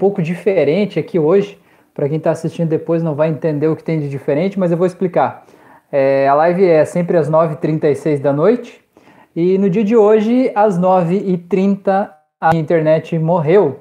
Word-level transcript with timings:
pouco 0.00 0.22
diferente 0.22 0.98
aqui 0.98 1.18
hoje. 1.18 1.58
Para 1.92 2.08
quem 2.08 2.16
está 2.16 2.30
assistindo 2.30 2.70
depois 2.70 3.02
não 3.02 3.14
vai 3.14 3.28
entender 3.28 3.68
o 3.68 3.76
que 3.76 3.84
tem 3.84 4.00
de 4.00 4.08
diferente, 4.08 4.58
mas 4.58 4.72
eu 4.72 4.78
vou 4.78 4.86
explicar. 4.86 5.44
É, 5.92 6.26
a 6.26 6.34
live 6.34 6.64
é 6.64 6.84
sempre 6.86 7.18
às 7.18 7.30
9h36 7.30 8.20
da 8.20 8.32
noite. 8.32 8.80
E 9.36 9.58
no 9.58 9.68
dia 9.68 9.84
de 9.84 9.94
hoje, 9.94 10.50
às 10.54 10.80
9h30, 10.80 12.10
a 12.40 12.56
internet 12.56 13.18
morreu. 13.18 13.80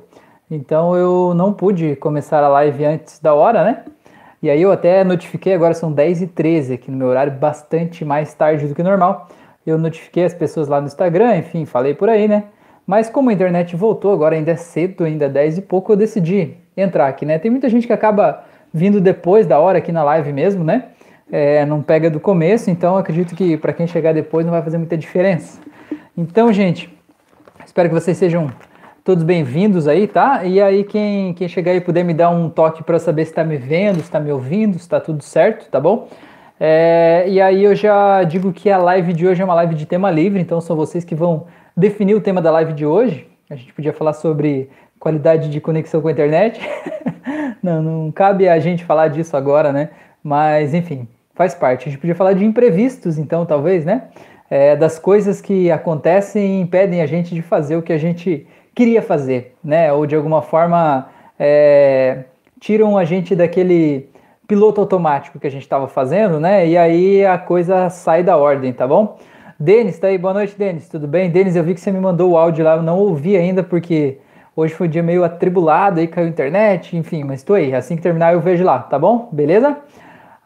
Então 0.52 0.96
eu 0.96 1.34
não 1.34 1.54
pude 1.54 1.96
começar 1.96 2.44
a 2.44 2.50
live 2.50 2.84
antes 2.84 3.20
da 3.20 3.34
hora, 3.34 3.64
né? 3.64 3.84
E 4.42 4.50
aí 4.50 4.62
eu 4.62 4.72
até 4.72 5.04
notifiquei, 5.04 5.54
agora 5.54 5.74
são 5.74 5.94
10h13 5.94 6.74
aqui 6.74 6.92
no 6.92 6.98
meu 6.98 7.08
horário, 7.08 7.32
bastante 7.32 8.04
mais 8.04 8.34
tarde 8.34 8.68
do 8.68 8.76
que 8.76 8.84
normal. 8.84 9.30
Eu 9.66 9.78
notifiquei 9.78 10.26
as 10.26 10.34
pessoas 10.34 10.68
lá 10.68 10.82
no 10.82 10.88
Instagram, 10.88 11.38
enfim, 11.38 11.66
falei 11.66 11.94
por 11.94 12.10
aí, 12.10 12.28
né? 12.28 12.46
Mas 12.90 13.08
como 13.08 13.30
a 13.30 13.34
internet 13.34 13.76
voltou, 13.76 14.12
agora 14.12 14.36
ainda 14.36 14.50
é 14.50 14.56
cedo, 14.56 15.04
ainda 15.04 15.26
é 15.26 15.30
10 15.30 15.60
e 15.60 15.62
pouco, 15.62 15.92
eu 15.92 15.96
decidi 15.96 16.56
entrar 16.76 17.08
aqui, 17.08 17.24
né? 17.24 17.38
Tem 17.38 17.52
muita 17.52 17.70
gente 17.70 17.86
que 17.86 17.94
acaba 17.94 18.44
vindo 18.74 19.00
depois 19.00 19.46
da 19.46 19.60
hora 19.60 19.78
aqui 19.78 19.92
na 19.92 20.04
live 20.04 20.34
mesmo, 20.34 20.64
né? 20.64 20.86
É, 21.32 21.64
não 21.68 21.84
pega 21.84 22.10
do 22.10 22.20
começo, 22.20 22.72
então 22.72 22.98
acredito 22.98 23.36
que 23.36 23.56
para 23.58 23.74
quem 23.74 23.86
chegar 23.86 24.12
depois 24.12 24.44
não 24.44 24.52
vai 24.52 24.64
fazer 24.64 24.80
muita 24.80 24.98
diferença. 24.98 25.62
Então, 26.18 26.52
gente, 26.52 26.92
espero 27.64 27.90
que 27.90 27.94
vocês 27.94 28.18
sejam 28.18 28.50
todos 29.04 29.24
bem-vindos 29.24 29.88
aí, 29.88 30.08
tá? 30.08 30.44
E 30.44 30.60
aí, 30.60 30.84
quem, 30.84 31.36
quem 31.36 31.48
chegar 31.48 31.74
aí 31.74 31.82
puder 31.82 32.04
me 32.04 32.16
dar 32.16 32.32
um 32.32 32.50
toque 32.50 32.82
para 32.82 32.98
saber 32.98 33.26
se 33.26 33.32
está 33.34 33.44
me 33.44 33.58
vendo, 33.58 33.98
se 33.98 34.02
está 34.02 34.20
me 34.20 34.32
ouvindo, 34.32 34.74
se 34.74 34.80
está 34.80 35.00
tudo 35.00 35.22
certo, 35.22 35.70
tá 35.70 35.80
bom? 35.80 36.08
É, 36.60 37.26
e 37.28 37.40
aí 37.40 37.64
eu 37.64 37.76
já 37.76 38.24
digo 38.24 38.52
que 38.52 38.68
a 38.68 38.80
live 38.80 39.14
de 39.14 39.28
hoje 39.28 39.44
é 39.44 39.46
uma 39.46 39.54
live 39.54 39.76
de 39.76 39.86
tema 39.86 40.10
livre, 40.10 40.42
então 40.42 40.60
são 40.60 40.76
vocês 40.76 41.06
que 41.06 41.14
vão 41.14 41.46
definir 41.76 42.16
o 42.16 42.22
tema 42.22 42.42
da 42.42 42.52
live 42.52 42.74
de 42.74 42.86
hoje. 42.86 43.28
A 43.50 43.56
gente 43.56 43.74
podia 43.74 43.94
falar 43.94 44.14
sobre 44.14 44.70
qualidade 45.00 45.50
de 45.50 45.62
conexão 45.62 46.02
com 46.02 46.08
a 46.08 46.12
internet. 46.12 46.60
não, 47.64 47.82
não 47.82 48.12
cabe 48.12 48.48
a 48.48 48.60
gente 48.60 48.84
falar 48.84 49.08
disso 49.08 49.36
agora, 49.36 49.72
né? 49.72 49.90
Mas 50.24 50.74
enfim, 50.74 51.08
faz 51.34 51.56
parte. 51.56 51.88
A 51.88 51.92
gente 51.92 52.00
podia 52.00 52.16
falar 52.16 52.34
de 52.34 52.44
imprevistos, 52.44 53.18
então, 53.18 53.46
talvez, 53.46 53.86
né? 53.86 54.10
É, 54.50 54.76
das 54.76 55.00
coisas 55.00 55.40
que 55.42 55.72
acontecem 55.72 56.58
e 56.58 56.62
impedem 56.62 57.02
a 57.02 57.06
gente 57.06 57.34
de 57.34 57.42
fazer 57.42 57.76
o 57.76 57.82
que 57.82 57.94
a 57.94 57.98
gente 57.98 58.46
queria 58.76 59.02
fazer, 59.02 59.56
né? 59.64 59.92
Ou 59.94 60.06
de 60.06 60.16
alguma 60.16 60.42
forma 60.42 61.08
é, 61.40 62.24
tiram 62.60 62.98
a 62.98 63.06
gente 63.06 63.36
daquele 63.36 64.10
piloto 64.48 64.82
automático 64.82 65.40
que 65.40 65.46
a 65.48 65.52
gente 65.52 65.62
estava 65.62 65.88
fazendo, 65.88 66.40
né? 66.40 66.68
E 66.68 66.78
aí 66.78 67.26
a 67.26 67.38
coisa 67.38 67.90
sai 67.90 68.24
da 68.24 68.36
ordem, 68.36 68.74
tá 68.74 68.88
bom? 68.88 69.18
Denis, 69.62 70.00
tá 70.00 70.08
aí? 70.08 70.18
Boa 70.18 70.34
noite, 70.34 70.58
Denis. 70.58 70.88
Tudo 70.88 71.06
bem? 71.06 71.30
Denis, 71.30 71.54
eu 71.54 71.64
vi 71.66 71.74
que 71.74 71.82
você 71.82 71.92
me 71.92 72.00
mandou 72.00 72.32
o 72.32 72.38
áudio 72.38 72.64
lá, 72.64 72.78
eu 72.78 72.82
não 72.82 72.98
ouvi 72.98 73.36
ainda 73.36 73.62
porque 73.62 74.18
hoje 74.56 74.74
foi 74.74 74.88
um 74.88 74.90
dia 74.90 75.04
meio 75.04 75.22
atribulado, 75.22 76.00
aí 76.00 76.08
caiu 76.08 76.28
a 76.28 76.30
internet, 76.30 76.96
enfim, 76.96 77.26
mas 77.26 77.44
tô 77.44 77.56
aí. 77.56 77.76
Assim 77.76 77.98
que 77.98 78.02
terminar 78.02 78.32
eu 78.32 78.40
vejo 78.40 78.64
lá, 78.64 78.80
tá 78.80 78.98
bom? 78.98 79.28
Beleza? 79.34 79.76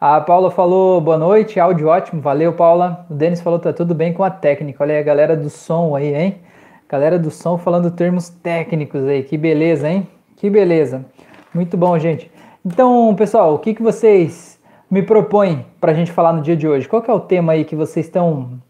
A 0.00 0.20
Paula 0.20 0.50
falou 0.50 1.00
boa 1.00 1.16
noite, 1.16 1.60
áudio 1.60 1.86
ótimo, 1.86 2.20
valeu, 2.20 2.54
Paula. 2.54 3.06
O 3.08 3.14
Denis 3.14 3.40
falou 3.40 3.60
tá 3.60 3.72
tudo 3.72 3.94
bem 3.94 4.12
com 4.12 4.24
a 4.24 4.30
técnica. 4.30 4.82
Olha 4.82 4.94
aí 4.94 5.00
a 5.00 5.04
galera 5.04 5.36
do 5.36 5.48
som 5.48 5.94
aí, 5.94 6.12
hein? 6.12 6.40
Galera 6.88 7.16
do 7.16 7.30
som 7.30 7.56
falando 7.56 7.92
termos 7.92 8.28
técnicos 8.28 9.04
aí, 9.04 9.22
que 9.22 9.38
beleza, 9.38 9.88
hein? 9.88 10.08
Que 10.34 10.50
beleza. 10.50 11.04
Muito 11.54 11.76
bom, 11.76 11.96
gente. 12.00 12.28
Então, 12.66 13.14
pessoal, 13.14 13.54
o 13.54 13.60
que, 13.60 13.74
que 13.74 13.82
vocês 13.82 14.58
me 14.90 15.02
propõem 15.02 15.64
para 15.80 15.92
a 15.92 15.94
gente 15.94 16.10
falar 16.10 16.32
no 16.32 16.42
dia 16.42 16.56
de 16.56 16.66
hoje? 16.66 16.88
Qual 16.88 17.00
que 17.00 17.08
é 17.08 17.14
o 17.14 17.20
tema 17.20 17.52
aí 17.52 17.64
que 17.64 17.76
vocês 17.76 18.06
estão 18.06 18.60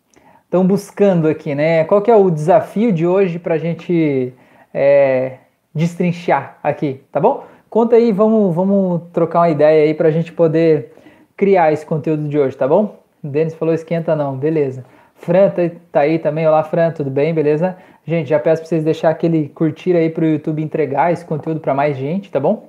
estão 0.54 0.64
buscando 0.64 1.26
aqui, 1.26 1.52
né? 1.52 1.82
Qual 1.84 2.00
que 2.00 2.10
é 2.10 2.14
o 2.14 2.30
desafio 2.30 2.92
de 2.92 3.04
hoje 3.04 3.40
para 3.40 3.54
a 3.54 3.58
gente 3.58 4.32
é, 4.72 5.38
destrinchar 5.74 6.58
aqui, 6.62 7.00
tá 7.10 7.18
bom? 7.18 7.44
Conta 7.68 7.96
aí, 7.96 8.12
vamos, 8.12 8.54
vamos 8.54 9.02
trocar 9.12 9.40
uma 9.40 9.50
ideia 9.50 9.82
aí 9.82 9.92
para 9.92 10.06
a 10.06 10.12
gente 10.12 10.32
poder 10.32 10.92
criar 11.36 11.72
esse 11.72 11.84
conteúdo 11.84 12.28
de 12.28 12.38
hoje, 12.38 12.56
tá 12.56 12.68
bom? 12.68 13.00
O 13.22 13.26
Denis 13.26 13.54
falou 13.54 13.74
esquenta 13.74 14.14
não, 14.14 14.36
beleza. 14.36 14.84
Fran 15.16 15.50
tá, 15.50 15.62
tá 15.90 16.00
aí 16.00 16.20
também, 16.20 16.46
olá 16.46 16.62
Fran, 16.62 16.92
tudo 16.92 17.10
bem, 17.10 17.34
beleza? 17.34 17.76
Gente, 18.06 18.28
já 18.28 18.38
peço 18.38 18.62
para 18.62 18.68
vocês 18.68 18.84
deixar 18.84 19.10
aquele 19.10 19.48
curtir 19.48 19.96
aí 19.96 20.08
para 20.08 20.22
o 20.22 20.28
YouTube 20.28 20.62
entregar 20.62 21.12
esse 21.12 21.24
conteúdo 21.24 21.58
para 21.58 21.74
mais 21.74 21.96
gente, 21.96 22.30
tá 22.30 22.38
bom? 22.38 22.68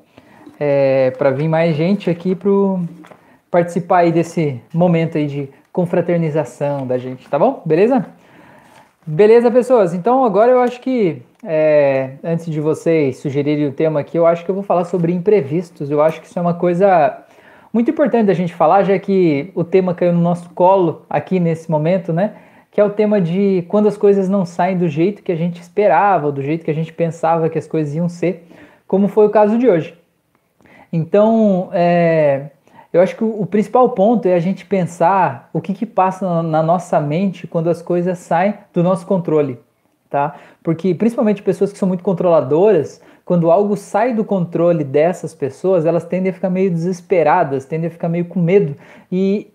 é, 0.59 1.11
para 1.11 1.31
vir 1.31 1.47
mais 1.47 1.75
gente 1.75 2.09
aqui 2.09 2.35
para 2.35 2.49
participar 3.51 3.99
aí 3.99 4.11
desse 4.11 4.61
momento 4.73 5.17
aí 5.17 5.27
de 5.27 5.49
confraternização 5.75 6.87
da 6.87 6.97
gente, 6.97 7.27
tá 7.27 7.37
bom? 7.37 7.61
Beleza? 7.65 8.05
Beleza, 9.05 9.51
pessoas? 9.51 9.93
Então 9.93 10.23
agora 10.23 10.49
eu 10.49 10.61
acho 10.61 10.79
que 10.79 11.21
é, 11.43 12.11
antes 12.23 12.45
de 12.45 12.61
vocês 12.61 13.17
sugerirem 13.17 13.67
o 13.67 13.73
tema 13.73 13.99
aqui, 13.99 14.17
eu 14.17 14.25
acho 14.25 14.45
que 14.45 14.49
eu 14.49 14.55
vou 14.55 14.63
falar 14.63 14.85
sobre 14.85 15.11
imprevistos. 15.11 15.91
Eu 15.91 16.01
acho 16.01 16.21
que 16.21 16.27
isso 16.27 16.39
é 16.39 16.41
uma 16.41 16.53
coisa 16.53 17.25
muito 17.73 17.91
importante 17.91 18.27
da 18.27 18.33
gente 18.33 18.53
falar, 18.53 18.83
já 18.83 18.97
que 18.97 19.51
o 19.53 19.65
tema 19.65 19.93
caiu 19.93 20.13
no 20.13 20.21
nosso 20.21 20.49
colo 20.51 21.01
aqui 21.09 21.41
nesse 21.41 21.69
momento, 21.69 22.13
né? 22.13 22.35
Que 22.71 22.79
é 22.79 22.83
o 22.85 22.89
tema 22.89 23.19
de 23.19 23.65
quando 23.67 23.89
as 23.89 23.97
coisas 23.97 24.29
não 24.29 24.45
saem 24.45 24.77
do 24.77 24.87
jeito 24.87 25.21
que 25.21 25.31
a 25.33 25.35
gente 25.35 25.61
esperava, 25.61 26.31
do 26.31 26.41
jeito 26.41 26.63
que 26.63 26.71
a 26.71 26.73
gente 26.73 26.93
pensava 26.93 27.49
que 27.49 27.57
as 27.57 27.67
coisas 27.67 27.93
iam 27.93 28.07
ser, 28.07 28.47
como 28.87 29.09
foi 29.09 29.25
o 29.25 29.29
caso 29.29 29.57
de 29.57 29.67
hoje. 29.67 29.93
Então, 30.91 31.67
é, 31.73 32.51
eu 32.95 33.01
acho 33.01 33.17
que 33.17 33.23
o, 33.25 33.45
principal 33.45 33.89
ponto 33.89 34.25
é 34.25 34.33
a 34.33 34.39
gente 34.39 34.65
pensar 34.65 35.49
o 35.51 35.59
que, 35.59 35.73
que 35.73 35.85
passa 35.85 36.25
na, 36.25 36.41
na, 36.41 36.63
nossa 36.63 36.97
mente 36.97 37.45
quando 37.45 37.69
as 37.69 37.81
coisas 37.81 38.17
saem 38.19 38.53
do 38.73 38.81
nosso 38.81 39.05
controle, 39.05 39.59
tá? 40.09 40.35
Porque 40.63 40.95
principalmente 40.95 41.43
pessoas 41.43 41.73
que 41.73 41.77
são 41.77 41.89
muito 41.89 42.05
controladoras, 42.05 43.01
quando 43.25 43.51
algo 43.51 43.75
sai 43.75 44.13
do 44.13 44.23
controle 44.23 44.85
dessas 44.85 45.33
pessoas, 45.33 45.85
elas 45.85 46.05
tendem 46.05 46.29
a 46.29 46.33
ficar 46.33 46.49
meio 46.49 46.71
desesperadas, 46.71 47.65
tendem 47.65 47.87
a 47.87 47.91
ficar 47.91 48.07
meio 48.07 48.23
com 48.25 48.39
medo 48.39 48.77
e 49.11 49.51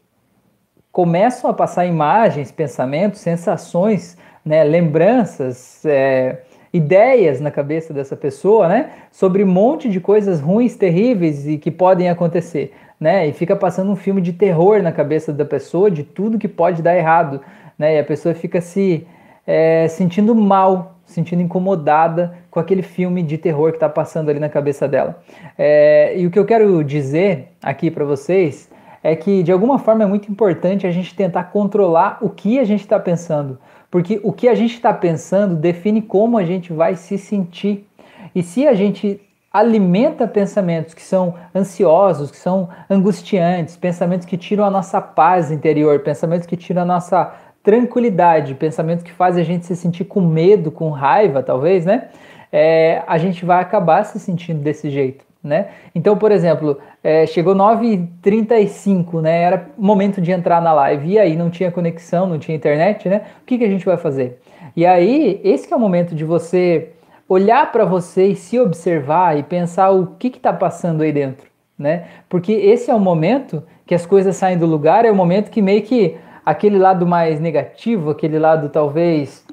começam 0.92 1.48
a 1.48 1.54
passar 1.54 1.86
imagens, 1.86 2.52
pensamentos, 2.52 3.20
sensações, 3.20 4.18
né, 4.44 4.64
lembranças, 4.64 5.82
é, 5.86 6.42
ideias 6.74 7.40
na 7.40 7.50
cabeça 7.50 7.94
dessa 7.94 8.16
pessoa, 8.16 8.68
né, 8.68 8.90
sobre 9.10 9.42
um 9.42 9.46
monte 9.46 9.88
de 9.88 9.98
coisas 9.98 10.40
ruins, 10.40 10.76
terríveis 10.76 11.46
e 11.46 11.56
que 11.56 11.70
podem 11.70 12.10
acontecer, 12.10 12.74
né, 13.00 13.26
e 13.26 13.32
fica 13.32 13.56
passando 13.56 13.90
um 13.90 13.96
filme 13.96 14.20
de 14.20 14.32
terror 14.32 14.82
na 14.82 14.92
cabeça 14.92 15.32
da 15.32 15.44
pessoa 15.44 15.90
de 15.90 16.04
tudo 16.04 16.38
que 16.38 16.46
pode 16.46 16.82
dar 16.82 16.96
errado, 16.96 17.40
né, 17.78 17.96
e 17.96 17.98
a 17.98 18.04
pessoa 18.04 18.34
fica 18.34 18.60
se 18.60 19.06
é, 19.46 19.88
sentindo 19.88 20.34
mal, 20.34 20.96
sentindo 21.06 21.42
incomodada 21.42 22.36
com 22.50 22.60
aquele 22.60 22.82
filme 22.82 23.22
de 23.22 23.38
terror 23.38 23.70
que 23.70 23.76
está 23.76 23.88
passando 23.88 24.28
ali 24.28 24.38
na 24.38 24.48
cabeça 24.48 24.86
dela. 24.86 25.22
É, 25.58 26.14
e 26.16 26.26
o 26.26 26.30
que 26.30 26.38
eu 26.38 26.44
quero 26.44 26.84
dizer 26.84 27.48
aqui 27.62 27.90
para 27.90 28.04
vocês 28.04 28.68
é 29.02 29.16
que 29.16 29.42
de 29.42 29.50
alguma 29.50 29.78
forma 29.78 30.04
é 30.04 30.06
muito 30.06 30.30
importante 30.30 30.86
a 30.86 30.90
gente 30.90 31.14
tentar 31.14 31.44
controlar 31.44 32.18
o 32.20 32.28
que 32.28 32.58
a 32.58 32.64
gente 32.64 32.80
está 32.80 32.98
pensando 32.98 33.58
porque 33.90 34.20
o 34.22 34.32
que 34.32 34.48
a 34.48 34.54
gente 34.54 34.74
está 34.74 34.92
pensando 34.94 35.56
define 35.56 36.00
como 36.00 36.38
a 36.38 36.44
gente 36.44 36.72
vai 36.72 36.94
se 36.94 37.18
sentir. 37.18 37.86
E 38.34 38.42
se 38.42 38.66
a 38.66 38.74
gente 38.74 39.20
alimenta 39.52 40.26
pensamentos 40.26 40.94
que 40.94 41.02
são 41.02 41.34
ansiosos, 41.54 42.30
que 42.30 42.36
são 42.36 42.68
angustiantes, 42.88 43.76
pensamentos 43.76 44.26
que 44.26 44.36
tiram 44.36 44.64
a 44.64 44.70
nossa 44.70 45.00
paz 45.00 45.50
interior, 45.50 46.00
pensamentos 46.00 46.46
que 46.46 46.56
tiram 46.56 46.82
a 46.82 46.84
nossa 46.84 47.34
tranquilidade, 47.62 48.54
pensamentos 48.54 49.04
que 49.04 49.12
fazem 49.12 49.42
a 49.42 49.46
gente 49.46 49.66
se 49.66 49.76
sentir 49.76 50.04
com 50.04 50.20
medo, 50.20 50.70
com 50.70 50.90
raiva, 50.90 51.42
talvez, 51.42 51.84
né? 51.84 52.08
É, 52.52 53.02
a 53.06 53.18
gente 53.18 53.44
vai 53.44 53.60
acabar 53.60 54.04
se 54.04 54.18
sentindo 54.18 54.60
desse 54.60 54.90
jeito 54.90 55.30
né? 55.42 55.68
Então, 55.94 56.16
por 56.16 56.30
exemplo, 56.30 56.78
é, 57.02 57.26
chegou 57.26 57.54
9h35, 57.54 59.20
né? 59.22 59.42
Era 59.42 59.70
momento 59.76 60.20
de 60.20 60.30
entrar 60.30 60.60
na 60.60 60.72
live 60.72 61.12
e 61.12 61.18
aí 61.18 61.34
não 61.34 61.50
tinha 61.50 61.70
conexão, 61.70 62.26
não 62.26 62.38
tinha 62.38 62.56
internet, 62.56 63.08
né? 63.08 63.22
O 63.42 63.46
que, 63.46 63.58
que 63.58 63.64
a 63.64 63.68
gente 63.68 63.84
vai 63.84 63.96
fazer? 63.96 64.38
E 64.76 64.84
aí, 64.84 65.40
esse 65.42 65.72
é 65.72 65.76
o 65.76 65.80
momento 65.80 66.14
de 66.14 66.24
você 66.24 66.90
olhar 67.30 67.70
para 67.70 67.84
você 67.84 68.26
e 68.26 68.34
se 68.34 68.58
observar 68.58 69.38
e 69.38 69.44
pensar 69.44 69.90
o 69.90 70.04
que 70.18 70.26
está 70.26 70.52
passando 70.52 71.02
aí 71.02 71.12
dentro, 71.12 71.46
né? 71.78 72.08
Porque 72.28 72.52
esse 72.52 72.90
é 72.90 72.94
o 72.94 72.98
momento 72.98 73.62
que 73.86 73.94
as 73.94 74.04
coisas 74.04 74.34
saem 74.34 74.58
do 74.58 74.66
lugar, 74.66 75.04
é 75.04 75.12
o 75.12 75.14
momento 75.14 75.48
que 75.48 75.62
meio 75.62 75.80
que 75.82 76.18
aquele 76.44 76.76
lado 76.76 77.06
mais 77.06 77.38
negativo, 77.38 78.10
aquele 78.10 78.36
lado 78.36 78.68
talvez 78.68 79.46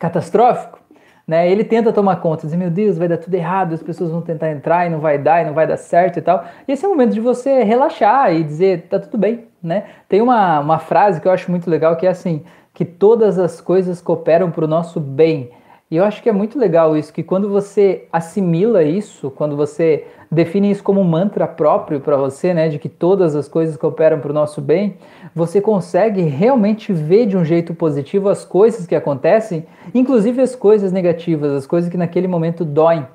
catastrófico, 0.00 0.80
né? 1.24 1.48
Ele 1.48 1.62
tenta 1.62 1.92
tomar 1.92 2.16
conta, 2.16 2.44
dizer, 2.44 2.56
meu 2.56 2.70
Deus, 2.70 2.98
vai 2.98 3.06
dar 3.06 3.18
tudo 3.18 3.34
errado, 3.34 3.72
as 3.72 3.84
pessoas 3.84 4.10
vão 4.10 4.20
tentar 4.20 4.50
entrar 4.50 4.88
e 4.88 4.90
não 4.90 4.98
vai 4.98 5.16
dar, 5.16 5.42
e 5.42 5.46
não 5.46 5.54
vai 5.54 5.64
dar 5.66 5.76
certo 5.76 6.18
e 6.18 6.22
tal. 6.22 6.44
E 6.66 6.72
esse 6.72 6.84
é 6.84 6.88
o 6.88 6.90
momento 6.90 7.14
de 7.14 7.20
você 7.20 7.62
relaxar 7.62 8.34
e 8.34 8.42
dizer, 8.42 8.88
tá 8.88 8.98
tudo 8.98 9.16
bem, 9.16 9.44
né? 9.62 9.84
Tem 10.08 10.20
uma, 10.20 10.58
uma 10.58 10.80
frase 10.80 11.20
que 11.20 11.28
eu 11.28 11.32
acho 11.32 11.52
muito 11.52 11.70
legal 11.70 11.94
que 11.94 12.04
é 12.04 12.10
assim, 12.10 12.42
que 12.74 12.84
todas 12.84 13.38
as 13.38 13.60
coisas 13.60 14.02
cooperam 14.02 14.50
para 14.50 14.64
o 14.64 14.68
nosso 14.68 14.98
bem. 14.98 15.50
E 15.88 15.96
eu 15.96 16.04
acho 16.04 16.20
que 16.20 16.28
é 16.28 16.32
muito 16.32 16.58
legal 16.58 16.96
isso, 16.96 17.12
que 17.12 17.22
quando 17.22 17.48
você 17.48 18.06
assimila 18.12 18.82
isso, 18.82 19.30
quando 19.30 19.56
você 19.56 20.04
define 20.28 20.68
isso 20.68 20.82
como 20.82 21.00
um 21.00 21.04
mantra 21.04 21.46
próprio 21.46 22.00
para 22.00 22.16
você, 22.16 22.52
né, 22.52 22.68
de 22.68 22.76
que 22.76 22.88
todas 22.88 23.36
as 23.36 23.46
coisas 23.46 23.76
cooperam 23.76 24.18
para 24.18 24.32
o 24.32 24.34
nosso 24.34 24.60
bem, 24.60 24.96
você 25.32 25.60
consegue 25.60 26.22
realmente 26.22 26.92
ver 26.92 27.26
de 27.26 27.36
um 27.36 27.44
jeito 27.44 27.72
positivo 27.72 28.28
as 28.28 28.44
coisas 28.44 28.84
que 28.84 28.96
acontecem, 28.96 29.64
inclusive 29.94 30.42
as 30.42 30.56
coisas 30.56 30.90
negativas, 30.90 31.52
as 31.52 31.68
coisas 31.68 31.88
que 31.88 31.96
naquele 31.96 32.26
momento 32.26 32.64
doem. 32.64 33.06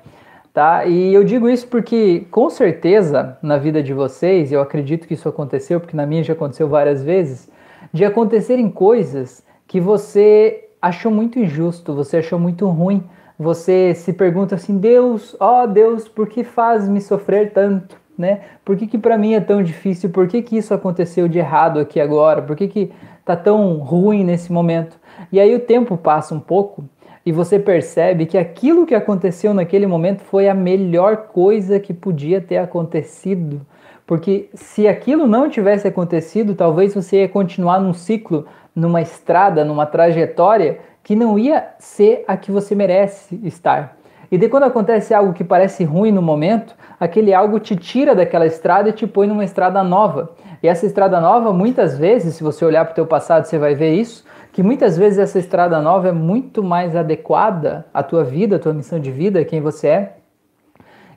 tá? 0.54 0.86
E 0.86 1.12
eu 1.12 1.24
digo 1.24 1.50
isso 1.50 1.66
porque, 1.68 2.26
com 2.30 2.48
certeza, 2.48 3.36
na 3.42 3.58
vida 3.58 3.82
de 3.82 3.92
vocês, 3.92 4.50
eu 4.50 4.62
acredito 4.62 5.06
que 5.06 5.14
isso 5.14 5.28
aconteceu, 5.28 5.78
porque 5.78 5.96
na 5.96 6.06
minha 6.06 6.22
já 6.22 6.32
aconteceu 6.32 6.68
várias 6.68 7.02
vezes, 7.02 7.50
de 7.92 8.02
acontecerem 8.04 8.70
coisas 8.70 9.44
que 9.66 9.80
você 9.80 10.61
achou 10.82 11.12
muito 11.12 11.38
injusto, 11.38 11.94
você 11.94 12.16
achou 12.16 12.40
muito 12.40 12.66
ruim, 12.66 13.04
você 13.38 13.94
se 13.94 14.12
pergunta 14.12 14.56
assim, 14.56 14.76
Deus, 14.78 15.36
ó 15.38 15.62
oh 15.62 15.66
Deus, 15.68 16.08
por 16.08 16.28
que 16.28 16.42
faz 16.42 16.88
me 16.88 17.00
sofrer 17.00 17.52
tanto? 17.52 17.96
Né? 18.18 18.40
Por 18.64 18.76
que, 18.76 18.86
que 18.86 18.98
para 18.98 19.16
mim 19.16 19.34
é 19.34 19.40
tão 19.40 19.62
difícil? 19.62 20.10
Por 20.10 20.28
que, 20.28 20.42
que 20.42 20.56
isso 20.56 20.74
aconteceu 20.74 21.28
de 21.28 21.38
errado 21.38 21.78
aqui 21.78 21.98
agora? 21.98 22.42
Por 22.42 22.54
que, 22.56 22.68
que 22.68 22.92
tá 23.24 23.34
tão 23.34 23.78
ruim 23.78 24.22
nesse 24.22 24.52
momento? 24.52 24.98
E 25.30 25.40
aí 25.40 25.54
o 25.54 25.60
tempo 25.60 25.96
passa 25.96 26.34
um 26.34 26.40
pouco 26.40 26.84
e 27.24 27.32
você 27.32 27.58
percebe 27.58 28.26
que 28.26 28.36
aquilo 28.36 28.84
que 28.84 28.94
aconteceu 28.94 29.54
naquele 29.54 29.86
momento 29.86 30.20
foi 30.20 30.48
a 30.48 30.54
melhor 30.54 31.28
coisa 31.28 31.80
que 31.80 31.94
podia 31.94 32.40
ter 32.40 32.58
acontecido. 32.58 33.64
Porque 34.06 34.50
se 34.52 34.86
aquilo 34.86 35.26
não 35.26 35.48
tivesse 35.48 35.86
acontecido, 35.86 36.54
talvez 36.54 36.94
você 36.94 37.20
ia 37.20 37.28
continuar 37.28 37.80
num 37.80 37.94
ciclo, 37.94 38.46
numa 38.74 39.00
estrada, 39.00 39.64
numa 39.64 39.86
trajetória 39.86 40.78
que 41.02 41.16
não 41.16 41.38
ia 41.38 41.68
ser 41.78 42.24
a 42.26 42.36
que 42.36 42.50
você 42.50 42.74
merece 42.74 43.40
estar. 43.44 43.96
E 44.30 44.38
de 44.38 44.48
quando 44.48 44.64
acontece 44.64 45.12
algo 45.12 45.34
que 45.34 45.44
parece 45.44 45.84
ruim 45.84 46.10
no 46.10 46.22
momento, 46.22 46.74
aquele 46.98 47.34
algo 47.34 47.60
te 47.60 47.76
tira 47.76 48.14
daquela 48.14 48.46
estrada 48.46 48.88
e 48.88 48.92
te 48.92 49.06
põe 49.06 49.26
numa 49.26 49.44
estrada 49.44 49.82
nova. 49.84 50.30
E 50.62 50.68
essa 50.68 50.86
estrada 50.86 51.20
nova, 51.20 51.52
muitas 51.52 51.98
vezes, 51.98 52.36
se 52.36 52.42
você 52.42 52.64
olhar 52.64 52.84
para 52.84 52.92
o 52.92 52.94
teu 52.94 53.06
passado, 53.06 53.44
você 53.44 53.58
vai 53.58 53.74
ver 53.74 53.92
isso, 53.92 54.24
que 54.52 54.62
muitas 54.62 54.96
vezes 54.96 55.18
essa 55.18 55.38
estrada 55.38 55.80
nova 55.80 56.08
é 56.08 56.12
muito 56.12 56.62
mais 56.62 56.94
adequada 56.96 57.84
à 57.92 58.02
tua 58.02 58.24
vida, 58.24 58.56
à 58.56 58.58
tua 58.58 58.72
missão 58.72 58.98
de 58.98 59.10
vida, 59.10 59.44
quem 59.44 59.60
você 59.60 59.88
é. 59.88 60.16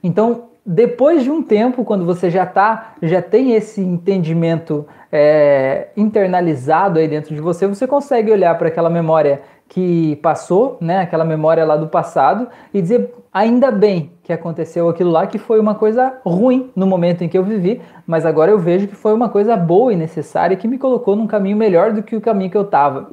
Então, 0.04 0.50
depois 0.66 1.24
de 1.24 1.30
um 1.30 1.44
tempo, 1.44 1.86
quando 1.86 2.06
você 2.06 2.32
já 2.32 2.44
tá, 2.44 2.96
já 3.00 3.22
tem 3.22 3.54
esse 3.54 3.80
entendimento 3.80 4.84
é, 5.12 5.90
internalizado 5.96 6.98
aí 6.98 7.08
dentro 7.08 7.36
de 7.36 7.40
você, 7.40 7.68
você 7.68 7.86
consegue 7.86 8.32
olhar 8.32 8.58
para 8.58 8.70
aquela 8.70 8.90
memória 8.90 9.44
que 9.68 10.16
passou, 10.18 10.78
né, 10.82 11.02
aquela 11.02 11.24
memória 11.24 11.64
lá 11.64 11.78
do 11.78 11.88
passado, 11.88 12.48
e 12.74 12.82
dizer 12.82 13.14
ainda 13.32 13.70
bem 13.70 14.12
que 14.24 14.34
aconteceu 14.34 14.90
aquilo 14.90 15.12
lá, 15.12 15.28
que 15.28 15.38
foi 15.38 15.60
uma 15.60 15.76
coisa 15.76 16.20
ruim 16.26 16.72
no 16.76 16.88
momento 16.88 17.24
em 17.24 17.30
que 17.30 17.38
eu 17.38 17.44
vivi, 17.44 17.80
mas 18.08 18.26
agora 18.26 18.50
eu 18.50 18.58
vejo 18.58 18.88
que 18.88 18.96
foi 18.96 19.14
uma 19.14 19.30
coisa 19.30 19.56
boa 19.56 19.94
e 19.94 19.96
necessária 19.96 20.58
que 20.58 20.68
me 20.68 20.80
colocou 20.80 21.16
num 21.16 21.28
caminho 21.28 21.58
melhor 21.58 21.94
do 21.94 22.02
que 22.02 22.16
o 22.16 22.22
caminho 22.22 22.50
que 22.50 22.58
eu 22.58 22.64
estava. 22.64 23.12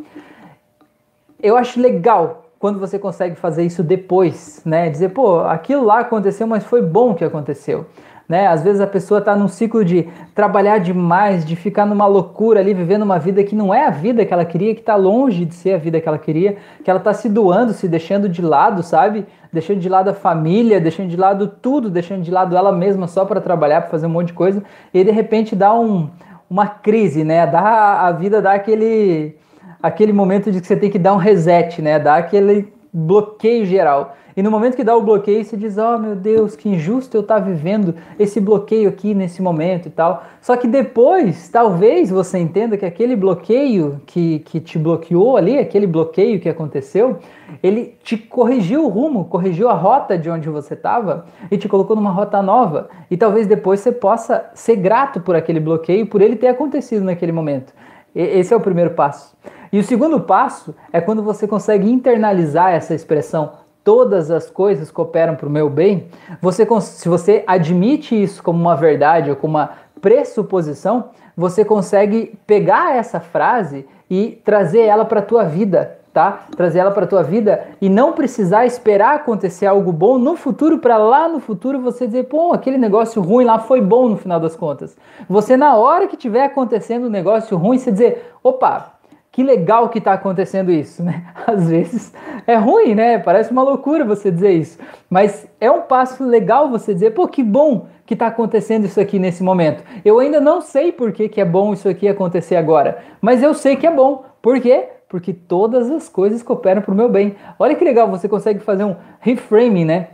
Eu 1.43 1.57
acho 1.57 1.79
legal 1.79 2.42
quando 2.63 2.79
você 2.79 2.97
consegue 2.97 3.35
fazer 3.35 3.65
isso 3.65 3.83
depois, 3.83 4.63
né? 4.65 4.89
Dizer, 4.89 5.09
pô, 5.09 5.41
aquilo 5.41 5.85
lá 5.85 5.99
aconteceu, 5.99 6.47
mas 6.47 6.63
foi 6.63 6.81
bom 6.81 7.13
que 7.13 7.25
aconteceu. 7.25 7.87
Né? 8.29 8.47
Às 8.47 8.63
vezes 8.63 8.81
a 8.81 8.87
pessoa 8.87 9.19
está 9.19 9.35
num 9.35 9.49
ciclo 9.49 9.85
de 9.85 10.09
trabalhar 10.33 10.79
demais, 10.79 11.45
de 11.45 11.57
ficar 11.57 11.85
numa 11.85 12.07
loucura 12.07 12.61
ali, 12.61 12.73
vivendo 12.73 13.03
uma 13.03 13.19
vida 13.19 13.43
que 13.43 13.57
não 13.57 13.75
é 13.75 13.85
a 13.85 13.91
vida 13.91 14.25
que 14.25 14.33
ela 14.33 14.45
queria, 14.45 14.77
que 14.77 14.81
está 14.81 14.95
longe 14.95 15.45
de 15.45 15.57
ser 15.57 15.75
a 15.75 15.77
vida 15.77 16.01
que 16.01 16.07
ela 16.07 16.19
queria, 16.19 16.57
que 16.85 16.89
ela 16.89 17.01
está 17.01 17.13
se 17.13 17.29
doando, 17.29 17.73
se 17.73 17.89
deixando 17.89 18.29
de 18.29 18.41
lado, 18.41 18.85
sabe? 18.85 19.27
Deixando 19.53 19.81
de 19.81 19.89
lado 19.89 20.11
a 20.11 20.15
família, 20.15 20.81
deixando 20.81 21.09
de 21.09 21.17
lado 21.17 21.49
tudo, 21.49 21.91
deixando 21.91 22.23
de 22.23 22.31
lado 22.31 22.57
ela 22.57 22.71
mesma 22.71 23.09
só 23.09 23.25
para 23.25 23.41
trabalhar, 23.41 23.81
para 23.81 23.91
fazer 23.91 24.07
um 24.07 24.11
monte 24.11 24.29
de 24.29 24.35
coisa, 24.35 24.63
e 24.95 25.03
de 25.03 25.11
repente 25.11 25.57
dá 25.57 25.75
um, 25.75 26.09
uma 26.49 26.69
crise, 26.69 27.25
né? 27.25 27.45
Dá, 27.45 28.07
a 28.07 28.13
vida 28.13 28.41
dá 28.41 28.53
aquele, 28.53 29.37
aquele 29.83 30.13
momento 30.13 30.53
de 30.53 30.61
que 30.61 30.67
você 30.67 30.77
tem 30.77 30.91
que 30.91 30.99
dar 30.99 31.13
um 31.15 31.19
reset, 31.19 31.83
né? 31.83 31.99
Dá 31.99 32.17
aquele 32.17 32.73
bloqueio 32.93 33.65
geral. 33.65 34.15
E 34.35 34.43
no 34.43 34.51
momento 34.51 34.77
que 34.77 34.85
dá 34.85 34.97
o 34.97 35.03
bloqueio, 35.03 35.45
você 35.45 35.57
diz: 35.57 35.77
Oh 35.77 35.99
meu 35.99 36.15
Deus, 36.15 36.57
que 36.57 36.69
injusto 36.69 37.17
eu 37.17 37.21
estar 37.21 37.39
tá 37.39 37.41
vivendo 37.41 37.95
esse 38.19 38.41
bloqueio 38.41 38.89
aqui 38.89 39.15
nesse 39.15 39.43
momento 39.43 39.89
e 39.89 39.91
tal. 39.91 40.25
Só 40.41 40.57
que 40.57 40.67
depois, 40.67 41.49
talvez 41.49 42.11
você 42.11 42.39
entenda 42.39 42.77
que 42.77 42.87
aquele 42.87 43.15
bloqueio 43.15 44.01
que, 44.07 44.39
que 44.41 44.59
te 44.59 44.79
bloqueou 44.79 45.37
ali, 45.37 45.59
aquele 45.59 45.87
bloqueio 45.87 46.41
que 46.41 46.49
aconteceu, 46.49 47.19
ele 47.63 47.95
te 48.03 48.17
corrigiu 48.17 48.85
o 48.85 48.89
rumo, 48.89 49.27
corrigiu 49.27 49.69
a 49.69 49.75
rota 49.75 50.17
de 50.17 50.31
onde 50.31 50.49
você 50.49 50.73
estava 50.75 51.27
e 51.51 51.59
te 51.59 51.69
colocou 51.69 51.95
numa 51.95 52.11
rota 52.11 52.41
nova. 52.41 52.89
E 53.11 53.17
talvez 53.17 53.47
depois 53.47 53.81
você 53.81 53.93
possa 53.93 54.51
ser 54.55 54.77
grato 54.77 55.21
por 55.21 55.37
aquele 55.37 55.61
bloqueio, 55.61 56.07
por 56.07 56.23
ele 56.23 56.37
ter 56.37 56.49
acontecido 56.49 57.05
naquele 57.05 57.33
momento. 57.33 57.75
E, 58.15 58.21
esse 58.23 58.53
é 58.55 58.57
o 58.57 58.61
primeiro 58.61 58.91
passo. 58.93 59.37
E 59.73 59.79
o 59.79 59.85
segundo 59.85 60.21
passo 60.21 60.75
é 60.93 61.01
quando 61.01 61.23
você 61.23 61.49
consegue 61.49 61.91
internalizar 61.91 62.73
essa 62.73 62.95
expressão 62.95 63.53
todas 63.85 64.31
as 64.31 64.51
coisas 64.51 64.91
cooperam 64.91 65.35
para 65.35 65.49
o 65.49 65.51
meu 65.51 65.69
bem, 65.69 66.07
você, 66.41 66.67
se 66.81 67.09
você 67.09 67.43
admite 67.47 68.21
isso 68.21 68.43
como 68.43 68.61
uma 68.61 68.77
verdade 68.77 69.31
ou 69.31 69.37
como 69.37 69.59
uma 69.59 69.71
pressuposição, 70.01 71.11
você 71.37 71.65
consegue 71.65 72.39
pegar 72.47 72.97
essa 72.97 73.19
frase 73.19 73.87
e 74.11 74.41
trazer 74.45 74.83
ela 74.83 75.05
para 75.05 75.21
a 75.21 75.25
tua 75.25 75.45
vida, 75.45 75.99
tá? 76.13 76.47
Trazer 76.57 76.81
ela 76.81 76.91
para 76.91 77.05
a 77.05 77.09
tua 77.09 77.23
vida 77.23 77.67
e 77.81 77.89
não 77.89 78.13
precisar 78.13 78.67
esperar 78.67 79.15
acontecer 79.15 79.67
algo 79.67 79.91
bom 79.91 80.19
no 80.19 80.37
futuro 80.37 80.79
para 80.79 80.99
lá 80.99 81.29
no 81.29 81.41
futuro 81.41 81.81
você 81.81 82.07
dizer, 82.07 82.25
pô, 82.25 82.53
aquele 82.53 82.77
negócio 82.77 83.23
ruim 83.23 83.45
lá 83.45 83.59
foi 83.59 83.81
bom 83.81 84.11
no 84.11 84.17
final 84.17 84.39
das 84.39 84.55
contas. 84.55 84.97
Você 85.29 85.57
na 85.57 85.77
hora 85.77 86.07
que 86.07 86.17
tiver 86.17 86.45
acontecendo 86.45 87.07
um 87.07 87.11
negócio 87.11 87.57
ruim, 87.57 87.79
você 87.79 87.91
dizer, 87.91 88.35
opa, 88.43 88.92
que 89.33 89.43
legal 89.43 89.89
que 89.89 89.99
está 89.99 90.13
acontecendo 90.13 90.71
isso, 90.71 91.03
né? 91.03 91.25
Às 91.47 91.71
vezes 91.71 92.13
é 92.47 92.55
ruim, 92.55 92.95
né? 92.95 93.19
Parece 93.19 93.51
uma 93.51 93.63
loucura 93.63 94.05
você 94.05 94.31
dizer 94.31 94.53
isso, 94.53 94.79
mas 95.09 95.49
é 95.59 95.71
um 95.71 95.81
passo 95.81 96.23
legal 96.23 96.71
você 96.71 96.93
dizer, 96.93 97.13
pô, 97.13 97.27
que 97.27 97.43
bom 97.43 97.87
que 98.05 98.13
está 98.13 98.27
acontecendo 98.27 98.85
isso 98.85 99.01
aqui 99.01 99.19
nesse 99.19 99.43
momento. 99.43 99.83
Eu 100.05 100.19
ainda 100.19 100.39
não 100.39 100.61
sei 100.61 100.93
por 100.93 101.13
que, 101.13 101.31
que 101.31 101.41
é 101.41 101.45
bom 101.47 101.73
isso 101.73 101.89
aqui 101.89 102.07
acontecer 102.07 102.57
agora, 102.57 102.99
mas 103.23 103.43
eu 103.43 103.55
sei 103.55 103.75
que 103.75 103.87
é 103.87 103.91
bom. 103.91 104.25
Por 104.43 104.61
quê? 104.61 104.89
Porque 105.09 105.33
todas 105.33 105.91
as 105.91 106.11
coisas 106.11 106.43
cooperam 106.43 106.83
para 106.83 106.93
o 106.93 106.97
meu 106.97 107.09
bem. 107.09 107.35
Olha 107.59 107.75
que 107.75 107.85
legal, 107.85 108.11
você 108.11 108.29
consegue 108.29 108.61
fazer 108.61 108.85
um 108.85 108.97
reframing, 109.19 109.87
né? 109.87 110.09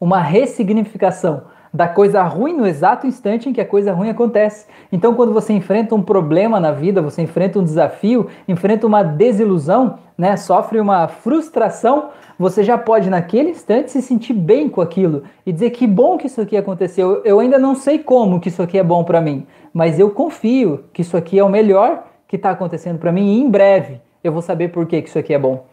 Uma 0.00 0.20
ressignificação 0.20 1.44
da 1.72 1.86
coisa 1.86 2.22
ruim 2.22 2.52
no 2.52 2.66
exato 2.66 3.06
instante 3.06 3.48
em 3.48 3.52
que 3.52 3.60
a 3.60 3.66
coisa 3.66 3.92
ruim 3.92 4.10
acontece. 4.10 4.66
Então, 4.90 5.14
quando 5.14 5.32
você 5.32 5.52
enfrenta 5.52 5.94
um 5.94 6.02
problema 6.02 6.58
na 6.58 6.72
vida, 6.72 7.00
você 7.00 7.22
enfrenta 7.22 7.58
um 7.58 7.64
desafio, 7.64 8.26
enfrenta 8.48 8.86
uma 8.86 9.02
desilusão, 9.02 9.98
né, 10.18 10.36
sofre 10.36 10.80
uma 10.80 11.06
frustração, 11.06 12.08
você 12.38 12.64
já 12.64 12.76
pode 12.76 13.08
naquele 13.08 13.50
instante 13.50 13.90
se 13.90 14.02
sentir 14.02 14.32
bem 14.32 14.68
com 14.68 14.80
aquilo 14.80 15.22
e 15.46 15.52
dizer 15.52 15.70
que 15.70 15.86
bom 15.86 16.18
que 16.18 16.26
isso 16.26 16.40
aqui 16.40 16.56
aconteceu. 16.56 17.22
Eu 17.24 17.38
ainda 17.38 17.58
não 17.58 17.74
sei 17.74 17.98
como 17.98 18.40
que 18.40 18.48
isso 18.48 18.62
aqui 18.62 18.78
é 18.78 18.82
bom 18.82 19.04
para 19.04 19.20
mim, 19.20 19.46
mas 19.72 19.98
eu 19.98 20.10
confio 20.10 20.84
que 20.92 21.02
isso 21.02 21.16
aqui 21.16 21.38
é 21.38 21.44
o 21.44 21.48
melhor 21.48 22.04
que 22.26 22.36
está 22.36 22.50
acontecendo 22.50 22.98
para 22.98 23.12
mim 23.12 23.34
e 23.34 23.40
em 23.40 23.50
breve 23.50 24.00
eu 24.22 24.32
vou 24.32 24.42
saber 24.42 24.68
por 24.68 24.86
que, 24.86 25.00
que 25.02 25.08
isso 25.08 25.18
aqui 25.18 25.32
é 25.32 25.38
bom. 25.38 25.66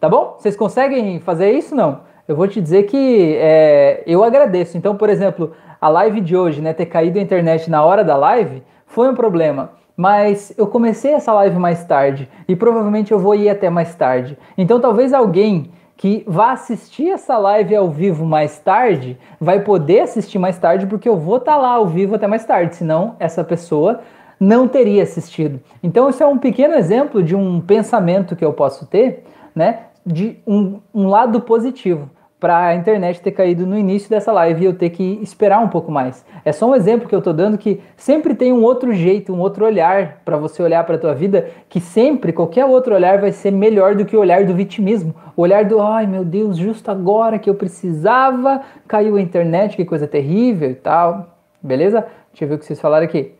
Tá 0.00 0.08
bom? 0.08 0.36
Vocês 0.38 0.56
conseguem 0.56 1.18
fazer 1.20 1.52
isso? 1.52 1.74
Não? 1.74 2.00
Eu 2.26 2.34
vou 2.34 2.48
te 2.48 2.60
dizer 2.60 2.84
que 2.84 3.36
é, 3.38 4.02
eu 4.06 4.24
agradeço. 4.24 4.76
Então, 4.76 4.96
por 4.96 5.10
exemplo, 5.10 5.52
a 5.80 5.88
live 5.88 6.20
de 6.20 6.36
hoje, 6.36 6.60
né, 6.60 6.72
ter 6.72 6.86
caído 6.86 7.18
a 7.18 7.22
internet 7.22 7.70
na 7.70 7.84
hora 7.84 8.02
da 8.02 8.16
live, 8.16 8.62
foi 8.86 9.08
um 9.08 9.14
problema. 9.14 9.72
Mas 9.96 10.52
eu 10.56 10.66
comecei 10.66 11.12
essa 11.12 11.32
live 11.34 11.58
mais 11.58 11.84
tarde 11.84 12.28
e 12.48 12.56
provavelmente 12.56 13.12
eu 13.12 13.18
vou 13.18 13.34
ir 13.34 13.48
até 13.48 13.70
mais 13.70 13.94
tarde. 13.94 14.36
Então, 14.56 14.80
talvez 14.80 15.12
alguém 15.12 15.70
que 15.96 16.24
vá 16.26 16.52
assistir 16.52 17.10
essa 17.10 17.38
live 17.38 17.76
ao 17.76 17.88
vivo 17.88 18.24
mais 18.24 18.58
tarde 18.58 19.16
vai 19.40 19.60
poder 19.60 20.00
assistir 20.00 20.38
mais 20.38 20.58
tarde 20.58 20.86
porque 20.86 21.08
eu 21.08 21.16
vou 21.16 21.36
estar 21.36 21.52
tá 21.52 21.58
lá 21.58 21.74
ao 21.74 21.86
vivo 21.86 22.16
até 22.16 22.26
mais 22.26 22.44
tarde. 22.44 22.74
Senão, 22.74 23.14
essa 23.20 23.44
pessoa 23.44 24.00
não 24.40 24.66
teria 24.66 25.02
assistido. 25.02 25.60
Então, 25.82 26.08
isso 26.08 26.22
é 26.22 26.26
um 26.26 26.38
pequeno 26.38 26.74
exemplo 26.74 27.22
de 27.22 27.36
um 27.36 27.60
pensamento 27.60 28.34
que 28.34 28.44
eu 28.44 28.52
posso 28.52 28.86
ter, 28.86 29.24
né? 29.54 29.80
De 30.04 30.36
um, 30.46 30.80
um 30.94 31.08
lado 31.08 31.40
positivo 31.40 32.10
para 32.44 32.66
a 32.66 32.74
internet 32.74 33.22
ter 33.22 33.30
caído 33.30 33.66
no 33.66 33.78
início 33.78 34.10
dessa 34.10 34.30
live 34.30 34.62
e 34.62 34.66
eu 34.66 34.74
ter 34.74 34.90
que 34.90 35.18
esperar 35.22 35.60
um 35.60 35.68
pouco 35.68 35.90
mais. 35.90 36.26
É 36.44 36.52
só 36.52 36.68
um 36.68 36.74
exemplo 36.74 37.08
que 37.08 37.14
eu 37.14 37.20
estou 37.20 37.32
dando 37.32 37.56
que 37.56 37.80
sempre 37.96 38.34
tem 38.34 38.52
um 38.52 38.62
outro 38.62 38.92
jeito, 38.92 39.32
um 39.32 39.40
outro 39.40 39.64
olhar 39.64 40.20
para 40.26 40.36
você 40.36 40.62
olhar 40.62 40.84
para 40.84 40.96
a 40.96 40.98
tua 40.98 41.14
vida, 41.14 41.48
que 41.70 41.80
sempre 41.80 42.34
qualquer 42.34 42.66
outro 42.66 42.94
olhar 42.94 43.18
vai 43.18 43.32
ser 43.32 43.50
melhor 43.50 43.94
do 43.94 44.04
que 44.04 44.14
o 44.14 44.20
olhar 44.20 44.44
do 44.44 44.52
vitimismo, 44.52 45.14
o 45.34 45.40
olhar 45.40 45.64
do 45.64 45.80
ai 45.80 46.06
meu 46.06 46.22
Deus, 46.22 46.58
justo 46.58 46.90
agora 46.90 47.38
que 47.38 47.48
eu 47.48 47.54
precisava, 47.54 48.60
caiu 48.86 49.16
a 49.16 49.22
internet, 49.22 49.74
que 49.74 49.84
coisa 49.86 50.06
terrível 50.06 50.70
e 50.70 50.74
tal. 50.74 51.38
Beleza? 51.62 52.06
Deixa 52.30 52.44
eu 52.44 52.48
ver 52.48 52.56
o 52.56 52.58
que 52.58 52.66
vocês 52.66 52.78
falaram 52.78 53.06
aqui. 53.06 53.32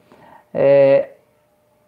É, 0.55 1.11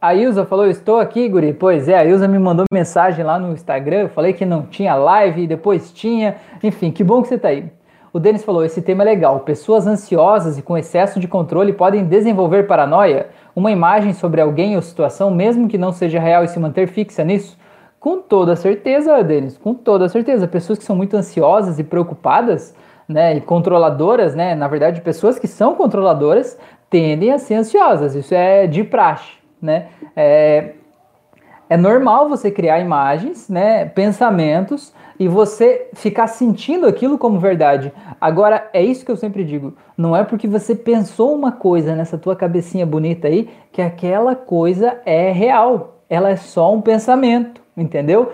a 0.06 0.14
Ilza 0.14 0.44
falou, 0.44 0.66
estou 0.66 0.98
aqui, 0.98 1.28
guri. 1.28 1.52
Pois 1.52 1.88
é, 1.88 1.98
a 1.98 2.04
Ilza 2.04 2.28
me 2.28 2.38
mandou 2.38 2.64
mensagem 2.72 3.24
lá 3.24 3.38
no 3.38 3.52
Instagram, 3.52 4.02
eu 4.02 4.08
falei 4.08 4.32
que 4.32 4.44
não 4.44 4.62
tinha 4.62 4.94
live, 4.94 5.46
depois 5.46 5.92
tinha. 5.92 6.36
Enfim, 6.62 6.90
que 6.90 7.02
bom 7.02 7.22
que 7.22 7.28
você 7.28 7.34
está 7.34 7.48
aí. 7.48 7.70
O 8.12 8.18
Denis 8.18 8.44
falou, 8.44 8.64
esse 8.64 8.80
tema 8.80 9.02
é 9.02 9.06
legal. 9.06 9.40
Pessoas 9.40 9.86
ansiosas 9.86 10.56
e 10.56 10.62
com 10.62 10.78
excesso 10.78 11.20
de 11.20 11.28
controle 11.28 11.72
podem 11.72 12.04
desenvolver 12.04 12.66
paranoia? 12.66 13.26
Uma 13.54 13.70
imagem 13.70 14.12
sobre 14.12 14.40
alguém 14.40 14.74
ou 14.76 14.80
situação, 14.80 15.30
mesmo 15.30 15.68
que 15.68 15.76
não 15.76 15.92
seja 15.92 16.18
real 16.18 16.42
e 16.42 16.48
se 16.48 16.58
manter 16.58 16.86
fixa 16.86 17.22
nisso? 17.22 17.58
Com 18.00 18.20
toda 18.20 18.56
certeza, 18.56 19.22
Denis, 19.22 19.58
com 19.58 19.74
toda 19.74 20.08
certeza. 20.08 20.46
Pessoas 20.46 20.78
que 20.78 20.84
são 20.84 20.96
muito 20.96 21.16
ansiosas 21.16 21.78
e 21.78 21.84
preocupadas, 21.84 22.74
né, 23.08 23.36
e 23.36 23.40
controladoras, 23.40 24.34
né, 24.34 24.54
na 24.54 24.68
verdade, 24.68 25.00
pessoas 25.00 25.38
que 25.38 25.46
são 25.46 25.74
controladoras 25.74 26.58
tendem 26.88 27.32
a 27.32 27.38
ser 27.38 27.56
ansiosas. 27.56 28.14
Isso 28.14 28.34
é 28.34 28.66
de 28.66 28.82
praxe, 28.84 29.32
né? 29.60 29.88
É, 30.14 30.72
é 31.68 31.76
normal 31.76 32.28
você 32.28 32.50
criar 32.50 32.78
imagens, 32.78 33.48
né, 33.48 33.86
pensamentos 33.86 34.94
e 35.18 35.26
você 35.26 35.88
ficar 35.94 36.26
sentindo 36.28 36.86
aquilo 36.86 37.18
como 37.18 37.40
verdade. 37.40 37.92
Agora, 38.20 38.68
é 38.72 38.82
isso 38.82 39.04
que 39.04 39.10
eu 39.10 39.16
sempre 39.16 39.44
digo. 39.44 39.74
Não 39.96 40.16
é 40.16 40.22
porque 40.22 40.46
você 40.46 40.74
pensou 40.74 41.34
uma 41.34 41.50
coisa 41.50 41.94
nessa 41.96 42.16
tua 42.16 42.36
cabecinha 42.36 42.86
bonita 42.86 43.28
aí 43.28 43.48
que 43.72 43.82
aquela 43.82 44.36
coisa 44.36 45.00
é 45.04 45.32
real. 45.32 45.96
Ela 46.08 46.30
é 46.30 46.36
só 46.36 46.72
um 46.72 46.80
pensamento, 46.80 47.60
entendeu? 47.76 48.30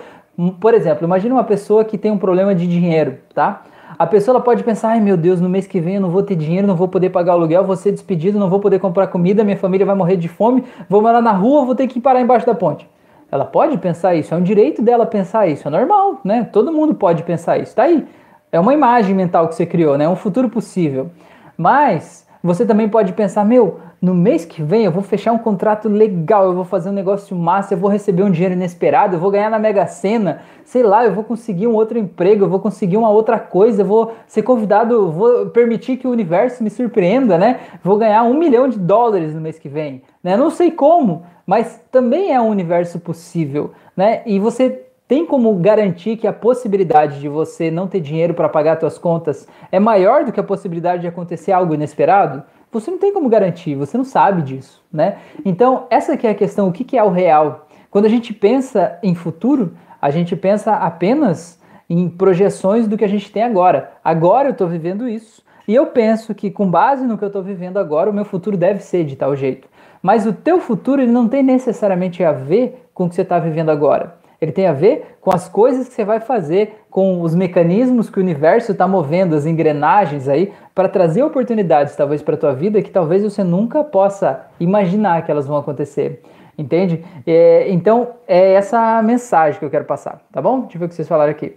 Por 0.60 0.74
exemplo, 0.74 1.04
imagine 1.04 1.32
uma 1.32 1.44
pessoa 1.44 1.84
que 1.84 1.96
tem 1.96 2.10
um 2.10 2.18
problema 2.18 2.54
de 2.54 2.66
dinheiro, 2.66 3.18
tá? 3.34 3.62
A 3.98 4.06
pessoa 4.06 4.40
pode 4.40 4.62
pensar: 4.64 4.90
ai 4.90 5.00
meu 5.00 5.16
Deus, 5.16 5.40
no 5.40 5.48
mês 5.48 5.66
que 5.66 5.80
vem 5.80 5.96
eu 5.96 6.00
não 6.00 6.10
vou 6.10 6.22
ter 6.22 6.34
dinheiro, 6.34 6.66
não 6.66 6.76
vou 6.76 6.88
poder 6.88 7.10
pagar 7.10 7.32
o 7.32 7.38
aluguel, 7.38 7.64
vou 7.64 7.76
ser 7.76 7.92
despedido, 7.92 8.38
não 8.38 8.48
vou 8.48 8.60
poder 8.60 8.78
comprar 8.78 9.06
comida, 9.06 9.44
minha 9.44 9.56
família 9.56 9.86
vai 9.86 9.94
morrer 9.94 10.16
de 10.16 10.28
fome, 10.28 10.64
vou 10.88 11.02
morar 11.02 11.20
na 11.20 11.32
rua, 11.32 11.64
vou 11.64 11.74
ter 11.74 11.86
que 11.86 12.00
parar 12.00 12.20
embaixo 12.20 12.46
da 12.46 12.54
ponte. 12.54 12.88
Ela 13.30 13.44
pode 13.44 13.78
pensar 13.78 14.14
isso, 14.14 14.34
é 14.34 14.36
um 14.36 14.42
direito 14.42 14.82
dela 14.82 15.06
pensar 15.06 15.46
isso, 15.46 15.66
é 15.66 15.70
normal, 15.70 16.20
né? 16.22 16.48
Todo 16.52 16.72
mundo 16.72 16.94
pode 16.94 17.22
pensar 17.22 17.58
isso, 17.58 17.74
tá 17.74 17.84
aí. 17.84 18.06
É 18.50 18.60
uma 18.60 18.74
imagem 18.74 19.14
mental 19.14 19.48
que 19.48 19.54
você 19.54 19.64
criou, 19.64 19.96
né? 19.96 20.04
É 20.04 20.08
um 20.08 20.16
futuro 20.16 20.50
possível. 20.50 21.10
Mas 21.56 22.26
você 22.42 22.66
também 22.66 22.88
pode 22.88 23.12
pensar, 23.14 23.44
meu, 23.44 23.80
no 24.02 24.16
mês 24.16 24.44
que 24.44 24.60
vem 24.60 24.84
eu 24.84 24.90
vou 24.90 25.04
fechar 25.04 25.30
um 25.30 25.38
contrato 25.38 25.88
legal, 25.88 26.46
eu 26.46 26.54
vou 26.54 26.64
fazer 26.64 26.90
um 26.90 26.92
negócio 26.92 27.36
massa, 27.36 27.74
eu 27.74 27.78
vou 27.78 27.88
receber 27.88 28.24
um 28.24 28.30
dinheiro 28.32 28.54
inesperado, 28.54 29.14
eu 29.14 29.20
vou 29.20 29.30
ganhar 29.30 29.48
na 29.48 29.60
Mega 29.60 29.86
Sena, 29.86 30.42
sei 30.64 30.82
lá, 30.82 31.04
eu 31.04 31.14
vou 31.14 31.22
conseguir 31.22 31.68
um 31.68 31.74
outro 31.74 31.96
emprego, 31.96 32.44
eu 32.44 32.48
vou 32.48 32.58
conseguir 32.58 32.96
uma 32.96 33.10
outra 33.10 33.38
coisa, 33.38 33.82
eu 33.82 33.86
vou 33.86 34.12
ser 34.26 34.42
convidado, 34.42 35.12
vou 35.12 35.46
permitir 35.50 35.98
que 35.98 36.08
o 36.08 36.10
universo 36.10 36.64
me 36.64 36.68
surpreenda, 36.68 37.38
né? 37.38 37.60
Vou 37.80 37.96
ganhar 37.96 38.24
um 38.24 38.34
milhão 38.34 38.68
de 38.68 38.76
dólares 38.76 39.36
no 39.36 39.40
mês 39.40 39.56
que 39.56 39.68
vem, 39.68 40.02
né? 40.20 40.36
Não 40.36 40.50
sei 40.50 40.72
como, 40.72 41.22
mas 41.46 41.80
também 41.92 42.32
é 42.32 42.40
um 42.40 42.48
universo 42.48 42.98
possível, 42.98 43.70
né? 43.96 44.22
E 44.26 44.40
você 44.40 44.82
tem 45.06 45.24
como 45.24 45.54
garantir 45.56 46.16
que 46.16 46.26
a 46.26 46.32
possibilidade 46.32 47.20
de 47.20 47.28
você 47.28 47.70
não 47.70 47.86
ter 47.86 48.00
dinheiro 48.00 48.34
para 48.34 48.48
pagar 48.48 48.80
suas 48.80 48.98
contas 48.98 49.46
é 49.70 49.78
maior 49.78 50.24
do 50.24 50.32
que 50.32 50.40
a 50.40 50.42
possibilidade 50.42 51.02
de 51.02 51.08
acontecer 51.08 51.52
algo 51.52 51.74
inesperado? 51.74 52.42
Você 52.72 52.90
não 52.90 52.98
tem 52.98 53.12
como 53.12 53.28
garantir, 53.28 53.74
você 53.74 53.98
não 53.98 54.04
sabe 54.04 54.40
disso, 54.40 54.82
né? 54.90 55.18
Então, 55.44 55.86
essa 55.90 56.16
que 56.16 56.26
é 56.26 56.30
a 56.30 56.34
questão, 56.34 56.68
o 56.68 56.72
que, 56.72 56.84
que 56.84 56.96
é 56.96 57.04
o 57.04 57.10
real? 57.10 57.68
Quando 57.90 58.06
a 58.06 58.08
gente 58.08 58.32
pensa 58.32 58.98
em 59.02 59.14
futuro, 59.14 59.74
a 60.00 60.10
gente 60.10 60.34
pensa 60.34 60.72
apenas 60.72 61.60
em 61.88 62.08
projeções 62.08 62.88
do 62.88 62.96
que 62.96 63.04
a 63.04 63.08
gente 63.08 63.30
tem 63.30 63.42
agora. 63.42 63.92
Agora 64.02 64.48
eu 64.48 64.52
estou 64.52 64.66
vivendo 64.66 65.06
isso, 65.06 65.42
e 65.68 65.74
eu 65.74 65.86
penso 65.86 66.34
que 66.34 66.50
com 66.50 66.68
base 66.68 67.06
no 67.06 67.18
que 67.18 67.24
eu 67.24 67.28
estou 67.28 67.42
vivendo 67.42 67.76
agora, 67.76 68.10
o 68.10 68.14
meu 68.14 68.24
futuro 68.24 68.56
deve 68.56 68.82
ser 68.82 69.04
de 69.04 69.16
tal 69.16 69.36
jeito. 69.36 69.68
Mas 70.02 70.26
o 70.26 70.32
teu 70.32 70.58
futuro 70.58 71.02
ele 71.02 71.12
não 71.12 71.28
tem 71.28 71.42
necessariamente 71.42 72.24
a 72.24 72.32
ver 72.32 72.88
com 72.94 73.04
o 73.04 73.08
que 73.08 73.14
você 73.14 73.22
está 73.22 73.38
vivendo 73.38 73.70
agora. 73.70 74.16
Ele 74.40 74.50
tem 74.50 74.66
a 74.66 74.72
ver 74.72 75.16
com 75.20 75.32
as 75.32 75.48
coisas 75.48 75.86
que 75.88 75.94
você 75.94 76.04
vai 76.04 76.18
fazer, 76.18 76.81
com 76.92 77.22
os 77.22 77.34
mecanismos 77.34 78.10
que 78.10 78.18
o 78.18 78.22
universo 78.22 78.72
está 78.72 78.86
movendo, 78.86 79.34
as 79.34 79.46
engrenagens 79.46 80.28
aí, 80.28 80.52
para 80.74 80.90
trazer 80.90 81.22
oportunidades, 81.22 81.96
talvez, 81.96 82.20
para 82.20 82.34
a 82.34 82.38
tua 82.38 82.52
vida 82.52 82.82
que 82.82 82.90
talvez 82.90 83.22
você 83.24 83.42
nunca 83.42 83.82
possa 83.82 84.42
imaginar 84.60 85.24
que 85.24 85.30
elas 85.30 85.46
vão 85.46 85.56
acontecer. 85.56 86.22
Entende? 86.56 87.02
É, 87.26 87.64
então, 87.70 88.08
é 88.28 88.52
essa 88.52 89.02
mensagem 89.02 89.58
que 89.58 89.64
eu 89.64 89.70
quero 89.70 89.86
passar, 89.86 90.20
tá 90.30 90.42
bom? 90.42 90.60
Deixa 90.60 90.76
eu 90.76 90.80
ver 90.80 90.84
o 90.84 90.88
que 90.90 90.94
vocês 90.94 91.08
falaram 91.08 91.30
aqui. 91.30 91.56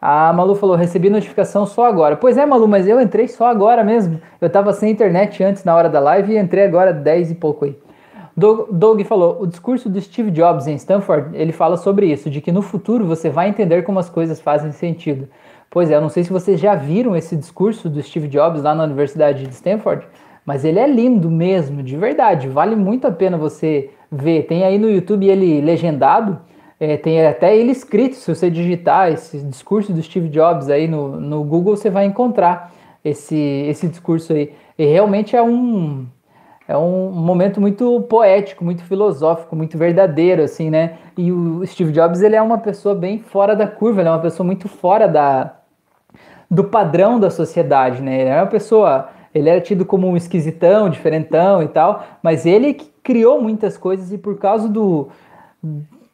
A 0.00 0.32
Malu 0.32 0.56
falou: 0.56 0.74
recebi 0.74 1.08
notificação 1.08 1.64
só 1.64 1.86
agora. 1.86 2.16
Pois 2.16 2.36
é, 2.36 2.44
Malu, 2.44 2.66
mas 2.66 2.88
eu 2.88 3.00
entrei 3.00 3.28
só 3.28 3.46
agora 3.46 3.84
mesmo. 3.84 4.20
Eu 4.40 4.48
estava 4.48 4.72
sem 4.72 4.90
internet 4.90 5.44
antes 5.44 5.62
na 5.62 5.76
hora 5.76 5.88
da 5.88 6.00
live 6.00 6.32
e 6.32 6.38
entrei 6.38 6.64
agora 6.64 6.92
10 6.92 7.30
e 7.30 7.34
pouco 7.36 7.66
aí. 7.66 7.78
Doug 8.36 9.02
falou: 9.04 9.42
o 9.42 9.46
discurso 9.46 9.88
do 9.88 10.00
Steve 10.00 10.30
Jobs 10.30 10.66
em 10.66 10.74
Stanford, 10.74 11.36
ele 11.36 11.52
fala 11.52 11.76
sobre 11.76 12.06
isso, 12.06 12.30
de 12.30 12.40
que 12.40 12.50
no 12.50 12.62
futuro 12.62 13.04
você 13.04 13.28
vai 13.28 13.48
entender 13.48 13.82
como 13.82 13.98
as 13.98 14.08
coisas 14.08 14.40
fazem 14.40 14.72
sentido. 14.72 15.28
Pois 15.70 15.90
é, 15.90 15.96
eu 15.96 16.00
não 16.00 16.08
sei 16.08 16.24
se 16.24 16.32
vocês 16.32 16.60
já 16.60 16.74
viram 16.74 17.16
esse 17.16 17.36
discurso 17.36 17.88
do 17.88 18.02
Steve 18.02 18.28
Jobs 18.28 18.62
lá 18.62 18.74
na 18.74 18.84
Universidade 18.84 19.46
de 19.46 19.54
Stanford, 19.54 20.06
mas 20.44 20.64
ele 20.64 20.78
é 20.78 20.86
lindo 20.86 21.30
mesmo, 21.30 21.82
de 21.82 21.96
verdade. 21.96 22.48
Vale 22.48 22.76
muito 22.76 23.06
a 23.06 23.10
pena 23.10 23.36
você 23.36 23.90
ver. 24.10 24.42
Tem 24.44 24.64
aí 24.64 24.78
no 24.78 24.90
YouTube 24.90 25.26
ele 25.26 25.60
legendado 25.60 26.38
é, 26.82 26.96
tem 26.96 27.24
até 27.24 27.56
ele 27.56 27.70
escrito, 27.70 28.16
se 28.16 28.34
você 28.34 28.50
digitar 28.50 29.12
esse 29.12 29.38
discurso 29.38 29.92
do 29.92 30.02
Steve 30.02 30.28
Jobs 30.28 30.68
aí 30.68 30.88
no, 30.88 31.20
no 31.20 31.44
Google, 31.44 31.76
você 31.76 31.88
vai 31.88 32.06
encontrar 32.06 32.72
esse, 33.04 33.36
esse 33.36 33.86
discurso 33.86 34.32
aí. 34.32 34.52
E 34.76 34.84
realmente 34.84 35.36
é 35.36 35.40
um, 35.40 36.08
é 36.72 36.78
um 36.78 37.10
momento 37.10 37.60
muito 37.60 38.00
poético, 38.08 38.64
muito 38.64 38.82
filosófico, 38.84 39.54
muito 39.54 39.76
verdadeiro, 39.76 40.42
assim, 40.42 40.70
né? 40.70 40.94
E 41.18 41.30
o 41.30 41.64
Steve 41.66 41.92
Jobs, 41.92 42.22
ele 42.22 42.34
é 42.34 42.40
uma 42.40 42.56
pessoa 42.56 42.94
bem 42.94 43.18
fora 43.18 43.54
da 43.54 43.66
curva, 43.66 44.00
ele 44.00 44.08
é 44.08 44.12
uma 44.12 44.20
pessoa 44.20 44.46
muito 44.46 44.68
fora 44.68 45.06
da, 45.06 45.54
do 46.50 46.64
padrão 46.64 47.20
da 47.20 47.30
sociedade, 47.30 48.00
né? 48.00 48.22
Ele 48.22 48.30
é 48.30 48.36
uma 48.36 48.46
pessoa, 48.46 49.10
ele 49.34 49.50
era 49.50 49.60
tido 49.60 49.84
como 49.84 50.08
um 50.08 50.16
esquisitão, 50.16 50.88
diferentão 50.88 51.62
e 51.62 51.68
tal, 51.68 52.04
mas 52.22 52.46
ele 52.46 52.74
criou 53.02 53.38
muitas 53.38 53.76
coisas 53.76 54.10
e 54.10 54.16
por 54.16 54.38
causa 54.38 54.68
do 54.68 55.08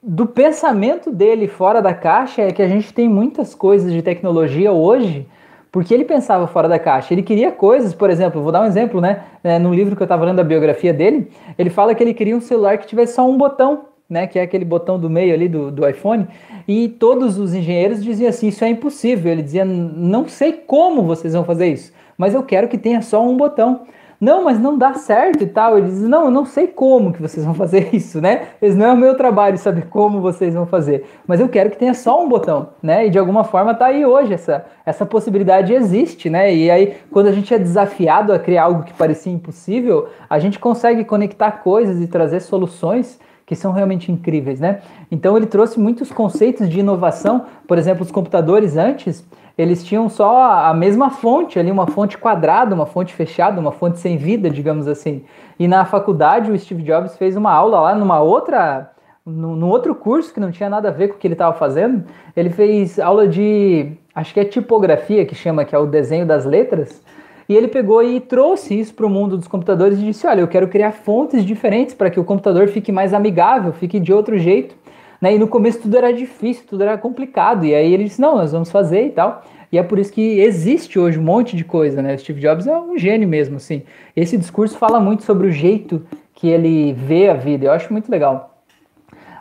do 0.00 0.26
pensamento 0.26 1.10
dele 1.10 1.48
fora 1.48 1.82
da 1.82 1.92
caixa 1.92 2.42
é 2.42 2.52
que 2.52 2.62
a 2.62 2.68
gente 2.68 2.94
tem 2.94 3.08
muitas 3.08 3.52
coisas 3.52 3.92
de 3.92 4.00
tecnologia 4.00 4.70
hoje 4.70 5.26
porque 5.70 5.92
ele 5.92 6.04
pensava 6.04 6.46
fora 6.46 6.68
da 6.68 6.78
caixa. 6.78 7.12
Ele 7.12 7.22
queria 7.22 7.52
coisas, 7.52 7.94
por 7.94 8.10
exemplo, 8.10 8.42
vou 8.42 8.52
dar 8.52 8.62
um 8.62 8.66
exemplo, 8.66 9.00
né? 9.00 9.22
É, 9.44 9.58
no 9.58 9.72
livro 9.72 9.94
que 9.94 10.02
eu 10.02 10.06
estava 10.06 10.24
lendo 10.24 10.40
a 10.40 10.44
biografia 10.44 10.92
dele, 10.92 11.30
ele 11.58 11.70
fala 11.70 11.94
que 11.94 12.02
ele 12.02 12.14
queria 12.14 12.36
um 12.36 12.40
celular 12.40 12.78
que 12.78 12.86
tivesse 12.86 13.14
só 13.14 13.28
um 13.28 13.36
botão, 13.36 13.84
né? 14.08 14.26
Que 14.26 14.38
é 14.38 14.42
aquele 14.42 14.64
botão 14.64 14.98
do 14.98 15.10
meio 15.10 15.34
ali 15.34 15.48
do, 15.48 15.70
do 15.70 15.86
iPhone. 15.86 16.26
E 16.66 16.88
todos 16.88 17.38
os 17.38 17.54
engenheiros 17.54 18.02
diziam 18.02 18.30
assim: 18.30 18.48
isso 18.48 18.64
é 18.64 18.68
impossível. 18.68 19.30
Ele 19.30 19.42
dizia: 19.42 19.64
não 19.64 20.26
sei 20.26 20.52
como 20.52 21.02
vocês 21.02 21.34
vão 21.34 21.44
fazer 21.44 21.68
isso, 21.68 21.92
mas 22.16 22.34
eu 22.34 22.42
quero 22.42 22.68
que 22.68 22.78
tenha 22.78 23.02
só 23.02 23.22
um 23.22 23.36
botão 23.36 23.82
não, 24.20 24.42
mas 24.42 24.58
não 24.58 24.76
dá 24.76 24.94
certo 24.94 25.44
e 25.44 25.46
tal. 25.46 25.78
Eles 25.78 25.92
dizem, 25.92 26.08
não, 26.08 26.24
eu 26.24 26.30
não 26.30 26.44
sei 26.44 26.66
como 26.66 27.12
que 27.12 27.22
vocês 27.22 27.44
vão 27.44 27.54
fazer 27.54 27.90
isso, 27.94 28.20
né? 28.20 28.48
Eles 28.60 28.76
não 28.76 28.86
é 28.86 28.92
o 28.92 28.96
meu 28.96 29.16
trabalho 29.16 29.56
saber 29.56 29.86
como 29.86 30.20
vocês 30.20 30.54
vão 30.54 30.66
fazer, 30.66 31.04
mas 31.26 31.40
eu 31.40 31.48
quero 31.48 31.70
que 31.70 31.78
tenha 31.78 31.94
só 31.94 32.22
um 32.22 32.28
botão, 32.28 32.70
né? 32.82 33.06
E 33.06 33.10
de 33.10 33.18
alguma 33.18 33.44
forma 33.44 33.74
tá 33.74 33.86
aí 33.86 34.04
hoje 34.04 34.34
essa 34.34 34.66
essa 34.84 35.06
possibilidade 35.06 35.72
existe, 35.72 36.28
né? 36.28 36.52
E 36.52 36.70
aí 36.70 36.96
quando 37.10 37.28
a 37.28 37.32
gente 37.32 37.52
é 37.54 37.58
desafiado 37.58 38.32
a 38.32 38.38
criar 38.38 38.64
algo 38.64 38.82
que 38.82 38.92
parecia 38.92 39.32
impossível, 39.32 40.08
a 40.28 40.38
gente 40.38 40.58
consegue 40.58 41.04
conectar 41.04 41.52
coisas 41.52 42.00
e 42.00 42.06
trazer 42.06 42.40
soluções 42.40 43.20
que 43.48 43.56
são 43.56 43.72
realmente 43.72 44.12
incríveis, 44.12 44.60
né? 44.60 44.82
Então 45.10 45.34
ele 45.34 45.46
trouxe 45.46 45.80
muitos 45.80 46.12
conceitos 46.12 46.68
de 46.68 46.80
inovação, 46.80 47.46
por 47.66 47.78
exemplo, 47.78 48.02
os 48.02 48.10
computadores 48.10 48.76
antes, 48.76 49.24
eles 49.58 49.82
tinham 49.82 50.08
só 50.08 50.52
a 50.52 50.72
mesma 50.72 51.10
fonte 51.10 51.58
ali, 51.58 51.68
uma 51.68 51.88
fonte 51.88 52.16
quadrada, 52.16 52.72
uma 52.72 52.86
fonte 52.86 53.12
fechada, 53.12 53.60
uma 53.60 53.72
fonte 53.72 53.98
sem 53.98 54.16
vida, 54.16 54.48
digamos 54.48 54.86
assim. 54.86 55.24
E 55.58 55.66
na 55.66 55.84
faculdade 55.84 56.52
o 56.52 56.56
Steve 56.56 56.84
Jobs 56.84 57.16
fez 57.16 57.36
uma 57.36 57.50
aula 57.50 57.80
lá 57.80 57.94
numa 57.96 58.20
outra, 58.20 58.92
num, 59.26 59.68
outro 59.68 59.96
curso 59.96 60.32
que 60.32 60.38
não 60.38 60.52
tinha 60.52 60.70
nada 60.70 60.90
a 60.90 60.92
ver 60.92 61.08
com 61.08 61.14
o 61.16 61.18
que 61.18 61.26
ele 61.26 61.34
estava 61.34 61.56
fazendo. 61.58 62.04
Ele 62.36 62.50
fez 62.50 63.00
aula 63.00 63.26
de, 63.26 63.94
acho 64.14 64.32
que 64.32 64.38
é 64.38 64.44
tipografia 64.44 65.26
que 65.26 65.34
chama, 65.34 65.64
que 65.64 65.74
é 65.74 65.78
o 65.78 65.86
desenho 65.86 66.24
das 66.24 66.44
letras. 66.44 67.02
E 67.48 67.56
ele 67.56 67.66
pegou 67.66 68.00
e 68.00 68.20
trouxe 68.20 68.78
isso 68.78 68.94
para 68.94 69.06
o 69.06 69.10
mundo 69.10 69.36
dos 69.36 69.48
computadores 69.48 69.98
e 69.98 70.04
disse: 70.04 70.24
Olha, 70.26 70.42
eu 70.42 70.48
quero 70.48 70.68
criar 70.68 70.92
fontes 70.92 71.44
diferentes 71.44 71.94
para 71.94 72.10
que 72.10 72.20
o 72.20 72.24
computador 72.24 72.68
fique 72.68 72.92
mais 72.92 73.12
amigável, 73.12 73.72
fique 73.72 73.98
de 73.98 74.12
outro 74.12 74.38
jeito. 74.38 74.76
Né? 75.20 75.34
E 75.34 75.38
no 75.38 75.48
começo 75.48 75.80
tudo 75.80 75.96
era 75.96 76.12
difícil, 76.12 76.64
tudo 76.68 76.82
era 76.82 76.96
complicado. 76.96 77.64
E 77.64 77.74
aí 77.74 77.92
ele 77.92 78.04
disse: 78.04 78.20
não, 78.20 78.36
nós 78.36 78.52
vamos 78.52 78.70
fazer 78.70 79.06
e 79.06 79.10
tal. 79.10 79.42
E 79.70 79.78
é 79.78 79.82
por 79.82 79.98
isso 79.98 80.12
que 80.12 80.40
existe 80.40 80.98
hoje 80.98 81.18
um 81.18 81.22
monte 81.22 81.54
de 81.54 81.64
coisa, 81.64 82.00
né? 82.00 82.14
O 82.14 82.18
Steve 82.18 82.40
Jobs 82.40 82.66
é 82.66 82.78
um 82.78 82.96
gênio 82.96 83.28
mesmo, 83.28 83.56
assim. 83.56 83.82
Esse 84.16 84.36
discurso 84.38 84.78
fala 84.78 84.98
muito 84.98 85.24
sobre 85.24 85.46
o 85.46 85.50
jeito 85.50 86.06
que 86.34 86.48
ele 86.48 86.92
vê 86.92 87.28
a 87.28 87.34
vida. 87.34 87.66
Eu 87.66 87.72
acho 87.72 87.92
muito 87.92 88.10
legal. 88.10 88.62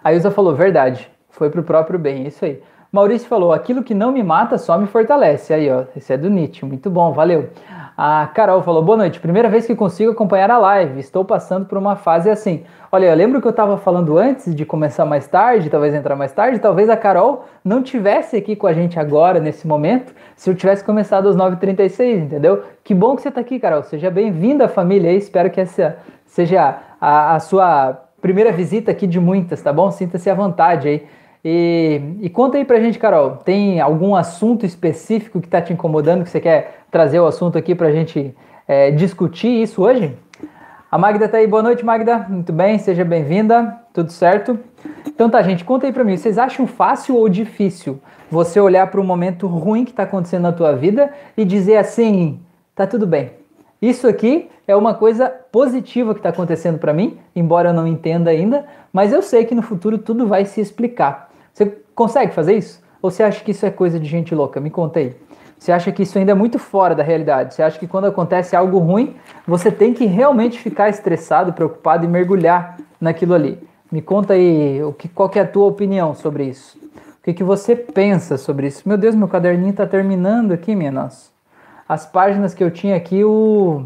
A 0.03 0.13
Ilza 0.13 0.31
falou: 0.31 0.55
verdade, 0.55 1.10
foi 1.29 1.50
pro 1.50 1.63
próprio 1.63 1.98
bem, 1.98 2.27
isso 2.27 2.43
aí. 2.43 2.62
Maurício 2.91 3.27
falou: 3.27 3.53
aquilo 3.53 3.84
que 3.84 3.93
não 3.93 4.12
me 4.12 4.24
mata 4.24 4.57
só 4.57 4.77
me 4.77 4.88
fortalece. 4.88 5.53
Aí, 5.53 5.69
ó, 5.69 5.84
esse 5.96 6.12
é 6.12 6.17
do 6.17 6.29
Nietzsche, 6.29 6.65
muito 6.65 6.89
bom, 6.89 7.13
valeu. 7.13 7.50
A 7.97 8.27
Carol 8.27 8.61
falou: 8.61 8.83
boa 8.83 8.95
noite, 8.95 9.19
primeira 9.19 9.49
vez 9.49 9.65
que 9.65 9.73
consigo 9.73 10.11
acompanhar 10.11 10.51
a 10.51 10.59
live, 10.59 10.99
estou 10.99 11.25
passando 11.25 11.65
por 11.65 11.79
uma 11.79 11.95
fase 11.95 12.29
assim. 12.29 12.63
Olha, 12.91 13.07
eu 13.07 13.15
lembro 13.15 13.41
que 13.41 13.47
eu 13.47 13.51
estava 13.51 13.75
falando 13.75 14.19
antes 14.19 14.53
de 14.53 14.63
começar 14.63 15.03
mais 15.03 15.27
tarde, 15.27 15.67
talvez 15.67 15.95
entrar 15.95 16.15
mais 16.15 16.31
tarde, 16.31 16.59
talvez 16.59 16.91
a 16.91 16.95
Carol 16.95 17.45
não 17.65 17.81
tivesse 17.81 18.37
aqui 18.37 18.55
com 18.55 18.67
a 18.67 18.73
gente 18.73 18.99
agora, 18.99 19.39
nesse 19.39 19.65
momento, 19.67 20.13
se 20.35 20.47
eu 20.47 20.53
tivesse 20.53 20.83
começado 20.83 21.27
às 21.27 21.35
9h36, 21.35 22.25
entendeu? 22.25 22.63
Que 22.83 22.93
bom 22.93 23.15
que 23.15 23.23
você 23.23 23.29
está 23.29 23.41
aqui, 23.41 23.59
Carol. 23.59 23.81
Seja 23.81 24.11
bem-vinda 24.11 24.65
à 24.65 24.69
família 24.69 25.09
aí, 25.09 25.17
espero 25.17 25.49
que 25.49 25.59
essa 25.59 25.97
seja 26.23 26.77
a, 27.01 27.33
a 27.33 27.39
sua 27.39 27.99
primeira 28.21 28.51
visita 28.51 28.91
aqui 28.91 29.07
de 29.07 29.19
muitas, 29.19 29.59
tá 29.59 29.73
bom? 29.73 29.89
Sinta-se 29.89 30.29
à 30.29 30.35
vontade 30.35 30.87
aí. 30.87 31.07
E, 31.44 32.01
e 32.22 32.29
conta 32.29 32.58
aí 32.58 32.65
pra 32.65 32.79
gente, 32.79 33.00
Carol, 33.00 33.38
tem 33.38 33.79
algum 33.79 34.15
assunto 34.15 34.65
específico 34.65 35.39
que 35.39 35.48
está 35.48 35.62
te 35.62 35.72
incomodando, 35.72 36.24
que 36.24 36.29
você 36.29 36.39
quer 36.39 36.82
trazer 36.91 37.20
o 37.20 37.25
assunto 37.25 37.58
aqui 37.58 37.75
pra 37.75 37.91
gente 37.91 38.36
é, 38.67 38.91
discutir 38.91 39.62
isso 39.62 39.84
hoje? 39.84 40.13
A 40.89 40.98
Magda 40.98 41.27
tá 41.27 41.38
aí, 41.38 41.48
boa 41.48 41.62
noite, 41.62 41.86
Magda. 41.86 42.25
Muito 42.29 42.53
bem, 42.53 42.79
seja 42.79 43.03
bem-vinda, 43.03 43.77
tudo 43.94 44.12
certo? 44.12 44.58
Então 45.06 45.29
tá, 45.29 45.41
gente, 45.41 45.65
conta 45.65 45.86
aí 45.86 45.91
pra 45.91 46.03
mim, 46.03 46.15
vocês 46.15 46.38
acham 46.38 46.65
fácil 46.65 47.15
ou 47.15 47.27
difícil 47.27 48.00
você 48.32 48.60
olhar 48.60 48.88
para 48.88 49.01
um 49.01 49.03
momento 49.03 49.48
ruim 49.48 49.84
que 49.84 49.91
está 49.91 50.03
acontecendo 50.03 50.44
na 50.44 50.51
tua 50.51 50.74
vida 50.74 51.12
e 51.36 51.44
dizer 51.44 51.77
assim, 51.77 52.39
tá 52.74 52.88
tudo 52.88 53.06
bem. 53.06 53.32
Isso 53.82 54.08
aqui 54.08 54.50
é 54.67 54.75
uma 54.75 54.94
coisa 54.94 55.29
positiva 55.29 56.13
que 56.13 56.20
está 56.20 56.29
acontecendo 56.29 56.77
para 56.77 56.94
mim, 56.94 57.17
embora 57.36 57.70
eu 57.70 57.74
não 57.74 57.86
entenda 57.86 58.32
ainda, 58.32 58.65
mas 58.91 59.13
eu 59.13 59.22
sei 59.22 59.46
que 59.46 59.53
no 59.53 59.62
futuro 59.62 59.98
tudo 59.98 60.25
vai 60.25 60.46
se 60.46 60.60
explicar. 60.60 61.26
Você 61.57 61.75
consegue 61.95 62.35
fazer 62.35 62.55
isso? 62.55 62.79
Ou 63.01 63.09
você 63.09 63.23
acha 63.23 63.43
que 63.43 63.49
isso 63.49 63.65
é 63.65 63.71
coisa 63.71 63.99
de 63.99 64.05
gente 64.05 64.35
louca? 64.35 64.59
Me 64.59 64.69
conta 64.69 64.99
aí. 64.99 65.15
Você 65.57 65.71
acha 65.71 65.91
que 65.91 66.03
isso 66.03 66.15
ainda 66.19 66.33
é 66.33 66.35
muito 66.35 66.59
fora 66.59 66.93
da 66.93 67.01
realidade? 67.01 67.55
Você 67.55 67.63
acha 67.63 67.79
que 67.79 67.87
quando 67.87 68.05
acontece 68.05 68.55
algo 68.55 68.77
ruim, 68.77 69.15
você 69.47 69.71
tem 69.71 69.91
que 69.91 70.05
realmente 70.05 70.59
ficar 70.59 70.87
estressado, 70.87 71.53
preocupado 71.53 72.05
e 72.05 72.07
mergulhar 72.07 72.77
naquilo 73.01 73.33
ali? 73.33 73.59
Me 73.91 74.03
conta 74.03 74.35
aí 74.35 74.83
o 74.83 74.93
que, 74.93 75.09
qual 75.09 75.29
que 75.29 75.39
é 75.39 75.41
a 75.41 75.47
tua 75.47 75.65
opinião 75.65 76.13
sobre 76.13 76.43
isso. 76.43 76.77
O 77.19 77.23
que, 77.23 77.33
que 77.33 77.43
você 77.43 77.75
pensa 77.75 78.37
sobre 78.37 78.67
isso? 78.67 78.87
Meu 78.87 78.95
Deus, 78.95 79.15
meu 79.15 79.27
caderninho 79.27 79.71
está 79.71 79.87
terminando 79.87 80.51
aqui, 80.51 80.75
minha 80.75 80.91
nossa. 80.91 81.31
As 81.89 82.05
páginas 82.05 82.53
que 82.53 82.63
eu 82.63 82.69
tinha 82.69 82.95
aqui, 82.95 83.23
o... 83.23 83.83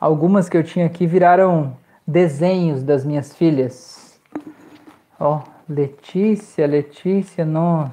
algumas 0.00 0.48
que 0.48 0.56
eu 0.56 0.64
tinha 0.64 0.86
aqui 0.86 1.06
viraram 1.06 1.76
desenhos 2.06 2.82
das 2.82 3.04
minhas 3.04 3.36
filhas. 3.36 4.18
Ó, 5.20 5.42
Letícia, 5.68 6.66
Letícia, 6.66 7.44
nossa. 7.44 7.92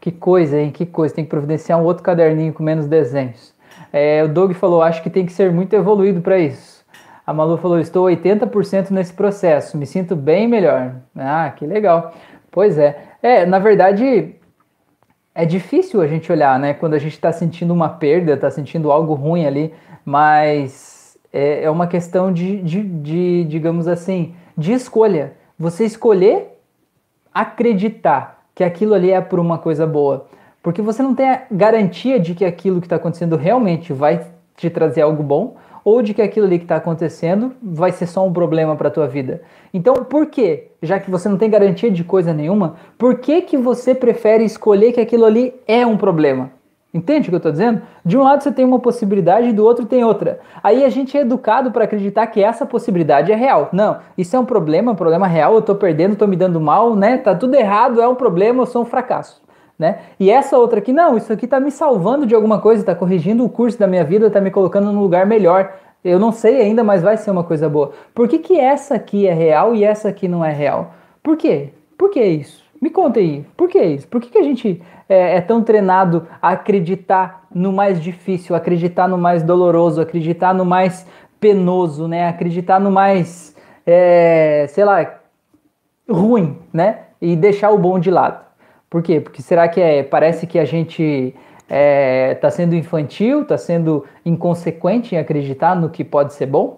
Que 0.00 0.10
coisa, 0.10 0.58
hein? 0.58 0.70
Que 0.70 0.84
coisa. 0.84 1.14
Tem 1.14 1.24
que 1.24 1.30
providenciar 1.30 1.78
um 1.80 1.84
outro 1.84 2.02
caderninho 2.02 2.52
com 2.52 2.62
menos 2.62 2.86
desenhos. 2.86 3.54
É, 3.92 4.22
o 4.24 4.28
Doug 4.28 4.52
falou, 4.52 4.82
acho 4.82 5.02
que 5.02 5.10
tem 5.10 5.24
que 5.24 5.32
ser 5.32 5.52
muito 5.52 5.74
evoluído 5.74 6.20
para 6.20 6.38
isso. 6.38 6.84
A 7.26 7.32
Malu 7.32 7.58
falou, 7.58 7.78
estou 7.78 8.06
80% 8.06 8.90
nesse 8.90 9.12
processo, 9.12 9.76
me 9.76 9.86
sinto 9.86 10.16
bem 10.16 10.48
melhor. 10.48 10.96
Ah, 11.14 11.52
que 11.54 11.66
legal. 11.66 12.14
Pois 12.50 12.78
é. 12.78 13.02
É, 13.22 13.44
na 13.44 13.58
verdade, 13.58 14.34
é 15.34 15.44
difícil 15.44 16.00
a 16.00 16.06
gente 16.06 16.32
olhar, 16.32 16.58
né? 16.58 16.74
Quando 16.74 16.94
a 16.94 16.98
gente 16.98 17.12
está 17.12 17.30
sentindo 17.30 17.72
uma 17.72 17.88
perda, 17.88 18.32
está 18.32 18.50
sentindo 18.50 18.90
algo 18.90 19.14
ruim 19.14 19.46
ali, 19.46 19.74
mas 20.04 21.18
é, 21.32 21.64
é 21.64 21.70
uma 21.70 21.86
questão 21.86 22.32
de, 22.32 22.62
de, 22.62 22.82
de, 22.82 23.44
digamos 23.44 23.86
assim, 23.86 24.34
de 24.56 24.72
escolha. 24.72 25.34
Você 25.58 25.84
escolher 25.84 26.57
acreditar 27.32 28.42
que 28.54 28.64
aquilo 28.64 28.94
ali 28.94 29.10
é 29.10 29.20
por 29.20 29.38
uma 29.38 29.58
coisa 29.58 29.86
boa. 29.86 30.26
Porque 30.62 30.82
você 30.82 31.02
não 31.02 31.14
tem 31.14 31.30
a 31.30 31.42
garantia 31.50 32.18
de 32.18 32.34
que 32.34 32.44
aquilo 32.44 32.80
que 32.80 32.86
está 32.86 32.96
acontecendo 32.96 33.36
realmente 33.36 33.92
vai 33.92 34.26
te 34.56 34.68
trazer 34.68 35.02
algo 35.02 35.22
bom 35.22 35.56
ou 35.84 36.02
de 36.02 36.12
que 36.12 36.20
aquilo 36.20 36.46
ali 36.46 36.58
que 36.58 36.64
está 36.64 36.76
acontecendo 36.76 37.54
vai 37.62 37.92
ser 37.92 38.06
só 38.06 38.26
um 38.26 38.32
problema 38.32 38.76
para 38.76 38.88
a 38.88 38.90
tua 38.90 39.06
vida. 39.06 39.40
Então, 39.72 39.94
por 39.94 40.26
quê? 40.26 40.68
Já 40.82 40.98
que 40.98 41.10
você 41.10 41.28
não 41.28 41.38
tem 41.38 41.48
garantia 41.48 41.90
de 41.90 42.04
coisa 42.04 42.34
nenhuma, 42.34 42.76
por 42.98 43.18
que, 43.18 43.42
que 43.42 43.56
você 43.56 43.94
prefere 43.94 44.44
escolher 44.44 44.92
que 44.92 45.00
aquilo 45.00 45.24
ali 45.24 45.54
é 45.66 45.86
um 45.86 45.96
problema? 45.96 46.50
Entende 46.92 47.28
o 47.28 47.30
que 47.30 47.34
eu 47.34 47.38
estou 47.38 47.52
dizendo? 47.52 47.82
De 48.02 48.16
um 48.16 48.22
lado 48.22 48.42
você 48.42 48.50
tem 48.50 48.64
uma 48.64 48.78
possibilidade 48.78 49.48
e 49.48 49.52
do 49.52 49.62
outro 49.64 49.84
tem 49.84 50.02
outra. 50.04 50.40
Aí 50.62 50.84
a 50.84 50.88
gente 50.88 51.16
é 51.18 51.20
educado 51.20 51.70
para 51.70 51.84
acreditar 51.84 52.26
que 52.28 52.42
essa 52.42 52.64
possibilidade 52.64 53.30
é 53.30 53.34
real. 53.34 53.68
Não, 53.72 53.98
isso 54.16 54.34
é 54.34 54.38
um 54.38 54.44
problema, 54.44 54.92
um 54.92 54.96
problema 54.96 55.26
real, 55.26 55.52
eu 55.52 55.58
estou 55.58 55.74
perdendo, 55.74 56.14
estou 56.14 56.26
me 56.26 56.36
dando 56.36 56.58
mal, 56.58 56.96
né? 56.96 57.18
Tá 57.18 57.34
tudo 57.34 57.54
errado, 57.54 58.00
é 58.00 58.08
um 58.08 58.14
problema, 58.14 58.62
eu 58.62 58.66
sou 58.66 58.82
um 58.82 58.86
fracasso. 58.86 59.42
Né? 59.78 59.98
E 60.18 60.30
essa 60.30 60.58
outra 60.58 60.80
aqui, 60.80 60.92
não, 60.92 61.16
isso 61.16 61.32
aqui 61.32 61.44
está 61.44 61.60
me 61.60 61.70
salvando 61.70 62.26
de 62.26 62.34
alguma 62.34 62.58
coisa, 62.60 62.82
está 62.82 62.94
corrigindo 62.94 63.44
o 63.44 63.48
curso 63.48 63.78
da 63.78 63.86
minha 63.86 64.02
vida, 64.02 64.26
está 64.26 64.40
me 64.40 64.50
colocando 64.50 64.90
num 64.90 65.00
lugar 65.00 65.24
melhor. 65.24 65.72
Eu 66.02 66.18
não 66.18 66.32
sei 66.32 66.60
ainda, 66.60 66.82
mas 66.82 67.02
vai 67.02 67.16
ser 67.16 67.30
uma 67.30 67.44
coisa 67.44 67.68
boa. 67.68 67.92
Por 68.14 68.26
que, 68.26 68.38
que 68.38 68.58
essa 68.58 68.94
aqui 68.94 69.26
é 69.26 69.32
real 69.32 69.74
e 69.74 69.84
essa 69.84 70.08
aqui 70.08 70.26
não 70.26 70.44
é 70.44 70.52
real? 70.52 70.94
Por 71.22 71.36
quê? 71.36 71.68
Por 71.96 72.10
que 72.10 72.24
isso? 72.24 72.64
Me 72.80 72.90
conta 72.90 73.20
aí, 73.20 73.44
por 73.56 73.68
que 73.68 73.80
isso? 73.80 74.06
Por 74.08 74.20
que, 74.20 74.30
que 74.30 74.38
a 74.38 74.42
gente 74.42 74.80
é, 75.08 75.36
é, 75.36 75.40
tão 75.40 75.62
treinado 75.62 76.26
a 76.40 76.50
acreditar 76.50 77.46
no 77.54 77.72
mais 77.72 78.00
difícil, 78.00 78.54
acreditar 78.54 79.08
no 79.08 79.16
mais 79.16 79.42
doloroso, 79.42 80.00
acreditar 80.00 80.52
no 80.52 80.64
mais 80.64 81.06
penoso, 81.40 82.06
né? 82.06 82.28
Acreditar 82.28 82.78
no 82.78 82.90
mais, 82.90 83.56
é, 83.86 84.66
sei 84.68 84.84
lá, 84.84 85.20
ruim, 86.08 86.58
né? 86.72 87.00
E 87.20 87.34
deixar 87.36 87.70
o 87.70 87.78
bom 87.78 87.98
de 87.98 88.10
lado. 88.10 88.44
Por 88.90 89.02
quê? 89.02 89.20
Porque 89.20 89.42
será 89.42 89.68
que 89.68 89.80
é, 89.80 90.02
parece 90.02 90.46
que 90.46 90.58
a 90.58 90.64
gente 90.64 91.34
está 91.68 91.76
é, 91.76 92.34
tá 92.34 92.50
sendo 92.50 92.74
infantil, 92.74 93.42
está 93.42 93.58
sendo 93.58 94.04
inconsequente 94.24 95.14
em 95.14 95.18
acreditar 95.18 95.74
no 95.76 95.90
que 95.90 96.02
pode 96.04 96.32
ser 96.32 96.46
bom? 96.46 96.77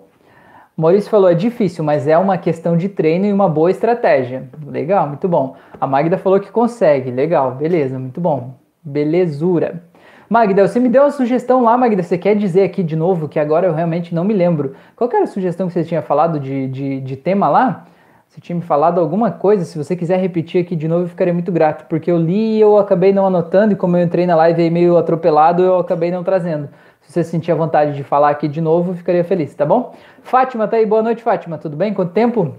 Maurício 0.81 1.11
falou, 1.11 1.31
é 1.31 1.35
difícil, 1.35 1.85
mas 1.85 2.09
é 2.09 2.17
uma 2.17 2.39
questão 2.39 2.77
de 2.77 2.89
treino 2.89 3.27
e 3.27 3.33
uma 3.33 3.49
boa 3.49 3.71
estratégia. 3.71 4.49
Legal, 4.67 5.07
muito 5.07 5.29
bom. 5.29 5.55
A 5.81 5.87
Magda 5.87 6.17
falou 6.17 6.41
que 6.41 6.51
consegue. 6.51 7.11
Legal, 7.11 7.55
beleza, 7.55 7.99
muito 7.99 8.21
bom. 8.21 8.55
Belezura. 8.83 9.83
Magda, 10.29 10.67
você 10.67 10.79
me 10.79 10.89
deu 10.89 11.03
uma 11.03 11.11
sugestão 11.11 11.63
lá, 11.63 11.77
Magda. 11.77 12.03
Você 12.03 12.17
quer 12.17 12.37
dizer 12.37 12.63
aqui 12.63 12.83
de 12.83 12.97
novo 12.97 13.29
que 13.29 13.39
agora 13.39 13.67
eu 13.67 13.75
realmente 13.75 14.15
não 14.15 14.25
me 14.25 14.33
lembro. 14.33 14.75
Qual 14.97 15.11
era 15.13 15.25
a 15.25 15.27
sugestão 15.27 15.67
que 15.67 15.73
você 15.73 15.85
tinha 15.85 16.01
falado 16.03 16.39
de, 16.39 16.69
de, 16.69 17.01
de 17.01 17.17
tema 17.17 17.49
lá? 17.49 17.85
Você 18.29 18.41
tinha 18.41 18.55
me 18.55 18.63
falado 18.63 19.01
alguma 19.01 19.33
coisa. 19.33 19.65
Se 19.65 19.77
você 19.77 19.97
quiser 19.97 20.21
repetir 20.21 20.63
aqui 20.63 20.77
de 20.77 20.87
novo, 20.87 21.03
eu 21.03 21.09
ficaria 21.09 21.35
muito 21.35 21.51
grato. 21.51 21.87
Porque 21.89 22.09
eu 22.09 22.17
li 22.17 22.59
e 22.59 22.61
eu 22.61 22.79
acabei 22.79 23.13
não 23.13 23.27
anotando. 23.27 23.73
E 23.73 23.77
como 23.77 23.97
eu 23.97 24.05
entrei 24.05 24.25
na 24.25 24.37
live 24.37 24.63
aí 24.63 24.71
meio 24.71 24.97
atropelado, 24.97 25.65
eu 25.65 25.79
acabei 25.79 26.13
não 26.13 26.23
trazendo. 26.23 26.69
Se 27.11 27.15
você 27.15 27.25
sentir 27.25 27.51
a 27.51 27.57
vontade 27.57 27.97
de 27.97 28.05
falar 28.05 28.31
aqui 28.31 28.47
de 28.47 28.61
novo, 28.61 28.95
ficaria 28.95 29.25
feliz, 29.25 29.53
tá 29.53 29.67
bom? 29.67 29.97
Fátima 30.23 30.69
tá 30.69 30.77
aí, 30.77 30.87
boa 30.87 31.03
noite, 31.03 31.25
Fátima, 31.25 31.59
tudo 31.59 31.77
bem? 31.77 31.93
Quanto 31.93 32.13
tempo? 32.13 32.55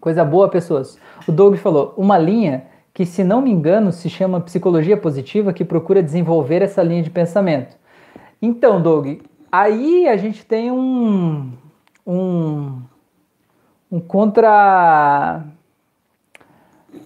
Coisa 0.00 0.24
boa, 0.24 0.48
pessoas. 0.48 0.96
O 1.26 1.32
Doug 1.32 1.56
falou, 1.56 1.92
uma 1.96 2.16
linha 2.16 2.66
que, 2.94 3.04
se 3.04 3.24
não 3.24 3.42
me 3.42 3.50
engano, 3.50 3.90
se 3.90 4.08
chama 4.08 4.40
psicologia 4.40 4.96
positiva, 4.96 5.52
que 5.52 5.64
procura 5.64 6.00
desenvolver 6.00 6.62
essa 6.62 6.80
linha 6.80 7.02
de 7.02 7.10
pensamento. 7.10 7.76
Então, 8.40 8.80
Doug, 8.80 9.20
aí 9.50 10.06
a 10.06 10.16
gente 10.16 10.46
tem 10.46 10.70
um, 10.70 11.50
um, 12.06 12.82
um 13.90 13.98
contra 13.98 15.42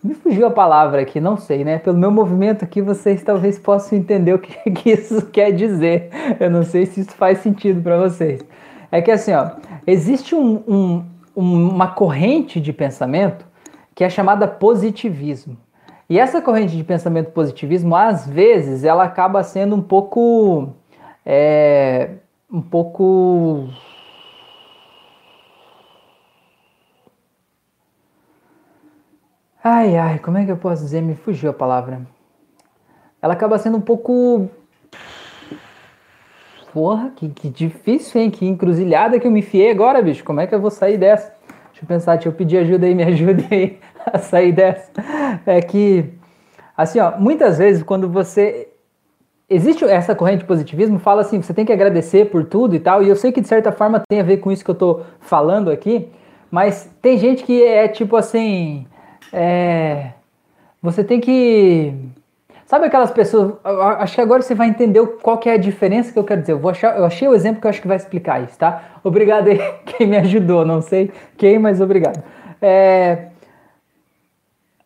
me 0.02 0.14
fugiu 0.14 0.46
a 0.46 0.50
palavra 0.50 1.02
aqui, 1.02 1.20
não 1.20 1.36
sei, 1.36 1.64
né? 1.64 1.78
Pelo 1.78 1.96
meu 1.96 2.10
movimento 2.10 2.64
aqui, 2.64 2.80
vocês 2.80 3.22
talvez 3.22 3.58
possam 3.58 3.98
entender 3.98 4.34
o 4.34 4.38
que, 4.38 4.70
que 4.70 4.90
isso 4.90 5.26
quer 5.26 5.52
dizer. 5.52 6.10
Eu 6.38 6.50
não 6.50 6.62
sei 6.62 6.86
se 6.86 7.00
isso 7.00 7.12
faz 7.12 7.38
sentido 7.38 7.82
para 7.82 7.98
vocês. 7.98 8.44
É 8.90 9.00
que 9.00 9.10
assim, 9.10 9.32
ó, 9.32 9.50
existe 9.86 10.34
um, 10.34 10.62
um, 10.66 11.04
uma 11.34 11.88
corrente 11.88 12.60
de 12.60 12.72
pensamento 12.72 13.44
que 13.94 14.04
é 14.04 14.10
chamada 14.10 14.48
positivismo. 14.48 15.56
E 16.08 16.18
essa 16.18 16.42
corrente 16.42 16.76
de 16.76 16.82
pensamento 16.82 17.30
positivismo, 17.30 17.94
às 17.94 18.26
vezes, 18.26 18.82
ela 18.82 19.04
acaba 19.04 19.42
sendo 19.44 19.76
um 19.76 19.82
pouco. 19.82 20.70
É, 21.24 22.10
um 22.52 22.60
pouco 22.60 23.68
Ai, 29.62 29.94
ai, 29.94 30.18
como 30.18 30.38
é 30.38 30.44
que 30.46 30.50
eu 30.50 30.56
posso 30.56 30.82
dizer? 30.82 31.02
Me 31.02 31.14
fugiu 31.14 31.50
a 31.50 31.52
palavra. 31.52 32.00
Ela 33.20 33.34
acaba 33.34 33.58
sendo 33.58 33.76
um 33.76 33.80
pouco. 33.80 34.48
Porra, 36.72 37.10
que, 37.14 37.28
que 37.28 37.50
difícil, 37.50 38.22
hein? 38.22 38.30
Que 38.30 38.46
encruzilhada 38.46 39.20
que 39.20 39.26
eu 39.26 39.30
me 39.30 39.40
enfiei 39.40 39.70
agora, 39.70 40.00
bicho. 40.00 40.24
Como 40.24 40.40
é 40.40 40.46
que 40.46 40.54
eu 40.54 40.60
vou 40.60 40.70
sair 40.70 40.96
dessa? 40.96 41.34
Deixa 41.72 41.84
eu 41.84 41.86
pensar, 41.86 42.14
deixa 42.14 42.30
eu 42.30 42.32
pedir 42.32 42.56
ajuda 42.56 42.86
aí, 42.86 42.94
me 42.94 43.02
ajude 43.04 43.46
aí 43.50 43.78
a 44.06 44.18
sair 44.18 44.52
dessa. 44.52 44.90
É 45.44 45.60
que, 45.60 46.10
assim, 46.74 46.98
ó, 46.98 47.18
muitas 47.18 47.58
vezes 47.58 47.82
quando 47.82 48.08
você. 48.08 48.66
Existe 49.46 49.84
essa 49.84 50.14
corrente 50.14 50.38
de 50.38 50.44
positivismo, 50.44 50.98
fala 51.00 51.22
assim, 51.22 51.42
você 51.42 51.52
tem 51.52 51.66
que 51.66 51.72
agradecer 51.72 52.30
por 52.30 52.44
tudo 52.44 52.76
e 52.76 52.80
tal, 52.80 53.02
e 53.02 53.08
eu 53.08 53.16
sei 53.16 53.32
que 53.32 53.40
de 53.40 53.48
certa 53.48 53.72
forma 53.72 54.00
tem 54.08 54.20
a 54.20 54.22
ver 54.22 54.36
com 54.36 54.52
isso 54.52 54.64
que 54.64 54.70
eu 54.70 54.76
tô 54.76 55.00
falando 55.18 55.72
aqui, 55.72 56.08
mas 56.48 56.88
tem 57.02 57.18
gente 57.18 57.42
que 57.42 57.60
é 57.60 57.88
tipo 57.88 58.14
assim, 58.14 58.86
é, 59.32 60.10
você 60.82 61.04
tem 61.04 61.20
que. 61.20 61.94
Sabe 62.66 62.86
aquelas 62.86 63.10
pessoas. 63.10 63.54
Acho 63.98 64.14
que 64.14 64.20
agora 64.20 64.42
você 64.42 64.54
vai 64.54 64.68
entender 64.68 65.04
qual 65.22 65.38
que 65.38 65.48
é 65.48 65.54
a 65.54 65.58
diferença 65.58 66.12
que 66.12 66.18
eu 66.18 66.24
quero 66.24 66.40
dizer. 66.40 66.52
Eu, 66.52 66.58
vou 66.58 66.70
achar, 66.70 66.96
eu 66.96 67.04
achei 67.04 67.26
o 67.26 67.34
exemplo 67.34 67.60
que 67.60 67.66
eu 67.66 67.70
acho 67.70 67.82
que 67.82 67.88
vai 67.88 67.96
explicar 67.96 68.42
isso, 68.42 68.58
tá? 68.58 68.82
Obrigado 69.02 69.48
aí 69.48 69.58
quem 69.86 70.06
me 70.06 70.16
ajudou, 70.16 70.64
não 70.64 70.80
sei 70.80 71.10
quem, 71.36 71.58
mas 71.58 71.80
obrigado. 71.80 72.22
É, 72.62 73.30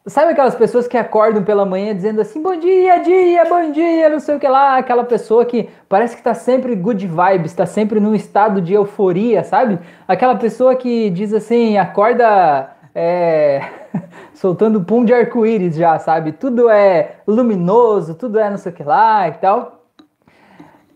Sabe 0.07 0.33
aquelas 0.33 0.55
pessoas 0.55 0.87
que 0.87 0.99
acordam 0.99 1.43
pela 1.43 1.65
manhã 1.65 1.97
dizendo 1.97 2.21
assim, 2.21 2.43
bom 2.43 2.55
dia, 2.59 2.99
dia, 2.99 3.43
bom 3.47 3.73
dia, 3.73 4.11
não 4.11 4.21
sei 4.21 4.37
o 4.37 4.39
que 4.39 4.47
lá, 4.47 4.77
aquela 4.77 5.03
pessoa 5.03 5.47
que 5.47 5.71
parece 5.89 6.15
que 6.15 6.21
está 6.21 6.35
sempre 6.35 6.77
good 6.77 7.07
vibes, 7.07 7.53
está 7.53 7.65
sempre 7.65 7.99
num 7.99 8.15
estado 8.15 8.61
de 8.61 8.75
euforia, 8.75 9.43
sabe? 9.43 9.79
Aquela 10.07 10.37
pessoa 10.37 10.77
que 10.77 11.09
diz 11.09 11.33
assim, 11.33 11.79
acorda, 11.79 12.69
é, 12.95 13.63
soltando 14.35 14.83
pum 14.83 15.05
de 15.05 15.13
arco-íris 15.13 15.77
já, 15.77 15.99
sabe? 15.99 16.33
Tudo 16.33 16.69
é 16.69 17.17
luminoso, 17.27 18.15
tudo 18.15 18.39
é 18.39 18.51
não 18.51 18.59
sei 18.59 18.73
o 18.73 18.75
que 18.75 18.83
lá 18.83 19.29
e 19.29 19.33
tal. 19.33 19.85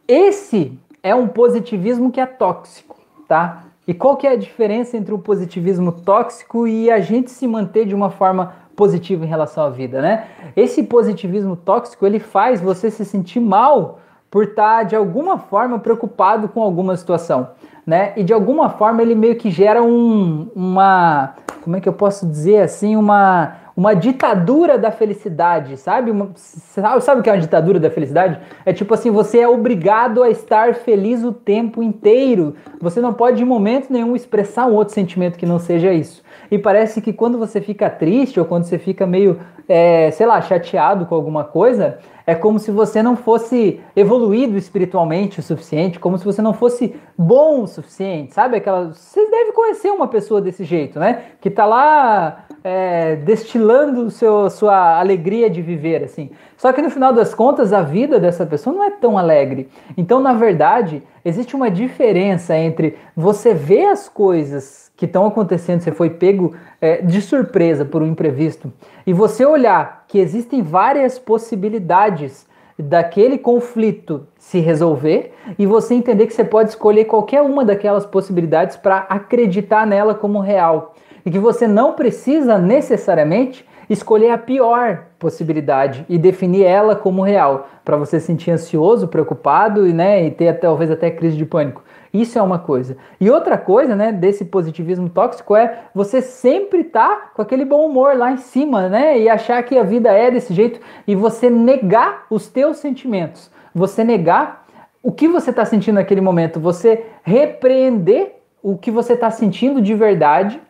Esse 0.07 0.79
é 1.03 1.15
um 1.15 1.29
positivismo 1.29 2.11
que 2.11 2.21
é 2.21 2.27
tóxico, 2.27 2.97
tá? 3.27 3.65
E 3.87 3.95
qual 3.95 4.17
que 4.17 4.27
é 4.27 4.33
a 4.33 4.37
diferença 4.37 4.97
entre 4.97 5.15
o 5.15 5.19
positivismo 5.19 5.93
tóxico 5.93 6.67
e 6.67 6.91
a 6.91 7.01
gente 7.01 7.31
se 7.31 7.47
manter 7.47 7.87
de 7.87 7.95
uma 7.95 8.11
forma 8.11 8.55
positiva 8.77 9.25
em 9.25 9.29
relação 9.29 9.65
à 9.65 9.71
vida, 9.71 10.01
né? 10.01 10.27
Esse 10.55 10.83
positivismo 10.83 11.57
tóxico, 11.57 12.07
ele 12.07 12.21
faz 12.21 12.61
você 12.61 12.91
se 12.91 13.05
sentir 13.05 13.41
mal 13.41 13.99
por 14.31 14.45
estar 14.45 14.85
de 14.85 14.95
alguma 14.95 15.39
forma 15.39 15.79
preocupado 15.79 16.49
com 16.49 16.63
alguma 16.63 16.97
situação, 16.97 17.49
né? 17.87 18.13
E 18.17 18.23
de 18.23 18.33
alguma 18.33 18.69
forma 18.69 19.03
ele 19.03 19.15
meio 19.15 19.37
que 19.37 19.51
gera 19.51 19.83
um, 19.83 20.49
uma, 20.55 21.35
como 21.69 21.77
é 21.77 21.81
que 21.83 21.89
eu 21.89 21.93
posso 21.93 22.27
dizer 22.27 22.63
assim, 22.63 22.97
uma 22.97 23.59
uma 23.77 23.95
ditadura 23.95 24.77
da 24.77 24.91
felicidade, 24.91 25.77
sabe? 25.77 26.11
Uma, 26.11 26.31
sabe? 26.35 27.01
Sabe 27.05 27.21
o 27.21 27.23
que 27.23 27.31
é 27.31 27.33
uma 27.33 27.39
ditadura 27.39 27.79
da 27.79 27.89
felicidade? 27.89 28.41
É 28.67 28.73
tipo 28.73 28.93
assim, 28.93 29.09
você 29.09 29.39
é 29.39 29.47
obrigado 29.47 30.23
a 30.23 30.31
estar 30.31 30.75
feliz 30.75 31.23
o 31.23 31.31
tempo 31.33 31.81
inteiro. 31.81 32.57
Você 32.81 33.01
não 33.01 33.13
pode, 33.13 33.41
em 33.41 33.47
momento 33.47 33.93
nenhum, 33.93 34.17
expressar 34.17 34.67
um 34.67 34.75
outro 34.75 34.95
sentimento 34.95 35.39
que 35.39 35.47
não 35.47 35.61
seja 35.61 35.93
isso. 35.93 36.25
E 36.51 36.59
parece 36.59 37.01
que 37.01 37.13
quando 37.13 37.39
você 37.39 37.61
fica 37.61 37.91
triste 37.91 38.41
ou 38.41 38.47
quando 38.47 38.65
você 38.65 38.79
fica 38.79 39.07
meio, 39.07 39.41
é, 39.69 40.11
sei 40.11 40.27
lá, 40.27 40.41
chateado 40.41 41.07
com 41.07 41.15
alguma 41.15 41.45
coisa, 41.45 41.99
é 42.29 42.35
como 42.35 42.59
se 42.59 42.71
você 42.71 43.03
não 43.03 43.17
fosse 43.17 43.81
evoluído 43.97 44.59
espiritualmente 44.59 45.41
o 45.41 45.43
suficiente, 45.43 45.99
como 45.99 46.19
se 46.19 46.25
você 46.27 46.43
não 46.43 46.53
fosse 46.53 46.95
bom 47.17 47.63
o 47.63 47.67
suficiente, 47.67 48.35
sabe? 48.35 48.59
Aquela. 48.59 48.89
Vocês 48.89 49.31
devem 49.31 49.53
conhecer 49.53 49.91
uma 49.91 50.09
pessoa 50.09 50.39
desse 50.39 50.63
jeito, 50.63 50.99
né? 50.99 51.23
Que 51.41 51.49
tá 51.49 51.65
lá 51.65 52.45
é, 52.63 53.17
destilando 53.17 54.11
seu, 54.11 54.51
sua 54.51 54.99
alegria 54.99 55.49
de 55.49 55.63
viver, 55.63 56.05
assim. 56.05 56.31
Só 56.57 56.71
que 56.71 56.83
no 56.83 56.91
final 56.91 57.15
das 57.15 57.35
contas, 57.35 57.73
a 57.73 57.81
vida 57.81 58.21
dessa 58.21 58.45
pessoa 58.45 58.77
não 58.77 58.85
é 58.85 58.91
tão 58.91 59.17
alegre. 59.17 59.69
Então, 59.97 60.21
na 60.21 60.35
verdade, 60.35 61.03
existe 61.25 61.57
uma 61.57 61.71
diferença 61.71 62.55
entre 62.57 62.99
você 63.17 63.55
ver 63.55 63.87
as 63.87 64.07
coisas 64.07 64.88
que 64.99 65.05
estão 65.05 65.25
acontecendo, 65.25 65.81
você 65.81 65.93
foi 65.93 66.11
pego 66.11 66.55
é, 66.81 67.01
de 67.01 67.23
surpresa 67.23 67.85
por 67.85 68.03
um 68.03 68.07
imprevisto, 68.07 68.73
e 69.07 69.13
você 69.13 69.47
olhar 69.47 70.05
que 70.09 70.19
existem 70.19 70.61
várias 70.61 71.21
possibilidades 71.21 72.49
daquele 72.77 73.39
conflito 73.39 74.27
se 74.37 74.59
resolver 74.59 75.33
e 75.57 75.67
você 75.67 75.95
entender 75.95 76.27
que 76.27 76.35
você 76.35 76.45
pode 76.45 76.71
escolher 76.71 77.05
qualquer 77.05 77.43
uma 77.43 77.65
daquelas 77.65 78.05
possibilidades 78.05 78.77
para 78.77 78.99
acreditar 79.09 79.87
nela 79.87 80.15
como 80.15 80.41
real 80.41 80.95
e 81.25 81.31
que 81.31 81.39
você 81.39 81.69
não 81.69 81.93
precisa 81.93 82.59
necessariamente 82.59 83.65
escolher 83.89 84.31
a 84.31 84.39
pior 84.39 85.05
possibilidade 85.19 86.05
e 86.09 86.19
definir 86.19 86.65
ela 86.65 86.95
como 86.95 87.23
real, 87.23 87.69
para 87.85 87.97
você 87.97 88.21
sentir 88.21 88.51
ansioso, 88.51 89.09
preocupado 89.09 89.87
e, 89.87 89.93
né, 89.93 90.25
e 90.25 90.31
ter 90.31 90.53
talvez 90.59 90.91
até 90.91 91.11
crise 91.11 91.37
de 91.37 91.47
pânico. 91.47 91.83
Isso 92.21 92.39
é 92.39 92.43
uma 92.43 92.59
coisa. 92.59 92.97
E 93.21 93.31
outra 93.31 93.57
coisa, 93.57 93.95
né, 93.95 94.11
desse 94.11 94.45
positivismo 94.45 95.09
tóxico 95.09 95.55
é 95.55 95.85
você 95.95 96.21
sempre 96.21 96.83
tá 96.83 97.31
com 97.35 97.41
aquele 97.41 97.65
bom 97.65 97.87
humor 97.87 98.17
lá 98.17 98.33
em 98.33 98.39
cima, 98.39 98.89
né, 98.89 99.19
e 99.19 99.29
achar 99.29 99.63
que 99.63 99.79
a 99.79 99.85
vida 99.85 100.11
é 100.11 100.31
desse 100.31 100.53
jeito 100.53 100.81
e 101.07 101.15
você 101.15 101.49
negar 101.49 102.27
os 102.29 102.49
teus 102.49 102.79
sentimentos. 102.79 103.51
Você 103.75 104.03
negar 104.03 104.67
o 105.01 105.13
que 105.13 105.29
você 105.29 105.51
está 105.51 105.65
sentindo 105.65 105.95
naquele 105.95 106.21
momento, 106.21 106.59
você 106.59 107.07
repreender 107.23 108.35
o 108.61 108.77
que 108.77 108.91
você 108.91 109.13
está 109.13 109.31
sentindo 109.31 109.81
de 109.81 109.95
verdade 109.95 110.61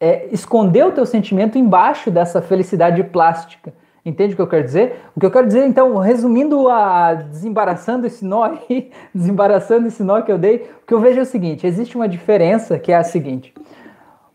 é, 0.00 0.26
esconder 0.32 0.86
o 0.86 0.92
teu 0.92 1.04
sentimento 1.04 1.58
embaixo 1.58 2.10
dessa 2.10 2.40
felicidade 2.40 3.02
plástica. 3.04 3.74
Entende 4.04 4.34
o 4.34 4.36
que 4.36 4.42
eu 4.42 4.46
quero 4.46 4.64
dizer? 4.64 4.96
O 5.16 5.20
que 5.20 5.24
eu 5.24 5.30
quero 5.30 5.46
dizer, 5.46 5.66
então, 5.66 5.96
resumindo 5.96 6.68
a 6.68 7.14
desembaraçando 7.14 8.06
esse 8.06 8.24
nó 8.24 8.42
aí, 8.42 8.90
desembaraçando 9.14 9.86
esse 9.86 10.02
nó 10.02 10.20
que 10.20 10.30
eu 10.30 10.36
dei, 10.36 10.68
o 10.82 10.86
que 10.86 10.92
eu 10.92 11.00
vejo 11.00 11.20
é 11.20 11.22
o 11.22 11.26
seguinte: 11.26 11.66
existe 11.66 11.96
uma 11.96 12.08
diferença 12.08 12.78
que 12.78 12.92
é 12.92 12.96
a 12.96 13.04
seguinte. 13.04 13.54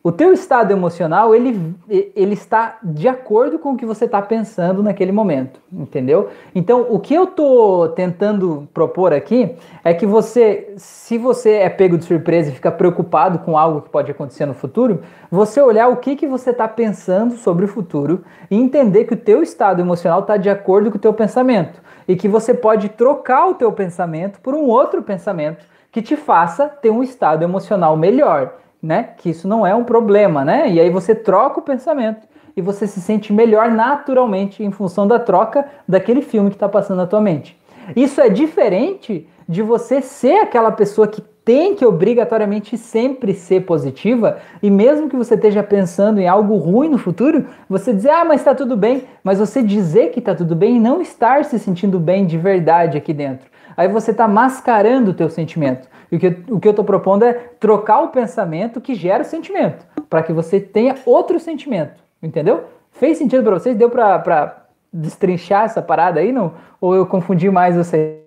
O 0.01 0.13
teu 0.13 0.31
estado 0.31 0.71
emocional, 0.71 1.35
ele, 1.35 1.75
ele 1.89 2.33
está 2.33 2.77
de 2.81 3.05
acordo 3.05 3.59
com 3.59 3.73
o 3.73 3.75
que 3.75 3.85
você 3.85 4.05
está 4.05 4.21
pensando 4.21 4.81
naquele 4.81 5.12
momento, 5.12 5.59
entendeu? 5.73 6.29
Então, 6.55 6.88
o 6.89 6.97
que 7.01 7.13
eu 7.13 7.25
estou 7.25 7.89
tentando 7.89 8.65
propor 8.73 9.12
aqui 9.12 9.57
é 9.83 9.93
que 9.93 10.05
você, 10.05 10.73
se 10.77 11.17
você 11.17 11.55
é 11.55 11.69
pego 11.69 11.97
de 11.97 12.05
surpresa 12.05 12.49
e 12.49 12.53
fica 12.53 12.71
preocupado 12.71 13.39
com 13.39 13.57
algo 13.57 13.81
que 13.81 13.89
pode 13.89 14.09
acontecer 14.09 14.45
no 14.45 14.53
futuro, 14.53 15.01
você 15.29 15.62
olhar 15.62 15.89
o 15.89 15.97
que, 15.97 16.15
que 16.15 16.27
você 16.27 16.51
está 16.51 16.65
pensando 16.65 17.35
sobre 17.35 17.65
o 17.65 17.67
futuro 17.67 18.23
e 18.49 18.55
entender 18.55 19.03
que 19.03 19.15
o 19.15 19.17
teu 19.17 19.43
estado 19.43 19.81
emocional 19.81 20.21
está 20.21 20.38
de 20.38 20.49
acordo 20.49 20.89
com 20.91 20.97
o 20.97 21.01
teu 21.01 21.13
pensamento 21.13 21.81
e 22.07 22.15
que 22.15 22.29
você 22.29 22.53
pode 22.53 22.88
trocar 22.88 23.49
o 23.49 23.53
teu 23.53 23.69
pensamento 23.73 24.39
por 24.39 24.53
um 24.53 24.63
outro 24.63 25.03
pensamento 25.03 25.65
que 25.91 26.01
te 26.01 26.15
faça 26.15 26.69
ter 26.69 26.89
um 26.89 27.03
estado 27.03 27.43
emocional 27.43 27.97
melhor 27.97 28.53
né? 28.82 29.10
Que 29.18 29.30
isso 29.30 29.48
não 29.48 29.65
é 29.65 29.74
um 29.76 29.84
problema, 29.84 30.46
né? 30.46 30.70
E 30.70 30.80
aí 30.80 30.89
você 30.89 31.13
troca 31.13 31.60
o 31.60 31.63
pensamento 31.63 32.28
e 32.56 32.62
você 32.62 32.88
se 32.88 33.02
sente 33.02 33.32
melhor 33.32 33.72
naturalmente 33.72 34.63
em 34.63 34.72
função 34.72 35.08
da 35.08 35.20
troca 35.20 35.65
daquele 35.88 36.22
filme 36.22 36.50
que 36.50 36.56
está 36.56 36.70
passando 36.70 36.98
na 36.98 37.08
tua 37.08 37.22
mente. 37.22 37.58
Isso 37.96 38.22
é 38.22 38.30
diferente 38.30 39.28
de 39.48 39.62
você 39.62 40.02
ser 40.02 40.42
aquela 40.42 40.72
pessoa 40.72 41.08
que 41.08 41.22
tem 41.44 41.74
que 41.74 41.84
obrigatoriamente 41.84 42.78
sempre 42.78 43.34
ser 43.34 43.62
positiva 43.62 44.38
e 44.62 44.70
mesmo 44.70 45.10
que 45.10 45.15
você 45.15 45.34
esteja 45.34 45.63
pensando 45.63 46.20
em 46.20 46.28
algo 46.28 46.56
ruim 46.58 46.89
no 46.89 47.00
futuro, 47.00 47.46
você 47.68 47.92
dizer, 47.92 48.12
ah, 48.12 48.24
mas 48.24 48.42
está 48.42 48.54
tudo 48.54 48.78
bem, 48.78 49.06
mas 49.24 49.39
você 49.39 49.63
dizer 49.63 50.12
que 50.12 50.20
está 50.20 50.36
tudo 50.36 50.56
bem 50.56 50.76
e 50.76 50.80
não 50.80 51.02
estar 51.02 51.44
se 51.46 51.58
sentindo 51.58 52.00
bem 52.00 52.28
de 52.28 52.38
verdade 52.38 53.00
aqui 53.00 53.13
dentro. 53.13 53.50
Aí 53.80 53.88
você 53.88 54.12
está 54.12 54.28
mascarando 54.28 55.12
o 55.12 55.13
teu 55.13 55.30
sentimento. 55.30 55.88
E 56.12 56.18
o 56.18 56.20
que, 56.20 56.28
o 56.50 56.60
que 56.60 56.68
eu 56.68 56.72
estou 56.72 56.84
propondo 56.84 57.24
é 57.24 57.32
trocar 57.32 58.02
o 58.02 58.10
pensamento 58.10 58.82
que 58.82 58.94
gera 58.94 59.24
o 59.24 59.26
sentimento, 59.26 59.86
para 60.10 60.22
que 60.22 60.34
você 60.34 60.60
tenha 60.60 60.96
outro 61.06 61.39
sentimento, 61.39 62.04
entendeu? 62.22 62.65
Fez 62.92 63.18
sentido 63.18 63.42
para 63.42 63.58
vocês? 63.58 63.78
Deu 63.78 63.89
para 63.89 64.65
destrinchar 64.92 65.63
essa 65.63 65.82
parada 65.82 66.20
aí, 66.20 66.34
não? 66.34 66.56
Ou 66.82 66.94
eu 66.94 67.06
confundi 67.06 67.50
mais 67.50 67.78
você? 67.78 68.22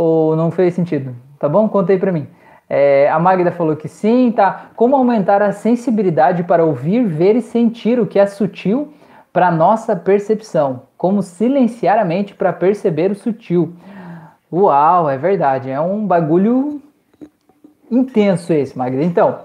Ou 0.00 0.34
não 0.34 0.50
fez 0.50 0.74
sentido? 0.74 1.14
Tá 1.38 1.48
bom? 1.48 1.68
Conta 1.68 1.92
aí 1.92 1.98
para 2.00 2.10
mim. 2.10 2.26
É, 2.68 3.08
a 3.08 3.20
Magda 3.20 3.52
falou 3.52 3.76
que 3.76 3.86
sim, 3.86 4.32
tá? 4.32 4.70
Como 4.74 4.96
aumentar 4.96 5.40
a 5.42 5.52
sensibilidade 5.52 6.42
para 6.42 6.64
ouvir, 6.64 7.04
ver 7.06 7.36
e 7.36 7.40
sentir 7.40 8.00
o 8.00 8.06
que 8.06 8.18
é 8.18 8.26
sutil 8.26 8.92
para 9.32 9.48
nossa 9.48 9.94
percepção? 9.94 10.88
Como 10.96 11.22
silenciar 11.22 12.00
a 12.00 12.04
mente 12.04 12.34
para 12.34 12.52
perceber 12.52 13.12
o 13.12 13.14
sutil? 13.14 13.76
Uau, 14.52 15.10
é 15.10 15.18
verdade. 15.18 15.70
É 15.70 15.80
um 15.80 16.06
bagulho 16.06 16.80
intenso 17.90 18.52
esse, 18.52 18.76
Magda. 18.76 19.02
Então, 19.02 19.40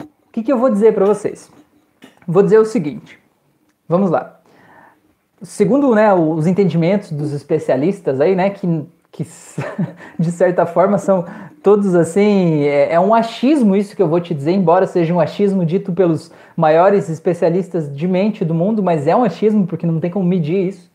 o 0.00 0.32
que, 0.32 0.42
que 0.42 0.52
eu 0.52 0.58
vou 0.58 0.70
dizer 0.70 0.94
para 0.94 1.06
vocês? 1.06 1.50
Vou 2.26 2.42
dizer 2.42 2.58
o 2.58 2.64
seguinte. 2.64 3.18
Vamos 3.88 4.10
lá. 4.10 4.40
Segundo 5.42 5.94
né, 5.94 6.12
os 6.14 6.46
entendimentos 6.46 7.10
dos 7.10 7.32
especialistas 7.32 8.20
aí, 8.20 8.36
né, 8.36 8.50
que, 8.50 8.86
que 9.10 9.26
de 10.18 10.30
certa 10.30 10.66
forma 10.66 10.98
são 10.98 11.24
todos 11.62 11.94
assim, 11.94 12.62
é, 12.62 12.92
é, 12.92 13.00
um 13.00 13.14
achismo 13.14 13.74
isso 13.74 13.96
que 13.96 14.02
eu 14.02 14.08
vou 14.08 14.20
te 14.20 14.34
dizer, 14.34 14.52
embora 14.52 14.86
seja 14.86 15.12
um 15.12 15.20
achismo 15.20 15.64
dito 15.64 15.92
pelos 15.92 16.30
maiores 16.56 17.08
especialistas 17.08 17.94
de 17.94 18.06
mente 18.06 18.44
do 18.44 18.54
mundo, 18.54 18.82
mas 18.82 19.06
é 19.06 19.16
um 19.16 19.24
achismo 19.24 19.66
porque 19.66 19.86
não 19.86 19.98
tem 19.98 20.10
como 20.10 20.26
medir 20.26 20.68
isso. 20.68 20.90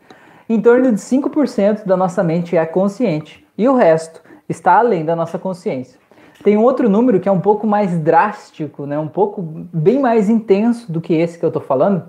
Em 0.47 0.61
torno 0.61 0.93
de 0.93 0.99
5% 0.99 1.85
da 1.85 1.97
nossa 1.97 2.23
mente 2.23 2.55
é 2.55 2.65
consciente 2.65 3.46
e 3.57 3.67
o 3.67 3.75
resto 3.75 4.21
está 4.47 4.77
além 4.77 5.03
da 5.03 5.15
nossa 5.15 5.37
consciência. 5.39 5.99
Tem 6.43 6.55
um 6.55 6.63
outro 6.63 6.87
número 6.87 7.19
que 7.19 7.27
é 7.27 7.31
um 7.31 7.41
pouco 7.41 7.65
mais 7.65 7.97
drástico, 7.97 8.85
né? 8.85 8.97
um 8.97 9.07
pouco 9.07 9.41
bem 9.41 9.99
mais 9.99 10.29
intenso 10.29 10.91
do 10.91 11.01
que 11.01 11.13
esse 11.13 11.37
que 11.37 11.43
eu 11.43 11.49
estou 11.49 11.61
falando, 11.61 12.03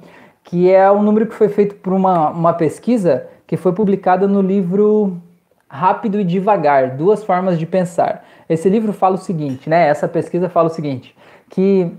que 0.45 0.71
é 0.71 0.91
um 0.91 1.03
número 1.03 1.27
que 1.27 1.35
foi 1.35 1.49
feito 1.49 1.77
por 1.77 1.93
uma, 1.93 2.31
uma 2.31 2.53
pesquisa 2.53 3.27
que 3.47 3.57
foi 3.57 3.73
publicada 3.73 4.29
no 4.29 4.43
livro 4.43 5.17
Rápido 5.69 6.21
e 6.21 6.25
Devagar, 6.25 6.97
Duas 6.97 7.25
Formas 7.25 7.59
de 7.59 7.67
Pensar. 7.67 8.25
Esse 8.49 8.69
livro 8.69 8.93
fala 8.93 9.17
o 9.17 9.19
seguinte, 9.19 9.69
né? 9.69 9.89
Essa 9.89 10.09
pesquisa 10.09 10.49
fala 10.49 10.69
o 10.69 10.73
seguinte, 10.73 11.15
que 11.51 11.93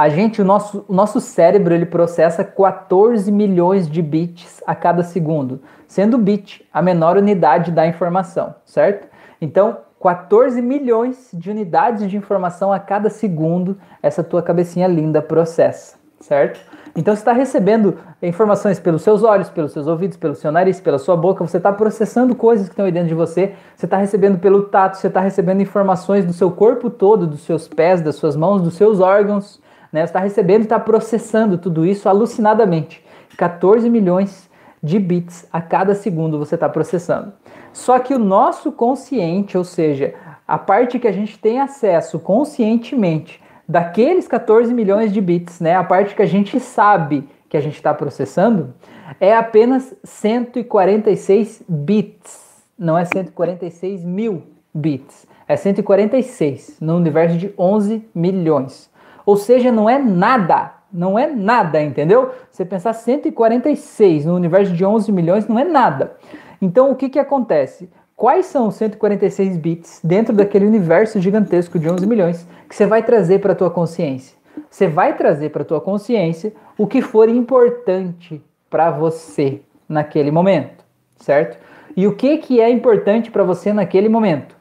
a 0.00 0.08
gente, 0.08 0.40
o 0.40 0.44
nosso, 0.46 0.82
o 0.88 0.94
nosso 0.94 1.20
cérebro, 1.20 1.74
ele 1.74 1.84
processa 1.84 2.42
14 2.42 3.30
milhões 3.30 3.86
de 3.86 4.00
bits 4.00 4.62
a 4.66 4.74
cada 4.74 5.02
segundo, 5.02 5.60
sendo 5.86 6.14
o 6.14 6.18
bit 6.18 6.66
a 6.72 6.80
menor 6.80 7.18
unidade 7.18 7.70
da 7.70 7.86
informação, 7.86 8.54
certo? 8.64 9.06
Então, 9.42 9.76
14 10.02 10.62
milhões 10.62 11.28
de 11.34 11.50
unidades 11.50 12.08
de 12.08 12.16
informação 12.16 12.72
a 12.72 12.78
cada 12.78 13.10
segundo 13.10 13.76
essa 14.02 14.24
tua 14.24 14.40
cabecinha 14.42 14.88
linda 14.88 15.20
processa, 15.20 15.98
certo? 16.18 16.58
Então 16.96 17.14
você 17.14 17.20
está 17.20 17.34
recebendo 17.34 17.98
informações 18.22 18.80
pelos 18.80 19.02
seus 19.02 19.22
olhos, 19.22 19.50
pelos 19.50 19.70
seus 19.70 19.86
ouvidos, 19.86 20.16
pelo 20.16 20.34
seu 20.34 20.50
nariz, 20.50 20.80
pela 20.80 20.98
sua 20.98 21.14
boca, 21.14 21.46
você 21.46 21.58
está 21.58 21.74
processando 21.74 22.34
coisas 22.34 22.68
que 22.68 22.72
estão 22.72 22.86
aí 22.86 22.92
dentro 22.92 23.08
de 23.08 23.14
você, 23.14 23.52
você 23.76 23.84
está 23.84 23.98
recebendo 23.98 24.38
pelo 24.38 24.62
tato, 24.62 24.96
você 24.96 25.08
está 25.08 25.20
recebendo 25.20 25.60
informações 25.60 26.24
do 26.24 26.32
seu 26.32 26.50
corpo 26.50 26.88
todo, 26.88 27.26
dos 27.26 27.42
seus 27.42 27.68
pés, 27.68 28.00
das 28.00 28.14
suas 28.14 28.34
mãos, 28.34 28.62
dos 28.62 28.74
seus 28.74 28.98
órgãos, 28.98 29.60
né? 29.92 30.00
Você 30.00 30.10
está 30.10 30.20
recebendo 30.20 30.60
e 30.60 30.64
está 30.64 30.78
processando 30.78 31.58
tudo 31.58 31.84
isso 31.84 32.08
alucinadamente. 32.08 33.04
14 33.36 33.88
milhões 33.88 34.50
de 34.82 34.98
bits 34.98 35.46
a 35.52 35.60
cada 35.60 35.94
segundo 35.94 36.38
você 36.38 36.54
está 36.54 36.68
processando. 36.68 37.32
Só 37.72 37.98
que 37.98 38.14
o 38.14 38.18
nosso 38.18 38.72
consciente, 38.72 39.56
ou 39.56 39.64
seja, 39.64 40.14
a 40.46 40.58
parte 40.58 40.98
que 40.98 41.06
a 41.06 41.12
gente 41.12 41.38
tem 41.38 41.60
acesso 41.60 42.18
conscientemente 42.18 43.40
daqueles 43.68 44.26
14 44.26 44.74
milhões 44.74 45.12
de 45.12 45.20
bits, 45.20 45.60
né, 45.60 45.76
a 45.76 45.84
parte 45.84 46.14
que 46.14 46.22
a 46.22 46.26
gente 46.26 46.58
sabe 46.58 47.28
que 47.48 47.56
a 47.56 47.60
gente 47.60 47.76
está 47.76 47.94
processando, 47.94 48.74
é 49.20 49.34
apenas 49.34 49.94
146 50.02 51.62
bits. 51.68 52.64
Não 52.78 52.96
é 52.96 53.04
146 53.04 54.04
mil 54.04 54.42
bits, 54.74 55.26
é 55.46 55.54
146 55.54 56.78
no 56.80 56.96
universo 56.96 57.36
de 57.36 57.52
11 57.58 58.08
milhões. 58.14 58.89
Ou 59.24 59.36
seja, 59.36 59.70
não 59.70 59.88
é 59.88 59.98
nada, 59.98 60.72
não 60.92 61.18
é 61.18 61.26
nada, 61.26 61.82
entendeu? 61.82 62.30
Você 62.50 62.64
pensar 62.64 62.92
146 62.92 64.26
no 64.26 64.34
universo 64.34 64.72
de 64.72 64.84
11 64.84 65.12
milhões 65.12 65.46
não 65.46 65.58
é 65.58 65.64
nada. 65.64 66.16
Então 66.60 66.90
o 66.90 66.96
que, 66.96 67.08
que 67.08 67.18
acontece? 67.18 67.88
Quais 68.16 68.46
são 68.46 68.68
os 68.68 68.74
146 68.74 69.56
bits 69.56 70.00
dentro 70.04 70.34
daquele 70.34 70.66
universo 70.66 71.18
gigantesco 71.20 71.78
de 71.78 71.88
11 71.88 72.06
milhões 72.06 72.46
que 72.68 72.76
você 72.76 72.86
vai 72.86 73.02
trazer 73.02 73.38
para 73.38 73.52
a 73.52 73.56
tua 73.56 73.70
consciência? 73.70 74.36
Você 74.68 74.86
vai 74.86 75.16
trazer 75.16 75.50
para 75.50 75.62
a 75.62 75.64
tua 75.64 75.80
consciência 75.80 76.52
o 76.76 76.86
que 76.86 77.00
for 77.00 77.28
importante 77.28 78.42
para 78.68 78.90
você 78.90 79.62
naquele 79.88 80.30
momento, 80.30 80.84
certo? 81.16 81.58
E 81.96 82.06
o 82.06 82.14
que, 82.14 82.38
que 82.38 82.60
é 82.60 82.70
importante 82.70 83.30
para 83.30 83.42
você 83.42 83.72
naquele 83.72 84.08
momento? 84.08 84.54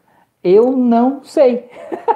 Eu 0.43 0.71
não 0.71 1.23
sei. 1.23 1.69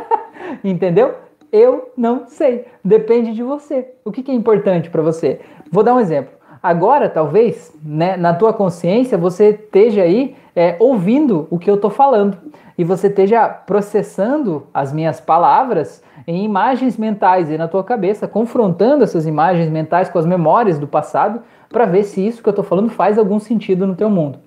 Entendeu? 0.63 1.15
Eu 1.53 1.91
não 1.95 2.25
sei. 2.25 2.65
Depende 2.83 3.31
de 3.31 3.43
você. 3.43 3.93
O 4.03 4.11
que, 4.11 4.23
que 4.23 4.31
é 4.31 4.33
importante 4.33 4.89
para 4.89 5.03
você? 5.03 5.39
Vou 5.71 5.83
dar 5.83 5.93
um 5.93 5.99
exemplo. 5.99 6.33
Agora, 6.63 7.07
talvez, 7.07 7.71
né, 7.83 8.17
na 8.17 8.33
tua 8.33 8.51
consciência, 8.51 9.19
você 9.19 9.49
esteja 9.49 10.01
aí 10.01 10.35
é, 10.55 10.75
ouvindo 10.79 11.47
o 11.51 11.59
que 11.59 11.69
eu 11.69 11.75
estou 11.75 11.91
falando 11.91 12.37
e 12.75 12.83
você 12.83 13.05
esteja 13.05 13.47
processando 13.47 14.65
as 14.73 14.91
minhas 14.91 15.21
palavras 15.21 16.01
em 16.25 16.43
imagens 16.43 16.97
mentais 16.97 17.51
aí 17.51 17.57
na 17.57 17.67
tua 17.67 17.83
cabeça, 17.83 18.27
confrontando 18.27 19.03
essas 19.03 19.27
imagens 19.27 19.69
mentais 19.69 20.09
com 20.09 20.17
as 20.17 20.25
memórias 20.25 20.79
do 20.79 20.87
passado 20.87 21.41
para 21.69 21.85
ver 21.85 22.03
se 22.03 22.25
isso 22.25 22.41
que 22.41 22.49
eu 22.49 22.51
estou 22.51 22.65
falando 22.65 22.89
faz 22.89 23.19
algum 23.19 23.39
sentido 23.39 23.85
no 23.85 23.95
teu 23.95 24.09
mundo. 24.09 24.39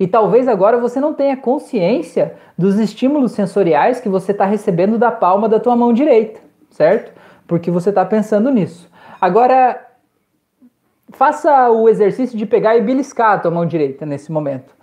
E 0.00 0.06
talvez 0.06 0.48
agora 0.48 0.78
você 0.78 0.98
não 0.98 1.12
tenha 1.12 1.36
consciência 1.36 2.34
dos 2.56 2.78
estímulos 2.78 3.32
sensoriais 3.32 4.00
que 4.00 4.08
você 4.08 4.32
está 4.32 4.46
recebendo 4.46 4.96
da 4.96 5.12
palma 5.12 5.46
da 5.46 5.60
tua 5.60 5.76
mão 5.76 5.92
direita, 5.92 6.40
certo? 6.70 7.12
Porque 7.46 7.70
você 7.70 7.90
está 7.90 8.02
pensando 8.06 8.50
nisso. 8.50 8.90
Agora, 9.20 9.78
faça 11.10 11.68
o 11.68 11.86
exercício 11.86 12.38
de 12.38 12.46
pegar 12.46 12.78
e 12.78 12.80
beliscar 12.80 13.32
a 13.32 13.38
tua 13.38 13.50
mão 13.50 13.66
direita 13.66 14.06
nesse 14.06 14.32
momento. 14.32 14.74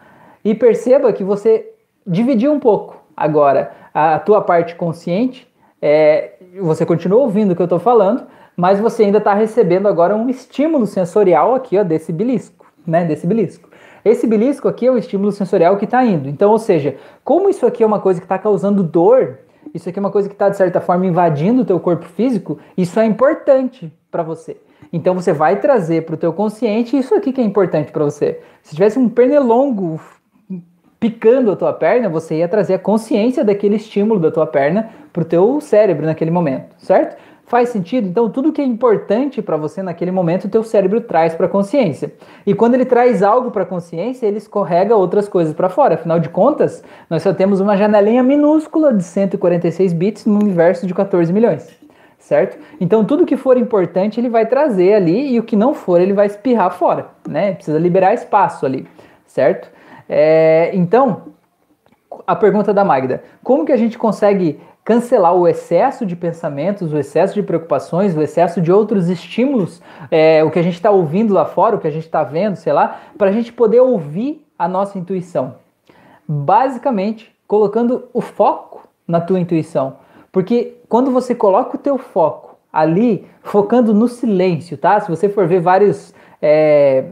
E 0.45 0.53
perceba 0.53 1.11
que 1.11 1.23
você 1.23 1.67
dividiu 2.05 2.53
um 2.53 2.59
pouco 2.59 3.01
agora 3.15 3.71
a 3.91 4.19
tua 4.19 4.41
parte 4.41 4.75
consciente. 4.75 5.51
É, 5.81 6.33
você 6.61 6.85
continua 6.85 7.21
ouvindo 7.21 7.51
o 7.51 7.55
que 7.55 7.61
eu 7.61 7.65
estou 7.65 7.79
falando, 7.79 8.27
mas 8.55 8.79
você 8.79 9.05
ainda 9.05 9.17
está 9.17 9.33
recebendo 9.33 9.87
agora 9.87 10.15
um 10.15 10.29
estímulo 10.29 10.85
sensorial 10.85 11.55
aqui, 11.55 11.75
ó, 11.75 11.83
desse 11.83 12.13
belisco, 12.13 12.71
né? 12.85 13.03
Desse 13.03 13.25
belisco. 13.25 13.66
Esse 14.07 14.25
belisco 14.25 14.67
aqui 14.67 14.87
é 14.87 14.91
o 14.91 14.97
estímulo 14.97 15.31
sensorial 15.31 15.77
que 15.77 15.85
está 15.85 16.03
indo. 16.05 16.29
Então, 16.29 16.51
ou 16.51 16.57
seja, 16.57 16.95
como 17.23 17.49
isso 17.49 17.65
aqui 17.65 17.83
é 17.83 17.85
uma 17.85 17.99
coisa 17.99 18.19
que 18.19 18.25
está 18.25 18.37
causando 18.37 18.83
dor, 18.83 19.39
isso 19.73 19.89
aqui 19.89 19.99
é 19.99 20.01
uma 20.01 20.11
coisa 20.11 20.29
que 20.29 20.35
está, 20.35 20.49
de 20.49 20.57
certa 20.57 20.79
forma, 20.79 21.05
invadindo 21.05 21.61
o 21.61 21.65
teu 21.65 21.79
corpo 21.79 22.05
físico, 22.05 22.57
isso 22.77 22.99
é 22.99 23.05
importante 23.05 23.91
para 24.09 24.23
você. 24.23 24.57
Então 24.93 25.13
você 25.13 25.33
vai 25.33 25.59
trazer 25.59 26.05
para 26.05 26.15
o 26.15 26.17
teu 26.17 26.31
consciente 26.31 26.97
isso 26.97 27.13
aqui 27.13 27.33
que 27.33 27.41
é 27.41 27.43
importante 27.43 27.91
para 27.91 28.05
você. 28.05 28.39
Se 28.61 28.75
tivesse 28.75 28.97
um 28.97 29.09
pernilongo 29.09 29.99
picando 30.99 31.51
a 31.51 31.55
tua 31.55 31.73
perna, 31.73 32.09
você 32.09 32.37
ia 32.37 32.47
trazer 32.47 32.75
a 32.75 32.79
consciência 32.79 33.43
daquele 33.43 33.75
estímulo 33.75 34.19
da 34.19 34.31
tua 34.31 34.47
perna 34.47 34.89
para 35.11 35.21
o 35.21 35.25
teu 35.25 35.59
cérebro 35.61 36.05
naquele 36.05 36.31
momento, 36.31 36.73
certo? 36.77 37.17
Faz 37.47 37.69
sentido? 37.69 38.09
Então, 38.09 38.29
tudo 38.29 38.51
que 38.51 38.61
é 38.61 38.65
importante 38.65 39.41
para 39.41 39.55
você 39.55 39.81
naquele 39.81 40.11
momento, 40.11 40.45
o 40.45 40.49
teu 40.49 40.63
cérebro 40.63 40.99
traz 40.99 41.33
para 41.33 41.45
a 41.45 41.49
consciência. 41.49 42.13
E 42.45 42.53
quando 42.53 42.73
ele 42.73 42.83
traz 42.83 43.23
algo 43.23 43.51
para 43.51 43.63
a 43.63 43.65
consciência, 43.65 44.27
ele 44.27 44.37
escorrega 44.37 44.93
outras 44.97 45.29
coisas 45.29 45.53
para 45.53 45.69
fora. 45.69 45.95
Afinal 45.95 46.19
de 46.19 46.27
contas, 46.27 46.83
nós 47.09 47.23
só 47.23 47.33
temos 47.33 47.61
uma 47.61 47.77
janelinha 47.77 48.21
minúscula 48.21 48.93
de 48.93 49.01
146 49.01 49.93
bits 49.93 50.25
no 50.25 50.39
universo 50.39 50.85
de 50.85 50.93
14 50.93 51.31
milhões. 51.31 51.73
Certo? 52.19 52.57
Então, 52.81 53.05
tudo 53.05 53.25
que 53.25 53.37
for 53.37 53.57
importante, 53.57 54.19
ele 54.19 54.27
vai 54.27 54.45
trazer 54.45 54.95
ali, 54.95 55.33
e 55.33 55.39
o 55.39 55.43
que 55.43 55.55
não 55.55 55.73
for, 55.73 56.01
ele 56.01 56.11
vai 56.11 56.27
espirrar 56.27 56.71
fora. 56.71 57.11
Né? 57.25 57.53
Precisa 57.53 57.79
liberar 57.79 58.13
espaço 58.13 58.65
ali. 58.65 58.85
Certo? 59.25 59.71
É, 60.09 60.71
então, 60.73 61.27
a 62.25 62.35
pergunta 62.35 62.73
da 62.73 62.83
Magda: 62.83 63.23
como 63.41 63.63
que 63.63 63.71
a 63.71 63.77
gente 63.77 63.97
consegue 63.97 64.59
cancelar 64.87 65.35
o 65.35 65.45
excesso 65.45 66.05
de 66.05 66.15
pensamentos, 66.15 66.93
o 66.93 66.97
excesso 66.97 67.33
de 67.33 67.43
preocupações, 67.43 68.15
o 68.15 68.21
excesso 68.21 68.61
de 68.61 68.71
outros 68.71 69.09
estímulos, 69.09 69.81
é, 70.09 70.41
o 70.45 70.49
que 70.49 70.57
a 70.57 70.61
gente 70.61 70.75
está 70.75 70.89
ouvindo 70.89 71.33
lá 71.33 71.43
fora, 71.43 71.75
o 71.75 71.79
que 71.79 71.87
a 71.87 71.91
gente 71.91 72.05
está 72.05 72.23
vendo, 72.23 72.55
sei 72.55 72.71
lá, 72.71 73.01
para 73.17 73.27
a 73.27 73.33
gente 73.33 73.51
poder 73.51 73.81
ouvir 73.81 74.47
a 74.57 74.65
nossa 74.65 74.97
intuição. 74.97 75.55
Basicamente, 76.25 77.29
colocando 77.45 78.07
o 78.13 78.21
foco 78.21 78.87
na 79.05 79.19
tua 79.19 79.41
intuição. 79.41 79.97
Porque 80.31 80.77
quando 80.87 81.11
você 81.11 81.35
coloca 81.35 81.75
o 81.75 81.79
teu 81.79 81.97
foco 81.97 82.55
ali, 82.71 83.27
focando 83.41 83.93
no 83.93 84.07
silêncio, 84.07 84.77
tá? 84.77 85.01
Se 85.01 85.09
você 85.09 85.27
for 85.27 85.45
ver 85.45 85.59
vários 85.59 86.15
é, 86.41 87.03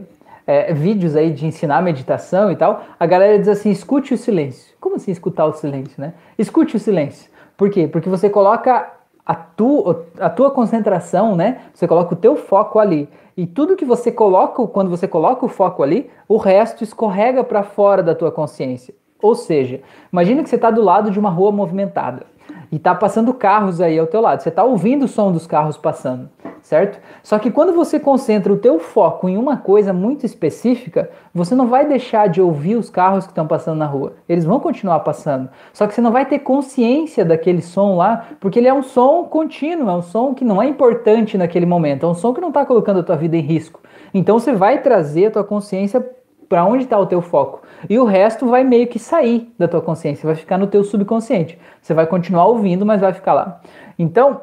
é, 0.46 0.72
vídeos 0.72 1.14
aí 1.14 1.30
de 1.30 1.44
ensinar 1.44 1.82
meditação 1.82 2.50
e 2.50 2.56
tal, 2.56 2.84
a 2.98 3.04
galera 3.04 3.38
diz 3.38 3.48
assim: 3.48 3.70
escute 3.70 4.14
o 4.14 4.16
silêncio. 4.16 4.74
Como 4.80 4.96
assim 4.96 5.10
escutar 5.10 5.44
o 5.44 5.52
silêncio, 5.52 6.00
né? 6.00 6.14
Escute 6.38 6.74
o 6.74 6.80
silêncio. 6.80 7.35
Por 7.56 7.70
quê? 7.70 7.88
Porque 7.88 8.08
você 8.08 8.28
coloca 8.28 8.92
a, 9.24 9.34
tu, 9.34 10.04
a 10.18 10.30
tua 10.30 10.50
concentração, 10.50 11.34
né? 11.34 11.62
Você 11.74 11.88
coloca 11.88 12.14
o 12.14 12.16
teu 12.16 12.36
foco 12.36 12.78
ali. 12.78 13.08
E 13.36 13.46
tudo 13.46 13.76
que 13.76 13.84
você 13.84 14.12
coloca, 14.12 14.66
quando 14.66 14.88
você 14.88 15.08
coloca 15.08 15.44
o 15.44 15.48
foco 15.48 15.82
ali, 15.82 16.10
o 16.28 16.36
resto 16.36 16.84
escorrega 16.84 17.42
para 17.42 17.62
fora 17.62 18.02
da 18.02 18.14
tua 18.14 18.30
consciência. 18.30 18.94
Ou 19.20 19.34
seja, 19.34 19.80
imagina 20.12 20.42
que 20.42 20.48
você 20.48 20.56
está 20.56 20.70
do 20.70 20.82
lado 20.82 21.10
de 21.10 21.18
uma 21.18 21.30
rua 21.30 21.50
movimentada 21.50 22.26
e 22.70 22.76
está 22.76 22.94
passando 22.94 23.32
carros 23.34 23.80
aí 23.80 23.98
ao 23.98 24.06
teu 24.06 24.20
lado. 24.20 24.42
Você 24.42 24.48
está 24.48 24.64
ouvindo 24.64 25.04
o 25.04 25.08
som 25.08 25.32
dos 25.32 25.46
carros 25.46 25.76
passando 25.76 26.28
certo? 26.66 26.98
Só 27.22 27.38
que 27.38 27.48
quando 27.48 27.72
você 27.72 28.00
concentra 28.00 28.52
o 28.52 28.56
teu 28.56 28.80
foco 28.80 29.28
em 29.28 29.38
uma 29.38 29.56
coisa 29.56 29.92
muito 29.92 30.26
específica, 30.26 31.08
você 31.32 31.54
não 31.54 31.68
vai 31.68 31.86
deixar 31.86 32.28
de 32.28 32.42
ouvir 32.42 32.74
os 32.74 32.90
carros 32.90 33.24
que 33.24 33.30
estão 33.30 33.46
passando 33.46 33.78
na 33.78 33.86
rua. 33.86 34.14
Eles 34.28 34.44
vão 34.44 34.58
continuar 34.58 34.98
passando. 35.00 35.48
Só 35.72 35.86
que 35.86 35.94
você 35.94 36.00
não 36.00 36.10
vai 36.10 36.26
ter 36.26 36.40
consciência 36.40 37.24
daquele 37.24 37.62
som 37.62 37.96
lá, 37.96 38.26
porque 38.40 38.58
ele 38.58 38.66
é 38.66 38.74
um 38.74 38.82
som 38.82 39.22
contínuo, 39.24 39.88
é 39.88 39.94
um 39.94 40.02
som 40.02 40.34
que 40.34 40.44
não 40.44 40.60
é 40.60 40.66
importante 40.66 41.38
naquele 41.38 41.66
momento, 41.66 42.04
é 42.04 42.08
um 42.08 42.14
som 42.14 42.34
que 42.34 42.40
não 42.40 42.48
está 42.48 42.66
colocando 42.66 42.98
a 42.98 43.04
tua 43.04 43.16
vida 43.16 43.36
em 43.36 43.42
risco. 43.42 43.80
Então 44.12 44.40
você 44.40 44.52
vai 44.52 44.82
trazer 44.82 45.26
a 45.26 45.30
tua 45.30 45.44
consciência 45.44 46.04
para 46.48 46.64
onde 46.64 46.84
está 46.84 46.98
o 46.98 47.06
teu 47.06 47.20
foco. 47.20 47.62
E 47.88 47.98
o 47.98 48.04
resto 48.04 48.46
vai 48.46 48.64
meio 48.64 48.86
que 48.86 48.98
sair 48.98 49.52
da 49.58 49.68
tua 49.68 49.80
consciência, 49.80 50.26
vai 50.26 50.34
ficar 50.34 50.58
no 50.58 50.66
teu 50.66 50.82
subconsciente. 50.84 51.58
Você 51.80 51.94
vai 51.94 52.06
continuar 52.06 52.46
ouvindo, 52.46 52.86
mas 52.86 53.00
vai 53.00 53.12
ficar 53.12 53.32
lá. 53.32 53.60
Então, 53.98 54.40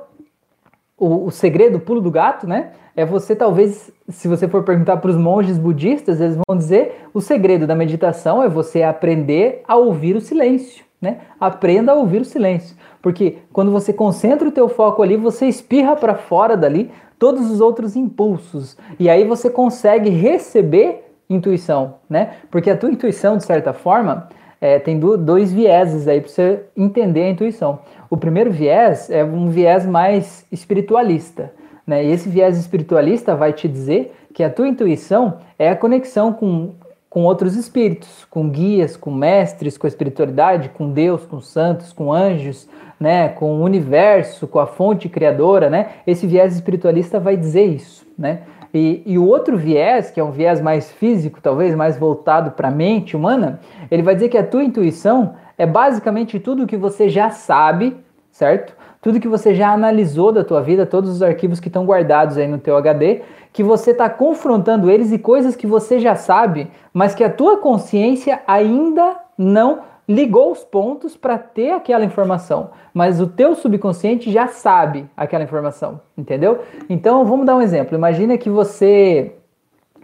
o, 0.98 1.26
o 1.26 1.32
segredo, 1.32 1.78
o 1.78 1.82
pulo 1.82 2.02
do 2.02 2.12
gato, 2.12 2.48
né? 2.48 2.72
É 2.96 3.06
você 3.06 3.36
talvez, 3.36 3.92
se 4.08 4.28
você 4.28 4.48
for 4.48 4.64
perguntar 4.64 4.98
para 4.98 5.10
os 5.10 5.18
monges 5.18 5.58
budistas, 5.58 6.22
eles 6.22 6.38
vão 6.48 6.56
dizer 6.56 7.08
o 7.14 7.20
segredo 7.20 7.66
da 7.66 7.76
meditação 7.76 8.44
é 8.44 8.48
você 8.48 8.84
aprender 8.84 9.64
a 9.68 9.76
ouvir 9.76 10.16
o 10.16 10.22
silêncio, 10.22 10.86
né? 11.02 11.22
Aprenda 11.40 11.92
a 11.92 11.96
ouvir 11.96 12.22
o 12.22 12.26
silêncio, 12.26 12.78
porque 13.02 13.40
quando 13.52 13.72
você 13.72 13.92
concentra 13.92 14.48
o 14.48 14.52
teu 14.52 14.70
foco 14.70 15.02
ali, 15.02 15.18
você 15.18 15.48
espirra 15.48 15.96
para 15.96 16.14
fora 16.14 16.56
dali 16.56 16.92
todos 17.18 17.50
os 17.50 17.62
outros 17.62 17.96
impulsos 17.96 18.78
e 19.00 19.10
aí 19.10 19.24
você 19.24 19.50
consegue 19.50 20.10
receber 20.10 21.13
intuição, 21.34 21.96
né? 22.10 22.34
Porque 22.50 22.70
a 22.70 22.78
tua 22.78 22.90
intuição, 22.90 23.38
de 23.38 23.44
certa 23.44 23.74
forma, 23.74 24.30
é, 24.64 24.80
tem 24.80 24.98
dois 24.98 25.52
vieses 25.52 26.08
aí 26.08 26.22
para 26.22 26.30
você 26.30 26.64
entender 26.78 27.24
a 27.24 27.30
intuição. 27.32 27.80
O 28.10 28.16
primeiro 28.16 28.50
viés 28.50 29.10
é 29.10 29.22
um 29.22 29.50
viés 29.50 29.86
mais 29.86 30.46
espiritualista. 30.50 31.52
Né? 31.86 32.06
E 32.06 32.12
esse 32.12 32.30
viés 32.30 32.58
espiritualista 32.58 33.36
vai 33.36 33.52
te 33.52 33.68
dizer 33.68 34.16
que 34.34 34.42
a 34.42 34.50
tua 34.50 34.68
intuição 34.68 35.40
é 35.60 35.70
a 35.70 35.76
conexão 35.76 36.32
com, 36.32 36.76
com 37.10 37.24
outros 37.24 37.58
espíritos, 37.58 38.24
com 38.30 38.50
guias, 38.50 38.96
com 38.96 39.12
mestres, 39.12 39.78
com 39.78 39.86
a 39.86 39.90
espiritualidade, 39.90 40.70
com 40.70 40.90
Deus, 40.90 41.26
com 41.26 41.42
santos, 41.42 41.92
com 41.92 42.14
anjos, 42.14 42.70
né? 42.98 43.28
com 43.28 43.60
o 43.60 43.64
universo, 43.64 44.48
com 44.48 44.60
a 44.60 44.66
fonte 44.66 45.10
criadora. 45.10 45.70
Né? 45.70 45.90
Esse 46.08 46.26
viés 46.26 46.56
espiritualista 46.56 47.20
vai 47.20 47.36
dizer 47.36 47.66
isso. 47.66 48.08
Né? 48.18 48.44
E, 48.74 49.04
e, 49.06 49.20
o 49.20 49.26
outro 49.26 49.56
viés, 49.56 50.10
que 50.10 50.20
é 50.20 50.24
um 50.24 50.32
viés 50.32 50.60
mais 50.60 50.92
físico, 50.92 51.40
talvez 51.42 51.76
mais 51.76 51.96
voltado 51.98 52.52
para 52.52 52.70
a 52.70 52.72
mente 52.72 53.16
humana, 53.16 53.60
ele 53.92 54.02
vai 54.02 54.16
dizer 54.16 54.30
que 54.30 54.38
a 54.38 54.46
tua 54.46 54.64
intuição 54.64 55.36
é 55.58 55.66
basicamente 55.66 56.40
tudo 56.40 56.64
o 56.64 56.68
que 56.68 56.76
você 56.76 57.08
já 57.08 57.30
sabe 57.30 57.96
certo? 58.34 58.74
Tudo 59.00 59.20
que 59.20 59.28
você 59.28 59.54
já 59.54 59.72
analisou 59.72 60.32
da 60.32 60.44
tua 60.44 60.62
vida, 60.62 60.86
todos 60.86 61.10
os 61.10 61.22
arquivos 61.22 61.60
que 61.60 61.68
estão 61.68 61.86
guardados 61.86 62.38
aí 62.38 62.48
no 62.48 62.58
teu 62.58 62.76
HD, 62.76 63.22
que 63.54 63.64
você 63.64 63.92
está 63.92 64.10
confrontando 64.10 64.90
eles 64.90 65.12
e 65.12 65.20
coisas 65.20 65.56
que 65.56 65.68
você 65.68 66.00
já 66.00 66.16
sabe, 66.16 66.70
mas 66.92 67.14
que 67.14 67.24
a 67.24 67.30
tua 67.30 67.58
consciência 67.58 68.42
ainda 68.48 69.16
não 69.38 69.82
ligou 70.08 70.52
os 70.52 70.64
pontos 70.64 71.16
para 71.16 71.38
ter 71.38 71.72
aquela 71.72 72.04
informação, 72.04 72.72
mas 72.94 73.22
o 73.22 73.28
teu 73.28 73.56
subconsciente 73.56 74.32
já 74.32 74.48
sabe 74.48 75.10
aquela 75.16 75.44
informação, 75.44 76.02
entendeu? 76.18 76.60
Então 76.90 77.26
vamos 77.26 77.46
dar 77.46 77.56
um 77.56 77.62
exemplo. 77.62 77.98
Imagina 77.98 78.38
que 78.38 78.50
você 78.50 79.36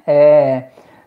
é, 0.08 0.66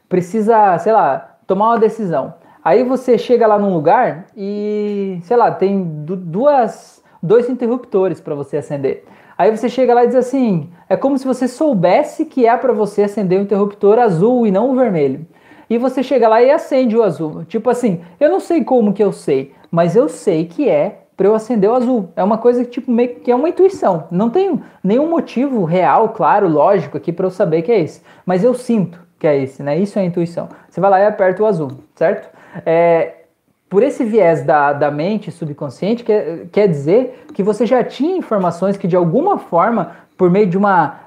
precisa, 0.09 0.78
sei 0.78 0.92
lá, 0.92 1.37
tomar 1.46 1.70
uma 1.70 1.78
decisão. 1.78 2.35
Aí 2.64 2.85
você 2.85 3.18
chega 3.18 3.46
lá 3.46 3.59
num 3.59 3.74
lugar 3.74 4.26
e, 4.37 5.18
sei 5.22 5.37
lá, 5.37 5.50
tem 5.50 5.83
duas, 5.83 7.02
dois 7.22 7.48
interruptores 7.48 8.20
para 8.20 8.35
você 8.35 8.59
acender. 8.59 9.05
Aí 9.37 9.50
você 9.50 9.68
chega 9.68 9.94
lá 9.94 10.05
e 10.05 10.07
diz 10.07 10.16
assim: 10.16 10.70
é 10.88 10.96
como 10.96 11.18
se 11.18 11.26
você 11.26 11.48
soubesse 11.48 12.24
que 12.24 12.46
é 12.46 12.57
para 12.57 12.72
você 12.72 13.02
acender 13.02 13.40
o 13.40 13.42
interruptor 13.42 13.98
azul 13.98 14.46
e 14.46 14.52
não 14.52 14.70
o 14.70 14.76
vermelho. 14.76 15.26
E 15.72 15.78
você 15.78 16.02
chega 16.02 16.28
lá 16.28 16.42
e 16.42 16.50
acende 16.50 16.94
o 16.94 17.02
azul. 17.02 17.46
Tipo 17.46 17.70
assim, 17.70 18.02
eu 18.20 18.28
não 18.28 18.40
sei 18.40 18.62
como 18.62 18.92
que 18.92 19.02
eu 19.02 19.11
sei, 19.11 19.54
mas 19.70 19.96
eu 19.96 20.06
sei 20.06 20.44
que 20.44 20.68
é 20.68 21.04
para 21.16 21.26
eu 21.26 21.35
acender 21.35 21.70
o 21.70 21.74
azul. 21.74 22.11
É 22.14 22.22
uma 22.22 22.37
coisa 22.37 22.62
que 22.62 22.72
tipo 22.72 22.92
meio 22.92 23.14
que 23.14 23.30
é 23.30 23.35
uma 23.35 23.48
intuição. 23.48 24.06
Não 24.11 24.28
tem 24.28 24.61
nenhum 24.85 25.08
motivo 25.08 25.64
real, 25.64 26.11
claro, 26.11 26.46
lógico 26.46 26.98
aqui 26.98 27.11
para 27.11 27.24
eu 27.24 27.30
saber 27.30 27.62
que 27.62 27.72
é 27.72 27.80
esse, 27.80 28.02
mas 28.26 28.44
eu 28.44 28.52
sinto 28.52 29.00
que 29.18 29.26
é 29.26 29.35
esse, 29.42 29.62
né? 29.62 29.78
Isso 29.78 29.98
é 29.98 30.04
intuição. 30.04 30.50
Você 30.68 30.78
vai 30.78 30.90
lá 30.90 31.00
e 31.00 31.06
aperta 31.06 31.42
o 31.42 31.46
azul, 31.46 31.70
certo? 31.94 32.28
É, 32.66 33.22
por 33.70 33.82
esse 33.82 34.04
viés 34.04 34.44
da, 34.44 34.74
da 34.74 34.90
mente 34.90 35.30
subconsciente, 35.30 36.04
quer, 36.04 36.48
quer 36.52 36.68
dizer 36.68 37.24
que 37.32 37.42
você 37.42 37.64
já 37.64 37.82
tinha 37.82 38.14
informações 38.14 38.76
que 38.76 38.87
de 38.87 38.94
alguma 38.94 39.38
forma, 39.38 39.92
por 40.18 40.30
meio 40.30 40.46
de 40.46 40.58
uma 40.58 41.00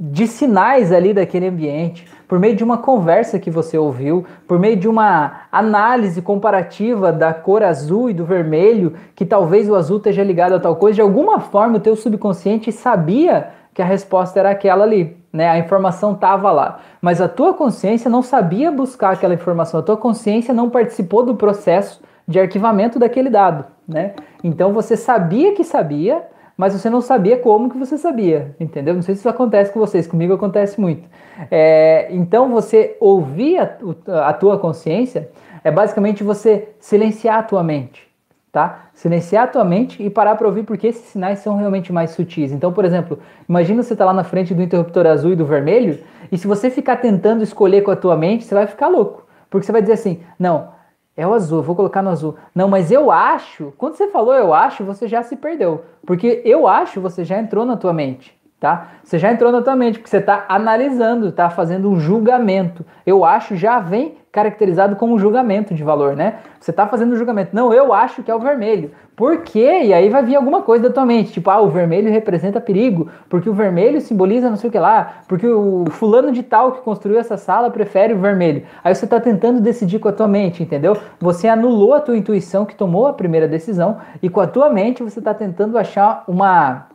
de 0.00 0.26
sinais 0.26 0.92
ali 0.92 1.12
daquele 1.12 1.46
ambiente, 1.46 2.06
por 2.28 2.38
meio 2.38 2.54
de 2.54 2.62
uma 2.62 2.76
conversa 2.76 3.38
que 3.38 3.50
você 3.50 3.78
ouviu, 3.78 4.26
por 4.46 4.58
meio 4.58 4.76
de 4.76 4.86
uma 4.86 5.40
análise 5.50 6.20
comparativa 6.20 7.10
da 7.10 7.32
cor 7.32 7.62
azul 7.62 8.10
e 8.10 8.14
do 8.14 8.26
vermelho, 8.26 8.92
que 9.16 9.24
talvez 9.24 9.68
o 9.68 9.74
azul 9.74 9.96
esteja 9.96 10.22
ligado 10.22 10.54
a 10.54 10.60
tal 10.60 10.76
coisa, 10.76 10.96
de 10.96 11.00
alguma 11.00 11.40
forma 11.40 11.78
o 11.78 11.80
teu 11.80 11.96
subconsciente 11.96 12.70
sabia 12.70 13.48
que 13.72 13.80
a 13.80 13.84
resposta 13.84 14.38
era 14.38 14.50
aquela 14.50 14.84
ali, 14.84 15.16
né? 15.32 15.48
A 15.48 15.58
informação 15.58 16.12
estava 16.12 16.50
lá, 16.52 16.80
mas 17.00 17.20
a 17.20 17.28
tua 17.28 17.54
consciência 17.54 18.10
não 18.10 18.22
sabia 18.22 18.70
buscar 18.70 19.12
aquela 19.12 19.34
informação, 19.34 19.80
a 19.80 19.82
tua 19.82 19.96
consciência 19.96 20.52
não 20.52 20.68
participou 20.68 21.24
do 21.24 21.34
processo 21.34 22.02
de 22.26 22.38
arquivamento 22.38 22.98
daquele 22.98 23.30
dado, 23.30 23.64
né? 23.86 24.12
Então 24.44 24.72
você 24.72 24.96
sabia 24.96 25.54
que 25.54 25.64
sabia, 25.64 26.22
mas 26.58 26.72
você 26.72 26.90
não 26.90 27.00
sabia 27.00 27.38
como 27.38 27.70
que 27.70 27.78
você 27.78 27.96
sabia, 27.96 28.56
entendeu? 28.58 28.92
Não 28.92 29.00
sei 29.00 29.14
se 29.14 29.20
isso 29.20 29.28
acontece 29.28 29.72
com 29.72 29.78
vocês, 29.78 30.08
comigo 30.08 30.34
acontece 30.34 30.80
muito. 30.80 31.08
É, 31.52 32.08
então 32.10 32.50
você 32.50 32.96
ouvir 32.98 33.58
a, 33.60 34.28
a 34.28 34.32
tua 34.32 34.58
consciência 34.58 35.30
é 35.62 35.70
basicamente 35.70 36.24
você 36.24 36.70
silenciar 36.80 37.38
a 37.38 37.42
tua 37.44 37.62
mente, 37.62 38.08
tá? 38.50 38.86
Silenciar 38.92 39.44
a 39.44 39.46
tua 39.46 39.64
mente 39.64 40.02
e 40.02 40.10
parar 40.10 40.34
para 40.34 40.48
ouvir 40.48 40.64
porque 40.64 40.88
esses 40.88 41.04
sinais 41.04 41.38
são 41.38 41.56
realmente 41.56 41.92
mais 41.92 42.10
sutis. 42.10 42.50
Então, 42.50 42.72
por 42.72 42.84
exemplo, 42.84 43.20
imagina 43.48 43.80
você 43.80 43.94
tá 43.94 44.04
lá 44.04 44.12
na 44.12 44.24
frente 44.24 44.52
do 44.52 44.60
interruptor 44.60 45.06
azul 45.06 45.34
e 45.34 45.36
do 45.36 45.46
vermelho 45.46 46.00
e 46.32 46.36
se 46.36 46.48
você 46.48 46.70
ficar 46.70 46.96
tentando 46.96 47.44
escolher 47.44 47.82
com 47.82 47.92
a 47.92 47.96
tua 47.96 48.16
mente, 48.16 48.44
você 48.44 48.54
vai 48.56 48.66
ficar 48.66 48.88
louco, 48.88 49.24
porque 49.48 49.64
você 49.64 49.70
vai 49.70 49.80
dizer 49.80 49.94
assim, 49.94 50.20
não, 50.36 50.70
é 51.18 51.26
o 51.26 51.34
azul, 51.34 51.62
vou 51.62 51.74
colocar 51.74 52.00
no 52.00 52.10
azul. 52.10 52.36
Não, 52.54 52.68
mas 52.68 52.92
eu 52.92 53.10
acho. 53.10 53.74
Quando 53.76 53.94
você 53.94 54.06
falou 54.08 54.32
eu 54.32 54.54
acho, 54.54 54.84
você 54.84 55.08
já 55.08 55.20
se 55.22 55.34
perdeu. 55.34 55.84
Porque 56.06 56.40
eu 56.44 56.68
acho, 56.68 57.00
você 57.00 57.24
já 57.24 57.36
entrou 57.38 57.66
na 57.66 57.76
tua 57.76 57.92
mente 57.92 58.38
tá? 58.60 58.88
Você 59.04 59.18
já 59.18 59.30
entrou 59.30 59.52
na 59.52 59.62
tua 59.62 59.76
mente, 59.76 59.98
porque 59.98 60.10
você 60.10 60.18
está 60.18 60.44
analisando, 60.48 61.28
está 61.28 61.48
fazendo 61.48 61.88
um 61.88 61.98
julgamento. 61.98 62.84
Eu 63.06 63.24
acho 63.24 63.56
já 63.56 63.78
vem 63.78 64.16
caracterizado 64.38 64.94
como 64.94 65.18
julgamento 65.18 65.74
de 65.74 65.82
valor, 65.82 66.14
né? 66.14 66.36
Você 66.60 66.70
está 66.70 66.86
fazendo 66.86 67.12
um 67.12 67.16
julgamento. 67.16 67.54
Não, 67.54 67.74
eu 67.74 67.92
acho 67.92 68.22
que 68.22 68.30
é 68.30 68.34
o 68.34 68.38
vermelho. 68.38 68.92
Por 69.16 69.38
quê? 69.38 69.80
E 69.82 69.92
aí 69.92 70.08
vai 70.08 70.22
vir 70.22 70.36
alguma 70.36 70.62
coisa 70.62 70.88
da 70.88 70.94
tua 70.94 71.04
mente, 71.04 71.32
tipo, 71.32 71.50
ah, 71.50 71.60
o 71.60 71.68
vermelho 71.68 72.08
representa 72.08 72.60
perigo, 72.60 73.08
porque 73.28 73.50
o 73.50 73.52
vermelho 73.52 74.00
simboliza 74.00 74.48
não 74.48 74.56
sei 74.56 74.68
o 74.68 74.72
que 74.72 74.78
lá, 74.78 75.22
porque 75.26 75.46
o 75.46 75.86
fulano 75.90 76.30
de 76.30 76.44
tal 76.44 76.70
que 76.70 76.82
construiu 76.82 77.18
essa 77.18 77.36
sala 77.36 77.68
prefere 77.68 78.14
o 78.14 78.18
vermelho. 78.18 78.62
Aí 78.84 78.94
você 78.94 79.06
está 79.06 79.18
tentando 79.18 79.60
decidir 79.60 79.98
com 79.98 80.08
a 80.08 80.12
tua 80.12 80.28
mente, 80.28 80.62
entendeu? 80.62 80.96
Você 81.18 81.48
anulou 81.48 81.94
a 81.94 82.00
tua 82.00 82.16
intuição 82.16 82.64
que 82.64 82.76
tomou 82.76 83.08
a 83.08 83.12
primeira 83.12 83.48
decisão 83.48 83.98
e 84.22 84.28
com 84.28 84.40
a 84.40 84.46
tua 84.46 84.70
mente 84.70 85.02
você 85.02 85.18
está 85.18 85.34
tentando 85.34 85.76
achar 85.76 86.22
uma 86.28 86.86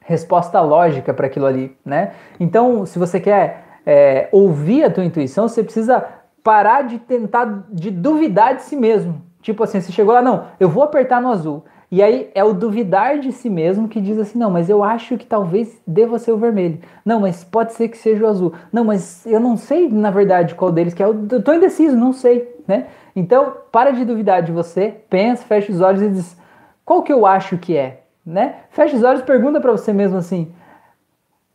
resposta 0.00 0.58
lógica 0.62 1.12
para 1.12 1.26
aquilo 1.26 1.44
ali, 1.44 1.76
né? 1.84 2.12
Então, 2.40 2.86
se 2.86 2.98
você 2.98 3.20
quer 3.20 3.68
é, 3.84 4.28
ouvir 4.32 4.84
a 4.84 4.90
tua 4.90 5.04
intuição, 5.04 5.48
você 5.48 5.62
precisa 5.62 6.04
parar 6.48 6.82
de 6.82 6.98
tentar, 6.98 7.66
de 7.70 7.90
duvidar 7.90 8.56
de 8.56 8.62
si 8.62 8.76
mesmo. 8.76 9.20
Tipo 9.42 9.64
assim, 9.64 9.80
você 9.80 9.92
chegou 9.92 10.14
lá, 10.14 10.22
não, 10.22 10.46
eu 10.58 10.68
vou 10.68 10.82
apertar 10.82 11.20
no 11.20 11.30
azul. 11.30 11.64
E 11.90 12.02
aí 12.02 12.30
é 12.34 12.44
o 12.44 12.52
duvidar 12.52 13.18
de 13.18 13.32
si 13.32 13.50
mesmo 13.50 13.88
que 13.88 14.00
diz 14.00 14.18
assim, 14.18 14.38
não, 14.38 14.50
mas 14.50 14.70
eu 14.70 14.84
acho 14.84 15.18
que 15.18 15.26
talvez 15.26 15.80
deva 15.86 16.18
ser 16.18 16.32
o 16.32 16.38
vermelho. 16.38 16.78
Não, 17.04 17.20
mas 17.20 17.44
pode 17.44 17.72
ser 17.72 17.88
que 17.88 17.98
seja 17.98 18.24
o 18.24 18.28
azul. 18.28 18.52
Não, 18.72 18.84
mas 18.84 19.26
eu 19.26 19.40
não 19.40 19.56
sei 19.56 19.88
na 19.88 20.10
verdade 20.10 20.54
qual 20.54 20.72
deles 20.72 20.94
que 20.94 21.02
é. 21.02 21.06
Eu 21.06 21.42
tô 21.42 21.52
indeciso, 21.52 21.96
não 21.96 22.12
sei, 22.12 22.56
né? 22.66 22.86
Então, 23.14 23.54
para 23.70 23.90
de 23.90 24.04
duvidar 24.04 24.42
de 24.42 24.52
você, 24.52 24.94
pensa, 25.10 25.44
fecha 25.44 25.70
os 25.70 25.80
olhos 25.80 26.02
e 26.02 26.08
diz, 26.08 26.36
qual 26.84 27.02
que 27.02 27.12
eu 27.12 27.26
acho 27.26 27.58
que 27.58 27.76
é? 27.76 28.02
né? 28.28 28.56
Fecha 28.70 28.94
os 28.94 29.02
olhos 29.02 29.22
e 29.22 29.24
pergunta 29.24 29.58
para 29.60 29.72
você 29.72 29.90
mesmo 29.92 30.18
assim, 30.18 30.52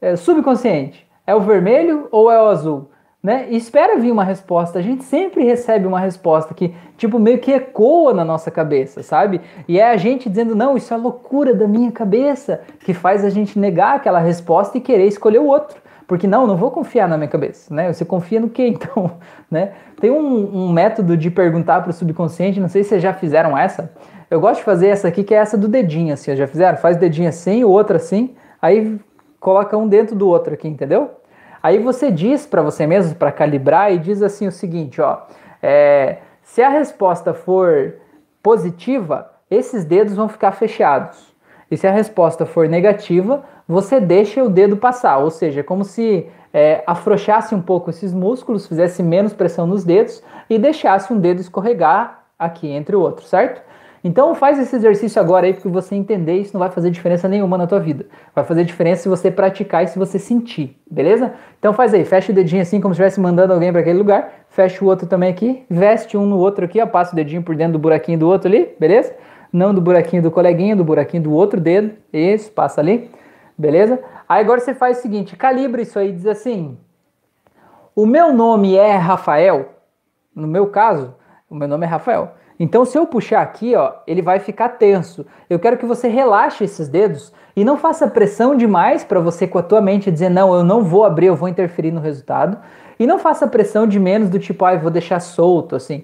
é, 0.02 0.16
subconsciente, 0.16 1.08
é 1.26 1.36
o 1.36 1.40
vermelho 1.40 2.08
ou 2.12 2.32
é 2.32 2.42
o 2.42 2.48
azul? 2.48 2.90
Né? 3.24 3.48
E 3.50 3.56
espera 3.56 3.98
vir 3.98 4.12
uma 4.12 4.26
resposta. 4.26 4.80
A 4.80 4.82
gente 4.82 5.06
sempre 5.06 5.46
recebe 5.46 5.88
uma 5.88 6.00
resposta 6.00 6.54
que, 6.54 6.76
tipo, 6.98 7.18
meio 7.18 7.40
que 7.40 7.54
ecoa 7.54 8.14
na 8.14 8.26
nossa 8.26 8.52
cabeça, 8.52 9.02
sabe? 9.02 9.40
E 9.66 9.80
é 9.80 9.90
a 9.90 9.96
gente 9.96 10.30
dizendo, 10.30 10.54
não, 10.54 10.76
isso 10.76 10.94
é 10.94 10.98
loucura 10.98 11.54
da 11.54 11.66
minha 11.66 11.90
cabeça, 11.90 12.60
que 12.82 12.94
faz 12.94 13.24
a 13.24 13.30
gente 13.30 13.58
negar 13.58 13.96
aquela 13.96 14.20
resposta 14.20 14.78
e 14.78 14.82
querer 14.82 15.06
escolher 15.08 15.40
o 15.40 15.46
outro. 15.46 15.82
Porque 16.06 16.28
não, 16.28 16.46
não 16.46 16.58
vou 16.58 16.70
confiar 16.70 17.08
na 17.08 17.18
minha 17.18 17.30
cabeça, 17.30 17.74
né? 17.74 17.92
Você 17.94 18.04
confia 18.04 18.42
no 18.42 18.50
quê, 18.50 18.68
então? 18.76 19.12
Né? 19.50 19.72
Tem 20.02 20.12
um, 20.12 20.66
um 20.66 20.74
método 20.74 21.16
de 21.16 21.32
perguntar 21.32 21.82
para 21.82 21.92
o 21.92 21.94
subconsciente, 21.94 22.60
não 22.60 22.68
sei 22.68 22.84
se 22.84 22.90
vocês 22.90 23.02
já 23.02 23.14
fizeram 23.14 23.58
essa, 23.58 23.90
eu 24.30 24.42
gosto 24.42 24.58
de 24.58 24.66
fazer 24.66 24.88
essa 24.88 25.08
aqui, 25.08 25.24
que 25.24 25.34
é 25.34 25.38
essa 25.38 25.58
do 25.58 25.70
dedinho, 25.70 26.14
assim. 26.14 26.36
Já 26.36 26.46
fizeram? 26.46 26.78
Faz 26.78 26.98
dedinho 26.98 27.30
assim, 27.30 27.64
o 27.64 27.70
outro 27.70 27.96
assim, 27.96 28.36
aí 28.62 29.00
coloca 29.40 29.78
um 29.78 29.88
dentro 29.88 30.14
do 30.14 30.28
outro 30.28 30.54
aqui, 30.54 30.68
entendeu? 30.68 31.12
Aí 31.64 31.80
você 31.80 32.12
diz 32.12 32.46
para 32.46 32.62
você 32.62 32.86
mesmo, 32.86 33.16
para 33.16 33.32
calibrar, 33.32 33.94
e 33.94 33.98
diz 33.98 34.22
assim 34.22 34.46
o 34.46 34.52
seguinte, 34.52 35.00
ó. 35.00 35.22
É, 35.62 36.18
se 36.42 36.62
a 36.62 36.68
resposta 36.68 37.34
for 37.34 37.96
positiva, 38.44 39.32
esses 39.50 39.86
dedos 39.86 40.14
vão 40.14 40.28
ficar 40.28 40.52
fechados. 40.52 41.34
E 41.72 41.78
se 41.78 41.88
a 41.88 41.92
resposta 41.92 42.46
for 42.46 42.68
negativa, 42.68 43.46
você 43.66 44.00
deixa 44.00 44.44
o 44.44 44.50
dedo 44.50 44.76
passar. 44.76 45.18
Ou 45.20 45.32
seja, 45.32 45.62
é 45.62 45.64
como 45.64 45.86
se 45.86 46.28
é, 46.54 46.84
afrouxasse 46.86 47.56
um 47.56 47.62
pouco 47.62 47.90
esses 47.90 48.14
músculos, 48.14 48.68
fizesse 48.68 49.02
menos 49.02 49.34
pressão 49.34 49.66
nos 49.66 49.86
dedos 49.86 50.22
e 50.50 50.60
deixasse 50.60 51.12
um 51.14 51.20
dedo 51.20 51.40
escorregar 51.40 52.26
aqui 52.38 52.68
entre 52.70 52.96
o 52.96 53.00
outro, 53.00 53.26
certo? 53.26 53.62
Então 54.04 54.36
faz 54.36 54.60
esse 54.60 54.76
exercício 54.76 55.22
agora 55.22 55.46
aí, 55.46 55.54
porque 55.54 55.70
você 55.70 55.96
entender 55.96 56.34
isso 56.34 56.54
não 56.54 56.60
vai 56.60 56.70
fazer 56.70 56.92
diferença 56.92 57.26
nenhuma 57.30 57.58
na 57.58 57.66
tua 57.66 57.80
vida. 57.80 58.06
Vai 58.36 58.44
fazer 58.44 58.66
diferença 58.66 59.04
se 59.04 59.10
você 59.10 59.32
praticar 59.32 59.84
e 59.84 59.88
se 59.88 59.98
você 59.98 60.20
sentir, 60.20 60.78
beleza? 60.92 61.34
Então 61.58 61.72
faz 61.72 61.94
aí, 61.94 62.04
fecha 62.04 62.32
o 62.32 62.36
dedinho 62.36 62.62
assim 62.62 62.82
como 62.82 62.94
se 62.94 63.00
estivesse 63.00 63.22
mandando 63.22 63.54
alguém 63.54 63.72
para 63.72 63.80
aquele 63.80 63.98
lugar, 63.98 64.46
fecha 64.50 64.84
o 64.84 64.88
outro 64.90 65.08
também 65.08 65.30
aqui, 65.30 65.66
veste 65.70 66.18
um 66.18 66.26
no 66.26 66.38
outro 66.38 66.66
aqui, 66.66 66.82
ó, 66.82 66.86
passa 66.86 67.14
o 67.14 67.16
dedinho 67.16 67.42
por 67.42 67.56
dentro 67.56 67.74
do 67.74 67.80
buraquinho 67.80 68.20
do 68.20 68.28
outro 68.28 68.50
ali, 68.50 68.76
beleza? 68.78 69.16
Não 69.54 69.74
do 69.74 69.80
buraquinho 69.80 70.22
do 70.22 70.30
coleguinha, 70.30 70.76
do 70.76 70.84
buraquinho 70.84 71.24
do 71.24 71.32
outro 71.32 71.62
dedo, 71.62 71.94
isso, 72.12 72.52
passa 72.52 72.82
ali, 72.82 73.10
beleza? 73.58 74.02
Aí 74.28 74.42
agora 74.42 74.60
você 74.60 74.74
faz 74.74 75.00
o 75.00 75.02
seguinte, 75.02 75.38
calibra 75.38 75.82
isso 75.82 75.98
aí, 75.98 76.12
diz 76.12 76.26
assim, 76.28 76.78
o 77.96 78.06
meu 78.06 78.34
nome 78.34 78.76
é 78.76 78.98
Rafael, 78.98 79.70
no 80.36 80.48
meu 80.48 80.68
caso, 80.68 81.16
o 81.50 81.56
meu 81.56 81.70
nome 81.70 81.86
é 81.86 81.90
Rafael. 81.90 82.34
Então, 82.60 82.86
se 82.86 82.98
eu 82.98 83.06
puxar 83.06 83.42
aqui, 83.42 83.76
ó, 83.76 83.94
ele 84.06 84.22
vai 84.22 84.40
ficar 84.40 84.70
tenso. 84.70 85.26
Eu 85.50 85.60
quero 85.60 85.78
que 85.78 85.86
você 85.86 86.08
relaxe 86.08 86.64
esses 86.64 86.88
dedos 86.88 87.34
e 87.56 87.64
não 87.64 87.78
faça 87.78 88.08
pressão 88.08 88.56
demais 88.56 89.04
para 89.04 89.20
você 89.20 89.48
com 89.48 89.58
a 89.58 89.64
tua 89.64 89.82
mente 89.82 90.12
dizer 90.12 90.30
não, 90.30 90.54
eu 90.54 90.64
não 90.64 90.84
vou 90.84 91.04
abrir, 91.04 91.28
eu 91.28 91.36
vou 91.36 91.50
interferir 91.50 91.92
no 91.92 92.02
resultado. 92.02 92.58
E 93.00 93.08
não 93.08 93.20
faça 93.20 93.48
pressão 93.48 93.88
de 93.88 94.00
menos 94.00 94.30
do 94.30 94.40
tipo, 94.40 94.64
ah, 94.66 94.74
eu 94.74 94.80
vou 94.80 94.92
deixar 94.92 95.20
solto, 95.20 95.76
assim. 95.76 96.04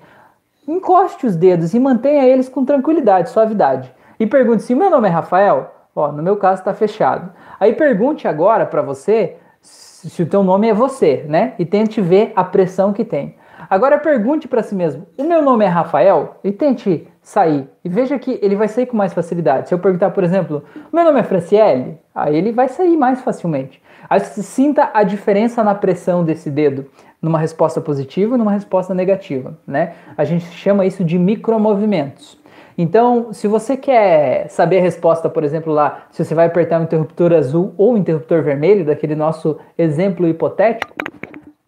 Encoste 0.67 1.25
os 1.25 1.35
dedos 1.35 1.73
e 1.73 1.79
mantenha 1.79 2.25
eles 2.25 2.49
com 2.49 2.65
tranquilidade, 2.65 3.29
suavidade. 3.29 3.93
E 4.19 4.27
pergunte 4.27 4.63
se 4.63 4.75
meu 4.75 4.89
nome 4.89 5.07
é 5.07 5.11
Rafael. 5.11 5.73
Ó, 5.95 6.11
no 6.11 6.21
meu 6.21 6.37
caso 6.37 6.61
está 6.61 6.73
fechado. 6.73 7.31
Aí 7.59 7.73
pergunte 7.73 8.27
agora 8.27 8.65
para 8.65 8.81
você 8.81 9.37
se 9.61 10.21
o 10.21 10.25
teu 10.25 10.43
nome 10.43 10.69
é 10.69 10.73
você, 10.73 11.25
né? 11.27 11.53
E 11.59 11.65
tente 11.65 11.99
ver 11.99 12.31
a 12.35 12.43
pressão 12.43 12.93
que 12.93 13.03
tem. 13.03 13.35
Agora 13.69 13.99
pergunte 13.99 14.47
para 14.47 14.63
si 14.63 14.73
mesmo: 14.73 15.05
o 15.17 15.23
meu 15.23 15.41
nome 15.41 15.63
é 15.63 15.67
Rafael? 15.67 16.37
E 16.43 16.51
tente 16.51 17.07
sair. 17.21 17.69
E 17.85 17.89
veja 17.89 18.17
que 18.17 18.39
ele 18.41 18.55
vai 18.55 18.67
sair 18.67 18.87
com 18.87 18.97
mais 18.97 19.13
facilidade. 19.13 19.69
Se 19.69 19.73
eu 19.75 19.79
perguntar, 19.79 20.09
por 20.09 20.23
exemplo, 20.23 20.63
meu 20.91 21.03
nome 21.03 21.19
é 21.19 21.23
Franciele, 21.23 21.99
aí 22.15 22.35
ele 22.35 22.51
vai 22.51 22.67
sair 22.67 22.97
mais 22.97 23.21
facilmente. 23.21 23.81
Aí 24.09 24.19
você 24.19 24.41
sinta 24.41 24.89
a 24.93 25.03
diferença 25.03 25.63
na 25.63 25.75
pressão 25.75 26.23
desse 26.23 26.49
dedo 26.49 26.87
numa 27.21 27.37
resposta 27.37 27.79
positiva 27.79 28.35
e 28.35 28.37
numa 28.37 28.51
resposta 28.51 28.93
negativa, 28.93 29.57
né? 29.67 29.93
A 30.17 30.23
gente 30.23 30.45
chama 30.45 30.85
isso 30.85 31.03
de 31.03 31.19
micromovimentos. 31.19 32.39
Então, 32.77 33.33
se 33.33 33.45
você 33.45 33.75
quer 33.75 34.47
saber 34.49 34.79
a 34.79 34.81
resposta, 34.81 35.29
por 35.29 35.43
exemplo, 35.43 35.73
lá, 35.73 36.03
se 36.11 36.23
você 36.23 36.33
vai 36.33 36.45
apertar 36.45 36.79
um 36.79 36.83
interruptor 36.83 37.33
azul 37.33 37.73
ou 37.77 37.93
um 37.93 37.97
interruptor 37.97 38.41
vermelho, 38.41 38.85
daquele 38.85 39.15
nosso 39.15 39.57
exemplo 39.77 40.25
hipotético, 40.25 40.95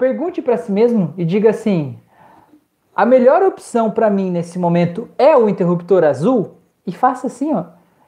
pergunte 0.02 0.41
para 0.41 0.58
si 0.58 0.72
mesmo 0.72 1.14
e 1.16 1.24
diga 1.24 1.52
assim: 1.52 1.95
a 2.95 3.06
melhor 3.06 3.43
opção 3.43 3.91
para 3.91 4.10
mim 4.10 4.32
nesse 4.32 4.58
momento 4.58 5.08
é 5.16 5.38
o 5.38 5.47
interruptor 5.47 6.04
azul? 6.04 6.58
E 6.88 6.91
faça 6.91 7.28
assim, 7.28 7.54
ó. 7.54 7.66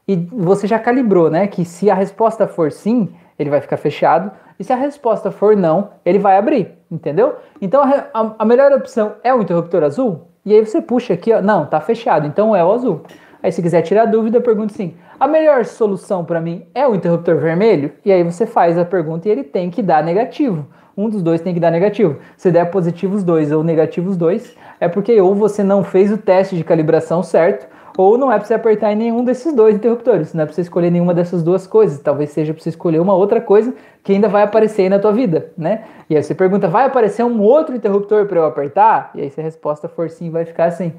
E 0.07 0.15
você 0.15 0.65
já 0.65 0.79
calibrou, 0.79 1.29
né? 1.29 1.45
Que 1.45 1.63
se 1.63 1.91
a 1.91 1.93
resposta 1.93 2.47
for 2.47 2.71
sim, 2.71 3.13
ele 3.37 3.51
vai 3.51 3.61
ficar 3.61 3.77
fechado. 3.77 4.31
E 4.59 4.63
se 4.63 4.73
a 4.73 4.75
resposta 4.75 5.29
for 5.29 5.55
não, 5.55 5.91
ele 6.03 6.17
vai 6.17 6.35
abrir, 6.35 6.71
entendeu? 6.89 7.35
Então 7.61 7.83
a, 7.83 8.35
a, 8.39 8.43
melhor 8.43 8.71
opção 8.71 9.13
é 9.23 9.31
o 9.31 9.41
interruptor 9.41 9.83
azul? 9.83 10.27
E 10.43 10.51
aí 10.53 10.65
você 10.65 10.81
puxa 10.81 11.13
aqui, 11.13 11.31
ó, 11.31 11.41
não, 11.41 11.67
tá 11.67 11.79
fechado, 11.79 12.25
então 12.25 12.55
é 12.55 12.65
o 12.65 12.71
azul. 12.71 13.01
Aí 13.41 13.51
se 13.51 13.61
quiser 13.61 13.83
tirar 13.83 14.05
dúvida, 14.05 14.41
pergunta 14.41 14.73
assim: 14.73 14.95
a 15.19 15.27
melhor 15.27 15.63
solução 15.63 16.25
para 16.25 16.41
mim 16.41 16.65
é 16.73 16.87
o 16.87 16.95
interruptor 16.95 17.37
vermelho? 17.37 17.91
E 18.03 18.11
aí 18.11 18.23
você 18.23 18.47
faz 18.47 18.79
a 18.79 18.83
pergunta 18.83 19.27
e 19.27 19.31
ele 19.31 19.43
tem 19.43 19.69
que 19.69 19.83
dar 19.83 20.03
negativo. 20.03 20.65
Um 20.95 21.09
dos 21.09 21.21
dois 21.23 21.41
tem 21.41 21.53
que 21.53 21.59
dar 21.59 21.71
negativo. 21.71 22.17
Se 22.37 22.51
der 22.51 22.69
positivo 22.69 23.15
os 23.15 23.23
dois 23.23 23.51
ou 23.51 23.63
negativo 23.63 24.09
os 24.09 24.17
dois, 24.17 24.55
é 24.79 24.87
porque 24.87 25.19
ou 25.19 25.33
você 25.33 25.63
não 25.63 25.83
fez 25.83 26.11
o 26.11 26.17
teste 26.17 26.55
de 26.55 26.63
calibração 26.63 27.23
certo, 27.23 27.67
ou 27.97 28.17
não 28.17 28.31
é 28.31 28.37
para 28.37 28.45
você 28.45 28.53
apertar 28.55 28.91
em 28.91 28.95
nenhum 28.95 29.23
desses 29.23 29.53
dois 29.53 29.75
interruptores, 29.75 30.33
não 30.33 30.43
é 30.43 30.45
para 30.45 30.53
você 30.53 30.61
escolher 30.61 30.89
nenhuma 30.89 31.13
dessas 31.13 31.43
duas 31.43 31.67
coisas. 31.67 31.99
Talvez 31.99 32.31
seja 32.31 32.53
para 32.53 32.61
você 32.61 32.69
escolher 32.69 32.99
uma 32.99 33.13
outra 33.13 33.39
coisa 33.39 33.73
que 34.03 34.11
ainda 34.11 34.27
vai 34.27 34.43
aparecer 34.43 34.83
aí 34.83 34.89
na 34.89 34.99
tua 34.99 35.11
vida, 35.11 35.51
né? 35.57 35.83
E 36.09 36.15
aí 36.15 36.23
você 36.23 36.33
pergunta, 36.33 36.67
vai 36.67 36.85
aparecer 36.85 37.23
um 37.23 37.39
outro 37.41 37.75
interruptor 37.75 38.25
para 38.25 38.39
eu 38.39 38.45
apertar? 38.45 39.11
E 39.13 39.21
aí 39.21 39.29
se 39.29 39.39
a 39.39 39.43
resposta 39.43 39.87
for 39.87 40.09
sim, 40.09 40.29
vai 40.29 40.45
ficar 40.45 40.65
assim. 40.65 40.91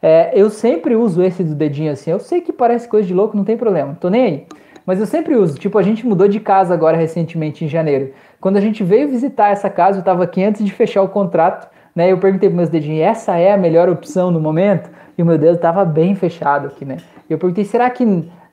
É, 0.00 0.30
eu 0.34 0.48
sempre 0.48 0.94
uso 0.94 1.22
esse 1.22 1.42
do 1.42 1.54
dedinho 1.54 1.92
assim. 1.92 2.10
Eu 2.10 2.20
sei 2.20 2.40
que 2.40 2.52
parece 2.52 2.88
coisa 2.88 3.06
de 3.06 3.12
louco, 3.12 3.36
não 3.36 3.44
tem 3.44 3.56
problema, 3.56 3.96
tô 4.00 4.08
nem 4.08 4.22
aí. 4.22 4.46
Mas 4.86 5.00
eu 5.00 5.06
sempre 5.06 5.36
uso. 5.36 5.58
Tipo, 5.58 5.76
a 5.76 5.82
gente 5.82 6.06
mudou 6.06 6.26
de 6.26 6.40
casa 6.40 6.72
agora 6.72 6.96
recentemente 6.96 7.62
em 7.62 7.68
janeiro. 7.68 8.14
Quando 8.40 8.56
a 8.56 8.60
gente 8.60 8.84
veio 8.84 9.08
visitar 9.08 9.48
essa 9.48 9.68
casa, 9.68 9.98
eu 9.98 10.00
estava 10.00 10.24
aqui 10.24 10.42
antes 10.42 10.64
de 10.64 10.72
fechar 10.72 11.02
o 11.02 11.08
contrato, 11.08 11.68
né? 11.94 12.12
Eu 12.12 12.18
perguntei 12.18 12.48
para 12.48 12.56
meus 12.56 12.68
dedinhos, 12.68 13.00
essa 13.00 13.36
é 13.36 13.52
a 13.52 13.56
melhor 13.56 13.88
opção 13.88 14.30
no 14.30 14.40
momento? 14.40 14.90
e 15.18 15.22
o 15.22 15.26
meu 15.26 15.36
dedo 15.36 15.56
estava 15.56 15.84
bem 15.84 16.14
fechado 16.14 16.68
aqui, 16.68 16.84
né? 16.84 16.98
Eu 17.28 17.36
perguntei, 17.36 17.64
será 17.64 17.90
que 17.90 18.06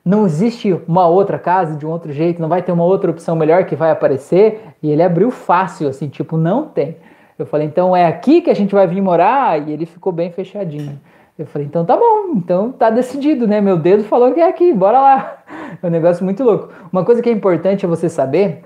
não 0.04 0.26
existe 0.26 0.72
uma 0.86 1.06
outra 1.06 1.38
casa 1.38 1.76
de 1.76 1.86
um 1.86 1.90
outro 1.90 2.12
jeito? 2.12 2.42
Não 2.42 2.48
vai 2.48 2.60
ter 2.60 2.72
uma 2.72 2.84
outra 2.84 3.10
opção 3.10 3.36
melhor 3.36 3.64
que 3.64 3.76
vai 3.76 3.92
aparecer? 3.92 4.60
E 4.82 4.90
ele 4.90 5.02
abriu 5.02 5.30
fácil, 5.30 5.88
assim, 5.88 6.08
tipo, 6.08 6.36
não 6.36 6.66
tem. 6.66 6.96
Eu 7.38 7.46
falei, 7.46 7.68
então 7.68 7.94
é 7.94 8.04
aqui 8.04 8.40
que 8.40 8.50
a 8.50 8.54
gente 8.54 8.74
vai 8.74 8.86
vir 8.86 9.00
morar? 9.00 9.66
E 9.66 9.72
ele 9.72 9.86
ficou 9.86 10.12
bem 10.12 10.32
fechadinho. 10.32 10.98
Eu 11.38 11.46
falei, 11.46 11.68
então 11.68 11.84
tá 11.84 11.96
bom, 11.96 12.32
então 12.34 12.72
tá 12.72 12.90
decidido, 12.90 13.46
né? 13.46 13.60
Meu 13.60 13.76
dedo 13.76 14.02
falou 14.04 14.32
que 14.32 14.40
é 14.40 14.48
aqui, 14.48 14.72
bora 14.72 15.00
lá. 15.00 15.38
É 15.80 15.86
um 15.86 15.90
negócio 15.90 16.24
muito 16.24 16.42
louco. 16.42 16.70
Uma 16.90 17.04
coisa 17.04 17.22
que 17.22 17.28
é 17.28 17.32
importante 17.32 17.84
é 17.84 17.88
você 17.88 18.08
saber, 18.08 18.64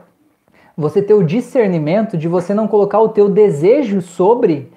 você 0.80 1.02
ter 1.02 1.14
o 1.14 1.22
discernimento 1.22 2.16
de 2.16 2.26
você 2.26 2.54
não 2.54 2.66
colocar 2.66 3.00
o 3.00 3.10
teu 3.10 3.28
desejo 3.28 4.00
sobre 4.00 4.72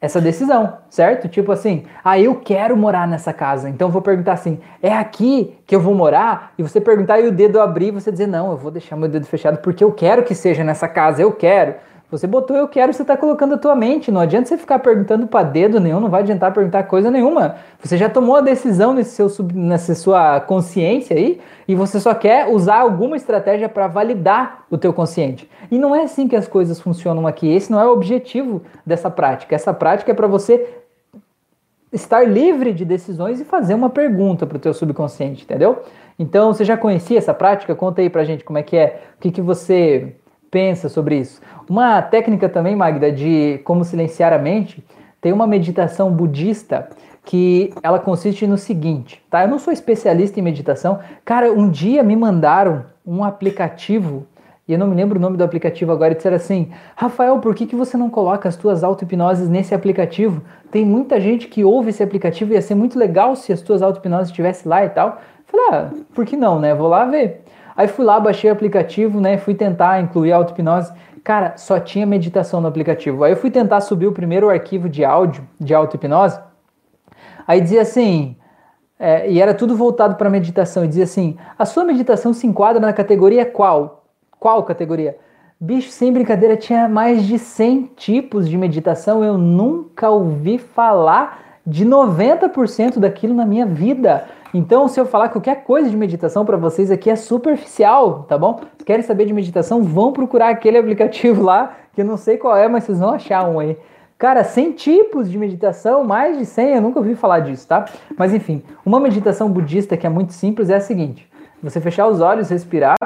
essa 0.00 0.20
decisão, 0.20 0.78
certo? 0.90 1.28
Tipo 1.28 1.52
assim, 1.52 1.84
ah, 2.02 2.18
eu 2.18 2.34
quero 2.34 2.76
morar 2.76 3.06
nessa 3.06 3.32
casa, 3.32 3.68
então 3.68 3.88
vou 3.88 4.02
perguntar 4.02 4.32
assim, 4.32 4.58
é 4.82 4.92
aqui 4.92 5.56
que 5.64 5.76
eu 5.76 5.80
vou 5.80 5.94
morar? 5.94 6.52
E 6.58 6.62
você 6.62 6.80
perguntar 6.80 7.20
e 7.20 7.28
o 7.28 7.32
dedo 7.32 7.60
abrir 7.60 7.92
você 7.92 8.10
dizer, 8.10 8.26
não, 8.26 8.50
eu 8.50 8.56
vou 8.56 8.70
deixar 8.70 8.96
meu 8.96 9.08
dedo 9.08 9.26
fechado 9.26 9.58
porque 9.58 9.84
eu 9.84 9.92
quero 9.92 10.24
que 10.24 10.34
seja 10.34 10.64
nessa 10.64 10.88
casa, 10.88 11.22
eu 11.22 11.32
quero. 11.32 11.74
Você 12.12 12.26
botou 12.26 12.54
eu 12.54 12.68
quero, 12.68 12.92
você 12.92 13.00
está 13.00 13.16
colocando 13.16 13.54
a 13.54 13.58
tua 13.58 13.74
mente. 13.74 14.10
Não 14.10 14.20
adianta 14.20 14.46
você 14.46 14.58
ficar 14.58 14.78
perguntando 14.80 15.26
para 15.26 15.44
dedo 15.44 15.80
nenhum, 15.80 15.98
não 15.98 16.10
vai 16.10 16.20
adiantar 16.20 16.52
perguntar 16.52 16.82
coisa 16.82 17.10
nenhuma. 17.10 17.56
Você 17.82 17.96
já 17.96 18.06
tomou 18.06 18.36
a 18.36 18.42
decisão 18.42 18.92
nesse 18.92 19.12
seu, 19.12 19.46
nessa 19.54 19.94
sua 19.94 20.38
consciência 20.38 21.16
aí 21.16 21.40
e 21.66 21.74
você 21.74 21.98
só 21.98 22.12
quer 22.12 22.48
usar 22.48 22.80
alguma 22.80 23.16
estratégia 23.16 23.66
para 23.66 23.86
validar 23.86 24.66
o 24.70 24.76
teu 24.76 24.92
consciente. 24.92 25.48
E 25.70 25.78
não 25.78 25.96
é 25.96 26.02
assim 26.02 26.28
que 26.28 26.36
as 26.36 26.46
coisas 26.46 26.78
funcionam 26.78 27.26
aqui. 27.26 27.50
Esse 27.50 27.72
não 27.72 27.80
é 27.80 27.86
o 27.86 27.92
objetivo 27.92 28.60
dessa 28.84 29.10
prática. 29.10 29.54
Essa 29.54 29.72
prática 29.72 30.10
é 30.10 30.14
para 30.14 30.26
você 30.26 30.68
estar 31.90 32.28
livre 32.28 32.74
de 32.74 32.84
decisões 32.84 33.40
e 33.40 33.44
fazer 33.44 33.72
uma 33.72 33.88
pergunta 33.88 34.46
para 34.46 34.58
o 34.58 34.60
teu 34.60 34.74
subconsciente, 34.74 35.44
entendeu? 35.44 35.82
Então, 36.18 36.52
você 36.52 36.62
já 36.62 36.76
conhecia 36.76 37.16
essa 37.16 37.32
prática? 37.32 37.74
Conta 37.74 38.02
aí 38.02 38.10
pra 38.10 38.22
gente 38.22 38.44
como 38.44 38.58
é 38.58 38.62
que 38.62 38.76
é, 38.76 39.00
o 39.16 39.20
que, 39.20 39.30
que 39.30 39.40
você 39.40 40.14
pensa 40.52 40.90
sobre 40.90 41.16
isso. 41.16 41.40
Uma 41.68 42.02
técnica 42.02 42.46
também, 42.46 42.76
Magda, 42.76 43.10
de 43.10 43.58
como 43.64 43.84
silenciar 43.84 44.34
a 44.34 44.38
mente, 44.38 44.84
tem 45.18 45.32
uma 45.32 45.46
meditação 45.46 46.12
budista 46.12 46.90
que 47.24 47.72
ela 47.82 47.98
consiste 47.98 48.46
no 48.46 48.58
seguinte, 48.58 49.22
tá? 49.30 49.42
Eu 49.42 49.48
não 49.48 49.58
sou 49.58 49.72
especialista 49.72 50.38
em 50.38 50.42
meditação. 50.42 50.98
Cara, 51.24 51.50
um 51.50 51.70
dia 51.70 52.02
me 52.02 52.14
mandaram 52.14 52.84
um 53.06 53.24
aplicativo, 53.24 54.26
e 54.68 54.72
eu 54.72 54.78
não 54.78 54.88
me 54.88 54.94
lembro 54.94 55.18
o 55.18 55.22
nome 55.22 55.36
do 55.36 55.44
aplicativo 55.44 55.90
agora, 55.90 56.12
e 56.12 56.16
disseram 56.16 56.36
assim, 56.36 56.70
Rafael, 56.96 57.38
por 57.38 57.54
que, 57.54 57.64
que 57.64 57.76
você 57.76 57.96
não 57.96 58.10
coloca 58.10 58.48
as 58.48 58.56
tuas 58.56 58.84
auto-hipnoses 58.84 59.48
nesse 59.48 59.74
aplicativo? 59.74 60.42
Tem 60.70 60.84
muita 60.84 61.18
gente 61.20 61.48
que 61.48 61.64
ouve 61.64 61.90
esse 61.90 62.02
aplicativo, 62.02 62.52
ia 62.52 62.60
ser 62.60 62.74
muito 62.74 62.98
legal 62.98 63.36
se 63.36 63.52
as 63.52 63.62
tuas 63.62 63.80
auto-hipnoses 63.80 64.28
estivessem 64.28 64.68
lá 64.68 64.84
e 64.84 64.90
tal. 64.90 65.18
falei, 65.46 65.66
ah, 65.70 65.90
por 66.12 66.26
que 66.26 66.36
não, 66.36 66.58
né? 66.58 66.74
Vou 66.74 66.88
lá 66.88 67.06
ver. 67.06 67.41
Aí 67.76 67.88
fui 67.88 68.04
lá, 68.04 68.20
baixei 68.20 68.50
o 68.50 68.52
aplicativo, 68.52 69.20
né? 69.20 69.38
Fui 69.38 69.54
tentar 69.54 70.00
incluir 70.00 70.32
a 70.32 70.36
auto-hipnose. 70.36 70.92
Cara, 71.24 71.56
só 71.56 71.78
tinha 71.78 72.04
meditação 72.04 72.60
no 72.60 72.68
aplicativo. 72.68 73.24
Aí 73.24 73.32
eu 73.32 73.36
fui 73.36 73.50
tentar 73.50 73.80
subir 73.80 74.06
o 74.06 74.12
primeiro 74.12 74.50
arquivo 74.50 74.88
de 74.88 75.04
áudio 75.04 75.46
de 75.60 75.74
auto-hipnose. 75.74 76.38
Aí 77.46 77.60
dizia 77.60 77.82
assim, 77.82 78.36
é, 78.98 79.30
e 79.30 79.40
era 79.40 79.52
tudo 79.52 79.76
voltado 79.76 80.14
para 80.16 80.30
meditação. 80.30 80.84
E 80.84 80.88
dizia 80.88 81.04
assim: 81.04 81.36
a 81.58 81.64
sua 81.64 81.84
meditação 81.84 82.32
se 82.32 82.46
enquadra 82.46 82.80
na 82.80 82.92
categoria 82.92 83.44
qual? 83.44 84.04
Qual 84.38 84.62
categoria? 84.62 85.16
Bicho, 85.60 85.90
sem 85.90 86.12
brincadeira, 86.12 86.56
tinha 86.56 86.88
mais 86.88 87.24
de 87.24 87.38
100 87.38 87.92
tipos 87.96 88.48
de 88.48 88.58
meditação. 88.58 89.24
Eu 89.24 89.38
nunca 89.38 90.10
ouvi 90.10 90.58
falar 90.58 91.60
de 91.64 91.86
90% 91.86 92.98
daquilo 92.98 93.34
na 93.34 93.46
minha 93.46 93.64
vida. 93.64 94.24
Então, 94.54 94.86
se 94.86 95.00
eu 95.00 95.06
falar 95.06 95.30
qualquer 95.30 95.64
coisa 95.64 95.88
de 95.88 95.96
meditação 95.96 96.44
para 96.44 96.58
vocês 96.58 96.90
aqui 96.90 97.08
é 97.08 97.16
superficial, 97.16 98.24
tá 98.24 98.36
bom? 98.36 98.60
Querem 98.84 99.02
saber 99.02 99.24
de 99.24 99.32
meditação, 99.32 99.82
vão 99.82 100.12
procurar 100.12 100.50
aquele 100.50 100.76
aplicativo 100.76 101.42
lá, 101.42 101.74
que 101.94 102.02
eu 102.02 102.04
não 102.04 102.18
sei 102.18 102.36
qual 102.36 102.54
é, 102.54 102.68
mas 102.68 102.84
vocês 102.84 102.98
vão 102.98 103.14
achar 103.14 103.48
um 103.48 103.58
aí. 103.58 103.78
Cara, 104.18 104.44
100 104.44 104.72
tipos 104.72 105.30
de 105.30 105.38
meditação, 105.38 106.04
mais 106.04 106.36
de 106.36 106.44
100, 106.44 106.74
eu 106.74 106.82
nunca 106.82 106.98
ouvi 106.98 107.14
falar 107.14 107.40
disso, 107.40 107.66
tá? 107.66 107.86
Mas 108.16 108.34
enfim, 108.34 108.62
uma 108.84 109.00
meditação 109.00 109.50
budista 109.50 109.96
que 109.96 110.06
é 110.06 110.10
muito 110.10 110.34
simples 110.34 110.68
é 110.68 110.76
a 110.76 110.80
seguinte: 110.80 111.28
você 111.62 111.80
fechar 111.80 112.06
os 112.06 112.20
olhos, 112.20 112.50
respirar 112.50 112.96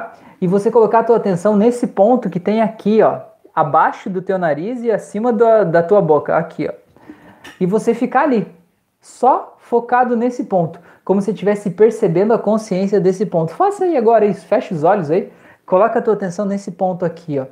e 0.40 0.48
você 0.48 0.70
colocar 0.70 0.98
a 0.98 1.04
tua 1.04 1.16
atenção 1.16 1.56
nesse 1.56 1.86
ponto 1.86 2.28
que 2.28 2.40
tem 2.40 2.60
aqui, 2.60 3.02
ó, 3.02 3.20
abaixo 3.54 4.10
do 4.10 4.20
teu 4.20 4.36
nariz 4.36 4.82
e 4.82 4.90
acima 4.90 5.32
da, 5.32 5.62
da 5.62 5.82
tua 5.82 6.02
boca, 6.02 6.36
aqui, 6.36 6.68
ó. 6.68 6.72
E 7.60 7.64
você 7.64 7.94
ficar 7.94 8.22
ali, 8.22 8.46
só 9.00 9.56
focado 9.58 10.16
nesse 10.16 10.44
ponto 10.44 10.80
como 11.06 11.22
se 11.22 11.30
estivesse 11.30 11.70
percebendo 11.70 12.34
a 12.34 12.38
consciência 12.38 12.98
desse 12.98 13.24
ponto. 13.24 13.52
Faça 13.52 13.84
aí 13.84 13.96
agora 13.96 14.26
isso, 14.26 14.44
fecha 14.44 14.74
os 14.74 14.82
olhos 14.82 15.08
aí, 15.08 15.30
coloca 15.64 16.00
a 16.00 16.02
tua 16.02 16.14
atenção 16.14 16.44
nesse 16.44 16.72
ponto 16.72 17.04
aqui, 17.04 17.38
ó. 17.38 17.46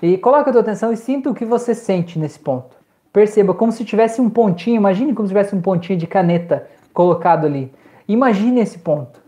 E 0.00 0.16
coloca 0.16 0.48
a 0.48 0.52
tua 0.52 0.62
atenção 0.62 0.90
e 0.90 0.96
sinta 0.96 1.28
o 1.28 1.34
que 1.34 1.44
você 1.44 1.74
sente 1.74 2.18
nesse 2.18 2.38
ponto. 2.38 2.74
Perceba 3.12 3.52
como 3.52 3.70
se 3.70 3.84
tivesse 3.84 4.18
um 4.18 4.30
pontinho, 4.30 4.76
imagine 4.76 5.12
como 5.12 5.28
se 5.28 5.34
tivesse 5.34 5.54
um 5.54 5.60
pontinho 5.60 5.98
de 5.98 6.06
caneta 6.06 6.66
colocado 6.94 7.44
ali. 7.44 7.70
Imagine 8.08 8.62
esse 8.62 8.78
ponto. 8.78 9.20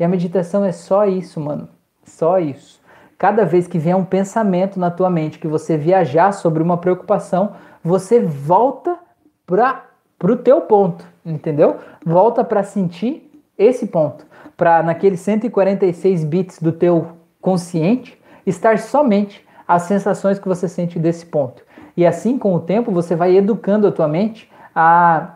E 0.00 0.02
a 0.02 0.08
meditação 0.08 0.64
é 0.64 0.72
só 0.72 1.06
isso, 1.06 1.38
mano. 1.38 1.68
Só 2.04 2.40
isso. 2.40 2.80
Cada 3.16 3.44
vez 3.44 3.68
que 3.68 3.78
vier 3.78 3.94
um 3.94 4.04
pensamento 4.04 4.80
na 4.80 4.90
tua 4.90 5.08
mente, 5.08 5.38
que 5.38 5.46
você 5.46 5.76
viajar 5.76 6.32
sobre 6.32 6.60
uma 6.60 6.76
preocupação, 6.76 7.52
você 7.84 8.18
volta 8.18 8.98
para 9.46 9.84
o 10.24 10.36
teu 10.36 10.62
ponto 10.62 11.11
entendeu? 11.24 11.76
Volta 12.04 12.42
para 12.44 12.62
sentir 12.62 13.30
esse 13.56 13.86
ponto, 13.86 14.26
para 14.56 14.82
naqueles 14.82 15.20
146 15.20 16.24
bits 16.24 16.58
do 16.60 16.72
teu 16.72 17.08
consciente 17.40 18.20
estar 18.46 18.78
somente 18.78 19.46
as 19.66 19.82
sensações 19.82 20.38
que 20.38 20.48
você 20.48 20.68
sente 20.68 20.98
desse 20.98 21.24
ponto. 21.24 21.62
E 21.96 22.06
assim, 22.06 22.38
com 22.38 22.54
o 22.54 22.60
tempo, 22.60 22.90
você 22.90 23.14
vai 23.14 23.36
educando 23.36 23.86
a 23.86 23.92
tua 23.92 24.08
mente 24.08 24.50
a 24.74 25.34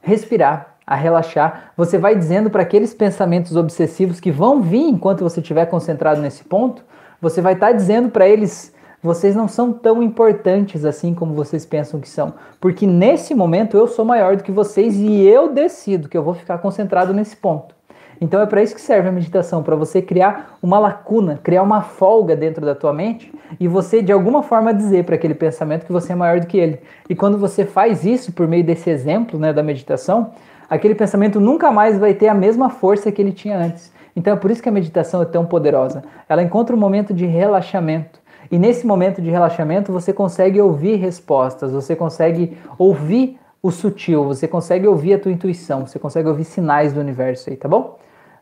respirar, 0.00 0.76
a 0.86 0.94
relaxar. 0.94 1.72
Você 1.76 1.98
vai 1.98 2.16
dizendo 2.16 2.50
para 2.50 2.62
aqueles 2.62 2.94
pensamentos 2.94 3.56
obsessivos 3.56 4.20
que 4.20 4.30
vão 4.30 4.62
vir 4.62 4.88
enquanto 4.88 5.22
você 5.22 5.40
estiver 5.40 5.66
concentrado 5.66 6.20
nesse 6.20 6.44
ponto, 6.44 6.84
você 7.20 7.40
vai 7.40 7.54
estar 7.54 7.68
tá 7.68 7.72
dizendo 7.72 8.08
para 8.08 8.28
eles 8.28 8.74
vocês 9.02 9.34
não 9.34 9.48
são 9.48 9.72
tão 9.72 10.02
importantes 10.02 10.84
assim 10.84 11.14
como 11.14 11.34
vocês 11.34 11.64
pensam 11.64 12.00
que 12.00 12.08
são, 12.08 12.34
porque 12.60 12.86
nesse 12.86 13.34
momento 13.34 13.76
eu 13.76 13.86
sou 13.86 14.04
maior 14.04 14.36
do 14.36 14.42
que 14.42 14.52
vocês 14.52 14.96
e 14.96 15.22
eu 15.22 15.52
decido 15.52 16.08
que 16.08 16.16
eu 16.16 16.22
vou 16.22 16.34
ficar 16.34 16.58
concentrado 16.58 17.14
nesse 17.14 17.36
ponto. 17.36 17.74
Então 18.20 18.42
é 18.42 18.44
para 18.44 18.62
isso 18.62 18.74
que 18.74 18.80
serve 18.82 19.08
a 19.08 19.12
meditação, 19.12 19.62
para 19.62 19.74
você 19.74 20.02
criar 20.02 20.58
uma 20.62 20.78
lacuna, 20.78 21.40
criar 21.42 21.62
uma 21.62 21.80
folga 21.80 22.36
dentro 22.36 22.66
da 22.66 22.74
tua 22.74 22.92
mente 22.92 23.32
e 23.58 23.66
você 23.66 24.02
de 24.02 24.12
alguma 24.12 24.42
forma 24.42 24.74
dizer 24.74 25.04
para 25.04 25.14
aquele 25.14 25.34
pensamento 25.34 25.86
que 25.86 25.92
você 25.92 26.12
é 26.12 26.14
maior 26.14 26.38
do 26.38 26.46
que 26.46 26.58
ele. 26.58 26.80
E 27.08 27.14
quando 27.14 27.38
você 27.38 27.64
faz 27.64 28.04
isso 28.04 28.32
por 28.32 28.46
meio 28.46 28.62
desse 28.62 28.90
exemplo, 28.90 29.38
né, 29.38 29.54
da 29.54 29.62
meditação, 29.62 30.32
aquele 30.68 30.94
pensamento 30.94 31.40
nunca 31.40 31.72
mais 31.72 31.96
vai 31.96 32.12
ter 32.12 32.28
a 32.28 32.34
mesma 32.34 32.68
força 32.68 33.10
que 33.10 33.22
ele 33.22 33.32
tinha 33.32 33.56
antes. 33.56 33.90
Então 34.14 34.34
é 34.34 34.36
por 34.36 34.50
isso 34.50 34.62
que 34.62 34.68
a 34.68 34.72
meditação 34.72 35.22
é 35.22 35.24
tão 35.24 35.46
poderosa. 35.46 36.02
Ela 36.28 36.42
encontra 36.42 36.76
um 36.76 36.78
momento 36.78 37.14
de 37.14 37.24
relaxamento. 37.24 38.19
E 38.50 38.58
nesse 38.58 38.86
momento 38.86 39.22
de 39.22 39.30
relaxamento 39.30 39.92
você 39.92 40.12
consegue 40.12 40.60
ouvir 40.60 40.96
respostas, 40.96 41.72
você 41.72 41.94
consegue 41.94 42.56
ouvir 42.76 43.38
o 43.62 43.70
sutil, 43.70 44.24
você 44.24 44.48
consegue 44.48 44.88
ouvir 44.88 45.14
a 45.14 45.18
tua 45.18 45.30
intuição, 45.30 45.86
você 45.86 45.98
consegue 45.98 46.28
ouvir 46.28 46.44
sinais 46.44 46.92
do 46.92 47.00
universo 47.00 47.50
aí, 47.50 47.56
tá 47.56 47.68
bom? 47.68 47.98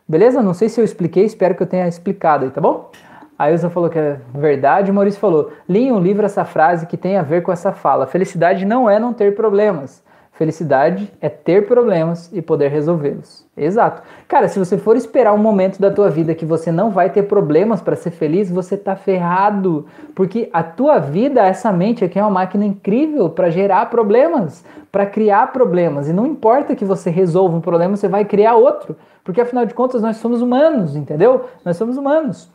Beleza? 0.07 0.41
Não 0.41 0.53
sei 0.53 0.69
se 0.69 0.81
eu 0.81 0.85
expliquei, 0.85 1.25
espero 1.25 1.53
que 1.53 1.61
eu 1.61 1.67
tenha 1.67 1.87
explicado 1.87 2.45
aí, 2.45 2.51
tá 2.51 2.59
bom? 2.59 2.89
A 3.37 3.51
Ilza 3.51 3.69
falou 3.69 3.89
que 3.89 3.99
é 3.99 4.19
verdade, 4.33 4.89
o 4.89 4.93
Maurício 4.93 5.19
falou: 5.19 5.51
li 5.67 5.91
um 5.91 5.99
livro 5.99 6.25
essa 6.25 6.43
frase 6.43 6.87
que 6.87 6.97
tem 6.97 7.15
a 7.15 7.21
ver 7.21 7.43
com 7.43 7.51
essa 7.51 7.71
fala. 7.71 8.07
Felicidade 8.07 8.65
não 8.65 8.89
é 8.89 8.99
não 8.99 9.13
ter 9.13 9.35
problemas. 9.35 10.03
Felicidade 10.39 11.11
é 11.19 11.27
ter 11.27 11.67
problemas 11.67 12.31
e 12.31 12.41
poder 12.41 12.69
resolvê-los. 12.69 13.45
Exato. 13.57 14.01
Cara, 14.25 14.47
se 14.47 14.57
você 14.57 14.77
for 14.77 14.95
esperar 14.95 15.33
um 15.33 15.37
momento 15.37 15.81
da 15.81 15.91
tua 15.91 16.09
vida 16.09 16.33
que 16.33 16.45
você 16.45 16.71
não 16.71 16.91
vai 16.91 17.09
ter 17.09 17.23
problemas 17.23 17.81
para 17.81 17.97
ser 17.97 18.11
feliz, 18.11 18.49
você 18.49 18.77
tá 18.77 18.95
ferrado, 18.95 19.85
porque 20.15 20.49
a 20.53 20.63
tua 20.63 20.97
vida, 20.97 21.45
essa 21.45 21.73
mente 21.73 22.05
aqui 22.05 22.17
é 22.17 22.21
uma 22.21 22.31
máquina 22.31 22.63
incrível 22.63 23.29
para 23.29 23.49
gerar 23.49 23.89
problemas, 23.89 24.63
para 24.89 25.05
criar 25.05 25.51
problemas, 25.51 26.07
e 26.07 26.13
não 26.13 26.25
importa 26.25 26.73
que 26.73 26.85
você 26.85 27.09
resolva 27.09 27.57
um 27.57 27.61
problema, 27.61 27.97
você 27.97 28.07
vai 28.07 28.23
criar 28.23 28.55
outro, 28.55 28.95
porque 29.25 29.41
afinal 29.41 29.65
de 29.65 29.73
contas 29.73 30.01
nós 30.01 30.15
somos 30.15 30.41
humanos, 30.41 30.95
entendeu? 30.95 31.47
Nós 31.65 31.75
somos 31.75 31.97
humanos. 31.97 32.49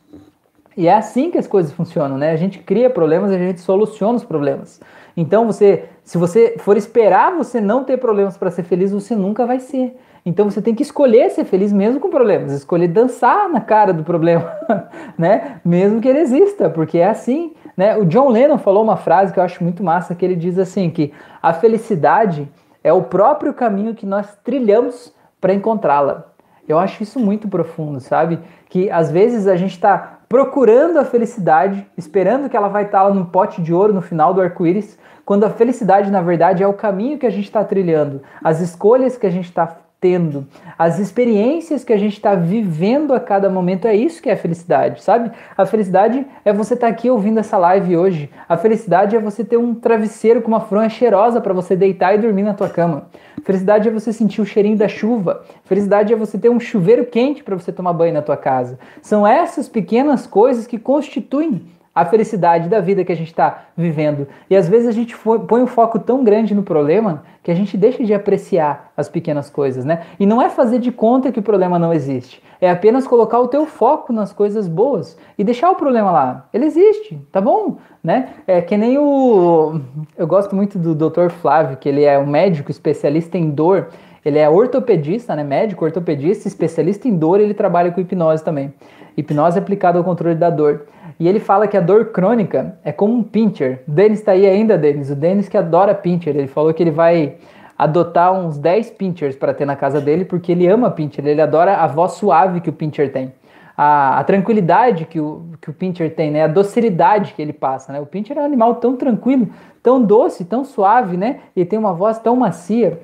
E 0.75 0.89
é 0.89 0.95
assim 0.95 1.31
que 1.31 1.37
as 1.37 1.47
coisas 1.47 1.71
funcionam, 1.71 2.17
né? 2.17 2.31
A 2.31 2.37
gente 2.37 2.61
cria 2.61 2.89
problemas, 2.89 3.31
a 3.31 3.37
gente 3.37 3.61
soluciona 3.61 4.17
os 4.17 4.25
problemas. 4.25 4.81
Então 5.17 5.47
você, 5.47 5.85
se 6.03 6.19
você 6.19 6.57
for 6.59 6.77
esperar 6.77 7.37
você 7.37 7.61
não 7.61 7.85
ter 7.85 7.99
problemas 7.99 8.37
para 8.37 8.51
ser 8.51 8.65
feliz, 8.65 8.93
você 8.93 9.15
nunca 9.15 9.47
vai 9.47 9.61
ser. 9.61 9.97
Então 10.27 10.51
você 10.51 10.63
tem 10.63 10.75
que 10.75 10.83
escolher 10.83 11.31
ser 11.31 11.45
feliz 11.45 11.73
mesmo 11.73 12.01
com 12.01 12.09
problemas, 12.09 12.53
escolher 12.53 12.89
dançar 12.89 13.49
na 13.49 13.61
cara 13.61 13.93
do 13.93 14.03
problema, 14.03 14.51
né? 15.19 15.61
Mesmo 15.65 16.01
que 16.01 16.09
ele 16.09 16.21
exista, 16.21 16.71
porque 16.71 16.99
é 16.99 17.09
assim, 17.09 17.53
né? 17.77 17.97
O 17.97 18.05
John 18.07 18.31
Lennon 18.31 18.59
falou 18.59 18.83
uma 18.83 18.97
frase 18.97 19.33
que 19.33 19.39
eu 19.39 19.45
acho 19.45 19.63
muito 19.63 19.85
massa, 19.85 20.15
que 20.15 20.25
ele 20.25 20.35
diz 20.35 20.59
assim 20.59 20.89
que 20.91 21.13
a 21.43 21.53
felicidade 21.53 22.49
é 22.83 22.93
o 22.93 23.03
próprio 23.03 23.53
caminho 23.53 23.95
que 23.95 24.07
nós 24.07 24.37
trilhamos 24.43 25.15
para 25.41 25.53
encontrá-la. 25.53 26.33
Eu 26.67 26.79
acho 26.79 27.03
isso 27.03 27.21
muito 27.21 27.47
profundo, 27.47 28.01
sabe? 28.01 28.41
Que 28.71 28.91
às 28.91 29.11
vezes 29.11 29.47
a 29.47 29.57
gente 29.57 29.73
está 29.73 30.14
procurando 30.35 30.99
a 30.99 31.05
felicidade, 31.05 31.87
esperando 31.97 32.49
que 32.49 32.57
ela 32.57 32.67
vai 32.67 32.87
estar 32.87 33.05
lá 33.05 33.15
no 33.15 33.27
pote 33.27 33.63
de 33.63 33.73
ouro 33.73 33.95
no 33.95 34.03
final 34.03 34.35
do 34.35 34.41
arco-íris, 34.41 34.99
quando 35.25 35.45
a 35.45 35.49
felicidade, 35.49 36.11
na 36.11 36.21
verdade, 36.21 36.61
é 36.61 36.67
o 36.67 36.73
caminho 36.73 37.21
que 37.21 37.27
a 37.27 37.31
gente 37.31 37.45
está 37.45 37.63
trilhando, 37.63 38.21
as 38.43 38.61
escolhas 38.61 39.17
que 39.17 39.29
a 39.29 39.31
gente 39.31 39.45
está 39.45 39.77
tendo, 40.05 40.47
as 40.79 40.99
experiências 40.99 41.83
que 41.83 41.91
a 41.91 41.97
gente 41.97 42.13
está 42.13 42.35
vivendo 42.35 43.15
a 43.15 43.19
cada 43.19 43.49
momento, 43.49 43.89
é 43.89 43.97
isso 43.97 44.21
que 44.21 44.29
é 44.29 44.37
felicidade, 44.37 45.03
sabe? 45.03 45.31
A 45.57 45.65
felicidade 45.65 46.27
é 46.45 46.53
você 46.53 46.75
estar 46.75 46.89
tá 46.89 46.93
aqui 46.93 47.09
ouvindo 47.09 47.41
essa 47.41 47.57
live 47.57 47.97
hoje. 47.97 48.29
A 48.47 48.55
felicidade 48.59 49.17
é 49.17 49.19
você 49.19 49.43
ter 49.43 49.57
um 49.57 49.75
travesseiro 49.75 50.43
com 50.43 50.49
uma 50.49 50.61
fronha 50.61 50.91
cheirosa 50.91 51.41
para 51.41 51.55
você 51.55 51.75
deitar 51.75 52.15
e 52.15 52.19
dormir 52.19 52.43
na 52.43 52.53
tua 52.53 52.69
cama. 52.69 53.07
Felicidade 53.45 53.89
é 53.89 53.91
você 53.91 54.13
sentir 54.13 54.43
o 54.43 54.45
cheirinho 54.45 54.77
da 54.77 54.89
chuva. 54.89 55.43
Felicidade 55.65 56.13
é 56.13 56.17
você 56.17 56.37
ter 56.37 56.51
um 56.51 56.61
chuveiro 56.61 57.07
quente 57.07 57.43
para 57.43 57.57
você 57.57 57.73
tomar 57.73 57.95
banho 57.95 58.13
na 58.13 58.21
tua 58.21 58.37
casa. 58.37 58.79
São 59.01 59.27
essas 59.27 59.71
pequenas 59.71 60.27
coisas 60.27 60.67
que 60.67 60.79
constituem 60.79 61.63
a 61.95 62.05
felicidade 62.05 62.69
da 62.69 62.81
vida 62.81 63.05
que 63.05 63.13
a 63.13 63.17
gente 63.17 63.29
está 63.29 63.67
vivendo. 63.77 64.27
E 64.51 64.57
às 64.57 64.69
vezes 64.69 64.89
a 64.89 64.93
gente 64.93 65.17
põe 65.17 65.63
um 65.63 65.67
foco 65.67 65.99
tão 65.99 66.25
grande 66.25 66.55
no 66.55 66.63
problema 66.63 67.23
que 67.43 67.51
a 67.51 67.55
gente 67.55 67.77
deixa 67.77 68.03
de 68.03 68.13
apreciar 68.13 68.93
as 68.97 69.09
pequenas 69.09 69.49
coisas, 69.51 69.85
né? 69.85 70.03
E 70.19 70.27
não 70.27 70.43
é 70.43 70.49
fazer 70.49 70.79
de 70.79 70.91
conta 70.91 71.31
que 71.31 71.39
o 71.39 71.43
problema 71.43 71.79
não 71.79 71.93
existe. 71.93 72.43
É 72.61 72.71
apenas 72.71 73.07
colocar 73.07 73.39
o 73.39 73.49
teu 73.49 73.67
foco 73.67 74.13
nas 74.13 74.33
coisas 74.33 74.67
boas 74.67 75.19
e 75.37 75.45
deixar 75.45 75.71
o 75.71 75.75
problema 75.75 76.11
lá. 76.11 76.49
Ele 76.53 76.65
existe, 76.65 77.21
tá 77.31 77.41
bom? 77.41 77.77
Né? 78.03 78.31
É 78.47 78.61
que 78.63 78.77
nem 78.77 78.99
o. 78.99 79.81
Eu 80.17 80.27
gosto 80.27 80.57
muito 80.57 80.79
do 80.79 80.95
Dr. 80.95 81.29
Flávio, 81.29 81.77
que 81.77 81.89
ele 81.89 82.03
é 82.03 82.19
um 82.19 82.27
médico 82.27 82.71
especialista 82.71 83.37
em 83.37 83.51
dor. 83.51 83.89
Ele 84.25 84.39
é 84.39 84.49
ortopedista, 84.49 85.37
né? 85.37 85.45
Médico, 85.45 85.85
ortopedista, 85.85 86.49
especialista 86.49 87.07
em 87.07 87.15
dor, 87.15 87.41
ele 87.41 87.53
trabalha 87.53 87.93
com 87.93 88.01
hipnose 88.01 88.43
também. 88.43 88.73
Hipnose 89.17 89.59
aplicada 89.59 89.99
ao 89.99 90.05
controle 90.05 90.35
da 90.35 90.51
dor. 90.51 90.87
E 91.19 91.29
ele 91.29 91.39
fala 91.39 91.69
que 91.69 91.77
a 91.77 91.81
dor 91.81 92.07
crônica 92.07 92.77
é 92.83 92.91
como 92.91 93.15
um 93.15 93.23
pincher. 93.23 93.83
O 93.87 93.91
Denis 93.91 94.19
está 94.19 94.33
aí 94.33 94.47
ainda, 94.47 94.77
Denis. 94.77 95.11
O 95.11 95.15
Denis 95.15 95.49
que 95.49 95.57
adora 95.57 95.95
pincher. 95.95 96.35
Ele 96.35 96.49
falou 96.49 96.75
que 96.75 96.83
ele 96.83 96.91
vai 96.91 97.37
adotar 97.79 98.33
uns 98.33 98.59
10 98.59 98.91
pinchers 98.93 99.37
para 99.37 99.55
ter 99.55 99.65
na 99.65 99.77
casa 99.77 100.01
dele, 100.01 100.25
porque 100.25 100.53
ele 100.53 100.67
ama 100.67 100.91
pincher. 100.91 101.27
Ele 101.27 101.41
adora 101.41 101.77
a 101.77 101.87
voz 101.87 102.13
suave 102.13 102.61
que 102.61 102.71
o 102.71 102.73
pincher 102.73 103.13
tem. 103.13 103.33
A, 103.77 104.21
a, 104.21 104.25
tranquilidade 104.25 105.05
que 105.05 105.21
o, 105.21 105.47
que 105.61 105.71
o 105.71 105.73
pincher 105.73 106.15
tem, 106.15 106.31
né? 106.31 106.45
A 106.45 106.49
docilidade 106.49 107.35
que 107.35 107.43
ele 107.43 107.53
passa, 107.53 107.93
né? 107.93 108.01
O 108.01 108.07
pincher 108.07 108.37
é 108.39 108.41
um 108.41 108.45
animal 108.45 108.77
tão 108.77 108.97
tranquilo, 108.97 109.49
tão 109.83 110.01
doce, 110.01 110.45
tão 110.45 110.65
suave, 110.65 111.17
né? 111.17 111.41
E 111.57 111.65
tem 111.65 111.79
uma 111.79 111.93
voz 111.93 112.19
tão 112.19 112.37
macia 112.37 113.01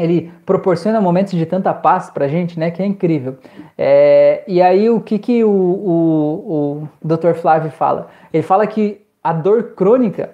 ele 0.00 0.32
proporciona 0.46 1.00
momentos 1.00 1.32
de 1.34 1.44
tanta 1.44 1.72
paz 1.74 2.10
pra 2.10 2.26
gente, 2.26 2.58
né, 2.58 2.70
que 2.70 2.82
é 2.82 2.86
incrível. 2.86 3.36
É, 3.76 4.42
e 4.48 4.60
aí 4.62 4.88
o 4.88 5.00
que, 5.00 5.18
que 5.18 5.44
o, 5.44 5.50
o, 5.50 6.88
o 7.02 7.06
Dr. 7.06 7.34
Flávio 7.34 7.70
fala? 7.70 8.08
Ele 8.32 8.42
fala 8.42 8.66
que 8.66 9.00
a 9.22 9.32
dor 9.32 9.74
crônica 9.74 10.30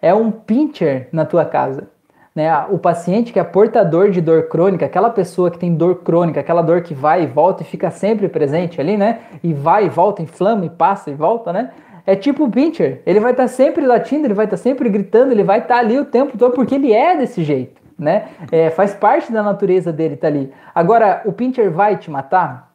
é 0.00 0.14
um 0.14 0.30
pincher 0.30 1.08
na 1.12 1.24
tua 1.24 1.44
casa. 1.44 1.88
Né? 2.34 2.50
O 2.70 2.78
paciente 2.78 3.32
que 3.32 3.38
é 3.38 3.44
portador 3.44 4.10
de 4.10 4.20
dor 4.20 4.48
crônica, 4.48 4.86
aquela 4.86 5.10
pessoa 5.10 5.50
que 5.50 5.58
tem 5.58 5.74
dor 5.74 5.96
crônica, 5.96 6.40
aquela 6.40 6.62
dor 6.62 6.80
que 6.80 6.94
vai 6.94 7.24
e 7.24 7.26
volta 7.26 7.62
e 7.62 7.66
fica 7.66 7.90
sempre 7.90 8.26
presente 8.26 8.80
ali, 8.80 8.96
né? 8.96 9.20
E 9.44 9.52
vai 9.52 9.84
e 9.84 9.88
volta, 9.90 10.22
inflama 10.22 10.64
e 10.64 10.70
passa 10.70 11.10
e 11.10 11.14
volta, 11.14 11.52
né? 11.52 11.70
É 12.06 12.16
tipo 12.16 12.44
o 12.44 12.50
pincher. 12.50 13.02
Ele 13.04 13.20
vai 13.20 13.32
estar 13.32 13.44
tá 13.44 13.48
sempre 13.48 13.84
latindo, 13.84 14.26
ele 14.26 14.34
vai 14.34 14.46
estar 14.46 14.56
tá 14.56 14.62
sempre 14.62 14.88
gritando, 14.88 15.30
ele 15.30 15.44
vai 15.44 15.58
estar 15.58 15.74
tá 15.74 15.80
ali 15.80 15.98
o 15.98 16.06
tempo 16.06 16.38
todo 16.38 16.54
porque 16.54 16.74
ele 16.74 16.90
é 16.90 17.14
desse 17.14 17.44
jeito 17.44 17.81
né? 18.02 18.28
É, 18.50 18.70
faz 18.70 18.94
parte 18.94 19.32
da 19.32 19.42
natureza 19.42 19.92
dele 19.92 20.14
estar 20.14 20.28
tá 20.28 20.34
ali. 20.34 20.52
Agora, 20.74 21.22
o 21.24 21.32
pincher 21.32 21.70
vai 21.70 21.96
te 21.96 22.10
matar? 22.10 22.72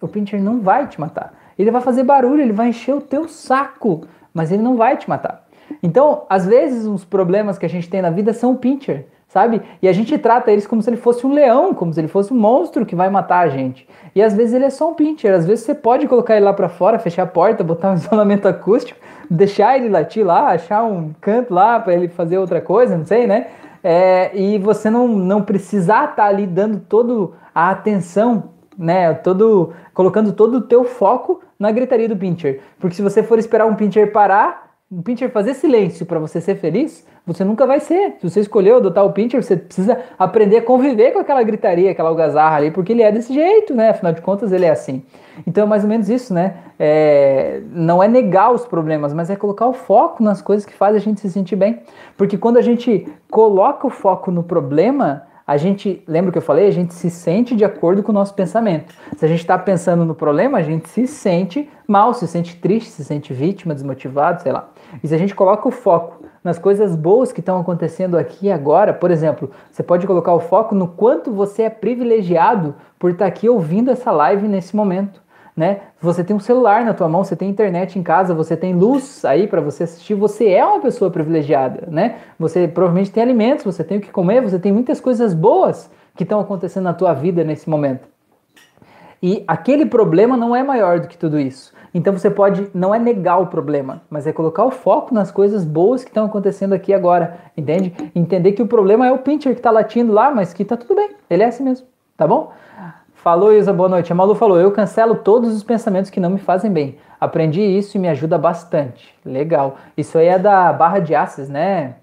O 0.00 0.08
pincher 0.08 0.40
não 0.40 0.60
vai 0.60 0.86
te 0.88 1.00
matar. 1.00 1.34
Ele 1.58 1.70
vai 1.70 1.82
fazer 1.82 2.02
barulho, 2.02 2.40
ele 2.40 2.52
vai 2.52 2.68
encher 2.68 2.94
o 2.94 3.00
teu 3.00 3.28
saco, 3.28 4.06
mas 4.32 4.50
ele 4.50 4.62
não 4.62 4.76
vai 4.76 4.96
te 4.96 5.08
matar. 5.08 5.44
Então, 5.82 6.24
às 6.28 6.46
vezes, 6.46 6.86
os 6.86 7.04
problemas 7.04 7.58
que 7.58 7.66
a 7.66 7.68
gente 7.68 7.88
tem 7.88 8.02
na 8.02 8.10
vida 8.10 8.32
são 8.32 8.52
o 8.52 8.56
pincher, 8.56 9.06
sabe? 9.28 9.62
E 9.80 9.86
a 9.86 9.92
gente 9.92 10.16
trata 10.18 10.50
eles 10.50 10.66
como 10.66 10.82
se 10.82 10.90
ele 10.90 10.96
fosse 10.96 11.26
um 11.26 11.32
leão, 11.32 11.72
como 11.74 11.92
se 11.92 12.00
ele 12.00 12.08
fosse 12.08 12.32
um 12.32 12.36
monstro 12.36 12.84
que 12.84 12.96
vai 12.96 13.08
matar 13.08 13.40
a 13.40 13.48
gente. 13.48 13.86
E 14.14 14.22
às 14.22 14.34
vezes 14.34 14.54
ele 14.54 14.64
é 14.64 14.70
só 14.70 14.90
um 14.90 14.94
pincher. 14.94 15.32
Às 15.32 15.46
vezes 15.46 15.64
você 15.64 15.74
pode 15.74 16.08
colocar 16.08 16.34
ele 16.34 16.44
lá 16.44 16.52
para 16.52 16.68
fora, 16.68 16.98
fechar 16.98 17.22
a 17.22 17.26
porta, 17.26 17.62
botar 17.62 17.92
um 17.92 17.94
isolamento 18.00 18.48
acústico, 18.48 18.98
deixar 19.30 19.76
ele 19.76 19.88
latir 19.88 20.26
lá, 20.26 20.48
achar 20.48 20.82
um 20.82 21.12
canto 21.20 21.54
lá 21.54 21.78
para 21.78 21.94
ele 21.94 22.08
fazer 22.08 22.38
outra 22.38 22.60
coisa, 22.60 22.96
não 22.96 23.06
sei, 23.06 23.26
né? 23.26 23.46
É, 23.82 24.36
e 24.36 24.58
você 24.58 24.90
não, 24.90 25.08
não 25.08 25.42
precisar 25.42 26.10
estar 26.10 26.16
tá 26.16 26.26
ali 26.26 26.46
dando 26.46 26.80
toda 26.80 27.34
a 27.54 27.70
atenção, 27.70 28.50
né, 28.76 29.12
todo, 29.14 29.72
colocando 29.92 30.32
todo 30.32 30.58
o 30.58 30.62
teu 30.62 30.84
foco 30.84 31.40
na 31.58 31.70
gritaria 31.70 32.08
do 32.08 32.16
pincher. 32.16 32.60
Porque 32.78 32.96
se 32.96 33.02
você 33.02 33.22
for 33.22 33.38
esperar 33.38 33.66
um 33.66 33.74
pincher 33.74 34.12
parar, 34.12 34.69
um 34.92 35.02
pincher 35.02 35.30
fazer 35.30 35.54
silêncio 35.54 36.04
para 36.04 36.18
você 36.18 36.40
ser 36.40 36.56
feliz, 36.56 37.06
você 37.24 37.44
nunca 37.44 37.64
vai 37.64 37.78
ser. 37.78 38.16
Se 38.18 38.28
você 38.28 38.40
escolheu 38.40 38.78
adotar 38.78 39.04
o 39.04 39.12
pincher, 39.12 39.40
você 39.40 39.56
precisa 39.56 39.96
aprender 40.18 40.56
a 40.56 40.62
conviver 40.62 41.12
com 41.12 41.20
aquela 41.20 41.44
gritaria, 41.44 41.92
aquela 41.92 42.08
algazarra 42.08 42.56
ali, 42.56 42.72
porque 42.72 42.92
ele 42.92 43.02
é 43.02 43.12
desse 43.12 43.32
jeito, 43.32 43.72
né? 43.72 43.90
Afinal 43.90 44.12
de 44.12 44.20
contas, 44.20 44.50
ele 44.50 44.64
é 44.64 44.70
assim. 44.70 45.04
Então 45.46 45.62
é 45.62 45.66
mais 45.66 45.84
ou 45.84 45.88
menos 45.88 46.08
isso, 46.08 46.34
né? 46.34 46.56
É, 46.76 47.60
não 47.70 48.02
é 48.02 48.08
negar 48.08 48.52
os 48.52 48.66
problemas, 48.66 49.14
mas 49.14 49.30
é 49.30 49.36
colocar 49.36 49.66
o 49.66 49.72
foco 49.72 50.24
nas 50.24 50.42
coisas 50.42 50.66
que 50.66 50.74
fazem 50.74 50.96
a 50.96 51.00
gente 51.00 51.20
se 51.20 51.30
sentir 51.30 51.54
bem. 51.54 51.82
Porque 52.16 52.36
quando 52.36 52.56
a 52.56 52.62
gente 52.62 53.06
coloca 53.30 53.86
o 53.86 53.90
foco 53.90 54.32
no 54.32 54.42
problema, 54.42 55.22
a 55.50 55.56
gente, 55.56 56.00
lembra 56.06 56.30
que 56.30 56.38
eu 56.38 56.42
falei? 56.42 56.68
A 56.68 56.70
gente 56.70 56.94
se 56.94 57.10
sente 57.10 57.56
de 57.56 57.64
acordo 57.64 58.04
com 58.04 58.12
o 58.12 58.14
nosso 58.14 58.32
pensamento. 58.34 58.94
Se 59.16 59.24
a 59.24 59.28
gente 59.28 59.40
está 59.40 59.58
pensando 59.58 60.04
no 60.04 60.14
problema, 60.14 60.58
a 60.58 60.62
gente 60.62 60.88
se 60.88 61.08
sente 61.08 61.68
mal, 61.88 62.14
se 62.14 62.28
sente 62.28 62.54
triste, 62.54 62.88
se 62.90 63.04
sente 63.04 63.34
vítima, 63.34 63.74
desmotivado, 63.74 64.42
sei 64.42 64.52
lá. 64.52 64.70
E 65.02 65.08
se 65.08 65.14
a 65.14 65.18
gente 65.18 65.34
coloca 65.34 65.68
o 65.68 65.70
foco 65.70 66.24
nas 66.42 66.58
coisas 66.58 66.96
boas 66.96 67.32
que 67.32 67.40
estão 67.40 67.60
acontecendo 67.60 68.16
aqui 68.16 68.46
e 68.46 68.52
agora, 68.52 68.92
por 68.92 69.10
exemplo, 69.10 69.50
você 69.70 69.82
pode 69.82 70.06
colocar 70.06 70.32
o 70.32 70.40
foco 70.40 70.74
no 70.74 70.88
quanto 70.88 71.32
você 71.32 71.64
é 71.64 71.70
privilegiado 71.70 72.74
por 72.98 73.10
estar 73.10 73.26
aqui 73.26 73.48
ouvindo 73.48 73.90
essa 73.90 74.10
live 74.10 74.48
nesse 74.48 74.74
momento 74.74 75.20
né? 75.60 75.80
Você 76.00 76.24
tem 76.24 76.34
um 76.34 76.40
celular 76.40 76.84
na 76.84 76.94
tua 76.94 77.06
mão, 77.06 77.22
você 77.22 77.36
tem 77.36 77.50
internet 77.50 77.98
em 77.98 78.02
casa, 78.02 78.32
você 78.32 78.56
tem 78.56 78.74
luz 78.74 79.24
aí 79.26 79.46
para 79.46 79.60
você 79.60 79.84
assistir, 79.84 80.14
você 80.14 80.48
é 80.48 80.64
uma 80.64 80.80
pessoa 80.80 81.10
privilegiada, 81.10 81.86
né? 81.90 82.16
Você 82.38 82.66
provavelmente 82.66 83.10
tem 83.10 83.22
alimentos, 83.22 83.64
você 83.64 83.84
tem 83.84 83.98
o 83.98 84.00
que 84.00 84.10
comer, 84.10 84.40
você 84.40 84.58
tem 84.58 84.72
muitas 84.72 85.00
coisas 85.00 85.34
boas 85.34 85.90
que 86.16 86.22
estão 86.22 86.40
acontecendo 86.40 86.84
na 86.84 86.94
tua 86.94 87.12
vida 87.12 87.44
nesse 87.44 87.68
momento. 87.68 88.08
E 89.22 89.44
aquele 89.46 89.84
problema 89.84 90.34
não 90.34 90.56
é 90.56 90.62
maior 90.62 91.00
do 91.00 91.08
que 91.08 91.18
tudo 91.18 91.38
isso. 91.38 91.74
Então 91.92 92.12
você 92.12 92.30
pode, 92.30 92.70
não 92.72 92.94
é 92.94 92.98
negar 92.98 93.38
o 93.38 93.46
problema, 93.46 94.02
mas 94.08 94.26
é 94.26 94.32
colocar 94.32 94.64
o 94.64 94.70
foco 94.70 95.12
nas 95.12 95.30
coisas 95.30 95.64
boas 95.64 96.04
que 96.04 96.10
estão 96.10 96.24
acontecendo 96.24 96.72
aqui 96.72 96.94
agora, 96.94 97.38
entende? 97.56 97.94
Entender 98.14 98.52
que 98.52 98.62
o 98.62 98.66
problema 98.66 99.06
é 99.06 99.12
o 99.12 99.18
pincher 99.18 99.52
que 99.52 99.60
está 99.60 99.70
latindo 99.70 100.12
lá, 100.12 100.30
mas 100.30 100.52
que 100.52 100.64
tá 100.64 100.76
tudo 100.76 100.94
bem, 100.94 101.10
ele 101.28 101.42
é 101.42 101.46
assim 101.46 101.64
mesmo, 101.64 101.86
tá 102.16 102.26
bom? 102.26 102.52
Falou, 103.22 103.52
Isa, 103.52 103.70
boa 103.70 103.88
noite. 103.88 104.10
A 104.10 104.14
Malu 104.14 104.34
falou: 104.34 104.58
Eu 104.58 104.72
cancelo 104.72 105.14
todos 105.14 105.54
os 105.54 105.62
pensamentos 105.62 106.10
que 106.10 106.18
não 106.18 106.30
me 106.30 106.38
fazem 106.38 106.72
bem. 106.72 106.96
Aprendi 107.20 107.60
isso 107.60 107.98
e 107.98 108.00
me 108.00 108.08
ajuda 108.08 108.38
bastante. 108.38 109.14
Legal. 109.22 109.76
Isso 109.94 110.16
aí 110.16 110.28
é 110.28 110.38
da 110.38 110.72
barra 110.72 111.00
de 111.00 111.14
Asses, 111.14 111.46
né? 111.46 111.96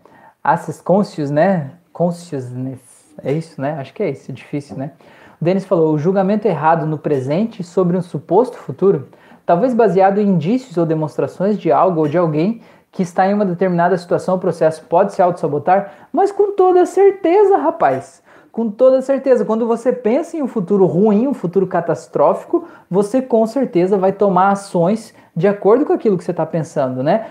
Asses 0.44 0.80
Conscious, 0.80 1.32
né? 1.32 1.72
Consciousness. 1.92 3.16
É 3.24 3.32
isso, 3.32 3.60
né? 3.60 3.78
Acho 3.80 3.96
que 3.96 4.04
é 4.04 4.12
isso. 4.12 4.32
Difícil, 4.32 4.78
né? 4.78 4.92
O 5.42 5.44
Denis 5.44 5.66
falou: 5.66 5.92
O 5.92 5.98
julgamento 5.98 6.48
errado 6.48 6.86
no 6.86 7.00
presente 7.00 7.64
sobre 7.64 7.98
um 7.98 8.02
suposto 8.04 8.56
futuro, 8.56 9.08
talvez 9.48 9.74
baseado 9.74 10.20
em 10.20 10.28
indícios 10.28 10.78
ou 10.78 10.86
demonstrações 10.86 11.58
de 11.58 11.72
algo 11.72 12.02
ou 12.02 12.08
de 12.08 12.20
alguém 12.20 12.62
que 12.92 13.02
está 13.02 13.28
em 13.28 13.34
uma 13.34 13.46
determinada 13.46 13.98
situação 13.98 14.36
ou 14.36 14.40
processo, 14.40 14.84
pode 14.84 15.14
se 15.14 15.22
auto-sabotar, 15.22 16.10
mas 16.14 16.32
com 16.32 16.52
toda 16.52 16.86
certeza, 16.86 17.58
rapaz 17.58 18.22
com 18.58 18.72
toda 18.72 19.04
certeza. 19.04 19.46
Quando 19.46 19.68
você 19.68 19.94
pensa 19.94 20.36
em 20.36 20.42
um 20.42 20.48
futuro 20.48 20.88
ruim, 20.88 21.28
um 21.28 21.34
futuro 21.36 21.68
catastrófico, 21.68 22.68
você 22.90 23.22
com 23.22 23.46
certeza 23.46 24.00
vai 24.00 24.12
tomar 24.12 24.50
ações 24.50 25.14
de 25.36 25.48
acordo 25.48 25.86
com 25.86 25.94
aquilo 25.94 26.18
que 26.18 26.24
você 26.24 26.32
está 26.32 26.44
pensando, 26.44 27.04
né? 27.04 27.28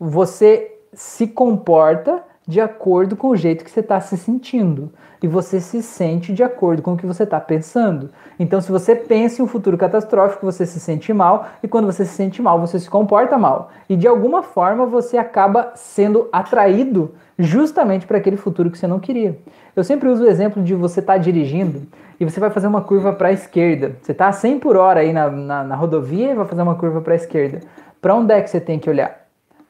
Você 0.00 0.78
se 0.94 1.26
comporta 1.26 2.24
de 2.46 2.60
acordo 2.60 3.16
com 3.16 3.28
o 3.28 3.36
jeito 3.36 3.64
que 3.64 3.70
você 3.70 3.80
está 3.80 4.00
se 4.00 4.16
sentindo. 4.16 4.92
E 5.22 5.28
você 5.28 5.60
se 5.60 5.80
sente 5.82 6.32
de 6.32 6.42
acordo 6.42 6.82
com 6.82 6.94
o 6.94 6.96
que 6.96 7.06
você 7.06 7.22
está 7.22 7.40
pensando. 7.40 8.10
Então, 8.38 8.60
se 8.60 8.72
você 8.72 8.96
pensa 8.96 9.40
em 9.40 9.44
um 9.44 9.48
futuro 9.48 9.78
catastrófico, 9.78 10.44
você 10.44 10.66
se 10.66 10.80
sente 10.80 11.12
mal. 11.12 11.46
E 11.62 11.68
quando 11.68 11.86
você 11.86 12.04
se 12.04 12.12
sente 12.12 12.42
mal, 12.42 12.60
você 12.60 12.80
se 12.80 12.90
comporta 12.90 13.38
mal. 13.38 13.70
E 13.88 13.94
de 13.94 14.08
alguma 14.08 14.42
forma 14.42 14.84
você 14.84 15.16
acaba 15.16 15.72
sendo 15.76 16.28
atraído 16.32 17.14
justamente 17.38 18.06
para 18.06 18.18
aquele 18.18 18.36
futuro 18.36 18.70
que 18.70 18.78
você 18.78 18.86
não 18.86 18.98
queria. 18.98 19.38
Eu 19.76 19.84
sempre 19.84 20.08
uso 20.08 20.24
o 20.24 20.28
exemplo 20.28 20.62
de 20.62 20.74
você 20.74 21.00
estar 21.00 21.14
tá 21.14 21.18
dirigindo 21.18 21.86
e 22.18 22.24
você 22.24 22.40
vai 22.40 22.50
fazer 22.50 22.66
uma 22.66 22.82
curva 22.82 23.12
para 23.12 23.28
a 23.28 23.32
esquerda. 23.32 23.96
Você 24.02 24.12
está 24.12 24.28
a 24.28 24.32
100 24.32 24.58
por 24.58 24.76
hora 24.76 25.00
aí 25.00 25.12
na, 25.12 25.30
na, 25.30 25.64
na 25.64 25.76
rodovia 25.76 26.32
e 26.32 26.34
vai 26.34 26.46
fazer 26.46 26.62
uma 26.62 26.74
curva 26.74 27.00
para 27.00 27.12
a 27.12 27.16
esquerda. 27.16 27.60
Para 28.00 28.14
onde 28.14 28.34
é 28.34 28.40
que 28.42 28.50
você 28.50 28.60
tem 28.60 28.78
que 28.78 28.90
olhar? 28.90 29.21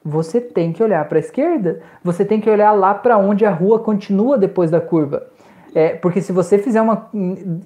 Você 0.05 0.41
tem 0.41 0.73
que 0.73 0.83
olhar 0.83 1.07
para 1.07 1.17
a 1.17 1.19
esquerda. 1.19 1.81
Você 2.03 2.25
tem 2.25 2.39
que 2.39 2.49
olhar 2.49 2.71
lá 2.71 2.93
para 2.93 3.17
onde 3.17 3.45
a 3.45 3.51
rua 3.51 3.79
continua 3.79 4.37
depois 4.37 4.69
da 4.69 4.81
curva. 4.81 5.27
É, 5.75 5.95
porque 5.95 6.21
se 6.21 6.31
você 6.31 6.59
fizer 6.59 6.81
uma, 6.81 7.09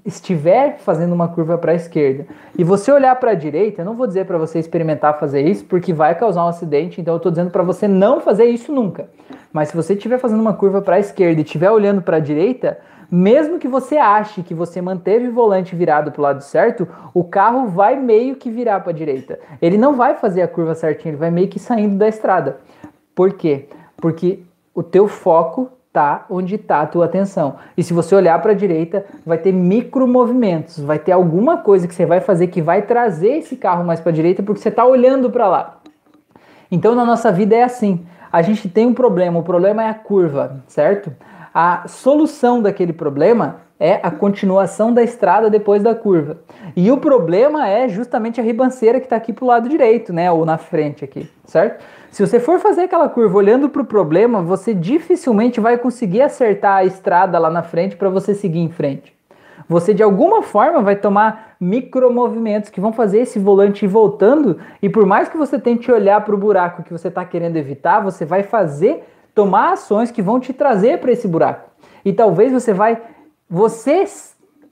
estiver 0.06 0.78
fazendo 0.78 1.14
uma 1.14 1.28
curva 1.28 1.58
para 1.58 1.74
a 1.74 1.76
esquerda 1.76 2.26
e 2.58 2.64
você 2.64 2.90
olhar 2.90 3.14
para 3.18 3.32
a 3.32 3.36
direita, 3.36 3.82
eu 3.82 3.86
não 3.86 3.96
vou 3.96 4.08
dizer 4.08 4.26
para 4.26 4.38
você 4.38 4.60
experimentar 4.60 5.20
fazer 5.20 5.42
isso 5.42 5.66
porque 5.66 5.92
vai 5.92 6.16
causar 6.16 6.46
um 6.46 6.48
acidente, 6.48 7.02
então 7.02 7.16
eu 7.16 7.18
estou 7.18 7.30
dizendo 7.30 7.52
para 7.52 7.64
você 7.64 7.86
não 7.86 8.22
fazer 8.22 8.46
isso 8.46 8.72
nunca. 8.72 9.10
Mas 9.58 9.70
se 9.70 9.76
você 9.76 9.95
estiver 9.95 10.20
fazendo 10.20 10.39
uma 10.39 10.53
curva 10.53 10.84
para 10.84 10.97
a 10.97 10.99
esquerda 10.99 11.41
e 11.41 11.43
estiver 11.43 11.72
olhando 11.72 11.99
para 11.99 12.18
a 12.18 12.20
direita, 12.20 12.78
mesmo 13.10 13.58
que 13.58 13.68
você 13.68 13.97
ache 13.97 14.43
que 14.43 14.53
você 14.53 14.80
manteve 14.84 15.30
o 15.30 15.34
volante 15.34 15.76
virado 15.76 16.12
para 16.12 16.20
o 16.20 16.22
lado 16.22 16.43
certo, 16.43 16.88
o 17.12 17.24
carro 17.24 17.66
vai 17.66 17.95
meio 17.95 18.36
que 18.36 18.51
virar 18.51 18.82
para 18.82 18.91
a 18.91 18.95
direita. 18.95 19.39
Ele 19.60 19.76
não 19.76 19.95
vai 19.95 20.14
fazer 20.14 20.43
a 20.43 20.47
curva 20.47 20.76
certinha, 20.76 21.10
ele 21.10 21.18
vai 21.18 21.32
meio 21.32 21.47
que 21.47 21.58
saindo 21.58 21.97
da 21.97 22.08
estrada. 22.08 22.58
Por 23.16 23.34
quê? 23.34 23.68
Porque 23.99 24.41
o 24.76 24.84
teu 24.84 25.08
foco 25.08 25.72
está 25.88 26.28
onde 26.30 26.53
está 26.53 26.82
a 26.82 26.86
tua 26.86 27.05
atenção. 27.05 27.55
E 27.76 27.82
se 27.82 27.95
você 27.95 28.14
olhar 28.14 28.39
para 28.39 28.51
a 28.51 28.55
direita, 28.55 29.05
vai 29.26 29.39
ter 29.39 29.51
micro 29.51 30.08
movimentos, 30.08 30.80
vai 30.80 30.99
ter 30.99 31.14
alguma 31.14 31.58
coisa 31.58 31.88
que 31.88 31.95
você 31.95 32.05
vai 32.05 32.20
fazer 32.20 32.45
que 32.45 32.62
vai 32.62 32.84
trazer 32.84 33.39
esse 33.39 33.55
carro 33.55 33.84
mais 33.84 33.99
para 33.99 34.12
a 34.12 34.16
direita 34.16 34.43
porque 34.43 34.62
você 34.62 34.70
está 34.70 34.86
olhando 34.86 35.32
para 35.32 35.47
lá. 35.47 35.80
Então 36.72 36.93
na 36.93 37.03
nossa 37.03 37.32
vida 37.32 37.55
é 37.55 37.64
assim. 37.64 38.05
A 38.32 38.42
gente 38.42 38.68
tem 38.70 38.88
um 38.88 38.94
problema, 38.94 39.40
o 39.40 39.44
problema 39.44 39.84
é 39.84 39.90
a 39.90 39.94
curva, 39.94 40.64
certo? 40.68 41.12
A 41.54 41.88
solução 41.88 42.62
daquele 42.62 42.94
problema 42.94 43.62
é 43.80 44.00
a 44.02 44.12
continuação 44.12 44.94
da 44.94 45.04
estrada 45.04 45.50
depois 45.50 45.84
da 45.84 45.94
curva. 45.94 46.38
E 46.76 46.92
o 46.92 46.98
problema 46.98 47.68
é 47.68 47.88
justamente 47.88 48.40
a 48.40 48.44
ribanceira 48.44 49.00
que 49.00 49.06
está 49.06 49.16
aqui 49.16 49.32
para 49.32 49.46
o 49.46 49.48
lado 49.48 49.70
direito, 49.70 50.12
né? 50.12 50.32
Ou 50.32 50.46
na 50.46 50.58
frente 50.58 51.04
aqui, 51.04 51.30
certo? 51.46 51.84
Se 52.12 52.26
você 52.26 52.40
for 52.40 52.60
fazer 52.60 52.82
aquela 52.82 53.10
curva 53.10 53.38
olhando 53.38 53.70
para 53.70 53.82
o 53.82 53.86
problema, 53.86 54.42
você 54.42 54.74
dificilmente 54.74 55.60
vai 55.60 55.78
conseguir 55.78 56.22
acertar 56.22 56.78
a 56.78 56.86
estrada 56.86 57.38
lá 57.38 57.50
na 57.50 57.64
frente 57.64 57.96
para 57.96 58.10
você 58.10 58.34
seguir 58.34 58.60
em 58.60 58.70
frente. 58.70 59.16
Você 59.68 59.93
de 59.93 60.01
alguma 60.01 60.41
forma 60.41 60.82
vai 60.82 60.95
tomar 60.95 61.55
micromovimentos 61.59 62.70
que 62.70 62.80
vão 62.80 62.93
fazer 62.93 63.20
esse 63.20 63.38
volante 63.38 63.86
ir 63.86 63.88
voltando, 63.88 64.57
e 64.82 64.89
por 64.89 65.05
mais 65.05 65.28
que 65.28 65.38
você 65.38 65.59
tente 65.59 65.91
olhar 65.91 66.24
para 66.24 66.34
o 66.34 66.38
buraco 66.38 66.84
que 66.84 66.91
você 66.91 67.09
está 67.09 67.26
querendo 67.26 67.57
evitar, 67.57 67.99
você 67.99 68.26
vai 68.26 68.43
fazer, 68.43 69.03
tomar 69.36 69.74
ações 69.74 70.11
que 70.11 70.22
vão 70.22 70.39
te 70.39 70.53
trazer 70.53 70.99
para 70.99 71.11
esse 71.11 71.28
buraco. 71.28 71.70
E 72.05 72.13
talvez 72.13 72.51
você 72.51 72.74
vai 72.74 73.01
você 73.49 74.05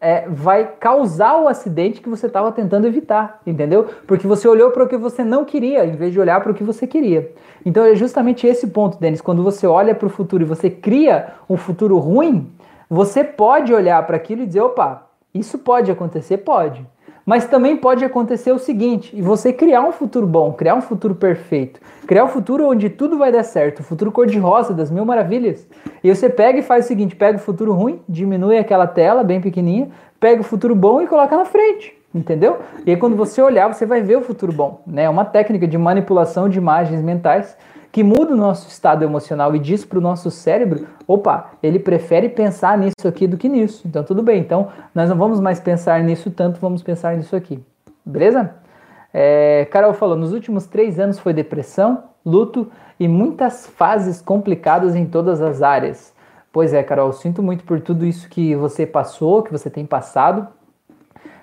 é, 0.01 0.27
vai 0.27 0.73
causar 0.79 1.41
o 1.41 1.47
acidente 1.47 2.01
que 2.01 2.09
você 2.09 2.27
estava 2.27 2.51
tentando 2.51 2.85
evitar, 2.85 3.41
entendeu? 3.45 3.87
Porque 4.05 4.27
você 4.27 4.47
olhou 4.47 4.71
para 4.71 4.83
o 4.83 4.87
que 4.87 4.97
você 4.97 5.23
não 5.23 5.45
queria, 5.45 5.85
em 5.85 5.95
vez 5.95 6.11
de 6.11 6.19
olhar 6.19 6.39
para 6.41 6.51
o 6.51 6.55
que 6.55 6.63
você 6.63 6.85
queria. 6.85 7.31
Então 7.65 7.83
é 7.83 7.95
justamente 7.95 8.45
esse 8.45 8.67
ponto, 8.67 8.99
Denis. 8.99 9.21
Quando 9.21 9.41
você 9.41 9.65
olha 9.65 9.95
para 9.95 10.05
o 10.05 10.09
futuro 10.09 10.43
e 10.43 10.45
você 10.45 10.69
cria 10.69 11.33
um 11.49 11.57
futuro 11.57 11.97
ruim, 11.97 12.51
você 12.89 13.23
pode 13.23 13.73
olhar 13.73 14.05
para 14.05 14.15
aquilo 14.15 14.43
e 14.43 14.45
dizer: 14.45 14.61
opa, 14.61 15.07
isso 15.33 15.57
pode 15.57 15.91
acontecer? 15.91 16.37
Pode. 16.37 16.85
Mas 17.25 17.47
também 17.47 17.75
pode 17.75 18.05
acontecer 18.05 18.51
o 18.51 18.59
seguinte, 18.59 19.11
e 19.15 19.19
você 19.19 19.51
criar 19.51 19.81
um 19.81 19.91
futuro 19.91 20.27
bom, 20.27 20.53
criar 20.53 20.75
um 20.75 20.81
futuro 20.81 21.15
perfeito, 21.15 21.79
criar 22.05 22.23
um 22.23 22.27
futuro 22.27 22.69
onde 22.69 22.87
tudo 22.87 23.17
vai 23.17 23.31
dar 23.31 23.41
certo, 23.41 23.79
o 23.79 23.83
futuro 23.83 24.11
cor-de-rosa 24.11 24.75
das 24.75 24.91
mil 24.91 25.03
maravilhas. 25.03 25.67
E 26.03 26.13
você 26.13 26.29
pega 26.29 26.59
e 26.59 26.61
faz 26.61 26.85
o 26.85 26.87
seguinte, 26.87 27.15
pega 27.15 27.39
o 27.39 27.41
futuro 27.41 27.73
ruim, 27.73 27.99
diminui 28.07 28.59
aquela 28.59 28.85
tela 28.85 29.23
bem 29.23 29.41
pequenininha, 29.41 29.89
pega 30.19 30.41
o 30.41 30.43
futuro 30.43 30.75
bom 30.75 31.01
e 31.01 31.07
coloca 31.07 31.35
na 31.35 31.45
frente, 31.45 31.97
entendeu? 32.13 32.59
E 32.85 32.91
aí 32.91 32.97
quando 32.97 33.15
você 33.15 33.41
olhar, 33.41 33.73
você 33.73 33.87
vai 33.87 34.03
ver 34.03 34.17
o 34.17 34.21
futuro 34.21 34.53
bom, 34.53 34.81
né? 34.85 35.05
É 35.05 35.09
uma 35.09 35.25
técnica 35.25 35.67
de 35.67 35.79
manipulação 35.79 36.47
de 36.47 36.59
imagens 36.59 37.01
mentais 37.01 37.57
que 37.95 38.03
muda 38.03 38.33
o 38.33 38.35
nosso 38.35 38.67
estado 38.67 39.05
emocional 39.05 39.55
e 39.55 39.59
diz 39.59 39.85
para 39.85 39.97
o 39.97 40.01
nosso 40.01 40.29
cérebro: 40.29 40.85
opa, 41.07 41.51
ele 41.63 41.79
prefere 41.79 42.27
pensar 42.27 42.77
nisso 42.77 43.07
aqui 43.07 43.25
do 43.25 43.37
que 43.37 43.47
nisso. 43.47 43.87
Então, 43.87 44.03
tudo 44.03 44.21
bem. 44.21 44.41
Então, 44.41 44.67
nós 44.93 45.09
não 45.09 45.15
vamos 45.15 45.39
mais 45.39 45.61
pensar 45.61 46.03
nisso 46.03 46.29
tanto, 46.29 46.59
vamos 46.59 46.83
pensar 46.83 47.15
nisso 47.15 47.37
aqui. 47.37 47.57
Beleza? 48.05 48.53
É, 49.13 49.65
Carol 49.71 49.93
falou: 49.93 50.17
nos 50.17 50.33
últimos 50.33 50.65
três 50.65 50.99
anos 50.99 51.19
foi 51.19 51.31
depressão, 51.31 52.03
luto 52.25 52.69
e 52.99 53.07
muitas 53.07 53.65
fases 53.65 54.19
complicadas 54.19 54.93
em 54.93 55.05
todas 55.05 55.41
as 55.41 55.61
áreas. 55.61 56.13
Pois 56.51 56.73
é, 56.73 56.83
Carol, 56.83 57.13
sinto 57.13 57.41
muito 57.41 57.63
por 57.63 57.79
tudo 57.79 58.05
isso 58.05 58.27
que 58.27 58.57
você 58.57 58.85
passou, 58.85 59.41
que 59.41 59.53
você 59.53 59.69
tem 59.69 59.85
passado, 59.85 60.45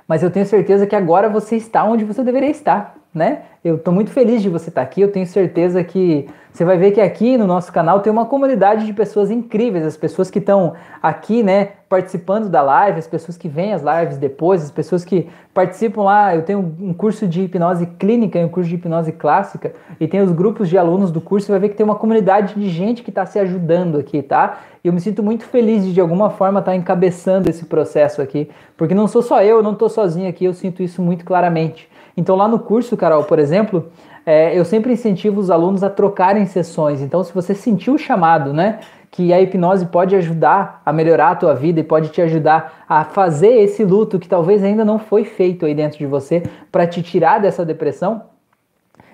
mas 0.07 0.23
eu 0.23 0.31
tenho 0.31 0.45
certeza 0.45 0.87
que 0.87 0.95
agora 0.95 1.31
você 1.31 1.57
está 1.57 1.83
onde 1.83 2.05
você 2.05 2.23
deveria 2.23 2.51
estar 2.51 3.02
né? 3.15 3.43
Eu 3.63 3.77
estou 3.77 3.93
muito 3.93 4.11
feliz 4.11 4.43
de 4.43 4.49
você 4.49 4.71
estar 4.71 4.81
tá 4.81 4.87
aqui. 4.87 5.01
Eu 5.01 5.13
tenho 5.13 5.27
certeza 5.27 5.85
que 5.85 6.27
você 6.53 6.65
vai 6.65 6.77
ver 6.77 6.93
que 6.93 7.01
aqui 7.01 7.39
no 7.39 7.47
nosso 7.47 7.73
canal 7.73 8.01
tem 8.01 8.13
uma 8.13 8.27
comunidade 8.27 8.85
de 8.85 8.93
pessoas 8.93 9.31
incríveis, 9.31 9.87
as 9.87 9.97
pessoas 9.97 10.31
que 10.31 10.39
estão 10.39 10.75
aqui, 11.03 11.43
né, 11.43 11.71
participando 11.89 12.49
da 12.49 12.61
live, 12.61 12.99
as 12.99 13.07
pessoas 13.07 13.39
que 13.39 13.49
vêm 13.49 13.73
as 13.73 13.83
lives 13.83 14.19
depois, 14.19 14.63
as 14.63 14.71
pessoas 14.71 15.05
que 15.05 15.29
participam 15.55 16.03
lá. 16.03 16.35
Eu 16.35 16.43
tenho 16.43 16.59
um 16.81 16.93
curso 16.93 17.27
de 17.27 17.43
hipnose 17.43 17.87
clínica 17.87 18.39
e 18.39 18.45
um 18.45 18.49
curso 18.49 18.69
de 18.69 18.75
hipnose 18.75 19.13
clássica, 19.13 19.73
e 20.01 20.09
tem 20.09 20.21
os 20.21 20.33
grupos 20.33 20.69
de 20.69 20.77
alunos 20.77 21.11
do 21.11 21.21
curso. 21.21 21.47
Você 21.47 21.53
vai 21.53 21.61
ver 21.61 21.69
que 21.69 21.77
tem 21.77 21.85
uma 21.85 21.95
comunidade 21.95 22.55
de 22.55 22.69
gente 22.69 23.03
que 23.03 23.11
está 23.11 23.25
se 23.25 23.39
ajudando 23.39 23.99
aqui, 23.99 24.23
tá? 24.23 24.59
E 24.83 24.89
eu 24.89 24.93
me 24.93 25.01
sinto 25.01 25.23
muito 25.23 25.45
feliz 25.45 25.85
de 25.85 25.93
de 25.93 26.01
alguma 26.01 26.31
forma 26.31 26.61
estar 26.61 26.73
tá 26.73 26.77
encabeçando 26.77 27.49
esse 27.49 27.67
processo 27.67 28.21
aqui, 28.21 28.51
porque 28.77 28.95
não 28.95 29.07
sou 29.07 29.23
só 29.23 29.43
eu, 29.43 29.59
eu 29.59 29.63
não 29.63 29.73
estou 29.73 29.89
sozinho 29.89 30.29
aqui, 30.29 30.45
eu 30.45 30.53
sinto 30.53 30.83
isso 30.83 31.01
muito 31.01 31.25
claramente. 31.25 31.89
Então, 32.17 32.37
lá 32.37 32.47
no 32.47 32.59
curso, 32.59 32.97
Carol, 32.97 33.25
por 33.25 33.39
exemplo, 33.39 33.91
é, 34.25 34.57
eu 34.57 34.65
sempre 34.65 34.93
incentivo 34.93 35.41
os 35.41 35.51
alunos 35.51 35.83
a 35.83 35.91
trocarem 35.91 36.47
sessões. 36.47 37.01
Então, 37.01 37.23
se 37.25 37.33
você 37.33 37.55
sentiu 37.55 37.95
o 37.95 37.99
chamado, 37.99 38.53
né? 38.53 38.81
Que 39.11 39.33
a 39.33 39.41
hipnose 39.41 39.87
pode 39.87 40.17
ajudar 40.17 40.81
a 40.87 40.93
melhorar 40.93 41.31
a 41.31 41.37
tua 41.37 41.55
vida 41.55 41.81
e 41.81 41.85
pode 41.85 42.09
te 42.09 42.23
ajudar 42.23 42.85
a 42.89 43.05
fazer 43.05 43.53
esse 43.59 43.85
luto 43.85 44.19
que 44.19 44.29
talvez 44.29 44.63
ainda 44.63 44.85
não 44.85 44.99
foi 44.99 45.25
feito 45.25 45.67
aí 45.67 45.75
dentro 45.75 45.99
de 45.99 46.07
você 46.07 46.43
para 46.71 46.87
te 46.87 47.03
tirar 47.03 47.39
dessa 47.39 47.65
depressão. 47.65 48.23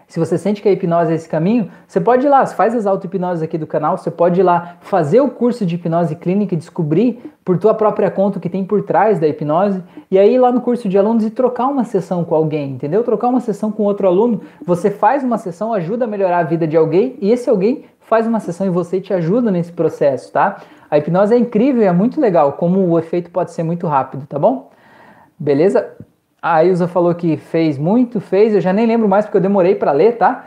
Se 0.08 0.18
você 0.18 0.38
sente 0.38 0.62
que 0.62 0.68
a 0.68 0.72
hipnose 0.72 1.12
é 1.12 1.14
esse 1.14 1.28
caminho, 1.28 1.70
você 1.86 2.00
pode 2.00 2.26
ir 2.26 2.30
lá, 2.30 2.44
faz 2.46 2.74
as 2.74 2.86
auto-hipnoses 2.86 3.42
aqui 3.42 3.58
do 3.58 3.66
canal, 3.66 3.98
você 3.98 4.10
pode 4.10 4.40
ir 4.40 4.42
lá 4.42 4.78
fazer 4.80 5.20
o 5.20 5.28
curso 5.28 5.66
de 5.66 5.74
hipnose 5.74 6.16
clínica 6.16 6.54
e 6.54 6.58
descobrir 6.58 7.30
por 7.44 7.58
tua 7.58 7.74
própria 7.74 8.10
conta 8.10 8.38
o 8.38 8.40
que 8.40 8.48
tem 8.48 8.64
por 8.64 8.82
trás 8.82 9.20
da 9.20 9.28
hipnose, 9.28 9.84
e 10.10 10.18
aí 10.18 10.38
lá 10.38 10.50
no 10.50 10.62
curso 10.62 10.88
de 10.88 10.96
alunos 10.96 11.26
e 11.26 11.30
trocar 11.30 11.66
uma 11.66 11.84
sessão 11.84 12.24
com 12.24 12.34
alguém, 12.34 12.70
entendeu? 12.70 13.04
Trocar 13.04 13.28
uma 13.28 13.40
sessão 13.40 13.70
com 13.70 13.82
outro 13.82 14.08
aluno, 14.08 14.40
você 14.64 14.90
faz 14.90 15.22
uma 15.22 15.36
sessão, 15.36 15.74
ajuda 15.74 16.06
a 16.06 16.08
melhorar 16.08 16.38
a 16.38 16.42
vida 16.42 16.66
de 16.66 16.76
alguém, 16.76 17.18
e 17.20 17.30
esse 17.30 17.50
alguém 17.50 17.84
faz 18.00 18.26
uma 18.26 18.40
sessão 18.40 18.66
e 18.66 18.70
você 18.70 19.02
te 19.02 19.12
ajuda 19.12 19.50
nesse 19.50 19.72
processo, 19.72 20.32
tá? 20.32 20.62
A 20.90 20.96
hipnose 20.96 21.34
é 21.34 21.38
incrível 21.38 21.82
é 21.82 21.92
muito 21.92 22.18
legal, 22.18 22.54
como 22.54 22.80
o 22.88 22.98
efeito 22.98 23.30
pode 23.30 23.50
ser 23.50 23.62
muito 23.62 23.86
rápido, 23.86 24.26
tá 24.26 24.38
bom? 24.38 24.70
Beleza? 25.38 25.86
A 26.40 26.62
Ilza 26.64 26.86
falou 26.86 27.14
que 27.14 27.36
fez 27.36 27.76
muito, 27.76 28.20
fez, 28.20 28.54
eu 28.54 28.60
já 28.60 28.72
nem 28.72 28.86
lembro 28.86 29.08
mais 29.08 29.24
porque 29.24 29.36
eu 29.36 29.40
demorei 29.40 29.74
para 29.74 29.90
ler, 29.90 30.16
tá? 30.16 30.46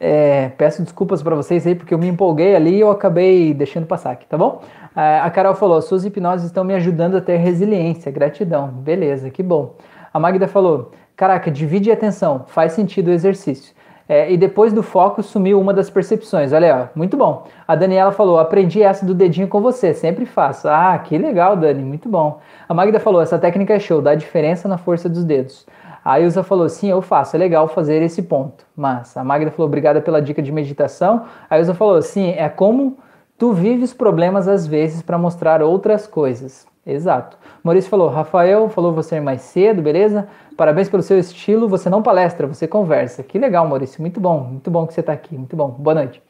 É, 0.00 0.50
peço 0.50 0.82
desculpas 0.82 1.22
para 1.22 1.34
vocês 1.34 1.66
aí 1.66 1.74
porque 1.74 1.92
eu 1.92 1.98
me 1.98 2.06
empolguei 2.06 2.54
ali 2.54 2.76
e 2.76 2.80
eu 2.80 2.90
acabei 2.90 3.52
deixando 3.52 3.86
passar 3.86 4.12
aqui, 4.12 4.26
tá 4.26 4.36
bom? 4.36 4.62
É, 4.96 5.20
a 5.20 5.30
Carol 5.30 5.54
falou: 5.54 5.80
suas 5.80 6.04
hipnoses 6.04 6.46
estão 6.46 6.64
me 6.64 6.74
ajudando 6.74 7.16
a 7.16 7.20
ter 7.20 7.36
resiliência, 7.36 8.10
gratidão. 8.10 8.68
Beleza, 8.68 9.30
que 9.30 9.42
bom. 9.42 9.76
A 10.12 10.18
Magda 10.18 10.48
falou: 10.48 10.92
caraca, 11.16 11.50
divide 11.50 11.90
a 11.90 11.94
atenção, 11.94 12.44
faz 12.48 12.72
sentido 12.72 13.08
o 13.08 13.12
exercício. 13.12 13.74
É, 14.08 14.32
e 14.32 14.38
depois 14.38 14.72
do 14.72 14.82
foco 14.82 15.22
sumiu 15.22 15.60
uma 15.60 15.74
das 15.74 15.90
percepções. 15.90 16.52
Olha, 16.52 16.88
ó, 16.94 16.98
muito 16.98 17.16
bom. 17.16 17.46
A 17.66 17.76
Daniela 17.76 18.10
falou: 18.10 18.38
aprendi 18.38 18.82
essa 18.82 19.04
do 19.04 19.14
dedinho 19.14 19.48
com 19.48 19.60
você, 19.60 19.92
sempre 19.92 20.24
faço. 20.24 20.66
Ah, 20.66 20.98
que 20.98 21.18
legal, 21.18 21.56
Dani, 21.56 21.82
muito 21.84 22.08
bom. 22.08 22.40
A 22.66 22.72
Magda 22.72 22.98
falou: 22.98 23.20
essa 23.20 23.38
técnica 23.38 23.74
é 23.74 23.78
show, 23.78 24.00
dá 24.00 24.14
diferença 24.14 24.66
na 24.66 24.78
força 24.78 25.08
dos 25.08 25.24
dedos. 25.24 25.66
A 26.02 26.18
Ilza 26.18 26.42
falou: 26.42 26.68
sim, 26.70 26.88
eu 26.88 27.02
faço, 27.02 27.36
é 27.36 27.38
legal 27.38 27.68
fazer 27.68 28.00
esse 28.00 28.22
ponto. 28.22 28.64
Mas 28.74 29.14
a 29.14 29.22
Magda 29.22 29.50
falou: 29.50 29.66
obrigada 29.66 30.00
pela 30.00 30.22
dica 30.22 30.40
de 30.40 30.50
meditação. 30.50 31.24
A 31.50 31.58
Ilza 31.58 31.74
falou: 31.74 32.00
sim, 32.00 32.30
é 32.30 32.48
como 32.48 32.96
tu 33.36 33.52
vives 33.52 33.92
problemas 33.92 34.48
às 34.48 34.66
vezes 34.66 35.02
para 35.02 35.18
mostrar 35.18 35.60
outras 35.60 36.06
coisas. 36.06 36.66
Exato. 36.86 37.36
Maurício 37.62 37.90
falou: 37.90 38.08
Rafael 38.08 38.68
falou 38.68 38.92
você 38.92 39.20
mais 39.20 39.42
cedo, 39.42 39.82
beleza? 39.82 40.28
Parabéns 40.56 40.88
pelo 40.88 41.02
seu 41.02 41.18
estilo. 41.18 41.68
Você 41.68 41.88
não 41.90 42.02
palestra, 42.02 42.46
você 42.46 42.66
conversa. 42.66 43.22
Que 43.22 43.38
legal, 43.38 43.66
Maurício. 43.66 44.00
Muito 44.00 44.20
bom, 44.20 44.40
muito 44.40 44.70
bom 44.70 44.86
que 44.86 44.94
você 44.94 45.00
está 45.00 45.12
aqui. 45.12 45.36
Muito 45.36 45.56
bom. 45.56 45.68
Boa 45.70 45.94
noite. 45.94 46.22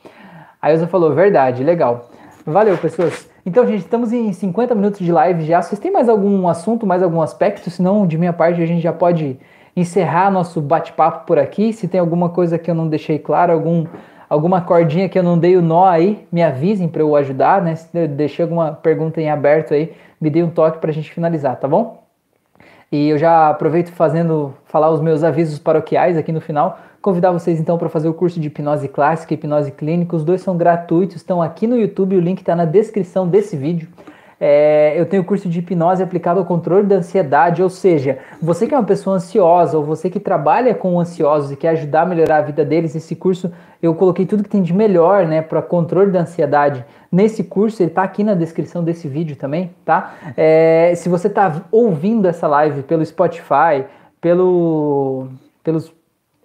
A 0.60 0.72
Ilza 0.72 0.86
falou: 0.86 1.14
verdade, 1.14 1.62
legal. 1.62 2.10
Valeu, 2.44 2.78
pessoas. 2.78 3.28
Então, 3.44 3.66
gente, 3.66 3.80
estamos 3.80 4.12
em 4.12 4.32
50 4.32 4.74
minutos 4.74 5.00
de 5.00 5.12
live 5.12 5.44
já. 5.44 5.60
Vocês 5.60 5.78
têm 5.78 5.90
mais 5.90 6.08
algum 6.08 6.48
assunto, 6.48 6.86
mais 6.86 7.02
algum 7.02 7.20
aspecto? 7.20 7.70
Senão, 7.70 8.06
de 8.06 8.16
minha 8.16 8.32
parte, 8.32 8.60
a 8.60 8.66
gente 8.66 8.82
já 8.82 8.92
pode 8.92 9.38
encerrar 9.76 10.30
nosso 10.30 10.60
bate-papo 10.60 11.26
por 11.26 11.38
aqui. 11.38 11.72
Se 11.72 11.86
tem 11.86 12.00
alguma 12.00 12.30
coisa 12.30 12.58
que 12.58 12.70
eu 12.70 12.74
não 12.74 12.88
deixei 12.88 13.18
claro, 13.18 13.52
algum, 13.52 13.86
alguma 14.28 14.60
cordinha 14.60 15.08
que 15.08 15.18
eu 15.18 15.22
não 15.22 15.38
dei 15.38 15.56
o 15.56 15.62
nó 15.62 15.86
aí, 15.86 16.26
me 16.32 16.42
avisem 16.42 16.88
para 16.88 17.02
eu 17.02 17.14
ajudar, 17.16 17.62
né? 17.62 17.74
Se 17.74 17.88
eu 17.94 18.08
deixei 18.08 18.42
alguma 18.42 18.72
pergunta 18.72 19.20
em 19.20 19.30
aberto 19.30 19.74
aí, 19.74 19.92
me 20.20 20.30
dê 20.30 20.42
um 20.42 20.50
toque 20.50 20.78
para 20.78 20.90
a 20.90 20.94
gente 20.94 21.12
finalizar, 21.12 21.56
tá 21.56 21.68
bom? 21.68 22.02
E 22.90 23.08
eu 23.08 23.18
já 23.18 23.50
aproveito 23.50 23.92
fazendo 23.92 24.54
falar 24.64 24.90
os 24.90 25.00
meus 25.00 25.22
avisos 25.22 25.58
paroquiais 25.58 26.16
aqui 26.16 26.32
no 26.32 26.40
final. 26.40 26.78
Convidar 27.02 27.32
vocês 27.32 27.60
então 27.60 27.76
para 27.76 27.88
fazer 27.88 28.08
o 28.08 28.14
curso 28.14 28.40
de 28.40 28.48
hipnose 28.48 28.88
clássica 28.88 29.34
e 29.34 29.36
hipnose 29.36 29.70
clínica. 29.72 30.16
Os 30.16 30.24
dois 30.24 30.40
são 30.40 30.56
gratuitos, 30.56 31.16
estão 31.16 31.42
aqui 31.42 31.66
no 31.66 31.76
YouTube, 31.76 32.16
o 32.16 32.20
link 32.20 32.38
está 32.38 32.56
na 32.56 32.64
descrição 32.64 33.28
desse 33.28 33.56
vídeo. 33.56 33.88
É, 34.40 34.94
eu 34.96 35.04
tenho 35.04 35.24
curso 35.24 35.48
de 35.48 35.58
hipnose 35.58 36.02
aplicado 36.02 36.38
ao 36.38 36.46
controle 36.46 36.86
da 36.86 36.96
ansiedade, 36.96 37.62
ou 37.62 37.68
seja, 37.68 38.18
você 38.40 38.68
que 38.68 38.74
é 38.74 38.78
uma 38.78 38.84
pessoa 38.84 39.16
ansiosa 39.16 39.76
ou 39.76 39.84
você 39.84 40.08
que 40.08 40.20
trabalha 40.20 40.74
com 40.74 40.98
ansiosos 41.00 41.50
e 41.50 41.56
quer 41.56 41.70
ajudar 41.70 42.02
a 42.02 42.06
melhorar 42.06 42.36
a 42.38 42.42
vida 42.42 42.64
deles, 42.64 42.94
esse 42.94 43.16
curso 43.16 43.52
eu 43.82 43.94
coloquei 43.94 44.26
tudo 44.26 44.42
que 44.42 44.48
tem 44.48 44.62
de 44.62 44.72
melhor, 44.72 45.26
né, 45.26 45.42
para 45.42 45.62
controle 45.62 46.10
da 46.10 46.20
ansiedade 46.20 46.84
nesse 47.10 47.44
curso. 47.44 47.82
Ele 47.82 47.90
está 47.90 48.02
aqui 48.02 48.22
na 48.24 48.34
descrição 48.34 48.82
desse 48.82 49.08
vídeo 49.08 49.36
também, 49.36 49.70
tá? 49.84 50.14
É, 50.36 50.92
se 50.96 51.08
você 51.08 51.28
está 51.28 51.62
ouvindo 51.70 52.26
essa 52.26 52.46
live 52.46 52.82
pelo 52.82 53.04
Spotify, 53.04 53.84
pelo 54.20 55.28
pelos 55.62 55.92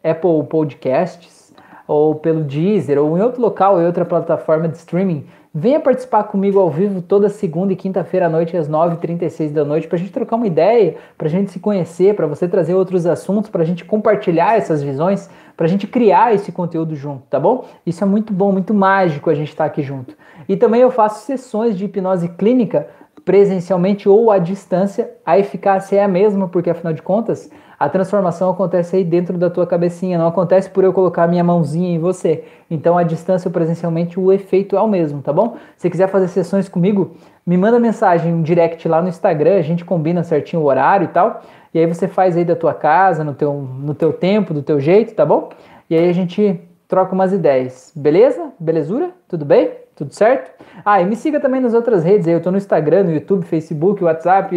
Apple 0.03 0.43
Podcasts 0.49 1.53
ou 1.87 2.15
pelo 2.15 2.43
Deezer 2.43 2.99
ou 2.99 3.17
em 3.17 3.21
outro 3.21 3.41
local, 3.41 3.81
em 3.81 3.85
outra 3.85 4.03
plataforma 4.03 4.67
de 4.67 4.77
streaming 4.77 5.25
Venha 5.55 5.79
participar 5.79 6.23
comigo 6.23 6.59
ao 6.59 6.67
vivo 6.67 6.99
toda 6.99 7.29
segunda 7.29 7.71
e 7.71 7.75
quinta-feira 7.75 8.25
à 8.25 8.29
noite, 8.29 8.57
às 8.57 8.67
9h36 8.67 9.51
da 9.51 9.63
noite, 9.63 9.87
para 9.87 9.97
a 9.97 9.99
gente 9.99 10.11
trocar 10.11 10.35
uma 10.35 10.47
ideia, 10.47 10.95
para 11.15 11.27
a 11.27 11.29
gente 11.29 11.51
se 11.51 11.59
conhecer, 11.59 12.15
para 12.15 12.25
você 12.25 12.47
trazer 12.47 12.73
outros 12.73 13.05
assuntos, 13.05 13.51
para 13.51 13.61
a 13.61 13.65
gente 13.65 13.85
compartilhar 13.85 14.57
essas 14.57 14.81
visões, 14.81 15.29
para 15.55 15.67
a 15.67 15.69
gente 15.69 15.85
criar 15.85 16.33
esse 16.33 16.51
conteúdo 16.51 16.95
junto, 16.95 17.21
tá 17.29 17.39
bom? 17.39 17.65
Isso 17.85 18.03
é 18.03 18.07
muito 18.07 18.33
bom, 18.33 18.51
muito 18.51 18.73
mágico 18.73 19.29
a 19.29 19.35
gente 19.35 19.49
estar 19.49 19.65
tá 19.65 19.69
aqui 19.69 19.83
junto. 19.83 20.17
E 20.49 20.57
também 20.57 20.81
eu 20.81 20.89
faço 20.89 21.23
sessões 21.23 21.77
de 21.77 21.85
hipnose 21.85 22.29
clínica 22.29 22.87
presencialmente 23.23 24.09
ou 24.09 24.31
à 24.31 24.39
distância, 24.39 25.11
a 25.23 25.37
eficácia 25.37 25.97
é 25.97 26.03
a 26.03 26.07
mesma, 26.07 26.47
porque 26.47 26.71
afinal 26.71 26.93
de 26.93 27.03
contas, 27.03 27.51
a 27.79 27.89
transformação 27.89 28.49
acontece 28.49 28.95
aí 28.95 29.03
dentro 29.03 29.37
da 29.37 29.49
tua 29.49 29.65
cabecinha, 29.65 30.17
não 30.17 30.27
acontece 30.27 30.69
por 30.69 30.83
eu 30.83 30.93
colocar 30.93 31.27
minha 31.27 31.43
mãozinha 31.43 31.95
em 31.95 31.99
você. 31.99 32.43
Então, 32.69 32.97
a 32.97 33.03
distância 33.03 33.49
presencialmente, 33.49 34.19
o 34.19 34.31
efeito 34.31 34.75
é 34.75 34.81
o 34.81 34.87
mesmo, 34.87 35.21
tá 35.21 35.33
bom? 35.33 35.57
Se 35.77 35.89
quiser 35.89 36.07
fazer 36.07 36.27
sessões 36.27 36.69
comigo, 36.69 37.15
me 37.45 37.57
manda 37.57 37.79
mensagem, 37.79 38.33
um 38.33 38.41
direct 38.41 38.87
lá 38.87 39.01
no 39.01 39.09
Instagram, 39.09 39.57
a 39.57 39.61
gente 39.61 39.83
combina 39.83 40.23
certinho 40.23 40.61
o 40.61 40.65
horário 40.65 41.05
e 41.05 41.07
tal. 41.09 41.41
E 41.73 41.79
aí 41.79 41.85
você 41.85 42.07
faz 42.07 42.37
aí 42.37 42.45
da 42.45 42.55
tua 42.55 42.73
casa, 42.73 43.23
no 43.23 43.33
teu, 43.33 43.53
no 43.53 43.93
teu 43.93 44.13
tempo, 44.13 44.53
do 44.53 44.61
teu 44.61 44.79
jeito, 44.79 45.13
tá 45.13 45.25
bom? 45.25 45.49
E 45.89 45.95
aí 45.97 46.09
a 46.09 46.13
gente 46.13 46.61
troca 46.87 47.13
umas 47.13 47.33
ideias. 47.33 47.91
Beleza? 47.95 48.51
Belezura? 48.59 49.09
Tudo 49.27 49.43
bem? 49.43 49.71
Tudo 49.95 50.13
certo? 50.13 50.51
Ah, 50.85 51.01
e 51.01 51.05
me 51.05 51.15
siga 51.15 51.39
também 51.39 51.59
nas 51.59 51.73
outras 51.73 52.03
redes 52.03 52.27
aí. 52.27 52.33
Eu 52.33 52.41
tô 52.41 52.51
no 52.51 52.57
Instagram, 52.57 53.03
no 53.03 53.11
YouTube, 53.11 53.45
Facebook, 53.45 54.03
WhatsApp, 54.03 54.55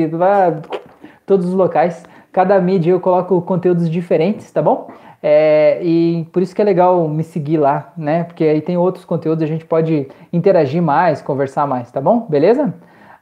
todos 1.27 1.47
os 1.47 1.55
locais 1.55 2.05
cada 2.37 2.61
mídia 2.61 2.91
eu 2.91 3.01
coloco 3.01 3.41
conteúdos 3.41 3.89
diferentes, 3.89 4.53
tá 4.53 4.61
bom? 4.61 4.91
É, 5.23 5.81
e 5.83 6.29
por 6.31 6.43
isso 6.43 6.55
que 6.55 6.61
é 6.61 6.65
legal 6.67 7.09
me 7.09 7.25
seguir 7.25 7.57
lá, 7.57 7.95
né? 7.97 8.25
Porque 8.25 8.45
aí 8.45 8.61
tem 8.61 8.77
outros 8.77 9.07
conteúdos, 9.07 9.43
a 9.43 9.47
gente 9.47 9.65
pode 9.65 10.07
interagir 10.31 10.83
mais, 10.83 11.23
conversar 11.23 11.67
mais, 11.67 11.91
tá 11.91 11.99
bom? 11.99 12.27
Beleza? 12.29 12.75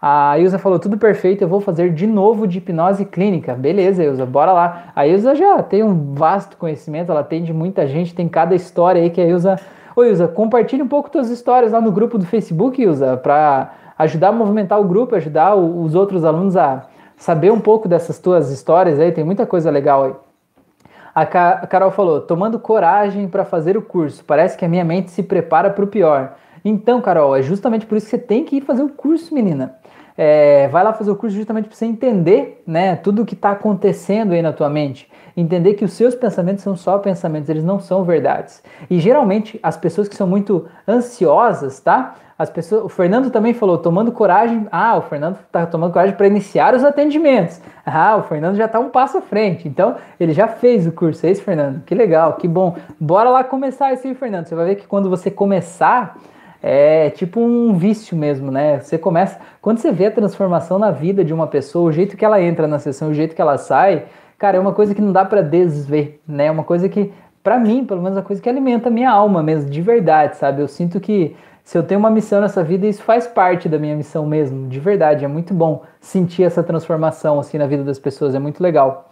A 0.03 0.37
Ilza 0.41 0.59
falou 0.59 0.81
tudo 0.81 0.99
perfeito, 0.99 1.45
eu 1.45 1.49
vou 1.49 1.61
fazer 1.61 1.93
de 1.93 2.09
novo 2.09 2.45
de 2.45 2.59
hipnose 2.59 3.05
clínica. 3.05 3.55
Beleza, 3.55 4.03
Ilza, 4.03 4.27
bora 4.27 4.51
lá. 4.53 4.87
A 4.97 5.07
Ilza 5.07 5.37
já 5.37 5.63
tem 5.63 5.85
um 5.85 6.13
vasto 6.13 6.57
conhecimento, 6.57 7.13
ela 7.13 7.21
atende 7.21 7.53
muita 7.53 7.87
gente, 7.87 8.13
tem 8.17 8.27
cada 8.29 8.57
história 8.57 9.01
aí 9.01 9.11
que 9.11 9.21
a 9.21 9.25
Ilza. 9.25 9.61
Ô 9.95 10.03
Ilza, 10.03 10.27
compartilhe 10.27 10.83
um 10.83 10.89
pouco 10.89 11.09
suas 11.13 11.31
histórias 11.31 11.71
lá 11.71 11.81
no 11.81 11.93
grupo 11.93 12.19
do 12.19 12.27
Facebook, 12.27 12.83
Ilza, 12.83 13.17
para 13.17 13.75
ajudar 13.97 14.31
a 14.31 14.33
movimentar 14.33 14.81
o 14.81 14.85
grupo, 14.85 15.15
ajudar 15.15 15.55
os 15.55 15.95
outros 15.95 16.25
alunos 16.25 16.57
a 16.57 16.89
saber 17.25 17.51
um 17.51 17.59
pouco 17.59 17.89
dessas 17.89 18.19
tuas 18.19 18.51
histórias 18.51 19.01
aí, 19.01 19.11
tem 19.11 19.25
muita 19.25 19.47
coisa 19.47 19.71
legal 19.71 20.05
aí. 20.05 20.13
A 21.15 21.67
Carol 21.67 21.91
falou: 21.91 22.21
tomando 22.21 22.59
coragem 22.59 23.27
para 23.29 23.47
fazer 23.47 23.79
o 23.79 23.83
curso, 23.83 24.23
parece 24.27 24.59
que 24.59 24.65
a 24.65 24.69
minha 24.69 24.85
mente 24.85 25.11
se 25.11 25.23
prepara 25.23 25.71
para 25.71 25.85
o 25.85 25.87
pior. 25.87 26.35
Então, 26.63 27.01
Carol, 27.01 27.35
é 27.35 27.41
justamente 27.41 27.87
por 27.87 27.97
isso 27.97 28.07
que 28.07 28.11
você 28.11 28.19
tem 28.19 28.45
que 28.45 28.57
ir 28.57 28.61
fazer 28.61 28.83
o 28.83 28.91
curso, 28.91 29.33
menina. 29.33 29.75
É, 30.19 30.69
vai 30.69 30.85
lá 30.85 30.93
fazer 30.93 31.11
o 31.11 31.17
curso 31.17 31.35
justamente 31.35 31.67
para 31.67 31.75
você 31.75 31.87
entender 31.87 32.63
né, 32.67 32.95
tudo 32.97 33.23
o 33.23 33.27
que 33.27 33.35
está 33.35 33.53
acontecendo 33.53 34.33
aí 34.33 34.43
na 34.43 34.53
tua 34.53 34.69
mente. 34.69 35.11
Entender 35.35 35.75
que 35.75 35.85
os 35.85 35.93
seus 35.95 36.15
pensamentos 36.15 36.63
são 36.63 36.77
só 36.77 36.99
pensamentos, 36.99 37.49
eles 37.49 37.65
não 37.65 37.81
são 37.81 38.05
verdades. 38.05 38.63
E 38.91 39.01
geralmente 39.01 39.59
as 39.63 39.79
pessoas 39.79 40.09
que 40.09 40.15
são 40.15 40.27
muito 40.27 40.67
ansiosas, 40.87 41.81
tá? 41.81 42.17
As 42.37 42.51
pessoas, 42.51 42.85
o 42.85 42.89
Fernando 42.89 43.31
também 43.31 43.55
falou, 43.55 43.79
tomando 43.79 44.11
coragem. 44.11 44.67
Ah, 44.73 44.97
o 44.97 45.03
Fernando 45.03 45.37
está 45.37 45.65
tomando 45.67 45.93
coragem 45.93 46.17
para 46.17 46.27
iniciar 46.27 46.75
os 46.75 46.83
atendimentos. 46.83 47.61
Ah, 47.87 48.17
o 48.17 48.23
Fernando 48.23 48.57
já 48.57 48.65
está 48.65 48.81
um 48.81 48.89
passo 48.89 49.19
à 49.19 49.21
frente. 49.21 49.69
Então, 49.69 49.95
ele 50.19 50.33
já 50.33 50.49
fez 50.49 50.87
o 50.87 50.93
curso. 50.93 51.25
É 51.27 51.31
isso, 51.31 51.43
Fernando? 51.43 51.83
Que 51.85 51.95
legal, 51.95 52.35
que 52.35 52.49
bom. 52.49 52.77
Bora 52.99 53.31
lá 53.31 53.45
começar 53.45 53.93
isso 53.93 54.07
aí, 54.07 54.15
Fernando. 54.15 54.47
Você 54.47 54.55
vai 54.55 54.67
ver 54.67 54.75
que 54.75 54.87
quando 54.87 55.09
você 55.09 55.31
começar, 55.31 56.17
é 56.61 57.11
tipo 57.11 57.41
um 57.41 57.75
vício 57.75 58.17
mesmo, 58.17 58.51
né? 58.51 58.81
Você 58.81 58.99
começa. 58.99 59.39
Quando 59.63 59.79
você 59.79 59.93
vê 59.93 60.07
a 60.07 60.11
transformação 60.11 60.79
na 60.79 60.91
vida 60.91 61.23
de 61.23 61.33
uma 61.33 61.47
pessoa, 61.47 61.91
o 61.91 61.93
jeito 61.93 62.17
que 62.17 62.25
ela 62.25 62.43
entra 62.43 62.67
na 62.67 62.81
sessão, 62.81 63.11
o 63.11 63.15
jeito 63.15 63.37
que 63.37 63.43
ela 63.43 63.59
sai, 63.59 64.07
cara, 64.37 64.57
é 64.57 64.61
uma 64.61 64.73
coisa 64.73 64.93
que 64.93 65.01
não 65.01 65.13
dá 65.13 65.25
para 65.25 65.41
desver, 65.41 66.21
né? 66.27 66.47
É 66.47 66.51
uma 66.51 66.65
coisa 66.65 66.89
que, 66.89 67.13
para 67.45 67.61
mim, 67.61 67.85
pelo 67.85 68.03
menos, 68.03 68.17
é 68.17 68.21
uma 68.21 68.27
coisa 68.27 68.43
que 68.43 68.49
alimenta 68.49 68.89
a 68.89 68.91
minha 68.91 69.11
alma 69.11 69.41
mesmo, 69.41 69.71
de 69.71 69.81
verdade, 69.81 70.37
sabe? 70.37 70.63
Eu 70.63 70.67
sinto 70.67 70.99
que 70.99 71.37
se 71.65 71.79
eu 71.79 71.83
tenho 71.83 71.99
uma 71.99 72.11
missão 72.11 72.43
nessa 72.43 72.63
vida, 72.63 72.87
isso 72.87 73.03
faz 73.03 73.27
parte 73.27 73.71
da 73.71 73.79
minha 73.79 73.97
missão 73.97 74.27
mesmo, 74.27 74.69
de 74.69 74.79
verdade. 74.79 75.25
É 75.25 75.29
muito 75.29 75.55
bom 75.55 75.83
sentir 75.99 76.43
essa 76.43 76.63
transformação 76.63 77.41
assim 77.41 77.57
na 77.57 77.67
vida 77.67 77.83
das 77.83 77.99
pessoas, 77.99 78.35
é 78.35 78.39
muito 78.39 78.63
legal. 78.63 79.11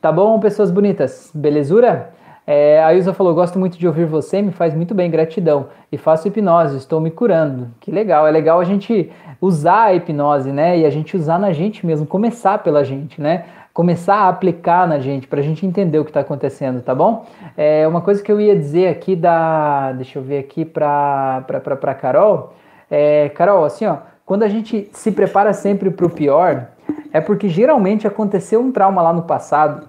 Tá 0.00 0.10
bom, 0.10 0.40
pessoas 0.40 0.70
bonitas? 0.70 1.30
Belezura? 1.34 2.10
É, 2.52 2.82
a 2.82 2.92
Ilza 2.92 3.14
falou: 3.14 3.32
Gosto 3.32 3.60
muito 3.60 3.78
de 3.78 3.86
ouvir 3.86 4.06
você, 4.06 4.42
me 4.42 4.50
faz 4.50 4.74
muito 4.74 4.92
bem, 4.92 5.08
gratidão. 5.08 5.68
E 5.92 5.96
faço 5.96 6.26
hipnose, 6.26 6.78
estou 6.78 7.00
me 7.00 7.08
curando. 7.08 7.68
Que 7.78 7.92
legal, 7.92 8.26
é 8.26 8.30
legal 8.32 8.58
a 8.58 8.64
gente 8.64 9.08
usar 9.40 9.82
a 9.82 9.94
hipnose, 9.94 10.50
né? 10.50 10.76
E 10.76 10.84
a 10.84 10.90
gente 10.90 11.16
usar 11.16 11.38
na 11.38 11.52
gente 11.52 11.86
mesmo, 11.86 12.04
começar 12.04 12.58
pela 12.58 12.82
gente, 12.82 13.20
né? 13.20 13.44
começar 13.72 14.16
a 14.16 14.28
aplicar 14.28 14.88
na 14.88 14.98
gente, 14.98 15.28
para 15.28 15.38
a 15.38 15.42
gente 15.44 15.64
entender 15.64 16.00
o 16.00 16.04
que 16.04 16.10
está 16.10 16.20
acontecendo, 16.20 16.82
tá 16.82 16.92
bom? 16.92 17.24
É 17.56 17.86
uma 17.86 18.00
coisa 18.00 18.20
que 18.20 18.30
eu 18.30 18.40
ia 18.40 18.56
dizer 18.56 18.88
aqui 18.88 19.14
da. 19.14 19.92
Deixa 19.92 20.18
eu 20.18 20.22
ver 20.22 20.40
aqui 20.40 20.64
para 20.64 21.44
para 21.46 21.94
Carol. 21.94 22.52
É, 22.90 23.28
Carol, 23.28 23.64
assim, 23.64 23.86
ó, 23.86 23.98
quando 24.26 24.42
a 24.42 24.48
gente 24.48 24.90
se 24.92 25.12
prepara 25.12 25.52
sempre 25.52 25.88
para 25.88 26.04
o 26.04 26.10
pior, 26.10 26.66
é 27.12 27.20
porque 27.20 27.48
geralmente 27.48 28.08
aconteceu 28.08 28.60
um 28.60 28.72
trauma 28.72 29.00
lá 29.00 29.12
no 29.12 29.22
passado 29.22 29.88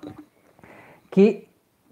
que 1.09 1.49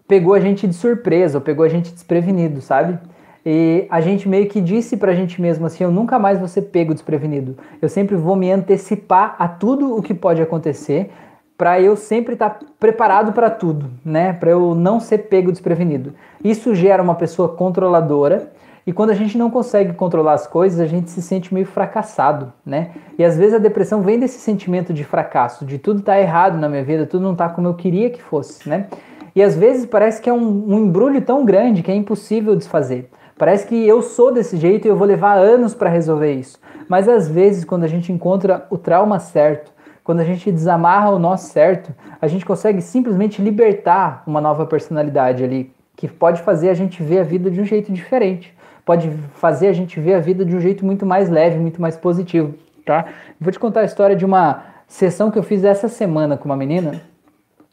pegou 0.09 0.33
a 0.33 0.39
gente 0.39 0.67
de 0.67 0.73
surpresa, 0.73 1.37
ou 1.37 1.41
pegou 1.41 1.63
a 1.63 1.69
gente 1.69 1.93
desprevenido, 1.93 2.59
sabe? 2.61 2.97
E 3.45 3.85
a 3.91 4.01
gente 4.01 4.27
meio 4.27 4.49
que 4.49 4.59
disse 4.59 4.97
pra 4.97 5.13
gente 5.13 5.39
mesmo 5.39 5.67
assim: 5.67 5.83
eu 5.83 5.91
nunca 5.91 6.17
mais 6.17 6.39
vou 6.39 6.47
ser 6.47 6.63
pego 6.63 6.93
desprevenido. 6.93 7.55
Eu 7.79 7.87
sempre 7.87 8.15
vou 8.15 8.35
me 8.35 8.51
antecipar 8.51 9.35
a 9.37 9.47
tudo 9.47 9.95
o 9.95 10.01
que 10.01 10.13
pode 10.13 10.41
acontecer, 10.41 11.11
para 11.55 11.79
eu 11.79 11.95
sempre 11.95 12.33
estar 12.33 12.49
tá 12.49 12.65
preparado 12.79 13.31
para 13.31 13.51
tudo, 13.51 13.91
né? 14.03 14.33
Para 14.33 14.49
eu 14.49 14.73
não 14.73 14.99
ser 14.99 15.19
pego 15.29 15.51
desprevenido. 15.51 16.13
Isso 16.43 16.73
gera 16.73 17.03
uma 17.03 17.15
pessoa 17.15 17.49
controladora. 17.49 18.51
E 18.87 18.91
quando 18.91 19.11
a 19.11 19.13
gente 19.13 19.37
não 19.37 19.51
consegue 19.51 19.93
controlar 19.93 20.33
as 20.33 20.47
coisas, 20.47 20.79
a 20.79 20.87
gente 20.87 21.11
se 21.11 21.21
sente 21.21 21.53
meio 21.53 21.67
fracassado, 21.67 22.51
né? 22.65 22.91
E 23.19 23.23
às 23.23 23.37
vezes 23.37 23.53
a 23.53 23.59
depressão 23.59 24.01
vem 24.01 24.19
desse 24.19 24.39
sentimento 24.39 24.91
de 24.91 25.03
fracasso, 25.03 25.63
de 25.63 25.77
tudo 25.77 26.01
tá 26.01 26.19
errado 26.19 26.57
na 26.57 26.67
minha 26.67 26.83
vida, 26.83 27.05
tudo 27.05 27.21
não 27.21 27.35
tá 27.35 27.49
como 27.49 27.67
eu 27.67 27.75
queria 27.75 28.09
que 28.09 28.21
fosse, 28.21 28.67
né? 28.67 28.87
E 29.35 29.41
às 29.41 29.55
vezes 29.55 29.85
parece 29.85 30.21
que 30.21 30.29
é 30.29 30.33
um, 30.33 30.73
um 30.73 30.79
embrulho 30.79 31.21
tão 31.21 31.45
grande 31.45 31.83
que 31.83 31.91
é 31.91 31.95
impossível 31.95 32.55
desfazer. 32.55 33.09
Parece 33.37 33.65
que 33.67 33.87
eu 33.87 34.01
sou 34.01 34.33
desse 34.33 34.57
jeito 34.57 34.85
e 34.85 34.89
eu 34.89 34.97
vou 34.97 35.07
levar 35.07 35.37
anos 35.37 35.73
para 35.73 35.89
resolver 35.89 36.33
isso. 36.33 36.57
Mas 36.89 37.07
às 37.07 37.29
vezes, 37.29 37.63
quando 37.63 37.85
a 37.85 37.87
gente 37.87 38.11
encontra 38.11 38.67
o 38.69 38.77
trauma 38.77 39.17
certo, 39.19 39.71
quando 40.03 40.19
a 40.21 40.25
gente 40.25 40.51
desamarra 40.51 41.11
o 41.11 41.19
nó 41.19 41.37
certo, 41.37 41.93
a 42.19 42.27
gente 42.27 42.45
consegue 42.45 42.81
simplesmente 42.81 43.41
libertar 43.41 44.23
uma 44.25 44.41
nova 44.41 44.65
personalidade 44.65 45.43
ali, 45.43 45.71
que 45.95 46.07
pode 46.07 46.41
fazer 46.41 46.69
a 46.69 46.73
gente 46.73 47.01
ver 47.03 47.19
a 47.19 47.23
vida 47.23 47.49
de 47.51 47.61
um 47.61 47.65
jeito 47.65 47.93
diferente. 47.93 48.53
Pode 48.83 49.09
fazer 49.35 49.67
a 49.67 49.73
gente 49.73 49.99
ver 49.99 50.15
a 50.15 50.19
vida 50.19 50.43
de 50.43 50.55
um 50.55 50.59
jeito 50.59 50.83
muito 50.83 51.05
mais 51.05 51.29
leve, 51.29 51.59
muito 51.59 51.79
mais 51.79 51.95
positivo, 51.95 52.55
tá? 52.83 53.05
Vou 53.39 53.51
te 53.51 53.59
contar 53.59 53.81
a 53.81 53.85
história 53.85 54.15
de 54.15 54.25
uma 54.25 54.63
sessão 54.87 55.29
que 55.29 55.37
eu 55.37 55.43
fiz 55.43 55.63
essa 55.63 55.87
semana 55.87 56.35
com 56.35 56.45
uma 56.45 56.57
menina, 56.57 56.99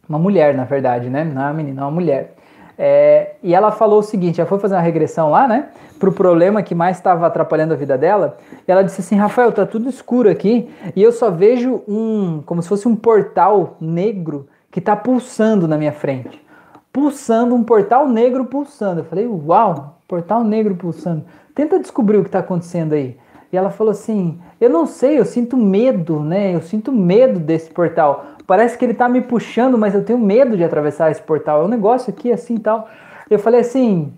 uma 0.08 0.18
mulher, 0.18 0.54
na 0.54 0.64
verdade, 0.64 1.10
né? 1.10 1.24
Não 1.24 1.42
é 1.42 1.44
uma 1.46 1.52
menina, 1.52 1.82
é 1.82 1.84
uma 1.84 1.90
mulher. 1.90 2.34
É, 2.78 3.36
e 3.42 3.54
ela 3.54 3.72
falou 3.72 4.00
o 4.00 4.02
seguinte: 4.02 4.40
ela 4.40 4.48
foi 4.48 4.58
fazer 4.58 4.74
uma 4.74 4.80
regressão 4.80 5.30
lá, 5.30 5.48
né? 5.48 5.68
Para 5.98 6.10
o 6.10 6.12
problema 6.12 6.62
que 6.62 6.74
mais 6.74 6.98
estava 6.98 7.26
atrapalhando 7.26 7.72
a 7.72 7.76
vida 7.76 7.96
dela. 7.96 8.36
E 8.66 8.70
ela 8.70 8.82
disse 8.82 9.00
assim: 9.00 9.16
Rafael, 9.16 9.50
tá 9.52 9.64
tudo 9.64 9.88
escuro 9.88 10.28
aqui 10.28 10.68
e 10.94 11.02
eu 11.02 11.12
só 11.12 11.30
vejo 11.30 11.82
um, 11.88 12.42
como 12.44 12.62
se 12.62 12.68
fosse 12.68 12.86
um 12.86 12.94
portal 12.94 13.76
negro 13.80 14.46
que 14.70 14.78
está 14.78 14.94
pulsando 14.94 15.66
na 15.66 15.78
minha 15.78 15.92
frente. 15.92 16.44
Pulsando, 16.92 17.54
um 17.54 17.62
portal 17.62 18.06
negro 18.08 18.44
pulsando. 18.44 19.00
Eu 19.00 19.04
falei: 19.04 19.26
Uau, 19.26 19.98
portal 20.06 20.44
negro 20.44 20.74
pulsando. 20.74 21.24
Tenta 21.54 21.78
descobrir 21.78 22.18
o 22.18 22.22
que 22.22 22.28
está 22.28 22.40
acontecendo 22.40 22.92
aí. 22.92 23.16
E 23.50 23.56
ela 23.56 23.70
falou 23.70 23.90
assim: 23.90 24.38
Eu 24.60 24.68
não 24.68 24.84
sei, 24.84 25.18
eu 25.18 25.24
sinto 25.24 25.56
medo, 25.56 26.20
né? 26.20 26.54
Eu 26.54 26.60
sinto 26.60 26.92
medo 26.92 27.40
desse 27.40 27.70
portal 27.70 28.35
parece 28.46 28.78
que 28.78 28.84
ele 28.84 28.94
tá 28.94 29.08
me 29.08 29.20
puxando, 29.20 29.76
mas 29.76 29.94
eu 29.94 30.04
tenho 30.04 30.18
medo 30.18 30.56
de 30.56 30.64
atravessar 30.64 31.10
esse 31.10 31.22
portal. 31.22 31.62
É 31.62 31.64
um 31.64 31.68
negócio 31.68 32.10
aqui 32.10 32.32
assim 32.32 32.54
e 32.54 32.60
tal. 32.60 32.88
Eu 33.28 33.38
falei 33.38 33.60
assim: 33.60 34.12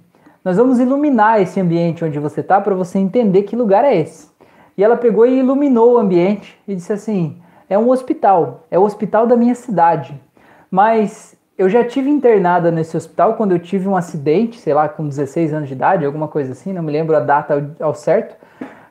nós 0.44 0.56
vamos 0.56 0.78
iluminar 0.78 1.40
esse 1.40 1.60
ambiente 1.60 2.04
onde 2.04 2.18
você 2.18 2.42
tá 2.42 2.60
para 2.60 2.74
você 2.74 2.98
entender 2.98 3.42
que 3.42 3.56
lugar 3.56 3.84
é 3.84 3.96
esse. 3.96 4.28
E 4.76 4.84
ela 4.84 4.96
pegou 4.96 5.26
e 5.26 5.38
iluminou 5.38 5.94
o 5.94 5.98
ambiente 5.98 6.58
e 6.66 6.74
disse 6.74 6.92
assim: 6.92 7.36
é 7.68 7.78
um 7.78 7.90
hospital, 7.90 8.66
é 8.70 8.78
o 8.78 8.82
hospital 8.82 9.26
da 9.26 9.36
minha 9.36 9.54
cidade. 9.54 10.20
Mas 10.70 11.36
eu 11.58 11.68
já 11.68 11.84
tive 11.84 12.08
internada 12.08 12.70
nesse 12.70 12.96
hospital 12.96 13.34
quando 13.34 13.52
eu 13.52 13.58
tive 13.58 13.88
um 13.88 13.96
acidente, 13.96 14.60
sei 14.60 14.72
lá, 14.72 14.88
com 14.88 15.08
16 15.08 15.52
anos 15.52 15.68
de 15.68 15.74
idade, 15.74 16.06
alguma 16.06 16.28
coisa 16.28 16.52
assim, 16.52 16.72
não 16.72 16.82
me 16.82 16.92
lembro 16.92 17.16
a 17.16 17.20
data 17.20 17.74
ao, 17.80 17.94
certo. 17.94 18.36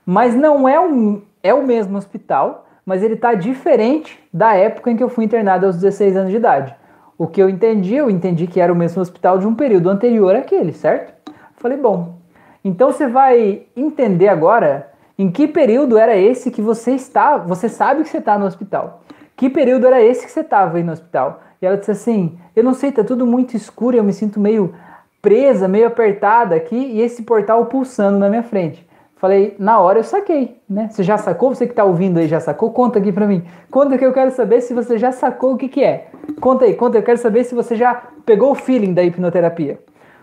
Mas 0.05 0.35
não 0.35 0.67
é, 0.67 0.79
um, 0.79 1.21
é 1.41 1.53
o 1.53 1.65
mesmo 1.65 1.97
hospital, 1.97 2.66
mas 2.87 3.03
ele 3.03 3.15
está 3.15 3.33
diferente 3.33 4.17
da 4.33 4.55
época 4.55 4.89
em 4.89 4.95
que 4.95 5.03
eu 5.03 5.09
fui 5.09 5.25
internado 5.25 5.65
aos 5.65 5.75
16 5.75 6.15
anos 6.15 6.31
de 6.31 6.37
idade. 6.37 6.73
O 7.17 7.27
que 7.27 7.43
eu 7.43 7.49
entendi, 7.49 7.95
eu 7.95 8.09
entendi 8.09 8.47
que 8.47 8.61
era 8.61 8.71
o 8.71 8.75
mesmo 8.75 9.01
hospital 9.01 9.37
de 9.37 9.45
um 9.45 9.53
período 9.53 9.89
anterior 9.89 10.33
àquele, 10.33 10.71
certo? 10.71 11.13
Falei, 11.57 11.77
bom, 11.77 12.19
então 12.63 12.89
você 12.89 13.05
vai 13.05 13.63
entender 13.75 14.29
agora 14.29 14.89
em 15.19 15.29
que 15.29 15.49
período 15.49 15.97
era 15.97 16.15
esse 16.15 16.49
que 16.49 16.61
você 16.61 16.91
está, 16.91 17.35
você 17.35 17.67
sabe 17.67 18.03
que 18.03 18.09
você 18.09 18.19
está 18.19 18.39
no 18.39 18.45
hospital. 18.45 19.01
Que 19.35 19.49
período 19.49 19.85
era 19.85 20.01
esse 20.01 20.25
que 20.25 20.31
você 20.31 20.39
estava 20.39 20.77
aí 20.77 20.83
no 20.83 20.93
hospital? 20.93 21.41
E 21.61 21.65
ela 21.65 21.75
disse 21.75 21.91
assim: 21.91 22.39
Eu 22.55 22.63
não 22.63 22.73
sei, 22.73 22.93
tá 22.93 23.03
tudo 23.03 23.25
muito 23.25 23.57
escuro, 23.57 23.97
eu 23.97 24.03
me 24.03 24.13
sinto 24.13 24.39
meio 24.39 24.73
presa, 25.21 25.67
meio 25.67 25.87
apertada 25.87 26.55
aqui 26.55 26.77
e 26.77 27.01
esse 27.01 27.23
portal 27.23 27.65
pulsando 27.65 28.17
na 28.17 28.29
minha 28.29 28.43
frente. 28.43 28.86
Falei, 29.17 29.55
na 29.57 29.79
hora 29.79 29.97
eu 29.99 30.03
saquei, 30.03 30.59
né? 30.69 30.89
Você 30.91 31.01
já 31.01 31.17
sacou? 31.17 31.53
Você 31.53 31.65
que 31.65 31.71
está 31.71 31.83
ouvindo 31.83 32.19
aí 32.19 32.27
já 32.27 32.39
sacou? 32.39 32.71
Conta 32.71 32.99
aqui 32.99 33.11
para 33.11 33.25
mim. 33.25 33.43
Conta 33.71 33.97
que 33.97 34.05
eu 34.05 34.13
quero 34.13 34.29
saber 34.29 34.61
se 34.61 34.75
você 34.75 34.97
já 34.97 35.11
sacou 35.11 35.53
o 35.53 35.57
que, 35.57 35.67
que 35.67 35.83
é. 35.83 36.07
Conta 36.39 36.65
aí, 36.65 36.75
conta, 36.75 36.99
eu 36.99 37.03
quero 37.03 37.17
saber 37.17 37.43
se 37.43 37.55
você 37.55 37.75
já 37.75 37.95
pegou 38.25 38.51
o 38.51 38.55
feeling 38.55 38.93
da 38.93 39.03
hipnoterapia. 39.03 39.79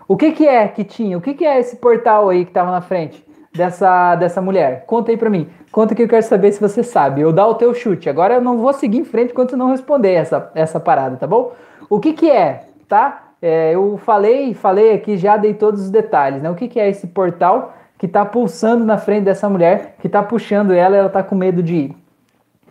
O 0.07 0.15
que, 0.15 0.31
que 0.31 0.47
é 0.47 0.67
que 0.69 0.85
tinha? 0.85 1.17
O 1.17 1.21
que, 1.21 1.33
que 1.33 1.43
é 1.43 1.59
esse 1.59 1.75
portal 1.75 2.29
aí 2.29 2.45
que 2.45 2.51
estava 2.51 2.71
na 2.71 2.79
frente 2.79 3.25
dessa, 3.53 4.15
dessa 4.15 4.41
mulher? 4.41 4.85
Conta 4.85 5.11
aí 5.11 5.17
para 5.17 5.29
mim. 5.29 5.49
Conta 5.73 5.93
que 5.93 6.03
eu 6.03 6.07
quero 6.07 6.23
saber 6.23 6.53
se 6.53 6.61
você 6.61 6.81
sabe. 6.81 7.19
Eu 7.19 7.33
dar 7.33 7.47
o 7.47 7.55
teu 7.55 7.73
chute. 7.73 8.09
Agora 8.09 8.35
eu 8.35 8.41
não 8.41 8.59
vou 8.59 8.71
seguir 8.71 8.99
em 8.99 9.03
frente 9.03 9.31
enquanto 9.31 9.57
não 9.57 9.71
responder 9.71 10.13
essa, 10.13 10.51
essa 10.55 10.79
parada, 10.79 11.17
tá 11.17 11.27
bom? 11.27 11.51
O 11.89 11.99
que, 11.99 12.13
que 12.13 12.31
é, 12.31 12.61
tá? 12.87 13.23
É, 13.41 13.75
eu 13.75 13.97
falei, 13.97 14.53
falei 14.53 14.93
aqui, 14.93 15.17
já 15.17 15.35
dei 15.35 15.53
todos 15.53 15.81
os 15.81 15.89
detalhes, 15.89 16.41
né? 16.41 16.49
O 16.49 16.55
que, 16.55 16.69
que 16.69 16.79
é 16.79 16.89
esse 16.89 17.07
portal? 17.07 17.73
Que 18.05 18.07
está 18.07 18.23
pulsando 18.23 18.85
na 18.85 18.99
frente 18.99 19.23
dessa 19.23 19.49
mulher, 19.49 19.95
que 19.99 20.05
está 20.05 20.21
puxando 20.21 20.71
ela, 20.71 20.95
ela 20.95 21.07
está 21.07 21.23
com 21.23 21.33
medo 21.33 21.63
de 21.63 21.73
ir. 21.73 21.97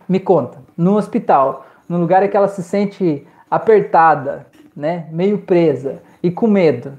Me 0.07 0.17
conta, 0.17 0.59
no 0.77 0.95
hospital, 0.95 1.65
no 1.89 1.97
lugar 1.97 2.23
em 2.23 2.29
que 2.29 2.37
ela 2.37 2.47
se 2.47 2.63
sente 2.63 3.27
apertada, 3.51 4.47
né, 4.73 5.07
meio 5.11 5.39
presa 5.39 6.01
e 6.23 6.31
com 6.31 6.47
medo. 6.47 6.93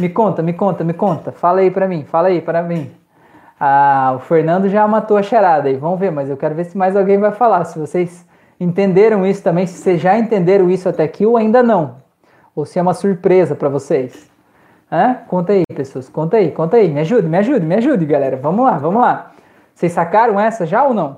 Me 0.00 0.08
conta, 0.08 0.42
me 0.42 0.52
conta, 0.52 0.82
me 0.82 0.92
conta. 0.92 1.30
Fala 1.30 1.60
aí 1.60 1.70
para 1.70 1.86
mim, 1.86 2.02
fala 2.02 2.26
aí 2.26 2.40
para 2.40 2.60
mim. 2.60 2.90
Ah, 3.58 4.14
o 4.16 4.18
Fernando 4.18 4.68
já 4.68 4.88
matou 4.88 5.16
a 5.16 5.22
charada 5.22 5.68
aí, 5.68 5.76
vamos 5.76 6.00
ver, 6.00 6.10
mas 6.10 6.28
eu 6.28 6.36
quero 6.36 6.56
ver 6.56 6.64
se 6.64 6.76
mais 6.76 6.96
alguém 6.96 7.18
vai 7.18 7.30
falar. 7.30 7.64
Se 7.66 7.78
vocês 7.78 8.26
entenderam 8.58 9.24
isso 9.24 9.44
também, 9.44 9.64
se 9.68 9.78
vocês 9.78 10.00
já 10.00 10.18
entenderam 10.18 10.68
isso 10.68 10.88
até 10.88 11.04
aqui 11.04 11.24
ou 11.24 11.36
ainda 11.36 11.62
não. 11.62 11.98
Ou 12.52 12.66
se 12.66 12.80
é 12.80 12.82
uma 12.82 12.94
surpresa 12.94 13.54
para 13.54 13.68
vocês. 13.68 14.29
Hã? 14.90 15.18
Conta 15.28 15.52
aí, 15.52 15.62
pessoas. 15.74 16.08
Conta 16.08 16.36
aí, 16.36 16.50
conta 16.50 16.76
aí. 16.76 16.90
Me 16.90 17.00
ajude, 17.00 17.28
me 17.28 17.38
ajude, 17.38 17.64
me 17.64 17.74
ajude, 17.76 18.04
galera. 18.04 18.36
Vamos 18.36 18.64
lá, 18.64 18.76
vamos 18.76 19.00
lá. 19.00 19.32
Vocês 19.74 19.92
sacaram 19.92 20.38
essa 20.38 20.66
já 20.66 20.84
ou 20.84 20.92
não? 20.92 21.16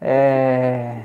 É... 0.00 1.02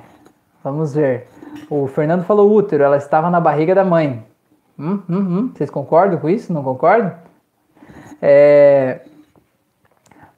Vamos 0.64 0.94
ver. 0.94 1.28
O 1.70 1.88
Fernando 1.88 2.24
falou 2.24 2.54
útero, 2.54 2.84
ela 2.84 2.98
estava 2.98 3.30
na 3.30 3.40
barriga 3.40 3.74
da 3.74 3.84
mãe. 3.84 4.24
Hum, 4.78 5.02
hum, 5.10 5.18
hum. 5.18 5.52
Vocês 5.56 5.70
concordam 5.70 6.20
com 6.20 6.30
isso? 6.30 6.54
Não 6.54 6.64
concordam? 6.64 7.14
É... 8.22 9.02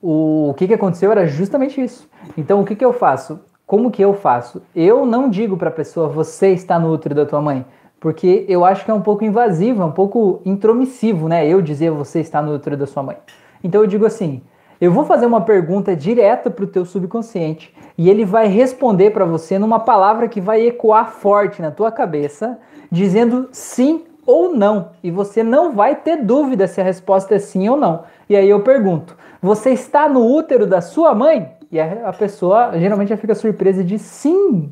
O... 0.01 0.49
o 0.49 0.53
que, 0.53 0.67
que 0.67 0.73
aconteceu 0.73 1.11
era 1.11 1.27
justamente 1.27 1.83
isso. 1.83 2.09
Então, 2.37 2.61
o 2.61 2.65
que, 2.65 2.75
que 2.75 2.85
eu 2.85 2.93
faço? 2.93 3.41
Como 3.65 3.91
que 3.91 4.01
eu 4.01 4.13
faço? 4.13 4.61
Eu 4.73 5.05
não 5.05 5.29
digo 5.29 5.57
para 5.57 5.67
a 5.67 5.73
pessoa, 5.73 6.07
você 6.07 6.51
está 6.51 6.79
no 6.79 6.89
útero 6.89 7.13
da 7.13 7.25
tua 7.25 7.41
mãe 7.41 7.65
porque 7.99 8.45
eu 8.47 8.63
acho 8.63 8.85
que 8.85 8.91
é 8.91 8.93
um 8.93 9.01
pouco 9.01 9.23
invasivo, 9.23 9.81
é 9.81 9.85
um 9.85 9.91
pouco 9.91 10.41
intromissivo, 10.45 11.27
né? 11.27 11.47
Eu 11.47 11.61
dizer 11.61 11.91
você 11.91 12.19
está 12.19 12.41
no 12.41 12.53
útero 12.53 12.77
da 12.77 12.85
sua 12.85 13.03
mãe. 13.03 13.17
Então 13.63 13.81
eu 13.81 13.87
digo 13.87 14.05
assim: 14.05 14.41
eu 14.79 14.91
vou 14.91 15.05
fazer 15.05 15.25
uma 15.25 15.41
pergunta 15.41 15.95
direta 15.95 16.51
para 16.51 16.63
o 16.63 16.67
teu 16.67 16.85
subconsciente 16.85 17.73
e 17.97 18.09
ele 18.09 18.23
vai 18.23 18.47
responder 18.47 19.09
para 19.09 19.25
você 19.25 19.57
numa 19.57 19.79
palavra 19.79 20.27
que 20.27 20.39
vai 20.39 20.67
ecoar 20.67 21.11
forte 21.11 21.61
na 21.61 21.71
tua 21.71 21.91
cabeça, 21.91 22.59
dizendo 22.91 23.49
sim 23.51 24.03
ou 24.23 24.53
não. 24.53 24.89
E 25.01 25.09
você 25.09 25.41
não 25.41 25.73
vai 25.73 25.95
ter 25.95 26.17
dúvida 26.17 26.67
se 26.67 26.79
a 26.79 26.83
resposta 26.83 27.33
é 27.33 27.39
sim 27.39 27.67
ou 27.67 27.75
não. 27.77 28.03
E 28.29 28.35
aí 28.35 28.47
eu 28.47 28.59
pergunto: 28.61 29.17
você 29.41 29.71
está 29.71 30.07
no 30.07 30.23
útero 30.23 30.67
da 30.67 30.81
sua 30.81 31.15
mãe? 31.15 31.51
E 31.71 31.79
a 31.79 32.13
pessoa 32.13 32.77
geralmente 32.77 33.09
já 33.09 33.17
fica 33.17 33.33
surpresa 33.33 33.83
de 33.83 33.97
sim. 33.97 34.71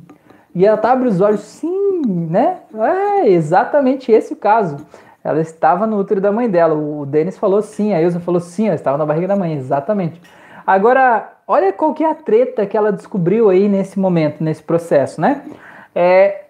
E 0.56 0.66
ela 0.66 0.78
tá, 0.78 0.94
abre 0.94 1.10
os 1.10 1.20
olhos, 1.20 1.42
sim, 1.42 2.02
né? 2.30 2.60
É 2.74 3.28
exatamente 3.28 4.10
esse 4.10 4.32
o 4.32 4.38
caso. 4.38 4.78
Ela 5.22 5.42
estava 5.42 5.86
no 5.86 5.98
útero 5.98 6.22
da 6.22 6.32
mãe 6.32 6.50
dela. 6.50 6.74
O 6.74 7.06
Denis 7.06 7.38
falou 7.38 7.62
sim, 7.62 7.94
a 7.94 8.02
Ilza 8.02 8.22
falou 8.22 8.40
sim, 8.40 8.68
ela 8.68 8.76
estava 8.76 8.98
na 8.98 9.06
barriga 9.06 9.28
da 9.28 9.36
mãe, 9.36 9.54
exatamente. 9.54 10.22
Agora, 10.66 11.34
olha 11.46 11.74
qual 11.74 11.94
que 11.94 12.06
é 12.06 12.10
a 12.10 12.16
treta 12.16 12.66
que 12.66 12.78
ela 12.78 12.94
descobriu 12.94 13.50
aí 13.50 13.68
nesse 13.68 14.00
momento, 14.00 14.42
nesse 14.42 14.64
processo, 14.64 15.20
né? 15.20 15.44
É, 15.94 16.46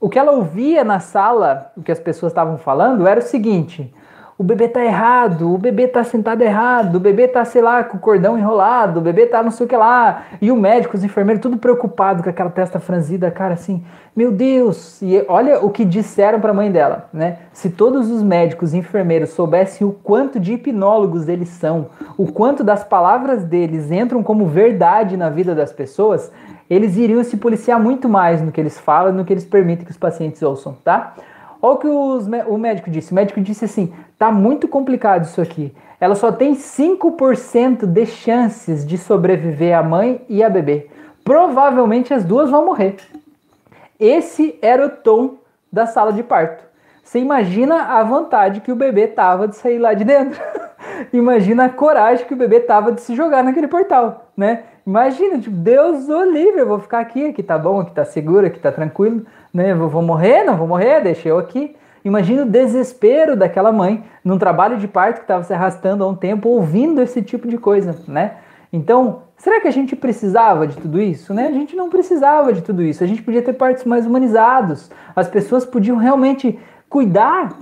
o 0.00 0.08
que 0.08 0.18
ela 0.18 0.32
ouvia 0.32 0.82
na 0.82 0.98
sala, 0.98 1.70
o 1.76 1.82
que 1.82 1.92
as 1.92 2.00
pessoas 2.00 2.32
estavam 2.32 2.58
falando, 2.58 3.06
era 3.06 3.20
o 3.20 3.22
seguinte: 3.22 3.94
o 4.40 4.42
bebê 4.42 4.68
tá 4.68 4.82
errado, 4.82 5.52
o 5.52 5.58
bebê 5.58 5.86
tá 5.86 6.02
sentado 6.02 6.40
errado, 6.40 6.94
o 6.94 6.98
bebê 6.98 7.28
tá, 7.28 7.44
sei 7.44 7.60
lá, 7.60 7.84
com 7.84 7.98
o 7.98 8.00
cordão 8.00 8.38
enrolado, 8.38 8.98
o 8.98 9.02
bebê 9.02 9.26
tá 9.26 9.42
não 9.42 9.50
sei 9.50 9.66
o 9.66 9.68
que 9.68 9.76
lá. 9.76 10.22
E 10.40 10.50
o 10.50 10.56
médico, 10.56 10.96
os 10.96 11.04
enfermeiros, 11.04 11.42
tudo 11.42 11.58
preocupado 11.58 12.22
com 12.22 12.30
aquela 12.30 12.48
testa 12.48 12.80
franzida, 12.80 13.30
cara, 13.30 13.52
assim, 13.52 13.84
meu 14.16 14.32
Deus. 14.32 15.02
E 15.02 15.22
olha 15.28 15.62
o 15.62 15.68
que 15.68 15.84
disseram 15.84 16.40
para 16.40 16.52
a 16.52 16.54
mãe 16.54 16.72
dela, 16.72 17.10
né? 17.12 17.36
Se 17.52 17.68
todos 17.68 18.10
os 18.10 18.22
médicos 18.22 18.72
e 18.72 18.78
enfermeiros 18.78 19.28
soubessem 19.28 19.86
o 19.86 19.92
quanto 19.92 20.40
de 20.40 20.54
hipnólogos 20.54 21.28
eles 21.28 21.50
são, 21.50 21.88
o 22.16 22.32
quanto 22.32 22.64
das 22.64 22.82
palavras 22.82 23.44
deles 23.44 23.92
entram 23.92 24.22
como 24.22 24.46
verdade 24.46 25.18
na 25.18 25.28
vida 25.28 25.54
das 25.54 25.70
pessoas, 25.70 26.32
eles 26.70 26.96
iriam 26.96 27.22
se 27.22 27.36
policiar 27.36 27.78
muito 27.78 28.08
mais 28.08 28.40
no 28.40 28.50
que 28.50 28.58
eles 28.58 28.80
falam, 28.80 29.12
no 29.12 29.22
que 29.22 29.34
eles 29.34 29.44
permitem 29.44 29.84
que 29.84 29.90
os 29.90 29.98
pacientes 29.98 30.40
ouçam, 30.42 30.78
tá? 30.82 31.12
Olha 31.62 31.74
o 31.74 31.76
que 31.78 31.86
os, 31.86 32.26
o 32.48 32.58
médico 32.58 32.90
disse. 32.90 33.12
O 33.12 33.14
médico 33.14 33.40
disse 33.40 33.64
assim: 33.64 33.92
tá 34.18 34.30
muito 34.30 34.66
complicado 34.66 35.24
isso 35.24 35.40
aqui. 35.40 35.74
Ela 36.00 36.14
só 36.14 36.32
tem 36.32 36.54
5% 36.54 37.84
de 37.84 38.06
chances 38.06 38.86
de 38.86 38.96
sobreviver 38.96 39.76
a 39.76 39.82
mãe 39.82 40.24
e 40.28 40.42
a 40.42 40.48
bebê. 40.48 40.88
Provavelmente 41.22 42.14
as 42.14 42.24
duas 42.24 42.50
vão 42.50 42.64
morrer. 42.64 42.96
Esse 43.98 44.58
era 44.62 44.86
o 44.86 44.88
tom 44.88 45.34
da 45.70 45.86
sala 45.86 46.12
de 46.12 46.22
parto. 46.22 46.64
Você 47.04 47.18
imagina 47.18 47.98
a 47.98 48.02
vontade 48.02 48.60
que 48.60 48.72
o 48.72 48.76
bebê 48.76 49.08
tava 49.08 49.46
de 49.46 49.56
sair 49.56 49.78
lá 49.78 49.92
de 49.92 50.04
dentro. 50.04 50.40
imagina 51.12 51.66
a 51.66 51.68
coragem 51.68 52.24
que 52.24 52.32
o 52.32 52.36
bebê 52.36 52.60
tava 52.60 52.92
de 52.92 53.00
se 53.02 53.14
jogar 53.14 53.44
naquele 53.44 53.68
portal, 53.68 54.30
né? 54.36 54.64
Imagina, 54.86 55.38
tipo, 55.38 55.56
Deus 55.56 56.08
o 56.08 56.24
livre, 56.24 56.60
eu 56.60 56.66
vou 56.66 56.78
ficar 56.78 57.00
aqui, 57.00 57.26
aqui 57.26 57.42
tá 57.42 57.58
bom, 57.58 57.80
aqui 57.80 57.92
tá 57.92 58.04
seguro, 58.04 58.46
aqui 58.46 58.58
tá 58.58 58.72
tranquilo 58.72 59.24
né? 59.52 59.72
Eu 59.72 59.88
vou 59.88 60.02
morrer, 60.02 60.44
não 60.44 60.56
vou 60.56 60.66
morrer, 60.66 61.00
deixa 61.00 61.28
eu 61.28 61.38
aqui. 61.38 61.76
Imagina 62.04 62.42
o 62.42 62.46
desespero 62.46 63.36
daquela 63.36 63.70
mãe 63.70 64.02
num 64.24 64.38
trabalho 64.38 64.78
de 64.78 64.88
parto 64.88 65.16
que 65.16 65.24
estava 65.24 65.42
se 65.42 65.52
arrastando 65.52 66.02
há 66.02 66.08
um 66.08 66.14
tempo, 66.14 66.48
ouvindo 66.48 67.02
esse 67.02 67.20
tipo 67.20 67.46
de 67.46 67.58
coisa, 67.58 67.94
né? 68.08 68.36
Então, 68.72 69.24
será 69.36 69.60
que 69.60 69.68
a 69.68 69.72
gente 69.72 69.96
precisava 69.96 70.66
de 70.66 70.76
tudo 70.76 71.00
isso? 71.00 71.34
Né? 71.34 71.48
A 71.48 71.52
gente 71.52 71.74
não 71.74 71.90
precisava 71.90 72.52
de 72.52 72.62
tudo 72.62 72.82
isso. 72.82 73.02
A 73.02 73.06
gente 73.06 73.20
podia 73.20 73.42
ter 73.42 73.52
partos 73.52 73.84
mais 73.84 74.06
humanizados. 74.06 74.90
As 75.14 75.28
pessoas 75.28 75.66
podiam 75.66 75.96
realmente 75.96 76.56
cuidar 76.88 77.58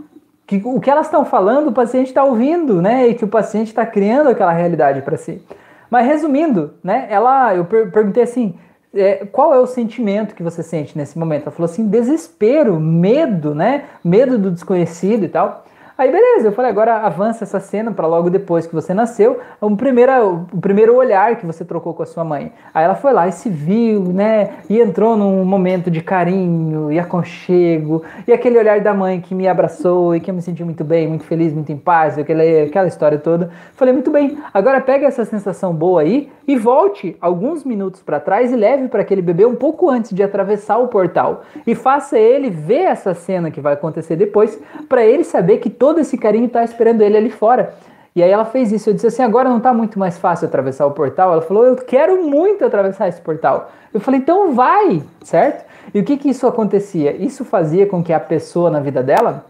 que 0.47 0.61
o 0.63 0.79
que 0.81 0.91
elas 0.91 1.07
estão 1.07 1.25
falando, 1.25 1.69
o 1.69 1.73
paciente 1.73 2.09
está 2.09 2.23
ouvindo, 2.23 2.81
né? 2.81 3.09
E 3.09 3.15
que 3.15 3.25
o 3.25 3.29
paciente 3.29 3.69
está 3.69 3.87
criando 3.87 4.29
aquela 4.29 4.53
realidade 4.53 5.01
para 5.03 5.17
si. 5.17 5.43
Mas 5.91 6.07
resumindo, 6.07 6.75
né? 6.83 7.07
Ela, 7.11 7.55
eu 7.55 7.65
per 7.65 7.91
perguntei 7.91 8.23
assim, 8.23 8.55
é, 8.95 9.27
qual 9.27 9.55
é 9.55 9.59
o 9.59 9.67
sentimento 9.67 10.35
que 10.35 10.43
você 10.43 10.63
sente 10.63 10.97
nesse 10.97 11.19
momento? 11.19 11.43
Ela 11.43 11.51
falou 11.51 11.71
assim, 11.71 11.89
desespero, 11.89 12.79
medo, 12.81 13.55
né? 13.55 13.85
Medo 14.05 14.39
do 14.39 14.51
desconhecido 14.51 15.25
e 15.25 15.29
tal. 15.29 15.65
Aí 15.99 16.13
beleza, 16.13 16.47
eu 16.47 16.53
falei, 16.53 16.71
agora 16.71 16.99
avança 16.99 17.43
essa 17.43 17.59
cena 17.59 17.91
para 17.91 18.07
logo 18.07 18.31
depois 18.31 18.69
que 18.69 18.73
você 18.73 18.95
nasceu, 18.95 19.41
o 19.61 19.77
primeiro, 19.77 20.47
o 20.53 20.61
primeiro 20.61 20.95
olhar 20.95 21.35
que 21.35 21.45
você 21.45 21.65
trocou 21.65 21.93
com 21.93 22.05
a 22.05 22.07
sua 22.07 22.23
mãe. 22.23 22.53
Aí 22.73 22.85
ela 22.85 22.95
foi 22.95 23.13
lá 23.13 23.27
e 23.27 23.33
se 23.33 23.49
viu, 23.49 24.05
né? 24.05 24.59
E 24.71 24.81
entrou 24.81 25.17
num 25.17 25.45
momento 25.45 25.91
de 25.91 26.01
carinho 26.01 26.93
e 26.93 27.01
aconchego, 27.01 28.05
e 28.29 28.33
aquele 28.33 28.57
olhar 28.57 28.81
da 28.81 28.95
mãe 28.95 29.21
que 29.21 29.35
me 29.35 29.49
abraçou 29.49 30.15
e 30.15 30.21
que 30.21 30.31
eu 30.31 30.35
me 30.37 30.41
senti 30.41 30.63
muito 30.63 30.85
bem, 30.85 31.09
muito 31.09 31.25
feliz, 31.25 31.53
muito 31.53 31.73
em 31.73 31.77
paz, 31.77 32.17
aquela, 32.17 32.45
aquela 32.45 32.87
história 32.87 33.19
toda. 33.19 33.51
Falei, 33.75 33.93
muito 33.93 34.13
bem, 34.13 34.39
agora 34.55 34.81
pega 34.81 35.05
essa 35.05 35.25
sensação 35.25 35.75
boa 35.75 36.03
aí 36.03 36.31
e 36.47 36.55
volte 36.55 37.17
alguns 37.21 37.65
minutos 37.65 38.03
para 38.03 38.21
trás 38.21 38.53
e 38.53 38.57
leve 38.57 38.87
para 38.87 39.01
aquele 39.01 39.21
bebê 39.21 39.45
um 39.47 39.57
pouco 39.57 39.91
antes 39.91 40.13
de 40.13 40.23
atravessar 40.23 40.79
o 40.79 40.87
portal 40.87 41.43
e 41.67 41.75
faça 41.75 42.17
ele 42.17 42.51
ver 42.51 42.83
essa 42.83 43.15
cena 43.15 43.51
que 43.51 43.61
vai 43.61 43.75
acontecer 43.75 44.15
depois, 44.15 44.63
para 44.89 45.05
ele 45.05 45.25
saber 45.25 45.59
que 45.59 45.69
todo 45.69 45.88
todo 45.89 46.01
esse 46.01 46.19
carinho 46.19 46.45
está 46.45 46.63
esperando 46.63 47.01
ele 47.01 47.17
ali 47.17 47.31
fora. 47.31 47.75
E 48.15 48.23
aí 48.23 48.31
ela 48.31 48.45
fez 48.45 48.71
isso. 48.71 48.91
Eu 48.91 48.95
disse 48.95 49.07
assim: 49.07 49.23
agora 49.23 49.49
não 49.49 49.57
está 49.57 49.73
muito 49.73 49.99
mais 49.99 50.19
fácil 50.19 50.47
atravessar 50.47 50.85
o 50.85 50.91
portal? 50.91 51.33
Ela 51.33 51.41
falou: 51.41 51.65
eu 51.65 51.77
quero 51.77 52.23
muito 52.27 52.63
atravessar 52.63 53.09
esse 53.09 53.23
portal. 53.23 53.71
Eu 53.93 53.99
falei: 53.99 54.21
então 54.21 54.53
vai, 54.53 55.03
certo? 55.25 55.65
E 55.95 55.99
o 55.99 56.05
que 56.05 56.19
que 56.19 56.29
isso 56.29 56.47
acontecia? 56.47 57.17
Isso 57.17 57.43
fazia 57.43 57.87
com 57.87 58.03
que 58.03 58.13
a 58.13 58.21
pessoa 58.21 58.69
na 58.69 58.81
vida 58.81 59.03
dela 59.03 59.47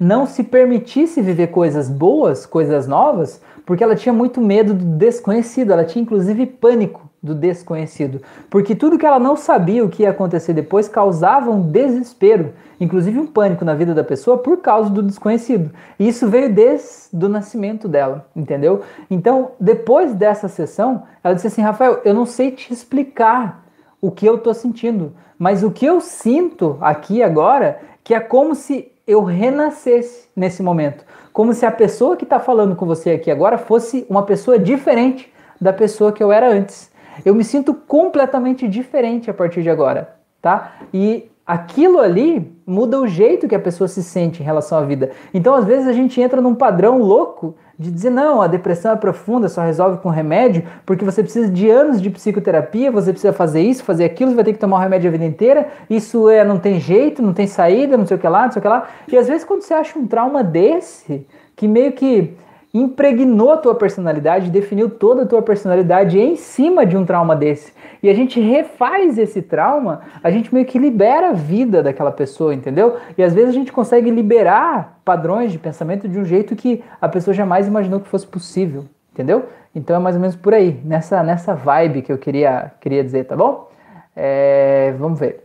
não 0.00 0.26
se 0.26 0.42
permitisse 0.42 1.22
viver 1.22 1.48
coisas 1.48 1.88
boas, 1.88 2.44
coisas 2.44 2.88
novas, 2.88 3.40
porque 3.64 3.84
ela 3.84 3.94
tinha 3.94 4.12
muito 4.12 4.40
medo 4.40 4.74
do 4.74 4.84
desconhecido, 4.84 5.72
ela 5.72 5.84
tinha 5.84 6.02
inclusive 6.02 6.46
pânico 6.46 7.08
do 7.24 7.34
desconhecido, 7.34 8.20
porque 8.50 8.74
tudo 8.74 8.98
que 8.98 9.06
ela 9.06 9.18
não 9.18 9.34
sabia 9.34 9.82
o 9.82 9.88
que 9.88 10.02
ia 10.02 10.10
acontecer 10.10 10.52
depois 10.52 10.86
causava 10.86 11.50
um 11.50 11.62
desespero, 11.62 12.52
inclusive 12.78 13.18
um 13.18 13.26
pânico 13.26 13.64
na 13.64 13.74
vida 13.74 13.94
da 13.94 14.04
pessoa 14.04 14.36
por 14.36 14.58
causa 14.58 14.90
do 14.90 15.02
desconhecido. 15.02 15.70
E 15.98 16.06
isso 16.06 16.28
veio 16.28 16.52
desde 16.52 17.24
o 17.24 17.28
nascimento 17.28 17.88
dela, 17.88 18.28
entendeu? 18.36 18.82
Então, 19.10 19.52
depois 19.58 20.12
dessa 20.12 20.48
sessão, 20.48 21.04
ela 21.22 21.34
disse 21.34 21.46
assim: 21.46 21.62
Rafael, 21.62 22.02
eu 22.04 22.12
não 22.12 22.26
sei 22.26 22.50
te 22.50 22.70
explicar 22.70 23.64
o 24.02 24.10
que 24.10 24.26
eu 24.26 24.34
estou 24.34 24.52
sentindo, 24.52 25.14
mas 25.38 25.62
o 25.62 25.70
que 25.70 25.86
eu 25.86 26.02
sinto 26.02 26.76
aqui 26.78 27.22
agora, 27.22 27.80
que 28.04 28.12
é 28.12 28.20
como 28.20 28.54
se 28.54 28.92
eu 29.06 29.24
renascesse 29.24 30.28
nesse 30.36 30.62
momento, 30.62 31.06
como 31.32 31.54
se 31.54 31.64
a 31.64 31.72
pessoa 31.72 32.18
que 32.18 32.24
está 32.24 32.38
falando 32.38 32.76
com 32.76 32.84
você 32.84 33.12
aqui 33.12 33.30
agora 33.30 33.56
fosse 33.56 34.06
uma 34.10 34.24
pessoa 34.24 34.58
diferente 34.58 35.32
da 35.58 35.72
pessoa 35.72 36.12
que 36.12 36.22
eu 36.22 36.30
era 36.30 36.50
antes. 36.50 36.92
Eu 37.24 37.34
me 37.34 37.44
sinto 37.44 37.74
completamente 37.74 38.66
diferente 38.68 39.30
a 39.30 39.34
partir 39.34 39.62
de 39.62 39.70
agora, 39.70 40.16
tá? 40.40 40.72
E 40.92 41.30
aquilo 41.46 41.98
ali 41.98 42.52
muda 42.66 42.98
o 42.98 43.06
jeito 43.06 43.46
que 43.46 43.54
a 43.54 43.60
pessoa 43.60 43.86
se 43.86 44.02
sente 44.02 44.42
em 44.42 44.44
relação 44.44 44.78
à 44.78 44.82
vida. 44.82 45.10
Então, 45.32 45.54
às 45.54 45.64
vezes, 45.64 45.86
a 45.86 45.92
gente 45.92 46.20
entra 46.20 46.40
num 46.40 46.54
padrão 46.54 46.98
louco 46.98 47.54
de 47.78 47.90
dizer, 47.90 48.10
não, 48.10 48.40
a 48.40 48.46
depressão 48.46 48.92
é 48.92 48.96
profunda, 48.96 49.48
só 49.48 49.62
resolve 49.62 49.98
com 49.98 50.08
remédio, 50.08 50.64
porque 50.86 51.04
você 51.04 51.22
precisa 51.22 51.50
de 51.50 51.68
anos 51.68 52.00
de 52.00 52.08
psicoterapia, 52.08 52.90
você 52.90 53.10
precisa 53.10 53.32
fazer 53.32 53.62
isso, 53.62 53.84
fazer 53.84 54.04
aquilo, 54.04 54.30
você 54.30 54.36
vai 54.36 54.44
ter 54.44 54.52
que 54.52 54.58
tomar 54.58 54.76
o 54.76 54.80
remédio 54.80 55.08
a 55.08 55.12
vida 55.12 55.24
inteira, 55.24 55.68
isso 55.90 56.30
é, 56.30 56.44
não 56.44 56.58
tem 56.58 56.78
jeito, 56.78 57.20
não 57.20 57.34
tem 57.34 57.46
saída, 57.46 57.96
não 57.96 58.06
sei 58.06 58.16
o 58.16 58.20
que 58.20 58.28
lá, 58.28 58.44
não 58.44 58.52
sei 58.52 58.60
o 58.60 58.62
que 58.62 58.68
lá. 58.68 58.88
E 59.10 59.18
às 59.18 59.26
vezes, 59.26 59.44
quando 59.44 59.62
você 59.62 59.74
acha 59.74 59.98
um 59.98 60.06
trauma 60.06 60.42
desse, 60.42 61.26
que 61.56 61.66
meio 61.68 61.92
que 61.92 62.36
impregnou 62.74 63.52
a 63.52 63.56
tua 63.56 63.76
personalidade, 63.76 64.50
definiu 64.50 64.90
toda 64.90 65.22
a 65.22 65.26
tua 65.26 65.40
personalidade 65.40 66.18
em 66.18 66.34
cima 66.34 66.84
de 66.84 66.96
um 66.96 67.04
trauma 67.04 67.36
desse. 67.36 67.72
E 68.02 68.10
a 68.10 68.14
gente 68.14 68.40
refaz 68.40 69.16
esse 69.16 69.40
trauma, 69.40 70.00
a 70.22 70.28
gente 70.28 70.52
meio 70.52 70.66
que 70.66 70.76
libera 70.76 71.28
a 71.28 71.32
vida 71.32 71.84
daquela 71.84 72.10
pessoa, 72.10 72.52
entendeu? 72.52 72.96
E 73.16 73.22
às 73.22 73.32
vezes 73.32 73.50
a 73.50 73.52
gente 73.52 73.72
consegue 73.72 74.10
liberar 74.10 74.98
padrões 75.04 75.52
de 75.52 75.58
pensamento 75.58 76.08
de 76.08 76.18
um 76.18 76.24
jeito 76.24 76.56
que 76.56 76.82
a 77.00 77.08
pessoa 77.08 77.32
jamais 77.32 77.68
imaginou 77.68 78.00
que 78.00 78.08
fosse 78.08 78.26
possível, 78.26 78.86
entendeu? 79.12 79.44
Então 79.72 79.94
é 79.94 79.98
mais 80.00 80.16
ou 80.16 80.20
menos 80.20 80.34
por 80.34 80.52
aí, 80.52 80.80
nessa, 80.84 81.22
nessa 81.22 81.54
vibe 81.54 82.02
que 82.02 82.12
eu 82.12 82.18
queria, 82.18 82.72
queria 82.80 83.04
dizer, 83.04 83.24
tá 83.24 83.36
bom? 83.36 83.70
É, 84.16 84.94
vamos 84.98 85.18
ver. 85.18 85.43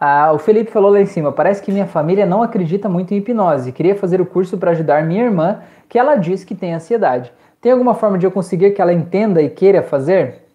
Ah, 0.00 0.32
o 0.32 0.38
Felipe 0.38 0.70
falou 0.70 0.90
lá 0.90 1.00
em 1.00 1.06
cima: 1.06 1.32
parece 1.32 1.60
que 1.60 1.72
minha 1.72 1.86
família 1.86 2.24
não 2.24 2.42
acredita 2.42 2.88
muito 2.88 3.12
em 3.12 3.16
hipnose. 3.16 3.72
Queria 3.72 3.96
fazer 3.96 4.20
o 4.20 4.26
curso 4.26 4.56
para 4.56 4.70
ajudar 4.70 5.04
minha 5.04 5.24
irmã, 5.24 5.60
que 5.88 5.98
ela 5.98 6.14
diz 6.14 6.44
que 6.44 6.54
tem 6.54 6.74
ansiedade. 6.74 7.32
Tem 7.60 7.72
alguma 7.72 7.94
forma 7.94 8.16
de 8.16 8.24
eu 8.24 8.30
conseguir 8.30 8.70
que 8.70 8.80
ela 8.80 8.92
entenda 8.92 9.42
e 9.42 9.50
queira 9.50 9.82
fazer? 9.82 10.46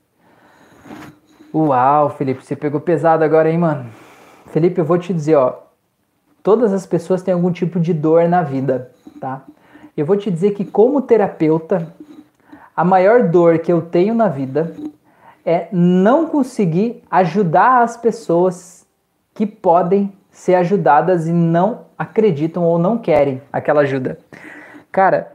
Uau, 1.53 2.09
Felipe, 2.09 2.43
você 2.43 2.55
pegou 2.55 2.79
pesado 2.79 3.23
agora, 3.23 3.51
hein, 3.51 3.57
mano? 3.57 3.85
Felipe, 4.47 4.79
eu 4.79 4.85
vou 4.85 4.97
te 4.97 5.13
dizer, 5.13 5.35
ó. 5.35 5.55
Todas 6.41 6.73
as 6.73 6.85
pessoas 6.85 7.21
têm 7.21 7.33
algum 7.33 7.51
tipo 7.51 7.79
de 7.79 7.93
dor 7.93 8.27
na 8.27 8.41
vida, 8.41 8.91
tá? 9.19 9.43
Eu 9.95 10.05
vou 10.05 10.17
te 10.17 10.31
dizer 10.31 10.51
que, 10.51 10.65
como 10.65 11.01
terapeuta, 11.01 11.87
a 12.75 12.83
maior 12.83 13.29
dor 13.29 13.59
que 13.59 13.71
eu 13.71 13.81
tenho 13.81 14.15
na 14.15 14.27
vida 14.27 14.73
é 15.45 15.67
não 15.71 16.25
conseguir 16.25 17.03
ajudar 17.11 17.83
as 17.83 17.95
pessoas 17.95 18.82
que 19.33 19.45
podem 19.45 20.13
ser 20.31 20.55
ajudadas 20.55 21.27
e 21.27 21.31
não 21.31 21.85
acreditam 21.97 22.63
ou 22.63 22.77
não 22.77 22.97
querem 22.97 23.41
aquela 23.51 23.81
ajuda. 23.81 24.17
Cara, 24.91 25.31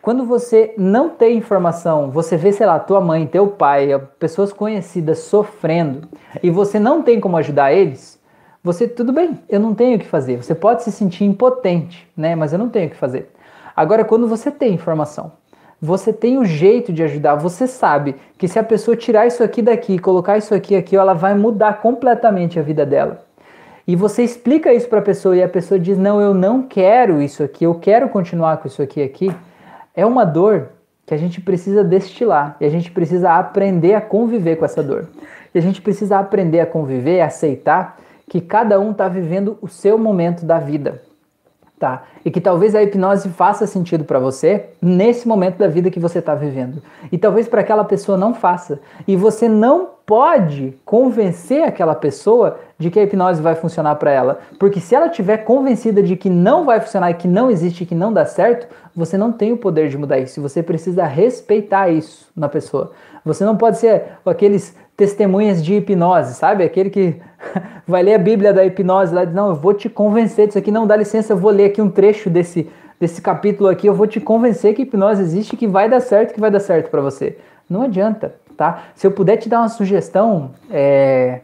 quando 0.00 0.24
você 0.24 0.74
não 0.76 1.08
tem 1.08 1.38
informação, 1.38 2.10
você 2.10 2.36
vê, 2.36 2.52
sei 2.52 2.66
lá, 2.66 2.78
tua 2.78 3.00
mãe, 3.00 3.26
teu 3.26 3.46
pai, 3.46 3.96
pessoas 4.18 4.52
conhecidas 4.52 5.20
sofrendo 5.20 6.08
e 6.42 6.50
você 6.50 6.78
não 6.80 7.02
tem 7.02 7.20
como 7.20 7.36
ajudar 7.36 7.72
eles, 7.72 8.20
você, 8.64 8.86
tudo 8.86 9.12
bem, 9.12 9.40
eu 9.48 9.58
não 9.58 9.74
tenho 9.74 9.96
o 9.96 10.00
que 10.00 10.06
fazer. 10.06 10.36
Você 10.36 10.54
pode 10.54 10.82
se 10.82 10.92
sentir 10.92 11.24
impotente, 11.24 12.08
né? 12.16 12.34
Mas 12.36 12.52
eu 12.52 12.58
não 12.58 12.68
tenho 12.68 12.86
o 12.86 12.90
que 12.90 12.96
fazer. 12.96 13.30
Agora, 13.74 14.04
quando 14.04 14.28
você 14.28 14.50
tem 14.50 14.74
informação, 14.74 15.32
você 15.80 16.12
tem 16.12 16.38
o 16.38 16.44
jeito 16.44 16.92
de 16.92 17.02
ajudar, 17.02 17.34
você 17.34 17.66
sabe 17.66 18.14
que 18.38 18.46
se 18.46 18.58
a 18.58 18.62
pessoa 18.62 18.96
tirar 18.96 19.26
isso 19.26 19.42
aqui 19.42 19.62
daqui, 19.62 19.98
colocar 19.98 20.38
isso 20.38 20.54
aqui 20.54 20.76
aqui, 20.76 20.96
ela 20.96 21.12
vai 21.12 21.34
mudar 21.34 21.80
completamente 21.80 22.58
a 22.58 22.62
vida 22.62 22.86
dela 22.86 23.31
e 23.86 23.96
você 23.96 24.22
explica 24.22 24.72
isso 24.72 24.88
para 24.88 25.00
a 25.00 25.02
pessoa 25.02 25.36
e 25.36 25.42
a 25.42 25.48
pessoa 25.48 25.78
diz: 25.78 25.98
Não, 25.98 26.20
eu 26.20 26.32
não 26.32 26.62
quero 26.62 27.20
isso 27.20 27.42
aqui, 27.42 27.64
eu 27.64 27.74
quero 27.74 28.08
continuar 28.08 28.58
com 28.58 28.68
isso 28.68 28.80
aqui, 28.80 29.02
aqui, 29.02 29.34
é 29.94 30.06
uma 30.06 30.24
dor 30.24 30.68
que 31.04 31.12
a 31.12 31.16
gente 31.16 31.40
precisa 31.40 31.82
destilar 31.82 32.56
e 32.60 32.64
a 32.64 32.68
gente 32.68 32.90
precisa 32.90 33.32
aprender 33.32 33.94
a 33.94 34.00
conviver 34.00 34.56
com 34.56 34.64
essa 34.64 34.82
dor. 34.82 35.08
E 35.54 35.58
a 35.58 35.62
gente 35.62 35.82
precisa 35.82 36.18
aprender 36.18 36.60
a 36.60 36.66
conviver, 36.66 37.20
a 37.20 37.26
aceitar 37.26 37.98
que 38.28 38.40
cada 38.40 38.80
um 38.80 38.92
está 38.92 39.08
vivendo 39.08 39.58
o 39.60 39.68
seu 39.68 39.98
momento 39.98 40.46
da 40.46 40.58
vida. 40.58 41.02
tá? 41.78 42.04
E 42.24 42.30
que 42.30 42.40
talvez 42.40 42.76
a 42.76 42.82
hipnose 42.82 43.28
faça 43.30 43.66
sentido 43.66 44.04
para 44.04 44.20
você 44.20 44.66
nesse 44.80 45.26
momento 45.26 45.58
da 45.58 45.66
vida 45.66 45.90
que 45.90 45.98
você 45.98 46.20
está 46.20 46.32
vivendo. 46.32 46.80
E 47.10 47.18
talvez 47.18 47.48
para 47.48 47.60
aquela 47.60 47.84
pessoa 47.84 48.16
não 48.16 48.32
faça. 48.32 48.80
E 49.06 49.16
você 49.16 49.48
não 49.48 49.88
pode 50.06 50.78
convencer 50.84 51.64
aquela 51.64 51.96
pessoa 51.96 52.60
de 52.82 52.90
que 52.90 52.98
a 52.98 53.04
hipnose 53.04 53.40
vai 53.40 53.54
funcionar 53.54 53.94
para 53.94 54.10
ela, 54.10 54.40
porque 54.58 54.80
se 54.80 54.94
ela 54.94 55.08
tiver 55.08 55.38
convencida 55.38 56.02
de 56.02 56.16
que 56.16 56.28
não 56.28 56.64
vai 56.66 56.80
funcionar 56.80 57.14
que 57.14 57.28
não 57.28 57.50
existe, 57.50 57.86
que 57.86 57.94
não 57.94 58.12
dá 58.12 58.26
certo, 58.26 58.66
você 58.94 59.16
não 59.16 59.32
tem 59.32 59.52
o 59.52 59.56
poder 59.56 59.88
de 59.88 59.96
mudar 59.96 60.18
isso. 60.18 60.42
Você 60.42 60.62
precisa 60.62 61.04
respeitar 61.04 61.88
isso 61.88 62.28
na 62.36 62.48
pessoa. 62.48 62.92
Você 63.24 63.44
não 63.44 63.56
pode 63.56 63.78
ser 63.78 64.02
aqueles 64.26 64.76
testemunhas 64.96 65.64
de 65.64 65.74
hipnose, 65.74 66.34
sabe? 66.34 66.64
Aquele 66.64 66.90
que 66.90 67.16
vai 67.86 68.02
ler 68.02 68.14
a 68.14 68.18
Bíblia 68.18 68.52
da 68.52 68.64
hipnose 68.64 69.14
lá 69.14 69.22
e 69.22 69.26
diz, 69.26 69.34
não, 69.34 69.48
eu 69.50 69.54
vou 69.54 69.72
te 69.72 69.88
convencer 69.88 70.48
disso 70.48 70.58
aqui, 70.58 70.70
não, 70.70 70.86
dá 70.86 70.96
licença, 70.96 71.32
eu 71.32 71.36
vou 71.36 71.50
ler 71.50 71.66
aqui 71.66 71.80
um 71.80 71.88
trecho 71.88 72.28
desse, 72.28 72.68
desse 73.00 73.22
capítulo 73.22 73.68
aqui, 73.68 73.86
eu 73.86 73.94
vou 73.94 74.06
te 74.06 74.20
convencer 74.20 74.74
que 74.74 74.82
hipnose 74.82 75.22
existe, 75.22 75.56
que 75.56 75.66
vai 75.66 75.88
dar 75.88 76.00
certo, 76.00 76.34
que 76.34 76.40
vai 76.40 76.50
dar 76.50 76.60
certo 76.60 76.90
para 76.90 77.00
você. 77.00 77.38
Não 77.70 77.82
adianta, 77.82 78.34
tá? 78.56 78.84
Se 78.94 79.06
eu 79.06 79.12
puder 79.12 79.36
te 79.36 79.48
dar 79.48 79.60
uma 79.60 79.68
sugestão, 79.68 80.50
é... 80.70 81.40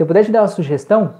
se 0.00 0.02
eu 0.02 0.06
puder 0.06 0.24
te 0.24 0.32
dar 0.32 0.40
uma 0.40 0.48
sugestão, 0.48 1.12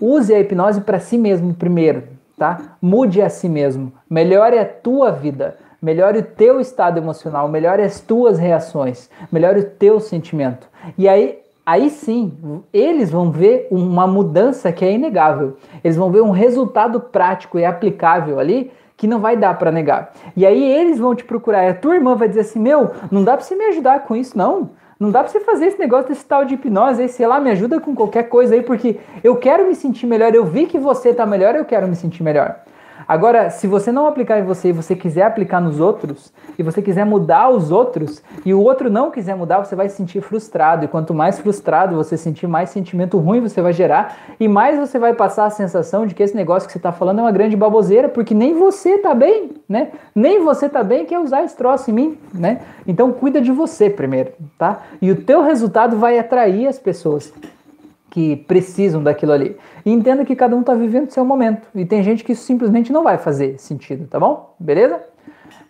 use 0.00 0.32
a 0.32 0.38
hipnose 0.38 0.82
para 0.82 1.00
si 1.00 1.18
mesmo 1.18 1.52
primeiro, 1.52 2.04
tá? 2.36 2.76
Mude 2.80 3.20
a 3.20 3.28
si 3.28 3.48
mesmo, 3.48 3.92
melhore 4.08 4.56
a 4.60 4.64
tua 4.64 5.10
vida 5.10 5.56
melhore 5.82 6.18
o 6.18 6.22
teu 6.22 6.60
estado 6.60 6.98
emocional, 6.98 7.48
melhore 7.48 7.82
as 7.82 8.00
tuas 8.00 8.38
reações, 8.38 9.10
melhore 9.30 9.60
o 9.60 9.64
teu 9.64 9.98
sentimento. 9.98 10.68
E 10.96 11.08
aí, 11.08 11.40
aí 11.66 11.90
sim, 11.90 12.62
eles 12.72 13.10
vão 13.10 13.32
ver 13.32 13.66
uma 13.72 14.06
mudança 14.06 14.70
que 14.70 14.84
é 14.84 14.92
inegável. 14.92 15.56
Eles 15.82 15.96
vão 15.96 16.10
ver 16.10 16.20
um 16.20 16.30
resultado 16.30 17.00
prático 17.00 17.58
e 17.58 17.64
aplicável 17.64 18.38
ali 18.38 18.70
que 18.96 19.06
não 19.06 19.20
vai 19.20 19.36
dar 19.36 19.56
para 19.56 19.70
negar. 19.70 20.12
E 20.36 20.44
aí 20.44 20.62
eles 20.62 20.98
vão 20.98 21.14
te 21.14 21.24
procurar. 21.24 21.64
E 21.64 21.68
a 21.70 21.74
tua 21.74 21.96
irmã 21.96 22.14
vai 22.14 22.28
dizer 22.28 22.40
assim: 22.40 22.60
"Meu, 22.60 22.90
não 23.10 23.22
dá 23.24 23.36
para 23.36 23.44
você 23.44 23.54
me 23.56 23.64
ajudar 23.66 24.04
com 24.04 24.14
isso 24.16 24.36
não. 24.38 24.70
Não 24.98 25.12
dá 25.12 25.20
para 25.20 25.28
você 25.28 25.38
fazer 25.38 25.66
esse 25.66 25.78
negócio 25.78 26.08
desse 26.08 26.24
tal 26.24 26.44
de 26.44 26.54
hipnose 26.54 27.02
aí, 27.02 27.08
sei 27.08 27.26
lá, 27.26 27.38
me 27.38 27.50
ajuda 27.50 27.80
com 27.80 27.94
qualquer 27.94 28.24
coisa 28.24 28.54
aí, 28.54 28.62
porque 28.62 28.98
eu 29.22 29.36
quero 29.36 29.66
me 29.66 29.74
sentir 29.74 30.06
melhor. 30.06 30.34
Eu 30.34 30.44
vi 30.44 30.66
que 30.66 30.78
você 30.78 31.14
tá 31.14 31.24
melhor, 31.24 31.54
eu 31.54 31.64
quero 31.64 31.86
me 31.86 31.94
sentir 31.94 32.24
melhor. 32.24 32.60
Agora, 33.06 33.50
se 33.50 33.66
você 33.66 33.92
não 33.92 34.06
aplicar 34.06 34.38
em 34.38 34.44
você 34.44 34.68
e 34.68 34.72
você 34.72 34.94
quiser 34.94 35.22
aplicar 35.22 35.60
nos 35.60 35.80
outros, 35.80 36.32
e 36.58 36.62
você 36.62 36.82
quiser 36.82 37.04
mudar 37.04 37.50
os 37.50 37.70
outros, 37.70 38.22
e 38.44 38.52
o 38.52 38.60
outro 38.60 38.90
não 38.90 39.10
quiser 39.10 39.36
mudar, 39.36 39.58
você 39.58 39.76
vai 39.76 39.88
se 39.88 39.96
sentir 39.96 40.20
frustrado. 40.20 40.84
E 40.84 40.88
quanto 40.88 41.12
mais 41.12 41.38
frustrado 41.38 41.96
você 41.96 42.16
sentir, 42.16 42.46
mais 42.46 42.70
sentimento 42.70 43.18
ruim 43.18 43.40
você 43.40 43.60
vai 43.60 43.72
gerar, 43.72 44.16
e 44.38 44.48
mais 44.48 44.78
você 44.78 44.98
vai 44.98 45.14
passar 45.14 45.46
a 45.46 45.50
sensação 45.50 46.06
de 46.06 46.14
que 46.14 46.22
esse 46.22 46.36
negócio 46.36 46.66
que 46.66 46.72
você 46.72 46.78
está 46.78 46.92
falando 46.92 47.20
é 47.20 47.22
uma 47.22 47.32
grande 47.32 47.56
baboseira, 47.56 48.08
porque 48.08 48.34
nem 48.34 48.54
você 48.54 48.98
tá 48.98 49.14
bem, 49.14 49.56
né? 49.68 49.88
Nem 50.14 50.42
você 50.44 50.68
tá 50.68 50.82
bem 50.82 51.04
quer 51.04 51.18
usar 51.18 51.44
esse 51.44 51.56
troço 51.56 51.90
em 51.90 51.94
mim, 51.94 52.18
né? 52.32 52.60
Então 52.86 53.12
cuida 53.12 53.40
de 53.40 53.50
você 53.50 53.88
primeiro, 53.88 54.32
tá? 54.56 54.82
E 55.00 55.10
o 55.10 55.16
teu 55.16 55.42
resultado 55.42 55.96
vai 55.96 56.18
atrair 56.18 56.66
as 56.66 56.78
pessoas 56.78 57.32
que 58.10 58.36
precisam 58.36 59.02
daquilo 59.02 59.32
ali. 59.32 59.56
E 59.88 59.90
entenda 59.90 60.22
que 60.22 60.36
cada 60.36 60.54
um 60.54 60.60
está 60.60 60.74
vivendo 60.74 61.08
o 61.08 61.10
seu 61.10 61.24
momento. 61.24 61.66
E 61.74 61.82
tem 61.82 62.02
gente 62.02 62.22
que 62.22 62.32
isso 62.32 62.42
simplesmente 62.42 62.92
não 62.92 63.02
vai 63.02 63.16
fazer 63.16 63.58
sentido, 63.58 64.06
tá 64.06 64.20
bom? 64.20 64.54
Beleza? 64.60 65.00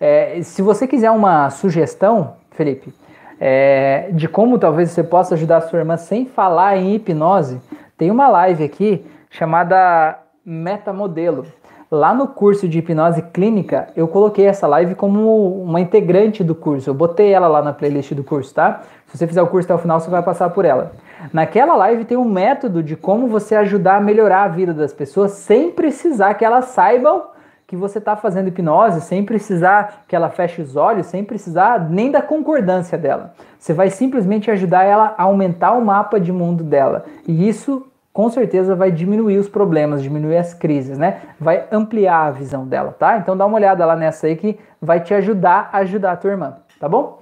É, 0.00 0.42
se 0.42 0.60
você 0.60 0.88
quiser 0.88 1.12
uma 1.12 1.50
sugestão, 1.50 2.32
Felipe, 2.50 2.92
é, 3.38 4.10
de 4.12 4.26
como 4.26 4.58
talvez 4.58 4.90
você 4.90 5.04
possa 5.04 5.36
ajudar 5.36 5.58
a 5.58 5.60
sua 5.60 5.78
irmã 5.78 5.96
sem 5.96 6.26
falar 6.26 6.76
em 6.76 6.96
hipnose, 6.96 7.60
tem 7.96 8.10
uma 8.10 8.26
live 8.26 8.64
aqui 8.64 9.06
chamada 9.30 10.18
Metamodelo. 10.44 11.46
Lá 11.88 12.12
no 12.12 12.26
curso 12.26 12.68
de 12.68 12.80
hipnose 12.80 13.22
clínica, 13.22 13.86
eu 13.94 14.08
coloquei 14.08 14.46
essa 14.46 14.66
live 14.66 14.96
como 14.96 15.62
uma 15.62 15.80
integrante 15.80 16.42
do 16.42 16.56
curso. 16.56 16.90
Eu 16.90 16.94
botei 16.94 17.32
ela 17.32 17.46
lá 17.46 17.62
na 17.62 17.72
playlist 17.72 18.14
do 18.14 18.24
curso, 18.24 18.52
tá? 18.52 18.80
Se 19.06 19.16
você 19.16 19.28
fizer 19.28 19.42
o 19.42 19.46
curso 19.46 19.68
até 19.68 19.74
o 19.76 19.78
final, 19.78 20.00
você 20.00 20.10
vai 20.10 20.24
passar 20.24 20.50
por 20.50 20.64
ela. 20.64 20.90
Naquela 21.32 21.74
live 21.74 22.04
tem 22.04 22.16
um 22.16 22.24
método 22.24 22.82
de 22.82 22.96
como 22.96 23.26
você 23.26 23.54
ajudar 23.54 23.96
a 23.96 24.00
melhorar 24.00 24.44
a 24.44 24.48
vida 24.48 24.72
das 24.72 24.92
pessoas 24.92 25.32
sem 25.32 25.70
precisar 25.70 26.34
que 26.34 26.44
elas 26.44 26.66
saibam 26.66 27.24
que 27.66 27.76
você 27.76 27.98
está 27.98 28.16
fazendo 28.16 28.48
hipnose, 28.48 29.02
sem 29.02 29.22
precisar 29.22 30.04
que 30.08 30.16
ela 30.16 30.30
feche 30.30 30.62
os 30.62 30.74
olhos, 30.74 31.06
sem 31.06 31.22
precisar 31.22 31.78
nem 31.90 32.10
da 32.10 32.22
concordância 32.22 32.96
dela. 32.96 33.34
Você 33.58 33.74
vai 33.74 33.90
simplesmente 33.90 34.50
ajudar 34.50 34.84
ela 34.84 35.14
a 35.18 35.24
aumentar 35.24 35.72
o 35.72 35.84
mapa 35.84 36.18
de 36.18 36.32
mundo 36.32 36.64
dela. 36.64 37.04
E 37.26 37.46
isso 37.46 37.86
com 38.10 38.30
certeza 38.30 38.74
vai 38.74 38.90
diminuir 38.90 39.36
os 39.36 39.50
problemas, 39.50 40.02
diminuir 40.02 40.38
as 40.38 40.54
crises, 40.54 40.96
né? 40.96 41.20
Vai 41.38 41.66
ampliar 41.70 42.26
a 42.26 42.30
visão 42.30 42.66
dela, 42.66 42.96
tá? 42.98 43.18
Então 43.18 43.36
dá 43.36 43.44
uma 43.44 43.56
olhada 43.56 43.84
lá 43.84 43.94
nessa 43.94 44.26
aí 44.26 44.34
que 44.34 44.58
vai 44.80 45.00
te 45.00 45.12
ajudar 45.12 45.68
a 45.70 45.78
ajudar 45.78 46.12
a 46.12 46.16
tua 46.16 46.30
irmã, 46.30 46.56
tá 46.80 46.88
bom? 46.88 47.20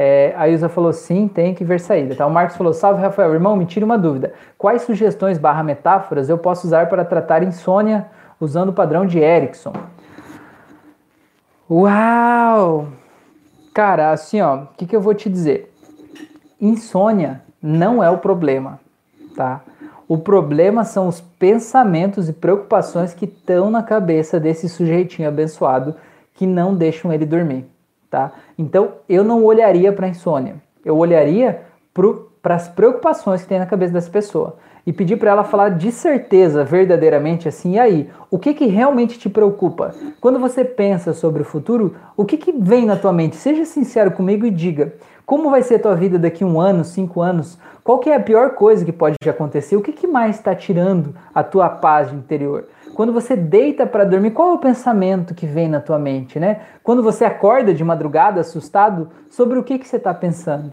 É, 0.00 0.32
a 0.36 0.48
Ilza 0.48 0.68
falou 0.68 0.92
sim, 0.92 1.26
tem 1.26 1.52
que 1.52 1.64
ver 1.64 1.80
saída. 1.80 2.14
Tá? 2.14 2.24
O 2.24 2.30
Marcos 2.30 2.56
falou: 2.56 2.72
Salve 2.72 3.02
Rafael, 3.02 3.34
irmão, 3.34 3.56
me 3.56 3.66
tira 3.66 3.84
uma 3.84 3.98
dúvida. 3.98 4.32
Quais 4.56 4.82
sugestões 4.82 5.38
barra 5.38 5.64
metáforas 5.64 6.28
eu 6.28 6.38
posso 6.38 6.68
usar 6.68 6.88
para 6.88 7.04
tratar 7.04 7.42
insônia 7.42 8.06
usando 8.40 8.68
o 8.68 8.72
padrão 8.72 9.04
de 9.04 9.18
Erickson? 9.18 9.72
Uau! 11.68 12.86
Cara, 13.74 14.12
assim, 14.12 14.40
ó, 14.40 14.58
o 14.58 14.68
que, 14.76 14.86
que 14.86 14.94
eu 14.94 15.00
vou 15.00 15.14
te 15.14 15.28
dizer? 15.28 15.74
Insônia 16.60 17.42
não 17.60 18.02
é 18.02 18.08
o 18.08 18.18
problema, 18.18 18.78
tá? 19.34 19.62
O 20.06 20.16
problema 20.16 20.84
são 20.84 21.08
os 21.08 21.20
pensamentos 21.20 22.28
e 22.28 22.32
preocupações 22.32 23.12
que 23.14 23.24
estão 23.24 23.68
na 23.68 23.82
cabeça 23.82 24.38
desse 24.38 24.68
sujeitinho 24.68 25.28
abençoado 25.28 25.96
que 26.34 26.46
não 26.46 26.74
deixam 26.74 27.12
ele 27.12 27.26
dormir 27.26 27.68
tá? 28.10 28.32
Então 28.58 28.94
eu 29.08 29.22
não 29.22 29.44
olharia 29.44 29.92
para 29.92 30.06
a 30.06 30.10
insônia, 30.10 30.56
eu 30.84 30.96
olharia 30.96 31.62
para 32.42 32.56
as 32.56 32.68
preocupações 32.68 33.42
que 33.42 33.48
tem 33.48 33.58
na 33.58 33.66
cabeça 33.66 33.92
dessa 33.92 34.10
pessoa 34.10 34.56
e 34.88 34.92
pedir 34.92 35.16
para 35.18 35.30
ela 35.30 35.44
falar 35.44 35.68
de 35.70 35.92
certeza, 35.92 36.64
verdadeiramente 36.64 37.46
assim, 37.46 37.74
e 37.74 37.78
aí, 37.78 38.10
o 38.30 38.38
que 38.38 38.54
que 38.54 38.64
realmente 38.64 39.18
te 39.18 39.28
preocupa? 39.28 39.94
Quando 40.18 40.38
você 40.38 40.64
pensa 40.64 41.12
sobre 41.12 41.42
o 41.42 41.44
futuro, 41.44 41.94
o 42.16 42.24
que 42.24 42.38
que 42.38 42.52
vem 42.52 42.86
na 42.86 42.96
tua 42.96 43.12
mente? 43.12 43.36
Seja 43.36 43.66
sincero 43.66 44.10
comigo 44.12 44.46
e 44.46 44.50
diga, 44.50 44.94
como 45.26 45.50
vai 45.50 45.62
ser 45.62 45.74
a 45.74 45.78
tua 45.78 45.94
vida 45.94 46.18
daqui 46.18 46.42
um 46.42 46.58
ano, 46.58 46.84
cinco 46.84 47.20
anos? 47.20 47.58
Qual 47.84 47.98
que 47.98 48.08
é 48.08 48.16
a 48.16 48.20
pior 48.20 48.54
coisa 48.54 48.82
que 48.82 48.90
pode 48.90 49.16
te 49.22 49.28
acontecer? 49.28 49.76
O 49.76 49.82
que 49.82 49.92
que 49.92 50.06
mais 50.06 50.36
está 50.36 50.54
tirando 50.54 51.14
a 51.34 51.42
tua 51.42 51.68
paz 51.68 52.10
interior? 52.10 52.64
Quando 52.98 53.12
você 53.12 53.36
deita 53.36 53.86
para 53.86 54.02
dormir, 54.02 54.32
qual 54.32 54.50
é 54.50 54.52
o 54.54 54.58
pensamento 54.58 55.32
que 55.32 55.46
vem 55.46 55.68
na 55.68 55.80
tua 55.80 56.00
mente, 56.00 56.40
né? 56.40 56.62
Quando 56.82 57.00
você 57.00 57.24
acorda 57.24 57.72
de 57.72 57.84
madrugada 57.84 58.40
assustado, 58.40 59.10
sobre 59.30 59.56
o 59.56 59.62
que, 59.62 59.78
que 59.78 59.86
você 59.86 59.98
está 59.98 60.12
pensando? 60.12 60.72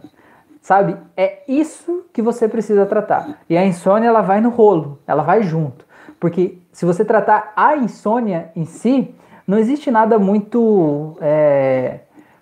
Sabe? 0.59 0.97
É 1.15 1.43
isso 1.47 2.07
que 2.11 2.23
você 2.23 2.47
precisa 2.47 2.84
tratar. 2.88 3.38
E 3.47 3.55
a 3.55 3.63
insônia, 3.63 4.07
ela 4.07 4.23
vai 4.23 4.41
no 4.41 4.49
rolo, 4.49 4.97
ela 5.05 5.21
vai 5.21 5.43
junto. 5.43 5.86
Porque 6.19 6.57
se 6.71 6.84
você 6.84 7.05
tratar 7.05 7.53
a 7.55 7.78
insônia 7.78 8.49
em 8.55 8.65
si, 8.65 9.13
não 9.45 9.59
existe 9.59 9.91
nada 9.91 10.17
muito. 10.17 11.15
É... 11.21 11.99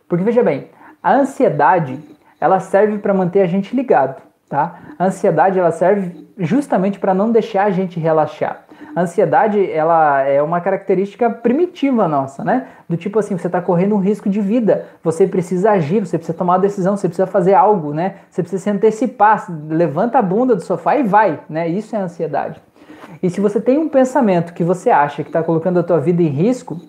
Porque 0.07 0.23
veja 0.23 0.41
bem, 0.41 0.69
a 1.03 1.13
ansiedade 1.13 1.99
ela 2.39 2.61
serve 2.61 2.99
para 2.99 3.13
manter 3.13 3.41
a 3.41 3.47
gente 3.47 3.75
ligado, 3.75 4.21
tá? 4.47 4.79
A 4.97 5.07
ansiedade 5.07 5.59
ela 5.59 5.71
serve 5.71 6.22
justamente 6.37 6.99
para 6.99 7.13
não 7.13 7.31
deixar 7.31 7.65
a 7.65 7.71
gente 7.71 7.99
relaxar. 7.99 8.65
A 8.95 9.01
ansiedade, 9.01 9.71
ela 9.71 10.21
é 10.21 10.41
uma 10.41 10.61
característica 10.61 11.29
primitiva 11.29 12.07
nossa, 12.07 12.43
né? 12.43 12.67
Do 12.87 12.95
tipo 12.95 13.17
assim, 13.17 13.37
você 13.37 13.47
está 13.47 13.61
correndo 13.61 13.95
um 13.95 13.99
risco 13.99 14.29
de 14.29 14.39
vida, 14.39 14.85
você 15.03 15.25
precisa 15.25 15.71
agir, 15.71 15.99
você 15.99 16.17
precisa 16.17 16.37
tomar 16.37 16.53
uma 16.53 16.59
decisão, 16.59 16.95
você 16.95 17.07
precisa 17.07 17.25
fazer 17.25 17.55
algo, 17.55 17.93
né? 17.93 18.15
Você 18.29 18.43
precisa 18.43 18.63
se 18.63 18.69
antecipar, 18.69 19.47
levanta 19.67 20.19
a 20.19 20.21
bunda 20.21 20.55
do 20.55 20.61
sofá 20.61 20.95
e 20.95 21.03
vai, 21.03 21.39
né? 21.49 21.67
Isso 21.67 21.95
é 21.95 21.99
ansiedade. 21.99 22.61
E 23.21 23.29
se 23.29 23.41
você 23.41 23.59
tem 23.59 23.77
um 23.77 23.89
pensamento 23.89 24.53
que 24.53 24.63
você 24.63 24.89
acha 24.89 25.23
que 25.23 25.29
está 25.29 25.41
colocando 25.41 25.79
a 25.79 25.83
tua 25.83 25.99
vida 25.99 26.21
em 26.21 26.27
risco, 26.27 26.79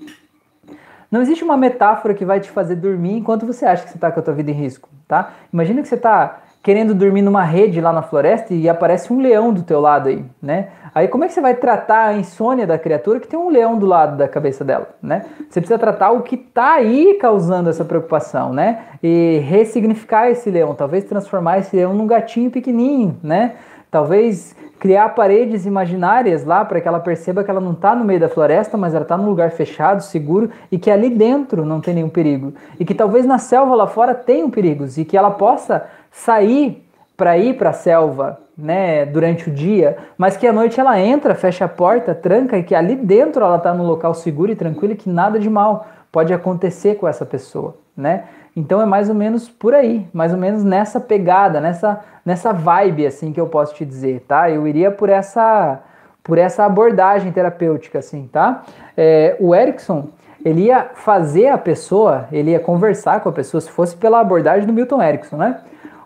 não 1.11 1.23
existe 1.23 1.45
uma 1.45 1.57
metáfora 1.57 2.13
que 2.13 2.25
vai 2.25 2.41
te 2.41 2.51
fazer 2.51 2.75
dormir 2.75 3.17
enquanto 3.17 3.47
você 3.47 3.65
acha 3.65 3.85
que 3.85 3.91
você 3.91 3.97
está 3.97 4.11
com 4.11 4.21
a 4.21 4.23
tua 4.23 4.35
vida 4.35 4.51
em 4.51 4.55
risco, 4.55 4.91
tá? 5.07 5.33
Imagina 5.53 5.81
que 5.81 5.89
você 5.89 5.95
está 5.95 6.41
querendo 6.65 6.95
dormir 6.95 7.21
numa 7.21 7.45
rede 7.45 7.79
lá 7.79 7.93
na 7.93 8.01
floresta 8.01 8.55
e 8.55 8.71
aparece 8.71 9.13
um 9.13 9.21
leão 9.21 9.53
do 9.53 9.63
teu 9.63 9.83
lado 9.83 10.09
aí, 10.09 10.25
né? 10.41 10.69
Aí 10.95 11.09
como 11.09 11.23
é 11.23 11.29
que 11.29 11.35
você 11.35 11.41
vai 11.43 11.53
tratar 11.55 12.07
a 12.07 12.15
insônia 12.15 12.67
da 12.67 12.79
criatura 12.79 13.21
que 13.21 13.29
tem 13.29 13.39
um 13.39 13.51
leão 13.51 13.79
do 13.79 13.85
lado 13.85 14.17
da 14.17 14.27
cabeça 14.27 14.65
dela, 14.65 14.89
né? 15.03 15.27
Você 15.47 15.61
precisa 15.61 15.79
tratar 15.79 16.13
o 16.13 16.23
que 16.23 16.39
tá 16.39 16.73
aí 16.77 17.19
causando 17.21 17.69
essa 17.69 17.85
preocupação, 17.85 18.55
né? 18.55 18.79
E 19.03 19.43
ressignificar 19.47 20.31
esse 20.31 20.51
leão, 20.51 20.75
talvez 20.75 21.05
transformar 21.05 21.59
esse 21.59 21.77
leão 21.77 21.93
num 21.93 22.07
gatinho 22.07 22.51
pequenininho, 22.51 23.19
né? 23.23 23.57
Talvez 23.91 24.57
criar 24.81 25.11
paredes 25.11 25.67
imaginárias 25.67 26.45
lá 26.45 26.65
para 26.65 26.81
que 26.81 26.89
ela 26.89 26.99
perceba 26.99 27.45
que 27.45 27.51
ela 27.51 27.61
não 27.61 27.73
está 27.73 27.95
no 27.95 28.05
meio 28.05 28.21
da 28.21 28.29
floresta, 28.29 28.77
mas 28.77 28.95
ela 28.95 29.03
está 29.03 29.17
num 29.17 29.27
lugar 29.27 29.51
fechado, 29.51 30.03
seguro 30.03 30.51
e 30.71 30.79
que 30.79 30.91
ali 30.91 31.09
dentro 31.09 31.65
não 31.65 31.81
tem 31.81 31.95
nenhum 31.95 32.09
perigo. 32.09 32.53
E 32.79 32.85
que 32.85 32.95
talvez 32.95 33.25
na 33.25 33.39
selva 33.39 33.75
lá 33.75 33.87
fora 33.87 34.15
tenham 34.15 34.51
perigos 34.51 34.99
e 34.99 35.05
que 35.05 35.17
ela 35.17 35.31
possa 35.31 35.87
sair 36.15 36.87
para 37.17 37.37
ir 37.37 37.55
para 37.55 37.71
a 37.71 37.73
selva, 37.73 38.39
né, 38.57 39.05
durante 39.05 39.51
o 39.51 39.53
dia, 39.53 39.97
mas 40.17 40.37
que 40.37 40.47
à 40.47 40.53
noite 40.53 40.79
ela 40.79 40.99
entra, 40.99 41.35
fecha 41.35 41.65
a 41.65 41.69
porta, 41.69 42.15
tranca 42.15 42.57
e 42.57 42.63
que 42.63 42.75
ali 42.75 42.95
dentro 42.95 43.45
ela 43.45 43.57
está 43.57 43.75
no 43.75 43.85
local 43.85 44.15
seguro 44.15 44.53
e 44.53 44.57
tranquilo 44.57 44.95
e 44.95 44.97
que 44.97 45.11
nada 45.11 45.41
de 45.41 45.51
mal 45.51 45.87
pode 46.13 46.33
acontecer 46.33 46.95
com 46.95 47.09
essa 47.09 47.27
pessoa, 47.27 47.77
né? 47.97 48.25
Então 48.57 48.81
é 48.81 48.87
mais 48.87 49.09
ou 49.09 49.15
menos 49.15 49.49
por 49.49 49.75
aí, 49.75 50.07
mais 50.13 50.33
ou 50.33 50.39
menos 50.39 50.63
nessa 50.63 51.01
pegada, 51.01 51.61
nessa 51.61 52.01
nessa 52.25 52.53
vibe 52.53 53.07
assim 53.07 53.33
que 53.33 53.41
eu 53.41 53.49
posso 53.49 53.75
te 53.75 53.85
dizer, 53.85 54.25
tá? 54.29 54.49
Eu 54.49 54.69
iria 54.69 54.93
por 54.93 55.09
essa 55.09 55.81
por 56.23 56.39
essa 56.39 56.65
abordagem 56.65 57.33
terapêutica, 57.33 57.99
assim, 57.99 58.29
tá? 58.33 58.63
É, 58.97 59.37
o 59.41 59.53
Erickson 59.53 60.09
ele 60.45 60.67
ia 60.67 60.91
fazer 60.95 61.49
a 61.49 61.59
pessoa, 61.59 62.29
ele 62.31 62.53
ia 62.53 62.61
conversar 62.61 63.21
com 63.21 63.29
a 63.29 63.33
pessoa, 63.33 63.61
se 63.61 63.71
fosse 63.71 63.97
pela 63.97 64.21
abordagem 64.21 64.67
do 64.67 64.73
Milton 64.73 65.03
Erickson, 65.03 65.37
né? 65.37 65.59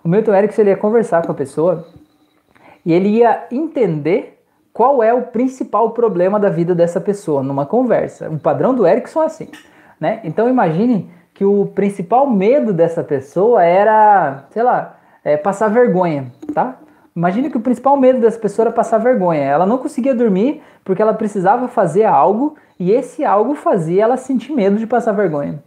O 0.09 0.11
Milton 0.11 0.35
Erickson 0.35 0.63
ele 0.63 0.71
ia 0.71 0.77
conversar 0.79 1.21
com 1.27 1.33
a 1.33 1.35
pessoa 1.35 1.87
e 2.83 2.95
ele 2.95 3.11
ia 3.11 3.45
entender 3.53 4.43
qual 4.73 5.03
é 5.03 5.13
o 5.13 5.25
principal 5.25 5.91
problema 5.91 6.41
da 6.41 6.49
vida 6.49 6.75
dessa 6.75 6.99
pessoa 6.99 7.43
numa 7.43 7.67
conversa. 7.67 8.31
O 8.31 8.39
padrão 8.39 8.75
do 8.75 8.87
Erickson 8.87 9.23
é 9.23 9.27
assim, 9.27 9.49
né? 10.01 10.21
Então 10.25 10.49
imagine 10.49 11.11
que 11.35 11.45
o 11.45 11.67
principal 11.75 12.27
medo 12.27 12.73
dessa 12.73 13.05
pessoa 13.05 13.63
era, 13.63 14.45
sei 14.49 14.63
lá, 14.63 14.97
é, 15.23 15.37
passar 15.37 15.69
vergonha, 15.69 16.33
tá? 16.55 16.79
Imagine 17.15 17.51
que 17.51 17.59
o 17.59 17.61
principal 17.61 17.95
medo 17.95 18.19
dessa 18.19 18.39
pessoa 18.39 18.69
era 18.69 18.73
passar 18.75 18.97
vergonha. 18.97 19.43
Ela 19.43 19.67
não 19.67 19.77
conseguia 19.77 20.15
dormir 20.15 20.63
porque 20.87 21.03
ela 21.03 21.13
precisava 21.13 21.69
fazer 21.69 22.05
algo 22.05 22.57
e 22.81 22.93
esse 22.93 23.27
algo 23.27 23.55
fazia 23.55 24.05
ela 24.05 24.17
sentir 24.17 24.55
medo 24.55 24.79
de 24.79 24.87
passar 24.87 25.13
vergonha. 25.13 25.63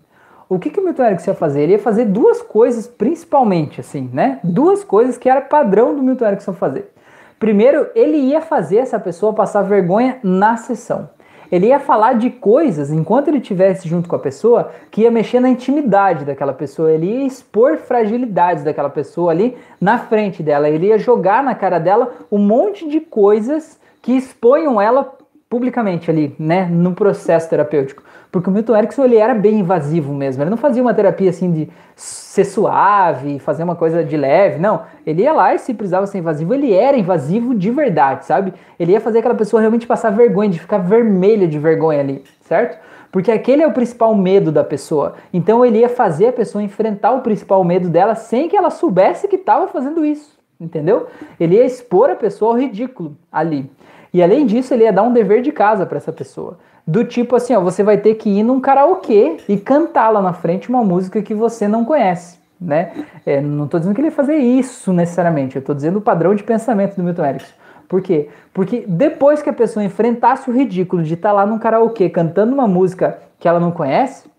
O 0.51 0.59
que, 0.59 0.69
que 0.69 0.81
o 0.81 0.83
Milton 0.83 1.05
Erickson 1.05 1.31
ia 1.31 1.35
fazer? 1.35 1.61
Ele 1.61 1.71
ia 1.71 1.79
fazer 1.79 2.03
duas 2.03 2.41
coisas 2.41 2.85
principalmente, 2.85 3.79
assim, 3.79 4.09
né? 4.11 4.37
Duas 4.43 4.83
coisas 4.83 5.17
que 5.17 5.29
era 5.29 5.39
padrão 5.39 5.95
do 5.95 6.03
Milton 6.03 6.25
Erickson 6.25 6.51
fazer. 6.51 6.91
Primeiro, 7.39 7.87
ele 7.95 8.17
ia 8.17 8.41
fazer 8.41 8.79
essa 8.79 8.99
pessoa 8.99 9.31
passar 9.31 9.61
vergonha 9.61 10.19
na 10.21 10.57
sessão. 10.57 11.09
Ele 11.49 11.67
ia 11.67 11.79
falar 11.79 12.15
de 12.15 12.29
coisas, 12.29 12.91
enquanto 12.91 13.29
ele 13.29 13.37
estivesse 13.37 13.87
junto 13.87 14.09
com 14.09 14.15
a 14.17 14.19
pessoa, 14.19 14.71
que 14.91 15.03
ia 15.03 15.09
mexer 15.09 15.39
na 15.39 15.47
intimidade 15.47 16.25
daquela 16.25 16.51
pessoa, 16.51 16.91
ele 16.91 17.05
ia 17.05 17.25
expor 17.25 17.77
fragilidades 17.77 18.65
daquela 18.65 18.89
pessoa 18.89 19.31
ali 19.31 19.55
na 19.79 19.99
frente 19.99 20.43
dela, 20.43 20.67
ele 20.67 20.87
ia 20.87 20.97
jogar 20.97 21.41
na 21.41 21.55
cara 21.55 21.79
dela 21.79 22.11
um 22.29 22.37
monte 22.37 22.89
de 22.89 22.99
coisas 22.99 23.79
que 24.01 24.11
exponham 24.11 24.81
ela 24.81 25.13
publicamente 25.49 26.11
ali, 26.11 26.35
né, 26.37 26.65
no 26.65 26.93
processo 26.93 27.49
terapêutico. 27.49 28.03
Porque 28.31 28.49
o 28.49 28.51
Milton 28.51 28.77
Erickson 28.77 29.03
ele 29.03 29.17
era 29.17 29.33
bem 29.33 29.59
invasivo 29.59 30.13
mesmo. 30.13 30.41
Ele 30.41 30.49
não 30.49 30.57
fazia 30.57 30.81
uma 30.81 30.93
terapia 30.93 31.29
assim 31.29 31.51
de 31.51 31.69
ser 31.95 32.45
suave, 32.45 33.39
fazer 33.39 33.63
uma 33.63 33.75
coisa 33.75 34.03
de 34.03 34.15
leve, 34.15 34.57
não. 34.57 34.83
Ele 35.05 35.23
ia 35.23 35.33
lá 35.33 35.53
e 35.53 35.59
se 35.59 35.73
precisava 35.73 36.07
ser 36.07 36.19
invasivo, 36.19 36.53
ele 36.53 36.73
era 36.73 36.97
invasivo 36.97 37.53
de 37.53 37.69
verdade, 37.69 38.25
sabe? 38.25 38.53
Ele 38.79 38.93
ia 38.93 39.01
fazer 39.01 39.19
aquela 39.19 39.35
pessoa 39.35 39.59
realmente 39.59 39.85
passar 39.85 40.11
vergonha, 40.11 40.49
de 40.49 40.59
ficar 40.59 40.77
vermelha 40.77 41.45
de 41.45 41.59
vergonha 41.59 41.99
ali, 41.99 42.23
certo? 42.39 42.79
Porque 43.11 43.29
aquele 43.29 43.61
é 43.61 43.67
o 43.67 43.73
principal 43.73 44.15
medo 44.15 44.49
da 44.49 44.63
pessoa. 44.63 45.15
Então 45.33 45.65
ele 45.65 45.79
ia 45.79 45.89
fazer 45.89 46.27
a 46.27 46.33
pessoa 46.33 46.63
enfrentar 46.63 47.11
o 47.11 47.19
principal 47.19 47.61
medo 47.65 47.89
dela 47.89 48.15
sem 48.15 48.47
que 48.47 48.55
ela 48.55 48.69
soubesse 48.69 49.27
que 49.27 49.35
estava 49.35 49.67
fazendo 49.67 50.05
isso, 50.05 50.39
entendeu? 50.57 51.07
Ele 51.37 51.55
ia 51.55 51.65
expor 51.65 52.09
a 52.09 52.15
pessoa 52.15 52.53
ao 52.53 52.57
ridículo 52.57 53.17
ali. 53.29 53.69
E 54.13 54.23
além 54.23 54.45
disso, 54.45 54.73
ele 54.73 54.83
ia 54.83 54.93
dar 54.93 55.03
um 55.03 55.11
dever 55.11 55.41
de 55.41 55.51
casa 55.51 55.85
para 55.85 55.97
essa 55.97 56.11
pessoa. 56.13 56.57
Do 56.85 57.03
tipo 57.05 57.35
assim, 57.35 57.53
ó, 57.53 57.61
você 57.61 57.83
vai 57.83 57.97
ter 57.97 58.15
que 58.15 58.29
ir 58.29 58.43
num 58.43 58.59
karaokê 58.59 59.37
e 59.47 59.57
cantar 59.57 60.09
lá 60.09 60.21
na 60.21 60.33
frente 60.33 60.69
uma 60.69 60.83
música 60.83 61.21
que 61.21 61.33
você 61.33 61.67
não 61.67 61.85
conhece, 61.85 62.39
né? 62.59 62.91
É, 63.25 63.39
não 63.39 63.65
estou 63.65 63.79
dizendo 63.79 63.93
que 63.93 64.01
ele 64.01 64.07
ia 64.07 64.11
fazer 64.11 64.37
isso 64.37 64.91
necessariamente, 64.91 65.55
eu 65.55 65.59
estou 65.59 65.75
dizendo 65.75 65.99
o 65.99 66.01
padrão 66.01 66.33
de 66.33 66.43
pensamento 66.43 66.95
do 66.95 67.03
Milton 67.03 67.25
Erickson. 67.25 67.53
Por 67.87 68.01
quê? 68.01 68.29
Porque 68.53 68.85
depois 68.87 69.41
que 69.41 69.49
a 69.49 69.53
pessoa 69.53 69.83
enfrentasse 69.83 70.49
o 70.49 70.53
ridículo 70.53 71.03
de 71.03 71.13
estar 71.13 71.29
tá 71.29 71.33
lá 71.33 71.45
num 71.45 71.59
karaokê 71.59 72.09
cantando 72.09 72.53
uma 72.53 72.67
música 72.67 73.19
que 73.37 73.47
ela 73.47 73.59
não 73.59 73.71
conhece, 73.71 74.30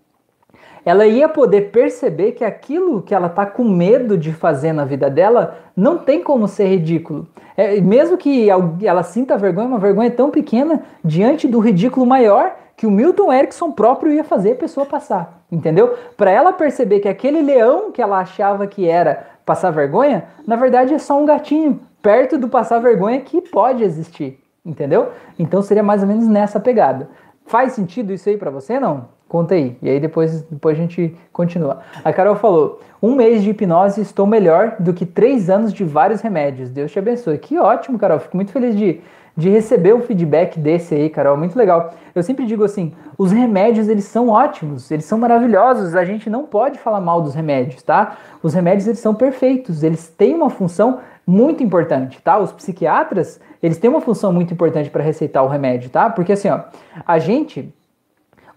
ela 0.85 1.05
ia 1.05 1.29
poder 1.29 1.71
perceber 1.71 2.33
que 2.33 2.43
aquilo 2.43 3.01
que 3.01 3.15
ela 3.15 3.27
está 3.27 3.45
com 3.45 3.63
medo 3.63 4.17
de 4.17 4.33
fazer 4.33 4.73
na 4.73 4.83
vida 4.83 5.09
dela 5.09 5.57
não 5.75 5.97
tem 5.97 6.21
como 6.21 6.47
ser 6.47 6.67
ridículo. 6.67 7.27
É, 7.55 7.79
mesmo 7.79 8.17
que 8.17 8.47
ela 8.49 9.03
sinta 9.03 9.37
vergonha, 9.37 9.67
uma 9.67 9.79
vergonha 9.79 10.11
tão 10.11 10.29
pequena 10.29 10.81
diante 11.03 11.47
do 11.47 11.59
ridículo 11.59 12.05
maior 12.05 12.55
que 12.75 12.87
o 12.87 12.91
Milton 12.91 13.31
Erickson 13.31 13.71
próprio 13.71 14.11
ia 14.11 14.23
fazer 14.23 14.53
a 14.53 14.55
pessoa 14.55 14.85
passar, 14.85 15.43
entendeu? 15.51 15.95
Para 16.17 16.31
ela 16.31 16.51
perceber 16.51 16.99
que 16.99 17.07
aquele 17.07 17.41
leão 17.41 17.91
que 17.91 18.01
ela 18.01 18.19
achava 18.19 18.65
que 18.67 18.87
era 18.87 19.27
passar 19.45 19.71
vergonha, 19.71 20.25
na 20.45 20.55
verdade 20.55 20.93
é 20.93 20.97
só 20.97 21.21
um 21.21 21.25
gatinho 21.25 21.79
perto 22.01 22.37
do 22.37 22.49
passar 22.49 22.79
vergonha 22.79 23.21
que 23.21 23.41
pode 23.41 23.83
existir, 23.83 24.39
entendeu? 24.65 25.09
Então 25.37 25.61
seria 25.61 25.83
mais 25.83 26.01
ou 26.01 26.07
menos 26.07 26.27
nessa 26.27 26.59
pegada. 26.59 27.09
Faz 27.45 27.73
sentido 27.73 28.11
isso 28.11 28.27
aí 28.27 28.37
para 28.37 28.51
você 28.51 28.79
não? 28.79 29.12
Conta 29.33 29.55
aí. 29.55 29.75
E 29.81 29.89
aí 29.89 29.99
depois, 29.99 30.43
depois 30.43 30.77
a 30.77 30.79
gente 30.79 31.17
continua. 31.31 31.79
A 32.05 32.13
Carol 32.13 32.35
falou: 32.35 32.79
um 33.01 33.15
mês 33.15 33.41
de 33.41 33.49
hipnose 33.49 33.99
estou 33.99 34.27
melhor 34.27 34.75
do 34.77 34.93
que 34.93 35.07
três 35.07 35.49
anos 35.49 35.73
de 35.73 35.83
vários 35.83 36.21
remédios. 36.21 36.69
Deus 36.69 36.91
te 36.91 36.99
abençoe. 36.99 37.39
Que 37.39 37.57
ótimo, 37.57 37.97
Carol. 37.97 38.19
Fico 38.19 38.35
muito 38.35 38.51
feliz 38.51 38.77
de, 38.77 39.01
de 39.35 39.49
receber 39.49 39.91
um 39.95 40.01
feedback 40.01 40.59
desse 40.59 40.93
aí, 40.93 41.09
Carol. 41.09 41.35
Muito 41.35 41.57
legal. 41.57 41.95
Eu 42.13 42.21
sempre 42.21 42.45
digo 42.45 42.63
assim: 42.63 42.93
os 43.17 43.31
remédios 43.31 43.87
eles 43.87 44.03
são 44.03 44.29
ótimos, 44.29 44.91
eles 44.91 45.05
são 45.05 45.17
maravilhosos. 45.17 45.95
A 45.95 46.05
gente 46.05 46.29
não 46.29 46.43
pode 46.43 46.77
falar 46.77 47.01
mal 47.01 47.19
dos 47.19 47.33
remédios, 47.33 47.81
tá? 47.81 48.15
Os 48.43 48.53
remédios 48.53 48.85
eles 48.85 48.99
são 48.99 49.15
perfeitos, 49.15 49.81
eles 49.81 50.09
têm 50.09 50.35
uma 50.35 50.51
função 50.51 50.99
muito 51.25 51.63
importante, 51.63 52.21
tá? 52.21 52.37
Os 52.37 52.51
psiquiatras, 52.51 53.39
eles 53.63 53.79
têm 53.79 53.89
uma 53.89 54.01
função 54.01 54.31
muito 54.31 54.53
importante 54.53 54.91
para 54.91 55.01
receitar 55.01 55.43
o 55.43 55.47
remédio, 55.47 55.89
tá? 55.89 56.07
Porque 56.07 56.33
assim, 56.33 56.49
ó, 56.49 56.59
a 57.07 57.17
gente 57.17 57.73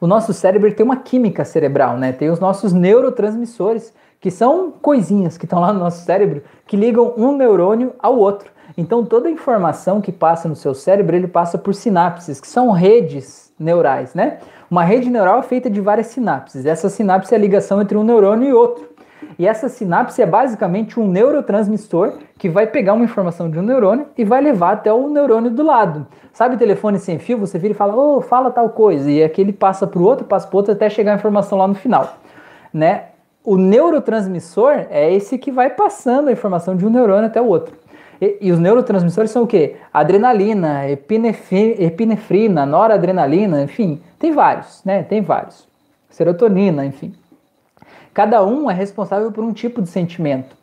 o 0.01 0.07
nosso 0.07 0.33
cérebro 0.33 0.73
tem 0.73 0.85
uma 0.85 0.97
química 0.97 1.45
cerebral, 1.45 1.97
né? 1.97 2.13
Tem 2.13 2.31
os 2.31 2.41
nossos 2.41 2.73
neurotransmissores, 2.73 3.93
que 4.21 4.31
são 4.31 4.71
coisinhas 4.71 5.39
que 5.39 5.45
estão 5.45 5.61
lá 5.61 5.73
no 5.73 5.81
nosso 5.81 6.05
cérebro, 6.05 6.43
que 6.67 6.77
ligam 6.77 7.15
um 7.17 7.37
neurônio 7.37 7.95
ao 7.99 8.17
outro. 8.17 8.51
Então 8.77 9.05
toda 9.05 9.29
a 9.29 9.31
informação 9.31 10.01
que 10.01 10.13
passa 10.13 10.49
no 10.49 10.57
seu 10.57 10.75
cérebro, 10.75 11.17
ele 11.17 11.29
passa 11.29 11.57
por 11.57 11.75
sinapses, 11.75 12.41
que 12.41 12.49
são 12.49 12.71
redes 12.71 13.53
neurais, 13.59 14.15
né? 14.15 14.39
Uma 14.71 14.83
rede 14.83 15.09
neural 15.09 15.39
é 15.39 15.43
feita 15.43 15.71
de 15.71 15.81
várias 15.81 16.09
sinapses. 16.09 16.67
Essa 16.67 16.89
sinapse 16.89 17.33
é 17.33 17.37
a 17.37 17.41
ligação 17.41 17.81
entre 17.81 17.97
um 17.97 18.03
neurônio 18.03 18.49
e 18.49 18.53
outro. 18.53 18.96
E 19.39 19.47
essa 19.47 19.69
sinapse 19.69 20.23
é 20.23 20.27
basicamente 20.27 20.99
um 20.99 21.07
neurotransmissor 21.07 22.15
que 22.39 22.49
vai 22.49 22.67
pegar 22.67 22.95
uma 22.95 23.05
informação 23.05 23.51
de 23.51 23.59
um 23.59 23.63
neurônio 23.63 24.07
e 24.17 24.25
vai 24.25 24.41
levar 24.41 24.73
até 24.73 24.93
o 24.93 25.09
neurônio 25.09 25.51
do 25.51 25.63
lado. 25.63 26.07
Sabe 26.33 26.57
telefone 26.57 26.99
sem 26.99 27.19
fio? 27.19 27.39
Você 27.39 27.59
vira 27.59 27.73
e 27.73 27.77
fala, 27.77 27.95
oh, 27.95 28.21
fala 28.21 28.51
tal 28.51 28.71
coisa. 28.71 29.11
E 29.11 29.23
aquele 29.23 29.53
passa 29.53 29.87
para 29.87 30.01
o 30.01 30.05
outro, 30.05 30.25
passa 30.25 30.47
para 30.47 30.55
o 30.55 30.59
outro 30.59 30.73
até 30.73 30.89
chegar 30.89 31.13
a 31.13 31.17
informação 31.17 31.59
lá 31.59 31.69
no 31.69 31.75
final. 31.75 32.17
Né? 32.73 33.05
O 33.45 33.57
neurotransmissor 33.57 34.87
é 34.91 35.13
esse 35.13 35.39
que 35.39 35.53
vai 35.53 35.71
passando 35.71 36.29
a 36.29 36.33
informação 36.33 36.75
de 36.75 36.87
um 36.87 36.91
neurônio 36.91 37.27
até 37.27 37.41
o 37.41 37.47
outro. 37.47 37.77
E, 38.21 38.39
e 38.41 38.53
os 38.53 38.59
neurotransmissores 38.59 39.31
são 39.31 39.43
o 39.43 39.47
quê? 39.47 39.77
Adrenalina, 39.93 40.89
epinefrina, 40.89 42.65
noradrenalina, 42.65 43.63
enfim, 43.63 44.01
tem 44.19 44.33
vários, 44.33 44.83
né? 44.85 45.03
Tem 45.03 45.21
vários. 45.21 45.69
Serotonina, 46.09 46.85
enfim. 46.87 47.13
Cada 48.17 48.43
um 48.43 48.71
é 48.71 48.73
responsável 48.73 49.31
por 49.31 49.45
um 49.45 49.53
tipo 49.53 49.83
de 49.83 49.91
sentimento. 49.91 50.57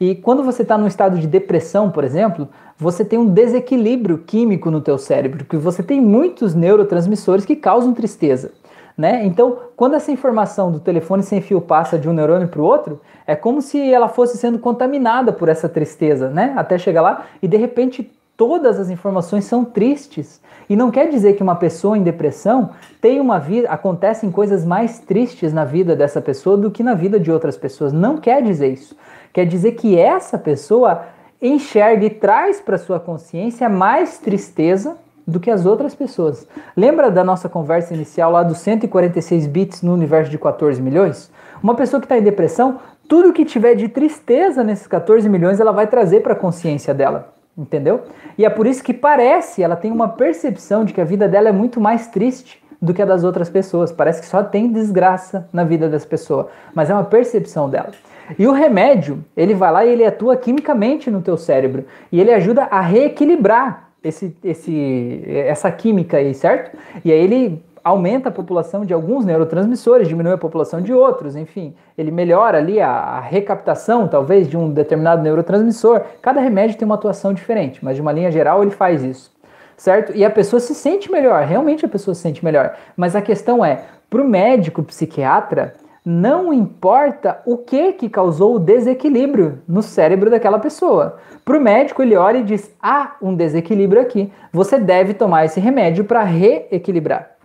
E 0.00 0.14
quando 0.14 0.44
você 0.44 0.62
está 0.62 0.78
num 0.78 0.86
estado 0.86 1.18
de 1.18 1.26
depressão, 1.26 1.90
por 1.90 2.04
exemplo, 2.04 2.48
você 2.78 3.04
tem 3.04 3.18
um 3.18 3.26
desequilíbrio 3.26 4.18
químico 4.18 4.70
no 4.70 4.80
teu 4.80 4.96
cérebro, 4.96 5.38
porque 5.38 5.56
você 5.56 5.82
tem 5.82 6.00
muitos 6.00 6.54
neurotransmissores 6.54 7.44
que 7.44 7.56
causam 7.56 7.92
tristeza. 7.92 8.52
Né? 8.96 9.26
Então, 9.26 9.58
quando 9.74 9.94
essa 9.94 10.12
informação 10.12 10.70
do 10.70 10.78
telefone 10.78 11.24
sem 11.24 11.40
fio 11.40 11.60
passa 11.60 11.98
de 11.98 12.08
um 12.08 12.12
neurônio 12.12 12.46
para 12.46 12.60
o 12.60 12.64
outro, 12.64 13.00
é 13.26 13.34
como 13.34 13.60
se 13.60 13.92
ela 13.92 14.08
fosse 14.08 14.38
sendo 14.38 14.60
contaminada 14.60 15.32
por 15.32 15.48
essa 15.48 15.68
tristeza, 15.68 16.30
né? 16.30 16.54
Até 16.56 16.78
chegar 16.78 17.02
lá 17.02 17.24
e 17.42 17.48
de 17.48 17.56
repente 17.56 18.08
todas 18.40 18.80
as 18.80 18.88
informações 18.88 19.44
são 19.44 19.66
tristes. 19.66 20.40
E 20.66 20.74
não 20.74 20.90
quer 20.90 21.10
dizer 21.10 21.34
que 21.34 21.42
uma 21.42 21.56
pessoa 21.56 21.98
em 21.98 22.02
depressão 22.02 22.70
tem 22.98 23.20
uma 23.20 23.38
vida, 23.38 23.68
acontecem 23.68 24.30
coisas 24.30 24.64
mais 24.64 24.98
tristes 24.98 25.52
na 25.52 25.66
vida 25.66 25.94
dessa 25.94 26.22
pessoa 26.22 26.56
do 26.56 26.70
que 26.70 26.82
na 26.82 26.94
vida 26.94 27.20
de 27.20 27.30
outras 27.30 27.58
pessoas. 27.58 27.92
Não 27.92 28.16
quer 28.16 28.42
dizer 28.42 28.68
isso. 28.68 28.96
Quer 29.30 29.44
dizer 29.44 29.72
que 29.72 29.94
essa 29.94 30.38
pessoa 30.38 31.02
enxerga 31.42 32.06
e 32.06 32.08
traz 32.08 32.62
para 32.62 32.78
sua 32.78 32.98
consciência 32.98 33.68
mais 33.68 34.16
tristeza 34.16 34.96
do 35.26 35.38
que 35.38 35.50
as 35.50 35.66
outras 35.66 35.94
pessoas. 35.94 36.48
Lembra 36.74 37.10
da 37.10 37.22
nossa 37.22 37.46
conversa 37.46 37.92
inicial 37.92 38.32
lá 38.32 38.42
dos 38.42 38.56
146 38.60 39.46
bits 39.48 39.82
no 39.82 39.92
universo 39.92 40.30
de 40.30 40.38
14 40.38 40.80
milhões? 40.80 41.30
Uma 41.62 41.74
pessoa 41.74 42.00
que 42.00 42.06
está 42.06 42.16
em 42.16 42.22
depressão, 42.22 42.78
tudo 43.06 43.34
que 43.34 43.44
tiver 43.44 43.74
de 43.74 43.86
tristeza 43.86 44.64
nesses 44.64 44.86
14 44.86 45.28
milhões, 45.28 45.60
ela 45.60 45.72
vai 45.72 45.86
trazer 45.86 46.20
para 46.20 46.32
a 46.32 46.36
consciência 46.36 46.94
dela 46.94 47.38
entendeu? 47.56 48.02
E 48.36 48.44
é 48.44 48.50
por 48.50 48.66
isso 48.66 48.82
que 48.82 48.94
parece, 48.94 49.62
ela 49.62 49.76
tem 49.76 49.90
uma 49.90 50.08
percepção 50.08 50.84
de 50.84 50.92
que 50.92 51.00
a 51.00 51.04
vida 51.04 51.28
dela 51.28 51.48
é 51.48 51.52
muito 51.52 51.80
mais 51.80 52.06
triste 52.06 52.62
do 52.80 52.94
que 52.94 53.02
a 53.02 53.04
das 53.04 53.24
outras 53.24 53.50
pessoas. 53.50 53.92
Parece 53.92 54.20
que 54.20 54.26
só 54.26 54.42
tem 54.42 54.72
desgraça 54.72 55.48
na 55.52 55.64
vida 55.64 55.88
das 55.88 56.04
pessoas, 56.04 56.46
mas 56.74 56.88
é 56.88 56.94
uma 56.94 57.04
percepção 57.04 57.68
dela. 57.68 57.90
E 58.38 58.46
o 58.46 58.52
remédio, 58.52 59.24
ele 59.36 59.54
vai 59.54 59.72
lá 59.72 59.84
e 59.84 59.90
ele 59.90 60.04
atua 60.04 60.36
quimicamente 60.36 61.10
no 61.10 61.20
teu 61.20 61.36
cérebro 61.36 61.84
e 62.10 62.20
ele 62.20 62.32
ajuda 62.32 62.64
a 62.64 62.80
reequilibrar 62.80 63.90
esse, 64.02 64.34
esse, 64.42 65.22
essa 65.26 65.70
química 65.70 66.16
aí, 66.16 66.32
certo? 66.32 66.76
E 67.04 67.12
aí 67.12 67.18
ele 67.18 67.62
aumenta 67.82 68.28
a 68.28 68.32
população 68.32 68.84
de 68.84 68.92
alguns 68.92 69.24
neurotransmissores, 69.24 70.08
diminui 70.08 70.32
a 70.32 70.38
população 70.38 70.80
de 70.80 70.92
outros, 70.92 71.36
enfim, 71.36 71.74
ele 71.96 72.10
melhora 72.10 72.58
ali 72.58 72.80
a, 72.80 72.90
a, 72.90 73.20
recaptação, 73.20 74.06
talvez, 74.06 74.48
de 74.48 74.56
um 74.56 74.70
determinado 74.70 75.22
neurotransmissor. 75.22 76.02
Cada 76.22 76.40
remédio 76.40 76.76
tem 76.76 76.86
uma 76.86 76.94
atuação 76.94 77.32
diferente, 77.32 77.84
mas 77.84 77.96
de 77.96 78.02
uma 78.02 78.12
linha 78.12 78.30
geral 78.30 78.62
ele 78.62 78.70
faz 78.70 79.02
isso, 79.02 79.32
certo? 79.76 80.16
E 80.16 80.24
a 80.24 80.30
pessoa 80.30 80.60
se 80.60 80.74
sente 80.74 81.10
melhor, 81.10 81.44
realmente 81.44 81.84
a 81.84 81.88
pessoa 81.88 82.14
se 82.14 82.20
sente 82.20 82.44
melhor. 82.44 82.76
Mas 82.96 83.16
a 83.16 83.22
questão 83.22 83.64
é, 83.64 83.84
para 84.08 84.22
o 84.22 84.28
médico 84.28 84.82
psiquiatra, 84.82 85.74
não 86.04 86.52
importa 86.52 87.42
o 87.44 87.58
que 87.58 87.92
que 87.92 88.08
causou 88.08 88.56
o 88.56 88.58
desequilíbrio 88.58 89.58
no 89.68 89.82
cérebro 89.82 90.30
daquela 90.30 90.58
pessoa. 90.58 91.18
Para 91.44 91.58
o 91.58 91.60
médico, 91.60 92.02
ele 92.02 92.16
olha 92.16 92.38
e 92.38 92.42
diz: 92.42 92.74
há 92.82 93.16
um 93.20 93.34
desequilíbrio 93.34 94.00
aqui. 94.00 94.32
Você 94.52 94.78
deve 94.78 95.12
tomar 95.12 95.44
esse 95.44 95.60
remédio 95.60 96.04
para 96.04 96.22
reequilibrar 96.22 97.39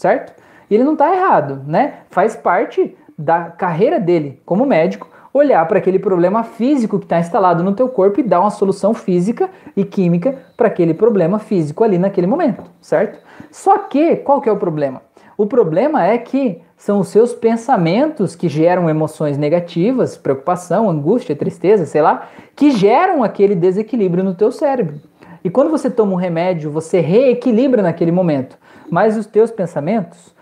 certo? 0.00 0.32
E 0.70 0.74
ele 0.74 0.84
não 0.84 0.94
está 0.94 1.14
errado, 1.14 1.62
né? 1.66 1.94
Faz 2.08 2.34
parte 2.34 2.96
da 3.18 3.44
carreira 3.44 4.00
dele 4.00 4.40
como 4.46 4.64
médico 4.64 5.08
olhar 5.32 5.66
para 5.68 5.78
aquele 5.78 5.98
problema 5.98 6.42
físico 6.42 6.98
que 6.98 7.04
está 7.04 7.20
instalado 7.20 7.62
no 7.62 7.74
teu 7.74 7.88
corpo 7.88 8.18
e 8.18 8.22
dar 8.22 8.40
uma 8.40 8.50
solução 8.50 8.94
física 8.94 9.48
e 9.76 9.84
química 9.84 10.38
para 10.56 10.68
aquele 10.68 10.94
problema 10.94 11.38
físico 11.38 11.84
ali 11.84 11.98
naquele 11.98 12.26
momento, 12.26 12.64
certo? 12.80 13.20
Só 13.50 13.78
que 13.78 14.16
qual 14.16 14.40
que 14.40 14.48
é 14.48 14.52
o 14.52 14.56
problema? 14.56 15.02
O 15.36 15.46
problema 15.46 16.04
é 16.04 16.18
que 16.18 16.60
são 16.76 17.00
os 17.00 17.08
seus 17.08 17.34
pensamentos 17.34 18.34
que 18.34 18.48
geram 18.48 18.88
emoções 18.88 19.38
negativas, 19.38 20.16
preocupação, 20.16 20.88
angústia, 20.88 21.36
tristeza, 21.36 21.84
sei 21.84 22.02
lá, 22.02 22.28
que 22.56 22.70
geram 22.70 23.22
aquele 23.22 23.54
desequilíbrio 23.54 24.24
no 24.24 24.34
teu 24.34 24.50
cérebro. 24.50 25.00
E 25.44 25.48
quando 25.48 25.70
você 25.70 25.88
toma 25.90 26.12
um 26.12 26.16
remédio, 26.16 26.70
você 26.70 27.00
reequilibra 27.00 27.82
naquele 27.82 28.10
momento 28.10 28.58
mas 28.90 29.16
os 29.16 29.26
teus 29.26 29.50
pensamentos, 29.50 30.34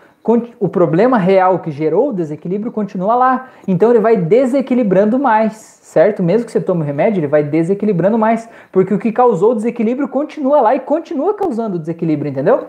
o 0.59 0.69
problema 0.69 1.17
real 1.17 1.59
que 1.59 1.71
gerou 1.71 2.09
o 2.09 2.13
desequilíbrio 2.13 2.71
continua 2.71 3.15
lá. 3.15 3.49
Então 3.67 3.89
ele 3.89 3.99
vai 3.99 4.15
desequilibrando 4.17 5.17
mais, 5.17 5.55
certo? 5.55 6.21
Mesmo 6.21 6.45
que 6.45 6.51
você 6.51 6.61
tome 6.61 6.81
o 6.81 6.85
remédio, 6.85 7.19
ele 7.19 7.27
vai 7.27 7.41
desequilibrando 7.41 8.17
mais, 8.17 8.47
porque 8.71 8.93
o 8.93 8.99
que 8.99 9.11
causou 9.11 9.53
o 9.53 9.55
desequilíbrio 9.55 10.07
continua 10.07 10.61
lá 10.61 10.75
e 10.75 10.79
continua 10.79 11.33
causando 11.33 11.79
desequilíbrio, 11.79 12.29
entendeu? 12.29 12.67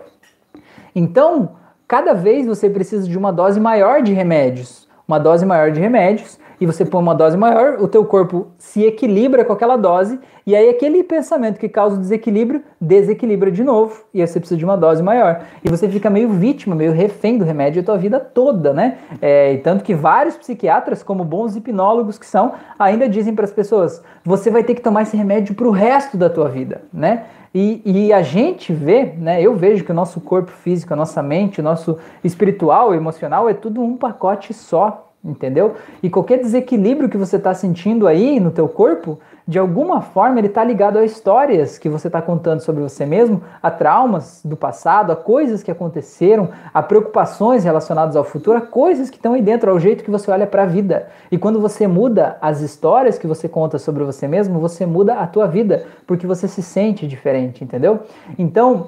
Então, 0.95 1.51
cada 1.87 2.13
vez 2.13 2.47
você 2.47 2.69
precisa 2.69 3.07
de 3.07 3.17
uma 3.17 3.31
dose 3.31 3.59
maior 3.59 4.01
de 4.01 4.13
remédios, 4.13 4.87
uma 5.07 5.19
dose 5.19 5.45
maior 5.45 5.71
de 5.71 5.79
remédios, 5.79 6.39
e 6.61 6.65
você 6.67 6.85
põe 6.85 7.01
uma 7.01 7.15
dose 7.15 7.35
maior, 7.35 7.81
o 7.81 7.87
teu 7.87 8.05
corpo 8.05 8.51
se 8.55 8.83
equilibra 8.83 9.43
com 9.43 9.51
aquela 9.51 9.75
dose, 9.75 10.19
e 10.45 10.55
aí 10.55 10.69
aquele 10.69 11.03
pensamento 11.03 11.59
que 11.59 11.67
causa 11.67 11.95
o 11.95 11.99
desequilíbrio, 11.99 12.61
desequilibra 12.79 13.51
de 13.51 13.63
novo, 13.63 14.03
e 14.13 14.21
aí 14.21 14.27
você 14.27 14.39
precisa 14.39 14.59
de 14.59 14.63
uma 14.63 14.77
dose 14.77 15.01
maior. 15.01 15.41
E 15.63 15.69
você 15.69 15.89
fica 15.89 16.07
meio 16.07 16.29
vítima, 16.29 16.75
meio 16.75 16.91
refém 16.91 17.39
do 17.39 17.43
remédio 17.43 17.81
a 17.81 17.85
tua 17.85 17.97
vida 17.97 18.19
toda, 18.19 18.73
né? 18.73 18.99
É, 19.19 19.57
tanto 19.57 19.83
que 19.83 19.95
vários 19.95 20.37
psiquiatras, 20.37 21.01
como 21.01 21.23
bons 21.23 21.55
hipnólogos 21.55 22.19
que 22.19 22.27
são, 22.27 22.53
ainda 22.77 23.09
dizem 23.09 23.33
para 23.33 23.45
as 23.45 23.51
pessoas, 23.51 24.03
você 24.23 24.51
vai 24.51 24.63
ter 24.63 24.75
que 24.75 24.81
tomar 24.81 25.01
esse 25.01 25.17
remédio 25.17 25.55
para 25.55 25.67
o 25.67 25.71
resto 25.71 26.15
da 26.15 26.29
tua 26.29 26.47
vida, 26.47 26.83
né? 26.93 27.23
E, 27.55 27.81
e, 27.83 28.13
a 28.13 28.21
gente 28.21 28.71
vê, 28.71 29.13
né? 29.17 29.41
Eu 29.41 29.55
vejo 29.55 29.83
que 29.83 29.91
o 29.91 29.95
nosso 29.95 30.21
corpo 30.21 30.51
físico, 30.51 30.93
a 30.93 30.95
nossa 30.95 31.23
mente, 31.23 31.59
o 31.59 31.63
nosso 31.63 31.97
espiritual, 32.23 32.93
emocional 32.93 33.49
é 33.49 33.53
tudo 33.53 33.81
um 33.81 33.97
pacote 33.97 34.53
só 34.53 35.10
entendeu? 35.23 35.75
E 36.01 36.09
qualquer 36.09 36.39
desequilíbrio 36.39 37.07
que 37.07 37.17
você 37.17 37.35
está 37.35 37.53
sentindo 37.53 38.07
aí 38.07 38.39
no 38.39 38.49
teu 38.49 38.67
corpo, 38.67 39.19
de 39.47 39.59
alguma 39.59 40.01
forma 40.01 40.39
ele 40.39 40.47
está 40.47 40.63
ligado 40.63 40.97
a 40.97 41.05
histórias 41.05 41.77
que 41.77 41.89
você 41.89 42.07
está 42.07 42.21
contando 42.21 42.61
sobre 42.61 42.81
você 42.81 43.05
mesmo, 43.05 43.41
a 43.61 43.69
traumas 43.69 44.41
do 44.43 44.55
passado, 44.55 45.11
a 45.11 45.15
coisas 45.15 45.61
que 45.61 45.69
aconteceram, 45.69 46.49
a 46.73 46.81
preocupações 46.81 47.63
relacionadas 47.63 48.15
ao 48.15 48.23
futuro, 48.23 48.57
a 48.57 48.61
coisas 48.61 49.09
que 49.09 49.17
estão 49.17 49.33
aí 49.33 49.41
dentro, 49.41 49.69
ao 49.69 49.79
jeito 49.79 50.03
que 50.03 50.11
você 50.11 50.31
olha 50.31 50.47
para 50.47 50.63
a 50.63 50.67
vida. 50.67 51.07
E 51.31 51.37
quando 51.37 51.59
você 51.59 51.87
muda 51.87 52.37
as 52.41 52.61
histórias 52.61 53.17
que 53.17 53.27
você 53.27 53.47
conta 53.47 53.77
sobre 53.77 54.03
você 54.03 54.27
mesmo, 54.27 54.59
você 54.59 54.85
muda 54.85 55.15
a 55.15 55.27
tua 55.27 55.47
vida, 55.47 55.85
porque 56.07 56.25
você 56.25 56.47
se 56.47 56.63
sente 56.63 57.07
diferente, 57.07 57.63
entendeu? 57.63 57.99
Então, 58.39 58.87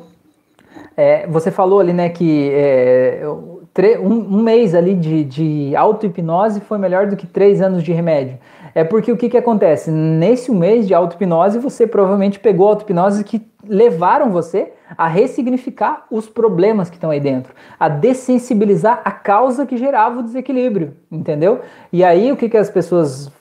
é, 0.96 1.28
você 1.28 1.52
falou 1.52 1.80
ali, 1.80 1.94
né, 1.94 2.10
que 2.10 2.50
é, 2.54 3.24
um, 4.00 4.38
um, 4.38 4.44
mês 4.44 4.76
ali 4.76 4.94
de, 4.94 5.24
de 5.24 5.76
auto-hipnose 5.76 6.62
foi 6.62 6.78
melhor 6.78 7.08
do 7.08 7.16
que 7.16 7.26
três 7.26 7.62
anos 7.62 7.84
de 7.84 7.92
remédio. 7.92 8.38
É 8.76 8.84
porque 8.84 9.12
o 9.12 9.18
que, 9.18 9.30
que 9.30 9.38
acontece? 9.38 9.90
Nesse 9.90 10.52
mês 10.52 10.88
de 10.88 10.94
auto-hipnose, 10.94 11.58
você 11.58 11.88
provavelmente 11.88 12.40
pegou 12.40 12.68
auto-hipnose 12.68 13.24
que 13.24 13.42
levaram 13.68 14.32
você 14.32 14.74
a 14.98 15.08
ressignificar 15.08 16.06
os 16.12 16.30
problemas 16.30 16.90
que 16.90 16.98
estão 16.98 17.10
aí 17.10 17.20
dentro, 17.20 17.54
a 17.80 17.90
dessensibilizar 17.90 19.02
a 19.04 19.12
causa 19.12 19.66
que 19.66 19.78
gerava 19.78 20.20
o 20.20 20.24
desequilíbrio, 20.24 20.94
entendeu? 21.12 21.62
E 21.92 22.04
aí 22.04 22.32
o 22.32 22.38
que, 22.38 22.50
que 22.50 22.58
as 22.58 22.70
pessoas 22.70 23.32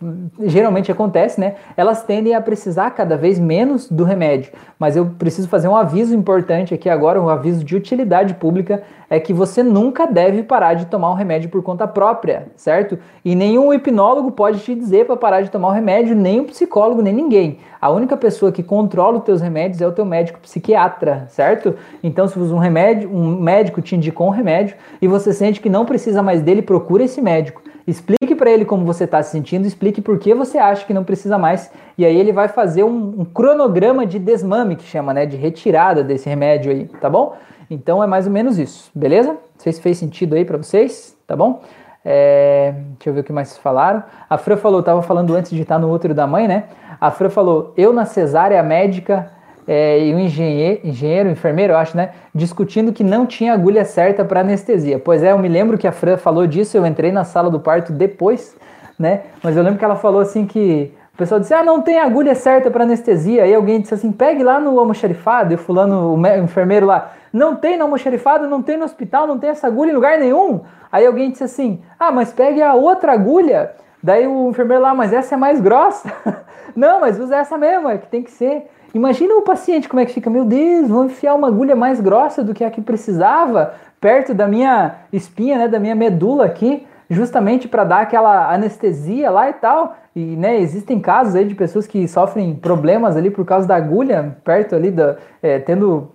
geralmente 0.40 0.90
acontece, 0.90 1.40
né? 1.40 1.56
Elas 1.76 2.04
tendem 2.04 2.34
a 2.34 2.40
precisar 2.40 2.90
cada 2.90 3.16
vez 3.16 3.38
menos 3.38 3.90
do 3.90 4.04
remédio. 4.04 4.52
Mas 4.78 4.96
eu 4.96 5.06
preciso 5.18 5.48
fazer 5.48 5.68
um 5.68 5.76
aviso 5.76 6.14
importante 6.14 6.72
aqui 6.72 6.88
agora, 6.88 7.20
um 7.20 7.28
aviso 7.28 7.64
de 7.64 7.76
utilidade 7.76 8.34
pública, 8.34 8.82
é 9.10 9.20
que 9.20 9.34
você 9.34 9.62
nunca 9.62 10.06
deve 10.06 10.42
parar 10.42 10.74
de 10.74 10.86
tomar 10.86 11.10
o 11.10 11.12
um 11.12 11.16
remédio 11.16 11.50
por 11.50 11.62
conta 11.62 11.86
própria, 11.86 12.46
certo? 12.56 12.98
E 13.22 13.34
nenhum 13.34 13.72
hipnólogo 13.72 14.32
pode 14.32 14.60
te 14.60 14.74
dizer 14.74 15.04
para 15.04 15.16
parar 15.16 15.42
de 15.42 15.50
tomar 15.50 15.68
o 15.68 15.72
remédio, 15.72 16.16
nem 16.16 16.40
um 16.40 16.44
psicólogo, 16.44 17.02
nem 17.02 17.12
ninguém. 17.12 17.58
A 17.82 17.90
única 17.90 18.16
pessoa 18.16 18.52
que 18.52 18.62
controla 18.62 19.18
os 19.18 19.24
teus 19.24 19.40
remédios 19.40 19.80
é 19.82 19.86
o 19.88 19.90
teu 19.90 20.04
médico 20.04 20.38
psiquiatra, 20.38 21.26
certo? 21.28 21.74
Então, 22.00 22.28
se 22.28 22.38
um 22.38 22.58
remédio, 22.58 23.12
um 23.12 23.40
médico 23.40 23.82
te 23.82 23.96
indicou 23.96 24.28
um 24.28 24.30
remédio 24.30 24.76
e 25.00 25.08
você 25.08 25.32
sente 25.32 25.60
que 25.60 25.68
não 25.68 25.84
precisa 25.84 26.22
mais 26.22 26.40
dele, 26.40 26.62
procura 26.62 27.02
esse 27.02 27.20
médico. 27.20 27.60
Explique 27.84 28.36
para 28.36 28.52
ele 28.52 28.64
como 28.64 28.84
você 28.84 29.02
está 29.02 29.20
se 29.20 29.32
sentindo, 29.32 29.66
explique 29.66 30.00
por 30.00 30.16
que 30.20 30.32
você 30.32 30.58
acha 30.58 30.86
que 30.86 30.94
não 30.94 31.02
precisa 31.02 31.36
mais, 31.36 31.72
e 31.98 32.06
aí 32.06 32.16
ele 32.16 32.30
vai 32.30 32.46
fazer 32.46 32.84
um, 32.84 33.20
um, 33.22 33.24
cronograma 33.24 34.06
de 34.06 34.20
desmame, 34.20 34.76
que 34.76 34.84
chama, 34.84 35.12
né, 35.12 35.26
de 35.26 35.36
retirada 35.36 36.04
desse 36.04 36.28
remédio 36.28 36.70
aí, 36.70 36.84
tá 37.00 37.10
bom? 37.10 37.34
Então 37.68 38.00
é 38.00 38.06
mais 38.06 38.28
ou 38.28 38.32
menos 38.32 38.60
isso, 38.60 38.92
beleza? 38.94 39.32
Não 39.32 39.38
sei 39.58 39.72
se 39.72 39.80
fez 39.80 39.98
sentido 39.98 40.36
aí 40.36 40.44
para 40.44 40.56
vocês, 40.56 41.18
tá 41.26 41.34
bom? 41.34 41.60
É, 42.04 42.74
deixa 42.96 43.10
eu 43.10 43.14
ver 43.14 43.20
o 43.20 43.24
que 43.24 43.32
mais 43.32 43.56
falaram. 43.58 44.04
A 44.30 44.38
Fran 44.38 44.56
falou, 44.56 44.78
estava 44.78 45.02
falando 45.02 45.34
antes 45.34 45.50
de 45.50 45.62
estar 45.62 45.80
no 45.80 45.92
útero 45.92 46.14
da 46.14 46.28
mãe, 46.28 46.46
né? 46.46 46.64
A 47.02 47.10
Fran 47.10 47.30
falou, 47.30 47.74
eu 47.76 47.92
na 47.92 48.04
cesárea 48.04 48.62
médica 48.62 49.32
é, 49.66 49.98
e 50.06 50.14
o 50.14 50.20
engenheiro, 50.20 50.80
engenheiro, 50.84 51.28
enfermeiro, 51.28 51.72
eu 51.72 51.76
acho, 51.76 51.96
né, 51.96 52.10
discutindo 52.32 52.92
que 52.92 53.02
não 53.02 53.26
tinha 53.26 53.52
agulha 53.52 53.84
certa 53.84 54.24
para 54.24 54.42
anestesia. 54.42 55.00
Pois 55.00 55.20
é, 55.20 55.32
eu 55.32 55.38
me 55.38 55.48
lembro 55.48 55.76
que 55.76 55.88
a 55.88 55.90
Fran 55.90 56.16
falou 56.16 56.46
disso, 56.46 56.76
eu 56.76 56.86
entrei 56.86 57.10
na 57.10 57.24
sala 57.24 57.50
do 57.50 57.58
parto 57.58 57.92
depois, 57.92 58.56
né, 58.96 59.22
mas 59.42 59.56
eu 59.56 59.64
lembro 59.64 59.80
que 59.80 59.84
ela 59.84 59.96
falou 59.96 60.20
assim 60.20 60.46
que 60.46 60.92
o 61.12 61.16
pessoal 61.16 61.40
disse, 61.40 61.52
ah, 61.52 61.64
não 61.64 61.82
tem 61.82 61.98
agulha 61.98 62.36
certa 62.36 62.70
para 62.70 62.84
anestesia. 62.84 63.42
Aí 63.42 63.52
alguém 63.52 63.80
disse 63.80 63.94
assim, 63.94 64.12
pegue 64.12 64.44
lá 64.44 64.60
no 64.60 64.78
almoxarifado, 64.78 65.52
e 65.52 65.56
fulano, 65.56 66.14
o 66.14 66.26
enfermeiro 66.36 66.86
lá, 66.86 67.10
não 67.32 67.56
tem 67.56 67.76
no 67.76 67.82
almoxarifado, 67.82 68.46
não 68.46 68.62
tem 68.62 68.76
no 68.76 68.84
hospital, 68.84 69.26
não 69.26 69.40
tem 69.40 69.50
essa 69.50 69.66
agulha 69.66 69.90
em 69.90 69.94
lugar 69.94 70.20
nenhum. 70.20 70.60
Aí 70.92 71.04
alguém 71.04 71.32
disse 71.32 71.42
assim, 71.42 71.82
ah, 71.98 72.12
mas 72.12 72.32
pegue 72.32 72.62
a 72.62 72.74
outra 72.74 73.12
agulha. 73.12 73.72
Daí 74.02 74.26
o 74.26 74.50
enfermeiro 74.50 74.82
lá, 74.82 74.94
mas 74.94 75.12
essa 75.12 75.34
é 75.34 75.38
mais 75.38 75.60
grossa. 75.60 76.12
não, 76.74 77.00
mas 77.00 77.18
usa 77.18 77.36
essa 77.36 77.56
mesmo, 77.56 77.88
é 77.88 77.98
que 77.98 78.08
tem 78.08 78.22
que 78.22 78.30
ser. 78.30 78.68
Imagina 78.94 79.34
o 79.34 79.42
paciente 79.42 79.88
como 79.88 80.00
é 80.00 80.06
que 80.06 80.12
fica, 80.12 80.28
meu 80.28 80.44
Deus, 80.44 80.88
vou 80.88 81.04
enfiar 81.04 81.34
uma 81.34 81.48
agulha 81.48 81.74
mais 81.74 82.00
grossa 82.00 82.42
do 82.42 82.52
que 82.52 82.64
a 82.64 82.70
que 82.70 82.80
precisava, 82.80 83.74
perto 84.00 84.34
da 84.34 84.46
minha 84.46 84.96
espinha, 85.12 85.56
né, 85.56 85.68
da 85.68 85.78
minha 85.78 85.94
medula 85.94 86.44
aqui, 86.44 86.86
justamente 87.08 87.68
para 87.68 87.84
dar 87.84 88.00
aquela 88.00 88.52
anestesia 88.52 89.30
lá 89.30 89.48
e 89.48 89.52
tal. 89.54 89.96
E 90.14 90.36
né, 90.36 90.58
existem 90.58 91.00
casos 91.00 91.34
aí 91.34 91.44
de 91.44 91.54
pessoas 91.54 91.86
que 91.86 92.06
sofrem 92.06 92.54
problemas 92.54 93.16
ali 93.16 93.30
por 93.30 93.46
causa 93.46 93.66
da 93.66 93.76
agulha, 93.76 94.36
perto 94.44 94.74
ali, 94.74 94.90
da, 94.90 95.16
é, 95.42 95.58
tendo 95.58 96.10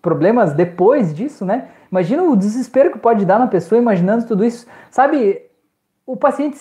problemas 0.00 0.52
depois 0.52 1.12
disso, 1.12 1.44
né? 1.44 1.68
Imagina 1.90 2.22
o 2.22 2.36
desespero 2.36 2.92
que 2.92 2.98
pode 2.98 3.24
dar 3.24 3.38
na 3.38 3.48
pessoa 3.48 3.80
imaginando 3.80 4.24
tudo 4.24 4.44
isso. 4.44 4.66
Sabe, 4.90 5.42
o 6.06 6.16
paciente 6.16 6.56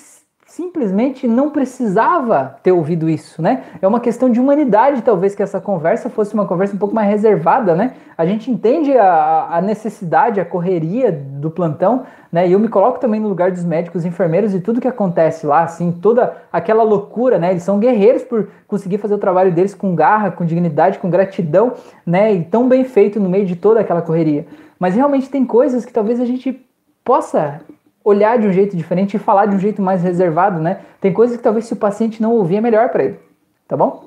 simplesmente 0.50 1.28
não 1.28 1.52
precisava 1.52 2.56
ter 2.64 2.72
ouvido 2.72 3.08
isso, 3.08 3.40
né? 3.40 3.66
É 3.80 3.88
uma 3.88 4.00
questão 4.00 4.30
de 4.30 4.40
humanidade, 4.40 5.04
talvez, 5.04 5.36
que 5.36 5.44
essa 5.44 5.62
conversa 5.62 6.10
fosse 6.10 6.34
uma 6.34 6.46
conversa 6.46 6.76
um 6.76 6.78
pouco 6.80 6.94
mais 6.94 7.08
reservada, 7.08 7.76
né? 7.76 7.94
A 8.18 8.26
gente 8.26 8.50
entende 8.50 8.98
a, 8.98 9.48
a 9.52 9.62
necessidade, 9.62 10.40
a 10.40 10.46
correria 10.46 11.12
do 11.12 11.52
plantão, 11.52 12.04
né? 12.32 12.48
E 12.48 12.52
eu 12.52 12.60
me 12.60 12.68
coloco 12.68 13.00
também 13.00 13.20
no 13.20 13.30
lugar 13.30 13.52
dos 13.52 13.64
médicos, 13.64 14.06
enfermeiros 14.06 14.56
e 14.56 14.60
tudo 14.60 14.82
que 14.82 14.88
acontece 14.88 15.46
lá, 15.46 15.62
assim, 15.62 15.92
toda 15.92 16.36
aquela 16.52 16.82
loucura, 16.82 17.38
né? 17.38 17.52
Eles 17.52 17.64
são 17.64 17.78
guerreiros 17.78 18.24
por 18.24 18.50
conseguir 18.68 18.98
fazer 18.98 19.14
o 19.14 19.20
trabalho 19.20 19.52
deles 19.52 19.76
com 19.76 19.94
garra, 19.94 20.32
com 20.32 20.44
dignidade, 20.44 20.98
com 20.98 21.12
gratidão, 21.12 21.74
né? 22.04 22.34
E 22.34 22.44
tão 22.44 22.68
bem 22.68 22.84
feito 22.84 23.20
no 23.20 23.30
meio 23.30 23.46
de 23.46 23.56
toda 23.56 23.82
aquela 23.82 24.02
correria. 24.02 24.48
Mas 24.80 24.96
realmente 24.96 25.30
tem 25.30 25.46
coisas 25.46 25.86
que 25.86 25.94
talvez 25.94 26.20
a 26.20 26.26
gente 26.26 26.66
possa 27.04 27.62
olhar 28.10 28.38
de 28.38 28.48
um 28.48 28.52
jeito 28.52 28.76
diferente 28.76 29.16
e 29.16 29.20
falar 29.20 29.46
de 29.46 29.56
um 29.56 29.60
jeito 29.60 29.82
mais 29.82 30.04
reservado, 30.04 30.60
né? 30.60 30.82
Tem 31.00 31.14
coisas 31.14 31.38
que 31.38 31.44
talvez 31.44 31.66
se 31.66 31.74
o 31.74 31.78
paciente 31.78 32.22
não 32.22 32.34
ouvir 32.34 32.58
é 32.58 32.62
melhor 32.62 32.90
para 32.90 33.04
ele, 33.04 33.20
tá 33.68 33.78
bom? 33.78 34.06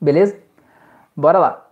Beleza? 0.00 0.36
Bora 1.16 1.38
lá. 1.38 1.66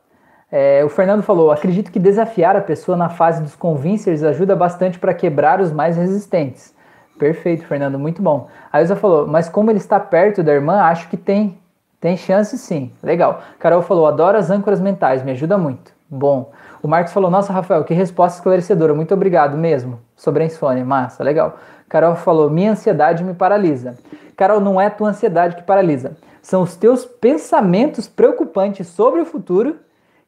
É, 0.51 0.85
o 0.85 0.89
Fernando 0.89 1.23
falou: 1.23 1.51
acredito 1.51 1.91
que 1.91 1.99
desafiar 1.99 2.55
a 2.57 2.61
pessoa 2.61 2.97
na 2.97 3.09
fase 3.09 3.43
dos 3.43 3.57
convincers 3.57 4.23
ajuda 4.23 4.55
bastante 4.55 4.99
para 4.99 5.13
quebrar 5.13 5.61
os 5.61 5.73
mais 5.73 5.97
resistentes. 5.97 6.75
Perfeito, 7.19 7.67
Fernando, 7.67 7.99
muito 7.99 8.23
bom. 8.23 8.49
A 8.73 8.81
Ilza 8.81 8.97
falou: 8.97 9.27
mas 9.27 9.49
como 9.49 9.71
ele 9.71 9.79
está 9.79 9.99
perto 9.99 10.43
da 10.43 10.53
irmã, 10.53 10.81
acho 10.83 11.09
que 11.09 11.17
tem, 11.17 11.59
tem 12.01 12.17
chance 12.17 12.57
sim. 12.57 12.93
Legal. 13.03 13.43
Carol 13.59 13.83
falou: 13.83 14.07
adoro 14.07 14.39
as 14.39 14.51
âncoras 14.51 14.81
mentais, 14.81 15.23
me 15.23 15.33
ajuda 15.33 15.59
muito. 15.59 15.93
Bom. 16.09 16.53
O 16.85 16.89
Marcos 16.89 17.15
falou: 17.15 17.31
Nossa, 17.31 17.51
Rafael, 17.51 17.83
que 17.83 17.95
resposta 17.95 18.37
esclarecedora. 18.37 18.93
Muito 18.93 19.15
obrigado 19.15 19.57
mesmo. 19.57 20.01
Sobre 20.15 20.43
a 20.43 20.47
insônia. 20.47 20.85
Massa, 20.85 21.25
legal. 21.25 21.59
Carol 21.89 22.15
falou: 22.15 22.51
Minha 22.51 22.73
ansiedade 22.73 23.25
me 23.25 23.33
paralisa. 23.33 23.95
Carol, 24.37 24.61
não 24.61 24.79
é 24.79 24.91
tua 24.91 25.09
ansiedade 25.09 25.57
que 25.57 25.63
paralisa. 25.63 26.15
São 26.43 26.61
os 26.61 26.77
teus 26.77 27.07
pensamentos 27.07 28.07
preocupantes 28.07 28.87
sobre 28.87 29.23
o 29.23 29.25
futuro 29.25 29.77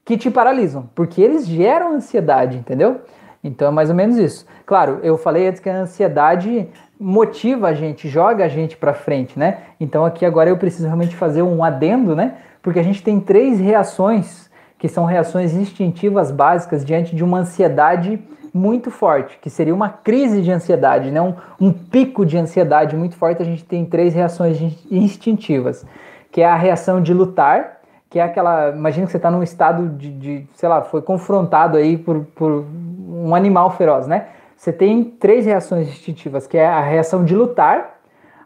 que 0.02 0.16
te 0.16 0.30
paralisam, 0.30 0.88
porque 0.94 1.20
eles 1.20 1.46
geram 1.46 1.92
ansiedade, 1.92 2.56
entendeu? 2.56 3.02
Então 3.44 3.68
é 3.68 3.70
mais 3.70 3.90
ou 3.90 3.94
menos 3.94 4.16
isso. 4.16 4.46
Claro, 4.64 5.00
eu 5.02 5.18
falei 5.18 5.48
antes 5.48 5.60
que 5.60 5.68
a 5.68 5.76
ansiedade 5.76 6.70
motiva 6.98 7.68
a 7.68 7.74
gente, 7.74 8.08
joga 8.08 8.46
a 8.46 8.48
gente 8.48 8.78
para 8.78 8.94
frente, 8.94 9.38
né? 9.38 9.58
Então 9.78 10.06
aqui 10.06 10.24
agora 10.24 10.48
eu 10.48 10.56
preciso 10.56 10.86
realmente 10.86 11.14
fazer 11.14 11.42
um 11.42 11.62
adendo, 11.62 12.16
né? 12.16 12.36
Porque 12.62 12.78
a 12.78 12.82
gente 12.82 13.02
tem 13.02 13.20
três 13.20 13.60
reações 13.60 14.45
que 14.78 14.88
são 14.88 15.04
reações 15.04 15.54
instintivas 15.54 16.30
básicas 16.30 16.84
diante 16.84 17.14
de 17.16 17.24
uma 17.24 17.38
ansiedade 17.38 18.22
muito 18.52 18.90
forte, 18.90 19.38
que 19.38 19.50
seria 19.50 19.74
uma 19.74 19.90
crise 19.90 20.40
de 20.40 20.50
ansiedade, 20.50 21.10
né? 21.10 21.20
um, 21.20 21.34
um 21.60 21.72
pico 21.72 22.24
de 22.24 22.38
ansiedade 22.38 22.96
muito 22.96 23.16
forte. 23.16 23.42
A 23.42 23.44
gente 23.44 23.64
tem 23.64 23.84
três 23.84 24.14
reações 24.14 24.60
instintivas, 24.90 25.86
que 26.32 26.40
é 26.40 26.46
a 26.46 26.56
reação 26.56 27.02
de 27.02 27.12
lutar, 27.12 27.80
que 28.08 28.18
é 28.18 28.22
aquela. 28.22 28.70
Imagina 28.70 29.06
que 29.06 29.12
você 29.12 29.18
está 29.18 29.30
num 29.30 29.42
estado 29.42 29.88
de, 29.90 30.10
de, 30.10 30.46
sei 30.54 30.68
lá, 30.68 30.82
foi 30.82 31.02
confrontado 31.02 31.76
aí 31.76 31.98
por, 31.98 32.24
por 32.34 32.64
um 33.08 33.34
animal 33.34 33.70
feroz, 33.70 34.06
né? 34.06 34.28
Você 34.56 34.72
tem 34.72 35.04
três 35.04 35.44
reações 35.44 35.88
instintivas, 35.88 36.46
que 36.46 36.56
é 36.56 36.66
a 36.66 36.80
reação 36.80 37.24
de 37.24 37.34
lutar, 37.34 37.98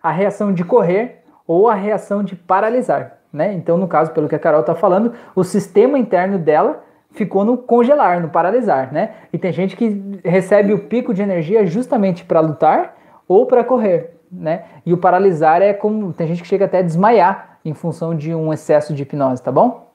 a 0.03 0.11
reação 0.11 0.53
de 0.53 0.65
correr 0.65 1.23
ou 1.47 1.69
a 1.69 1.75
reação 1.75 2.25
de 2.25 2.35
paralisar. 2.35 3.20
Né? 3.33 3.53
Então, 3.55 3.77
no 3.77 3.87
caso, 3.87 4.11
pelo 4.13 4.29
que 4.29 4.35
a 4.35 4.39
Carol 4.39 4.61
está 4.61 4.75
falando, 4.75 5.13
o 5.35 5.45
sistema 5.45 5.99
interno 5.99 6.39
dela 6.39 6.83
ficou 7.13 7.45
no 7.45 7.57
congelar, 7.57 8.21
no 8.21 8.29
paralisar, 8.29 8.93
né? 8.93 9.15
E 9.33 9.39
tem 9.39 9.53
gente 9.53 9.77
que 9.77 10.21
recebe 10.25 10.73
o 10.73 10.79
pico 10.79 11.13
de 11.13 11.23
energia 11.23 11.67
justamente 11.67 12.25
para 12.25 12.41
lutar 12.41 12.97
ou 13.27 13.47
para 13.47 13.65
correr, 13.65 14.17
né? 14.31 14.65
E 14.87 14.93
o 14.93 14.99
paralisar 14.99 15.63
é 15.63 15.73
como 15.73 16.13
tem 16.13 16.27
gente 16.27 16.43
que 16.43 16.49
chega 16.49 16.65
até 16.65 16.79
a 16.79 16.83
desmaiar 16.83 17.59
em 17.65 17.75
função 17.75 18.15
de 18.15 18.35
um 18.35 18.53
excesso 18.53 18.95
de 18.95 19.03
hipnose, 19.03 19.43
tá 19.43 19.53
bom? 19.53 19.91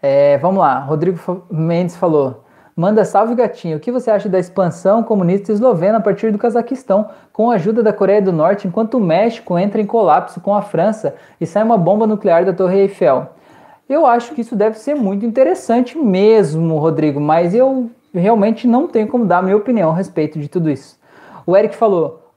É, 0.00 0.38
vamos 0.38 0.60
lá, 0.60 0.78
Rodrigo 0.80 1.18
Mendes 1.50 1.96
falou: 1.96 2.44
Manda 2.78 3.04
salve 3.04 3.34
gatinho. 3.34 3.76
O 3.76 3.80
que 3.80 3.90
você 3.90 4.08
acha 4.08 4.28
da 4.28 4.38
expansão 4.38 5.02
comunista 5.02 5.50
eslovena 5.50 5.98
a 5.98 6.00
partir 6.00 6.30
do 6.30 6.38
Cazaquistão, 6.38 7.08
com 7.32 7.50
a 7.50 7.56
ajuda 7.56 7.82
da 7.82 7.92
Coreia 7.92 8.22
do 8.22 8.30
Norte, 8.30 8.68
enquanto 8.68 8.98
o 8.98 9.00
México 9.00 9.58
entra 9.58 9.80
em 9.80 9.84
colapso 9.84 10.40
com 10.40 10.54
a 10.54 10.62
França 10.62 11.16
e 11.40 11.44
sai 11.44 11.64
uma 11.64 11.76
bomba 11.76 12.06
nuclear 12.06 12.44
da 12.44 12.52
Torre 12.52 12.82
Eiffel? 12.82 13.30
Eu 13.88 14.06
acho 14.06 14.32
que 14.32 14.42
isso 14.42 14.54
deve 14.54 14.78
ser 14.78 14.94
muito 14.94 15.26
interessante 15.26 15.98
mesmo, 15.98 16.78
Rodrigo, 16.78 17.20
mas 17.20 17.52
eu 17.52 17.90
realmente 18.14 18.68
não 18.68 18.86
tenho 18.86 19.08
como 19.08 19.24
dar 19.24 19.38
a 19.38 19.42
minha 19.42 19.56
opinião 19.56 19.90
a 19.90 19.96
respeito 19.96 20.38
de 20.38 20.46
tudo 20.46 20.70
isso. 20.70 20.96
O 21.44 21.56
Eric 21.56 21.74
falou: 21.74 22.27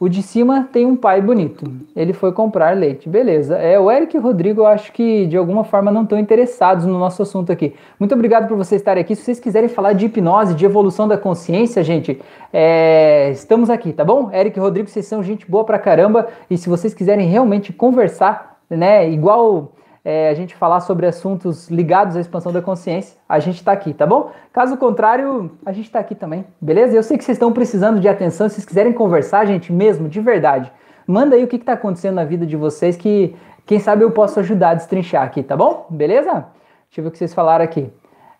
o 0.00 0.08
de 0.08 0.22
cima 0.22 0.68
tem 0.72 0.86
um 0.86 0.94
pai 0.94 1.20
bonito. 1.20 1.70
Ele 1.96 2.12
foi 2.12 2.32
comprar 2.32 2.76
leite. 2.76 3.08
Beleza. 3.08 3.56
É, 3.56 3.78
o 3.80 3.90
Eric 3.90 4.14
e 4.14 4.18
o 4.18 4.22
Rodrigo, 4.22 4.60
eu 4.60 4.66
acho 4.66 4.92
que 4.92 5.26
de 5.26 5.36
alguma 5.36 5.64
forma 5.64 5.90
não 5.90 6.04
estão 6.04 6.18
interessados 6.18 6.84
no 6.84 6.98
nosso 6.98 7.20
assunto 7.22 7.50
aqui. 7.50 7.74
Muito 7.98 8.14
obrigado 8.14 8.46
por 8.46 8.56
vocês 8.56 8.80
estarem 8.80 9.00
aqui. 9.00 9.16
Se 9.16 9.22
vocês 9.22 9.40
quiserem 9.40 9.68
falar 9.68 9.94
de 9.94 10.06
hipnose, 10.06 10.54
de 10.54 10.64
evolução 10.64 11.08
da 11.08 11.18
consciência, 11.18 11.82
gente, 11.82 12.20
é, 12.52 13.30
estamos 13.32 13.70
aqui, 13.70 13.92
tá 13.92 14.04
bom? 14.04 14.30
Eric 14.32 14.56
e 14.56 14.60
Rodrigo, 14.60 14.88
vocês 14.88 15.06
são 15.06 15.22
gente 15.22 15.50
boa 15.50 15.64
pra 15.64 15.78
caramba. 15.78 16.28
E 16.48 16.56
se 16.56 16.68
vocês 16.68 16.94
quiserem 16.94 17.26
realmente 17.26 17.72
conversar, 17.72 18.58
né, 18.70 19.10
igual 19.10 19.72
é, 20.08 20.30
a 20.30 20.34
gente 20.34 20.56
falar 20.56 20.80
sobre 20.80 21.04
assuntos 21.04 21.68
ligados 21.68 22.16
à 22.16 22.20
expansão 22.20 22.50
da 22.50 22.62
consciência, 22.62 23.18
a 23.28 23.38
gente 23.40 23.56
está 23.56 23.72
aqui, 23.72 23.92
tá 23.92 24.06
bom? 24.06 24.30
Caso 24.54 24.78
contrário, 24.78 25.50
a 25.66 25.70
gente 25.70 25.84
está 25.84 25.98
aqui 25.98 26.14
também, 26.14 26.46
beleza? 26.58 26.96
Eu 26.96 27.02
sei 27.02 27.18
que 27.18 27.24
vocês 27.24 27.36
estão 27.36 27.52
precisando 27.52 28.00
de 28.00 28.08
atenção, 28.08 28.48
se 28.48 28.54
vocês 28.54 28.64
quiserem 28.64 28.94
conversar, 28.94 29.44
gente, 29.44 29.70
mesmo, 29.70 30.08
de 30.08 30.18
verdade, 30.18 30.72
manda 31.06 31.36
aí 31.36 31.44
o 31.44 31.46
que 31.46 31.56
está 31.56 31.74
acontecendo 31.74 32.14
na 32.14 32.24
vida 32.24 32.46
de 32.46 32.56
vocês 32.56 32.96
que, 32.96 33.36
quem 33.66 33.78
sabe, 33.78 34.02
eu 34.02 34.10
posso 34.10 34.40
ajudar 34.40 34.70
a 34.70 34.74
destrinchar 34.76 35.22
aqui, 35.24 35.42
tá 35.42 35.54
bom? 35.54 35.84
Beleza? 35.90 36.46
Deixa 36.86 37.00
eu 37.00 37.02
ver 37.02 37.08
o 37.08 37.10
que 37.10 37.18
vocês 37.18 37.34
falaram 37.34 37.62
aqui. 37.62 37.92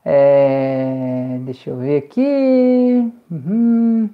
É, 0.03 1.37
deixa 1.43 1.69
eu 1.69 1.77
ver 1.77 1.99
aqui. 1.99 3.13
Uhum. 3.31 4.09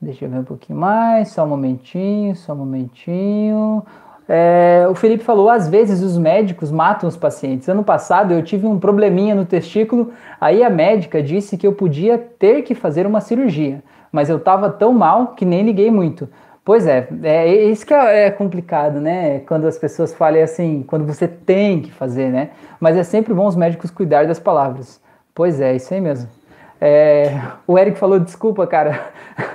Deixa 0.00 0.26
eu 0.26 0.30
ver 0.30 0.38
um 0.38 0.44
pouquinho 0.44 0.78
mais, 0.78 1.30
só 1.30 1.42
um 1.42 1.48
momentinho, 1.48 2.36
só 2.36 2.52
um 2.52 2.56
momentinho. 2.58 3.82
É, 4.28 4.86
o 4.90 4.94
Felipe 4.94 5.24
falou, 5.24 5.48
às 5.48 5.68
vezes 5.68 6.02
os 6.02 6.18
médicos 6.18 6.70
matam 6.70 7.08
os 7.08 7.16
pacientes. 7.16 7.66
Ano 7.68 7.82
passado 7.82 8.34
eu 8.34 8.42
tive 8.42 8.66
um 8.66 8.78
probleminha 8.78 9.34
no 9.34 9.46
testículo, 9.46 10.12
aí 10.38 10.62
a 10.62 10.68
médica 10.68 11.22
disse 11.22 11.56
que 11.56 11.66
eu 11.66 11.72
podia 11.72 12.18
ter 12.18 12.62
que 12.62 12.74
fazer 12.74 13.06
uma 13.06 13.22
cirurgia, 13.22 13.82
mas 14.12 14.28
eu 14.28 14.36
estava 14.36 14.68
tão 14.68 14.92
mal 14.92 15.28
que 15.28 15.46
nem 15.46 15.62
liguei 15.62 15.90
muito. 15.90 16.28
Pois 16.62 16.86
é, 16.86 17.08
é 17.22 17.64
isso 17.64 17.86
que 17.86 17.94
é, 17.94 18.26
é 18.26 18.30
complicado, 18.30 19.00
né? 19.00 19.40
Quando 19.40 19.66
as 19.66 19.78
pessoas 19.78 20.12
falam 20.12 20.42
assim, 20.42 20.84
quando 20.86 21.06
você 21.06 21.26
tem 21.26 21.80
que 21.80 21.90
fazer, 21.90 22.28
né? 22.28 22.50
Mas 22.78 22.94
é 22.94 23.02
sempre 23.02 23.32
bom 23.32 23.46
os 23.46 23.56
médicos 23.56 23.90
cuidar 23.90 24.26
das 24.26 24.38
palavras. 24.38 25.00
Pois 25.34 25.62
é, 25.62 25.74
isso 25.74 25.94
aí 25.94 26.00
mesmo. 26.02 26.28
É, 26.80 27.40
o 27.66 27.76
Eric 27.76 27.98
falou, 27.98 28.20
desculpa, 28.20 28.66
cara, 28.66 29.06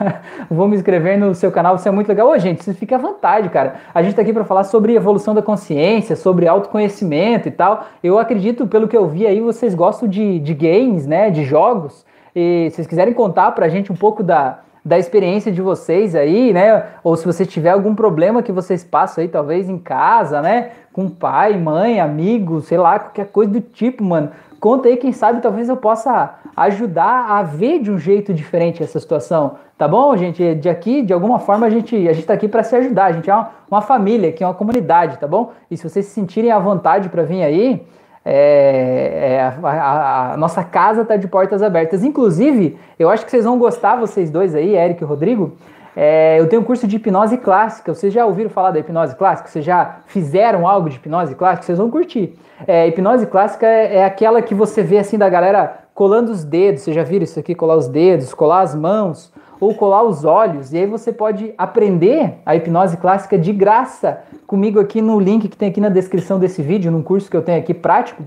vou 0.51 0.67
me 0.67 0.75
inscrever 0.75 1.17
no 1.17 1.33
seu 1.33 1.51
canal, 1.51 1.77
você 1.77 1.87
é 1.87 1.91
muito 1.91 2.07
legal. 2.07 2.27
Ô, 2.27 2.37
gente, 2.37 2.63
você 2.63 2.73
fica 2.73 2.95
à 2.95 2.99
vontade, 2.99 3.49
cara. 3.49 3.75
A 3.93 4.03
gente 4.03 4.15
tá 4.15 4.21
aqui 4.21 4.33
para 4.33 4.43
falar 4.43 4.65
sobre 4.65 4.93
evolução 4.93 5.33
da 5.33 5.41
consciência, 5.41 6.15
sobre 6.15 6.47
autoconhecimento 6.47 7.47
e 7.47 7.51
tal. 7.51 7.85
Eu 8.03 8.19
acredito, 8.19 8.67
pelo 8.67 8.87
que 8.87 8.97
eu 8.97 9.07
vi 9.07 9.25
aí, 9.25 9.39
vocês 9.39 9.73
gostam 9.73 10.07
de, 10.07 10.39
de 10.39 10.53
games, 10.53 11.07
né, 11.07 11.29
de 11.29 11.43
jogos. 11.43 12.05
E 12.35 12.67
se 12.69 12.75
vocês 12.75 12.87
quiserem 12.87 13.13
contar 13.13 13.51
pra 13.51 13.69
gente 13.69 13.91
um 13.91 13.95
pouco 13.95 14.21
da, 14.23 14.59
da 14.83 14.99
experiência 14.99 15.51
de 15.51 15.61
vocês 15.61 16.13
aí, 16.15 16.51
né? 16.51 16.87
Ou 17.03 17.15
se 17.15 17.25
você 17.25 17.45
tiver 17.45 17.69
algum 17.69 17.95
problema 17.95 18.43
que 18.43 18.51
vocês 18.51 18.83
passam 18.83 19.21
aí, 19.21 19.29
talvez 19.29 19.69
em 19.69 19.77
casa, 19.77 20.41
né? 20.41 20.71
Com 20.91 21.09
pai, 21.09 21.57
mãe, 21.57 22.01
amigo, 22.01 22.59
sei 22.61 22.77
lá, 22.77 22.99
qualquer 22.99 23.27
coisa 23.27 23.51
do 23.51 23.61
tipo, 23.61 24.03
mano. 24.03 24.31
Conta 24.63 24.87
aí, 24.87 24.95
quem 24.95 25.11
sabe 25.11 25.41
talvez 25.41 25.67
eu 25.67 25.75
possa 25.75 26.35
ajudar 26.55 27.25
a 27.29 27.43
ver 27.43 27.79
de 27.79 27.91
um 27.91 27.97
jeito 27.97 28.33
diferente 28.33 28.81
essa 28.81 28.97
situação, 28.97 29.55
tá 29.77 29.89
bom, 29.89 30.15
gente? 30.15 30.55
De 30.55 30.69
aqui, 30.69 31.01
de 31.01 31.11
alguma 31.11 31.37
forma, 31.37 31.65
a 31.65 31.69
gente 31.69 32.07
a 32.07 32.13
gente 32.13 32.25
tá 32.25 32.33
aqui 32.33 32.47
para 32.47 32.63
se 32.63 32.73
ajudar. 32.77 33.07
A 33.07 33.11
gente 33.11 33.29
é 33.29 33.35
uma, 33.35 33.49
uma 33.69 33.81
família, 33.81 34.29
aqui 34.29 34.41
é 34.41 34.47
uma 34.47 34.53
comunidade, 34.53 35.17
tá 35.17 35.27
bom? 35.27 35.51
E 35.69 35.75
se 35.75 35.83
vocês 35.83 36.05
se 36.05 36.13
sentirem 36.13 36.49
à 36.49 36.59
vontade 36.59 37.09
para 37.09 37.23
vir 37.23 37.43
aí, 37.43 37.85
é, 38.23 39.33
é, 39.35 39.41
a, 39.41 39.69
a, 39.69 40.31
a, 40.31 40.37
nossa 40.37 40.63
casa 40.63 41.03
tá 41.03 41.17
de 41.17 41.27
portas 41.27 41.61
abertas. 41.61 42.01
Inclusive, 42.01 42.77
eu 42.97 43.09
acho 43.09 43.25
que 43.25 43.31
vocês 43.31 43.43
vão 43.43 43.59
gostar, 43.59 43.97
vocês 43.97 44.31
dois 44.31 44.55
aí, 44.55 44.77
Eric 44.77 45.03
e 45.03 45.05
Rodrigo. 45.05 45.57
É, 45.95 46.39
eu 46.39 46.47
tenho 46.47 46.61
um 46.61 46.65
curso 46.65 46.87
de 46.87 46.95
hipnose 46.95 47.37
clássica. 47.37 47.93
Vocês 47.93 48.13
já 48.13 48.25
ouviram 48.25 48.49
falar 48.49 48.71
da 48.71 48.79
hipnose 48.79 49.15
clássica? 49.15 49.49
Vocês 49.49 49.63
já 49.63 49.99
fizeram 50.07 50.67
algo 50.67 50.89
de 50.89 50.97
hipnose 50.97 51.35
clássica? 51.35 51.65
Vocês 51.65 51.77
vão 51.77 51.89
curtir. 51.89 52.35
É, 52.67 52.87
hipnose 52.87 53.27
clássica 53.27 53.65
é, 53.65 53.97
é, 53.97 54.05
aquela 54.05 54.41
que 54.41 54.55
você 54.55 54.81
vê 54.81 54.97
assim 54.97 55.17
da 55.17 55.29
galera 55.29 55.79
colando 55.93 56.31
os 56.31 56.43
dedos. 56.43 56.81
Vocês 56.81 56.95
já 56.95 57.03
viram 57.03 57.23
isso 57.23 57.39
aqui? 57.39 57.53
Colar 57.53 57.75
os 57.75 57.87
dedos, 57.87 58.33
colar 58.33 58.61
as 58.61 58.73
mãos 58.73 59.31
ou 59.59 59.75
colar 59.75 60.03
os 60.03 60.25
olhos. 60.25 60.73
E 60.73 60.77
aí 60.77 60.85
você 60.85 61.13
pode 61.13 61.53
aprender 61.57 62.35
a 62.45 62.55
hipnose 62.55 62.97
clássica 62.97 63.37
de 63.37 63.53
graça 63.53 64.21
comigo 64.47 64.79
aqui 64.79 65.01
no 65.01 65.19
link 65.19 65.47
que 65.47 65.57
tem 65.57 65.69
aqui 65.69 65.79
na 65.79 65.89
descrição 65.89 66.39
desse 66.39 66.61
vídeo, 66.61 66.91
num 66.91 67.03
curso 67.03 67.29
que 67.29 67.37
eu 67.37 67.41
tenho 67.41 67.59
aqui 67.59 67.73
prático. 67.73 68.23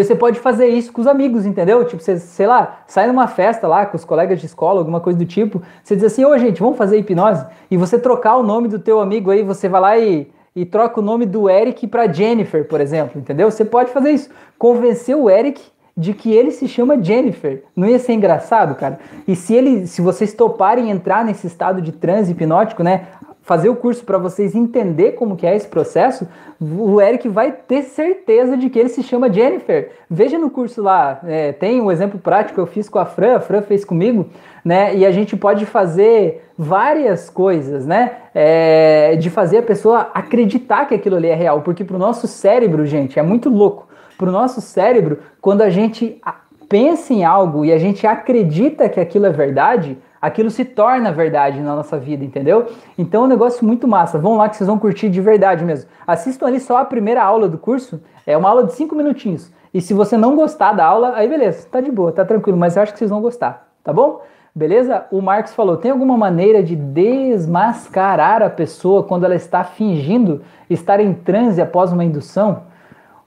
E 0.00 0.04
você 0.04 0.14
pode 0.14 0.40
fazer 0.40 0.68
isso 0.68 0.90
com 0.92 1.02
os 1.02 1.06
amigos, 1.06 1.44
entendeu? 1.44 1.84
Tipo, 1.84 2.02
você, 2.02 2.18
sei 2.18 2.46
lá, 2.46 2.78
sai 2.86 3.06
numa 3.06 3.26
festa 3.26 3.68
lá 3.68 3.84
com 3.84 3.98
os 3.98 4.04
colegas 4.04 4.40
de 4.40 4.46
escola, 4.46 4.80
alguma 4.80 4.98
coisa 4.98 5.18
do 5.18 5.26
tipo. 5.26 5.60
Você 5.84 5.94
diz 5.94 6.04
assim, 6.04 6.24
ô 6.24 6.38
gente, 6.38 6.58
vamos 6.58 6.78
fazer 6.78 6.96
hipnose? 6.98 7.44
E 7.70 7.76
você 7.76 7.98
trocar 7.98 8.36
o 8.36 8.42
nome 8.42 8.66
do 8.66 8.78
teu 8.78 8.98
amigo 8.98 9.30
aí, 9.30 9.42
você 9.42 9.68
vai 9.68 9.80
lá 9.80 9.98
e, 9.98 10.30
e 10.56 10.64
troca 10.64 11.00
o 11.00 11.02
nome 11.02 11.26
do 11.26 11.50
Eric 11.50 11.86
para 11.86 12.10
Jennifer, 12.10 12.66
por 12.66 12.80
exemplo, 12.80 13.20
entendeu? 13.20 13.50
Você 13.50 13.62
pode 13.62 13.90
fazer 13.90 14.10
isso. 14.12 14.30
Convencer 14.58 15.14
o 15.14 15.28
Eric 15.28 15.60
de 15.94 16.14
que 16.14 16.32
ele 16.32 16.50
se 16.50 16.66
chama 16.66 17.02
Jennifer. 17.02 17.64
Não 17.76 17.86
ia 17.86 17.98
ser 17.98 18.14
engraçado, 18.14 18.74
cara? 18.74 18.98
E 19.28 19.36
se 19.36 19.54
ele, 19.54 19.86
se 19.86 20.00
vocês 20.00 20.32
toparem 20.32 20.90
entrar 20.90 21.22
nesse 21.22 21.46
estado 21.46 21.82
de 21.82 21.92
transe 21.92 22.32
hipnótico, 22.32 22.82
né? 22.82 23.08
Fazer 23.50 23.68
o 23.68 23.74
curso 23.74 24.04
para 24.04 24.16
vocês 24.16 24.54
entender 24.54 25.16
como 25.16 25.34
que 25.34 25.44
é 25.44 25.56
esse 25.56 25.66
processo, 25.66 26.24
o 26.60 27.00
Eric 27.00 27.28
vai 27.28 27.50
ter 27.50 27.82
certeza 27.82 28.56
de 28.56 28.70
que 28.70 28.78
ele 28.78 28.88
se 28.88 29.02
chama 29.02 29.28
Jennifer. 29.28 29.90
Veja 30.08 30.38
no 30.38 30.50
curso 30.50 30.80
lá, 30.80 31.18
é, 31.24 31.50
tem 31.50 31.80
um 31.80 31.90
exemplo 31.90 32.20
prático 32.20 32.54
que 32.54 32.60
eu 32.60 32.66
fiz 32.66 32.88
com 32.88 33.00
a 33.00 33.04
Fran, 33.04 33.34
a 33.34 33.40
Fran 33.40 33.60
fez 33.62 33.84
comigo, 33.84 34.26
né? 34.64 34.94
E 34.94 35.04
a 35.04 35.10
gente 35.10 35.36
pode 35.36 35.66
fazer 35.66 36.48
várias 36.56 37.28
coisas, 37.28 37.84
né? 37.84 38.18
É, 38.32 39.16
de 39.16 39.28
fazer 39.30 39.58
a 39.58 39.62
pessoa 39.62 40.12
acreditar 40.14 40.86
que 40.86 40.94
aquilo 40.94 41.16
ali 41.16 41.26
é 41.26 41.34
real, 41.34 41.62
porque 41.62 41.82
para 41.82 41.96
o 41.96 41.98
nosso 41.98 42.28
cérebro, 42.28 42.86
gente, 42.86 43.18
é 43.18 43.22
muito 43.22 43.50
louco. 43.50 43.88
Para 44.16 44.28
o 44.28 44.32
nosso 44.32 44.60
cérebro, 44.60 45.18
quando 45.40 45.62
a 45.62 45.70
gente 45.70 46.20
pensa 46.68 47.12
em 47.12 47.24
algo 47.24 47.64
e 47.64 47.72
a 47.72 47.78
gente 47.78 48.06
acredita 48.06 48.88
que 48.88 49.00
aquilo 49.00 49.26
é 49.26 49.30
verdade, 49.30 49.98
aquilo 50.20 50.50
se 50.50 50.64
torna 50.64 51.12
verdade 51.12 51.60
na 51.60 51.74
nossa 51.74 51.98
vida, 51.98 52.24
entendeu? 52.24 52.66
Então 52.98 53.22
é 53.22 53.24
um 53.24 53.28
negócio 53.28 53.64
muito 53.64 53.88
massa. 53.88 54.18
Vão 54.18 54.36
lá 54.36 54.48
que 54.48 54.56
vocês 54.56 54.68
vão 54.68 54.78
curtir 54.78 55.08
de 55.08 55.20
verdade 55.20 55.64
mesmo. 55.64 55.88
Assistam 56.06 56.46
ali 56.46 56.60
só 56.60 56.78
a 56.78 56.84
primeira 56.84 57.22
aula 57.22 57.48
do 57.48 57.58
curso, 57.58 58.02
é 58.26 58.36
uma 58.36 58.48
aula 58.48 58.64
de 58.64 58.74
cinco 58.74 58.94
minutinhos. 58.94 59.52
E 59.72 59.80
se 59.80 59.94
você 59.94 60.16
não 60.16 60.34
gostar 60.34 60.72
da 60.72 60.84
aula, 60.84 61.12
aí 61.14 61.28
beleza, 61.28 61.66
tá 61.70 61.80
de 61.80 61.90
boa, 61.90 62.12
tá 62.12 62.24
tranquilo, 62.24 62.58
mas 62.58 62.76
eu 62.76 62.82
acho 62.82 62.92
que 62.92 62.98
vocês 62.98 63.10
vão 63.10 63.22
gostar, 63.22 63.68
tá 63.84 63.92
bom? 63.92 64.20
Beleza? 64.54 65.06
O 65.12 65.22
Marcos 65.22 65.54
falou: 65.54 65.76
tem 65.76 65.90
alguma 65.90 66.16
maneira 66.16 66.62
de 66.62 66.74
desmascarar 66.74 68.42
a 68.42 68.50
pessoa 68.50 69.04
quando 69.04 69.24
ela 69.24 69.36
está 69.36 69.62
fingindo 69.62 70.42
estar 70.68 70.98
em 70.98 71.14
transe 71.14 71.62
após 71.62 71.92
uma 71.92 72.04
indução? 72.04 72.64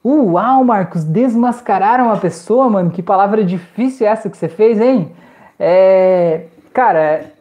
Uau, 0.06 0.66
Marcos, 0.66 1.06
desmascararam 1.06 2.12
a 2.12 2.18
pessoa, 2.18 2.70
mano. 2.70 2.92
Que 2.92 3.02
palavra 3.02 3.42
difícil 3.42 4.06
essa 4.06 4.30
que 4.30 4.36
você 4.36 4.50
fez, 4.50 4.82
hein? 4.82 5.14
É, 5.58 6.48
Cara, 6.74 7.32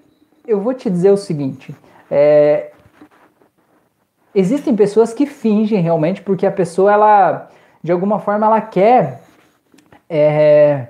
eu 0.46 0.60
vou 0.60 0.74
te 0.74 0.90
dizer 0.90 1.10
o 1.10 1.16
seguinte: 1.16 1.74
é, 2.10 2.70
existem 4.34 4.76
pessoas 4.76 5.14
que 5.14 5.24
fingem 5.24 5.80
realmente 5.80 6.20
porque 6.20 6.46
a 6.46 6.52
pessoa, 6.52 6.92
ela, 6.92 7.50
de 7.82 7.90
alguma 7.90 8.20
forma, 8.20 8.44
ela 8.44 8.60
quer 8.60 9.22
é, 10.08 10.86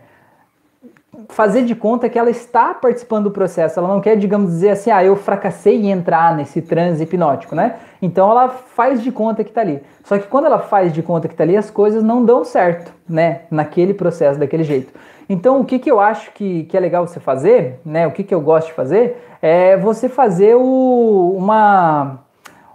fazer 1.29 1.65
de 1.65 1.75
conta 1.75 2.09
que 2.09 2.19
ela 2.19 2.31
está 2.31 2.73
participando 2.73 3.25
do 3.25 3.31
processo. 3.31 3.79
Ela 3.79 3.89
não 3.89 4.01
quer, 4.01 4.17
digamos, 4.17 4.51
dizer 4.51 4.71
assim, 4.71 4.91
ah, 4.91 5.05
eu 5.05 5.15
fracassei 5.15 5.77
em 5.77 5.91
entrar 5.91 6.35
nesse 6.35 6.63
transe 6.63 7.03
hipnótico, 7.03 7.55
né? 7.55 7.77
Então 8.01 8.31
ela 8.31 8.49
faz 8.49 9.03
de 9.03 9.13
conta 9.13 9.45
que 9.45 9.51
está 9.51 9.61
ali. 9.61 9.83
Só 10.05 10.19
que 10.19 10.27
quando 10.27 10.47
ela 10.47 10.59
faz 10.59 10.93
de 10.93 11.03
conta 11.03 11.29
que 11.29 11.35
está 11.35 11.45
ali, 11.45 11.57
as 11.57 11.71
coisas 11.71 12.03
não 12.03 12.25
dão 12.25 12.45
certo, 12.45 12.93
né? 13.09 13.43
Naquele 13.51 13.93
processo, 13.93 14.41
daquele 14.41 14.65
jeito. 14.65 14.93
Então, 15.29 15.61
o 15.61 15.65
que, 15.65 15.79
que 15.79 15.91
eu 15.91 16.01
acho 16.01 16.33
que, 16.33 16.65
que 16.65 16.77
é 16.77 16.81
legal 16.81 17.07
você 17.07 17.21
fazer, 17.21 17.81
né? 17.85 18.07
O 18.07 18.13
que, 18.13 18.25
que 18.25 18.35
eu 18.35 18.41
gosto 18.41 18.69
de 18.69 18.73
fazer, 18.73 19.17
é 19.41 19.77
você 19.77 20.09
fazer 20.09 20.57
o, 20.57 21.35
uma, 21.37 22.21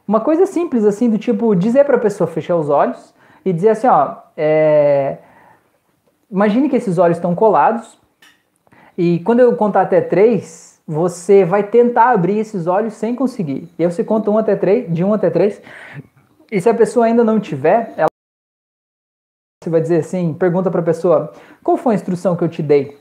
uma 0.07 0.19
coisa 0.19 0.45
simples, 0.45 0.85
assim, 0.85 1.09
do 1.09 1.17
tipo, 1.17 1.55
dizer 1.55 1.85
para 1.85 1.97
a 1.97 1.99
pessoa 1.99 2.27
fechar 2.27 2.55
os 2.55 2.69
olhos 2.69 3.13
e 3.43 3.51
dizer 3.51 3.69
assim, 3.69 3.87
ó, 3.87 4.15
é, 4.35 5.17
imagine 6.31 6.69
que 6.69 6.75
esses 6.75 6.97
olhos 6.97 7.17
estão 7.17 7.35
colados 7.35 7.97
e 8.97 9.19
quando 9.19 9.39
eu 9.41 9.55
contar 9.55 9.81
até 9.81 10.01
três, 10.01 10.81
você 10.87 11.45
vai 11.45 11.63
tentar 11.63 12.11
abrir 12.11 12.39
esses 12.39 12.65
olhos 12.65 12.93
sem 12.93 13.13
conseguir. 13.13 13.69
E 13.77 13.83
aí 13.83 13.91
você 13.91 14.03
conta 14.03 14.31
um 14.31 14.37
até 14.37 14.55
três, 14.55 14.91
de 14.91 15.03
um 15.03 15.13
até 15.13 15.29
três, 15.29 15.61
e 16.51 16.59
se 16.61 16.69
a 16.69 16.73
pessoa 16.73 17.05
ainda 17.05 17.23
não 17.23 17.39
tiver, 17.39 17.93
ela 17.97 18.07
você 19.63 19.69
vai 19.69 19.81
dizer 19.81 19.97
assim, 19.97 20.33
pergunta 20.33 20.71
para 20.71 20.79
a 20.79 20.83
pessoa, 20.83 21.33
qual 21.61 21.75
foi 21.75 21.93
a 21.93 21.95
instrução 21.95 22.35
que 22.35 22.43
eu 22.43 22.47
te 22.47 22.63
dei? 22.63 22.97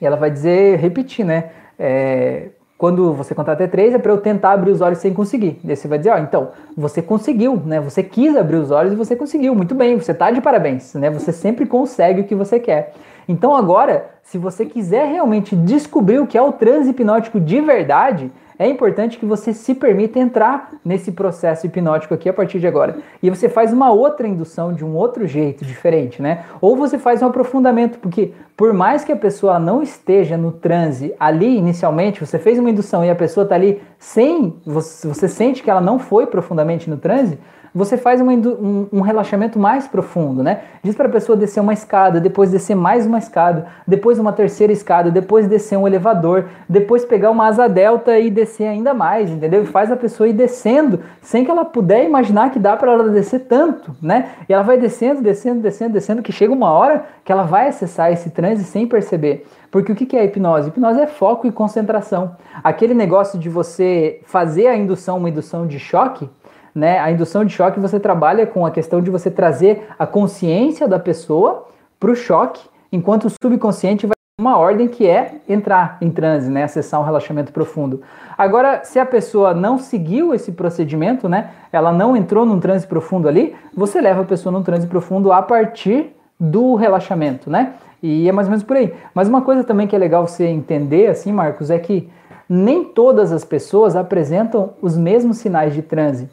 E 0.00 0.06
ela 0.06 0.16
vai 0.16 0.30
dizer, 0.30 0.78
repetir, 0.78 1.24
né? 1.24 1.50
É, 1.78 2.50
quando 2.76 3.12
você 3.12 3.34
contar 3.34 3.52
até 3.52 3.66
três, 3.66 3.94
é 3.94 3.98
para 3.98 4.12
eu 4.12 4.18
tentar 4.18 4.52
abrir 4.52 4.70
os 4.70 4.80
olhos 4.80 4.98
sem 4.98 5.14
conseguir. 5.14 5.58
E 5.64 5.70
aí 5.70 5.76
você 5.76 5.88
vai 5.88 5.98
dizer, 5.98 6.10
ó, 6.10 6.18
então, 6.18 6.52
você 6.76 7.00
conseguiu, 7.00 7.56
né? 7.56 7.80
Você 7.80 8.02
quis 8.02 8.36
abrir 8.36 8.56
os 8.56 8.70
olhos 8.70 8.92
e 8.92 8.96
você 8.96 9.16
conseguiu, 9.16 9.54
muito 9.54 9.74
bem, 9.74 9.98
você 9.98 10.12
tá 10.12 10.30
de 10.30 10.40
parabéns, 10.40 10.94
né? 10.94 11.10
Você 11.10 11.32
sempre 11.32 11.66
consegue 11.66 12.20
o 12.20 12.24
que 12.24 12.34
você 12.34 12.60
quer. 12.60 12.92
Então 13.28 13.54
agora, 13.54 14.08
se 14.22 14.38
você 14.38 14.64
quiser 14.64 15.06
realmente 15.06 15.54
descobrir 15.54 16.18
o 16.18 16.26
que 16.26 16.38
é 16.38 16.42
o 16.42 16.52
transe 16.52 16.90
hipnótico 16.90 17.38
de 17.38 17.60
verdade, 17.60 18.32
é 18.58 18.66
importante 18.66 19.18
que 19.18 19.24
você 19.24 19.52
se 19.52 19.72
permita 19.72 20.18
entrar 20.18 20.72
nesse 20.84 21.12
processo 21.12 21.64
hipnótico 21.66 22.12
aqui 22.12 22.28
a 22.28 22.32
partir 22.32 22.58
de 22.58 22.66
agora. 22.66 22.98
E 23.22 23.30
você 23.30 23.48
faz 23.48 23.72
uma 23.72 23.92
outra 23.92 24.26
indução 24.26 24.72
de 24.72 24.84
um 24.84 24.96
outro 24.96 25.28
jeito, 25.28 25.64
diferente, 25.64 26.20
né? 26.20 26.44
Ou 26.60 26.76
você 26.76 26.98
faz 26.98 27.22
um 27.22 27.26
aprofundamento, 27.26 28.00
porque 28.00 28.32
por 28.56 28.72
mais 28.72 29.04
que 29.04 29.12
a 29.12 29.16
pessoa 29.16 29.60
não 29.60 29.80
esteja 29.80 30.36
no 30.36 30.50
transe 30.50 31.14
ali 31.20 31.56
inicialmente, 31.56 32.18
você 32.24 32.36
fez 32.36 32.58
uma 32.58 32.70
indução 32.70 33.04
e 33.04 33.10
a 33.10 33.14
pessoa 33.14 33.44
está 33.44 33.54
ali 33.54 33.80
sem, 33.96 34.56
você, 34.66 35.28
sente 35.28 35.62
que 35.62 35.70
ela 35.70 35.80
não 35.80 36.00
foi 36.00 36.26
profundamente 36.26 36.90
no 36.90 36.96
transe, 36.96 37.38
você 37.78 37.96
faz 37.96 38.20
um, 38.20 38.88
um, 38.92 39.00
relaxamento 39.00 39.56
mais 39.56 39.86
profundo, 39.86 40.42
né? 40.42 40.62
Diz 40.82 40.96
para 40.96 41.06
a 41.06 41.10
pessoa 41.10 41.38
descer 41.38 41.60
uma 41.60 41.72
escada, 41.72 42.20
depois 42.20 42.50
descer 42.50 42.74
mais 42.74 43.06
uma 43.06 43.18
escada, 43.18 43.66
depois 43.86 44.18
uma 44.18 44.32
terceira 44.32 44.72
escada, 44.72 45.12
depois 45.12 45.46
descer 45.46 45.78
um 45.78 45.86
elevador, 45.86 46.46
depois 46.68 47.04
pegar 47.04 47.30
uma 47.30 47.46
asa 47.46 47.68
delta 47.68 48.18
e 48.18 48.30
descer 48.30 48.66
ainda 48.66 48.92
mais, 48.92 49.30
entendeu? 49.30 49.62
E 49.62 49.66
faz 49.66 49.92
a 49.92 49.96
pessoa 49.96 50.28
ir 50.28 50.32
descendo 50.32 50.98
sem 51.22 51.44
que 51.44 51.50
ela 51.52 51.64
puder 51.64 52.04
imaginar 52.04 52.50
que 52.50 52.58
dá 52.58 52.76
para 52.76 52.90
ela 52.90 53.08
descer 53.10 53.46
tanto, 53.46 53.94
né? 54.02 54.30
E 54.48 54.52
ela 54.52 54.64
vai 54.64 54.76
descendo, 54.76 55.22
descendo, 55.22 55.60
descendo, 55.60 55.92
descendo, 55.92 56.20
que 56.20 56.32
chega 56.32 56.52
uma 56.52 56.72
hora 56.72 57.04
que 57.24 57.30
ela 57.30 57.44
vai 57.44 57.68
acessar 57.68 58.12
esse 58.12 58.30
transe 58.30 58.64
sem 58.64 58.88
perceber. 58.88 59.46
Porque 59.70 59.92
o 59.92 59.94
que 59.94 60.16
é 60.16 60.20
a 60.20 60.24
hipnose? 60.24 60.68
Hipnose 60.68 61.00
é 61.00 61.06
foco 61.06 61.46
e 61.46 61.52
concentração. 61.52 62.36
Aquele 62.64 62.94
negócio 62.94 63.38
de 63.38 63.48
você 63.48 64.20
fazer 64.24 64.66
a 64.66 64.74
indução, 64.74 65.18
uma 65.18 65.28
indução 65.28 65.66
de 65.66 65.78
choque, 65.78 66.28
né? 66.74 66.98
A 66.98 67.10
indução 67.10 67.44
de 67.44 67.52
choque 67.52 67.80
você 67.80 67.98
trabalha 67.98 68.46
com 68.46 68.64
a 68.64 68.70
questão 68.70 69.00
de 69.00 69.10
você 69.10 69.30
trazer 69.30 69.88
a 69.98 70.06
consciência 70.06 70.86
da 70.86 70.98
pessoa 70.98 71.66
para 71.98 72.10
o 72.10 72.14
choque, 72.14 72.68
enquanto 72.92 73.24
o 73.24 73.30
subconsciente 73.30 74.06
vai 74.06 74.18
uma 74.40 74.56
ordem 74.56 74.86
que 74.86 75.04
é 75.04 75.40
entrar 75.48 75.98
em 76.00 76.10
transe, 76.10 76.48
né, 76.48 76.62
acessar 76.62 77.00
um 77.00 77.04
relaxamento 77.04 77.52
profundo. 77.52 78.02
Agora, 78.36 78.84
se 78.84 78.96
a 79.00 79.04
pessoa 79.04 79.52
não 79.52 79.78
seguiu 79.78 80.32
esse 80.32 80.52
procedimento, 80.52 81.28
né, 81.28 81.50
ela 81.72 81.92
não 81.92 82.16
entrou 82.16 82.46
num 82.46 82.60
transe 82.60 82.86
profundo 82.86 83.26
ali, 83.26 83.56
você 83.74 84.00
leva 84.00 84.22
a 84.22 84.24
pessoa 84.24 84.52
num 84.52 84.62
transe 84.62 84.86
profundo 84.86 85.32
a 85.32 85.42
partir 85.42 86.14
do 86.38 86.76
relaxamento, 86.76 87.50
né? 87.50 87.74
E 88.00 88.28
é 88.28 88.32
mais 88.32 88.46
ou 88.46 88.50
menos 88.50 88.62
por 88.62 88.76
aí. 88.76 88.94
Mas 89.12 89.28
uma 89.28 89.42
coisa 89.42 89.64
também 89.64 89.88
que 89.88 89.96
é 89.96 89.98
legal 89.98 90.24
você 90.24 90.46
entender, 90.46 91.08
assim, 91.08 91.32
Marcos, 91.32 91.68
é 91.68 91.78
que 91.80 92.08
nem 92.48 92.84
todas 92.84 93.32
as 93.32 93.44
pessoas 93.44 93.96
apresentam 93.96 94.70
os 94.80 94.96
mesmos 94.96 95.38
sinais 95.38 95.74
de 95.74 95.82
transe. 95.82 96.28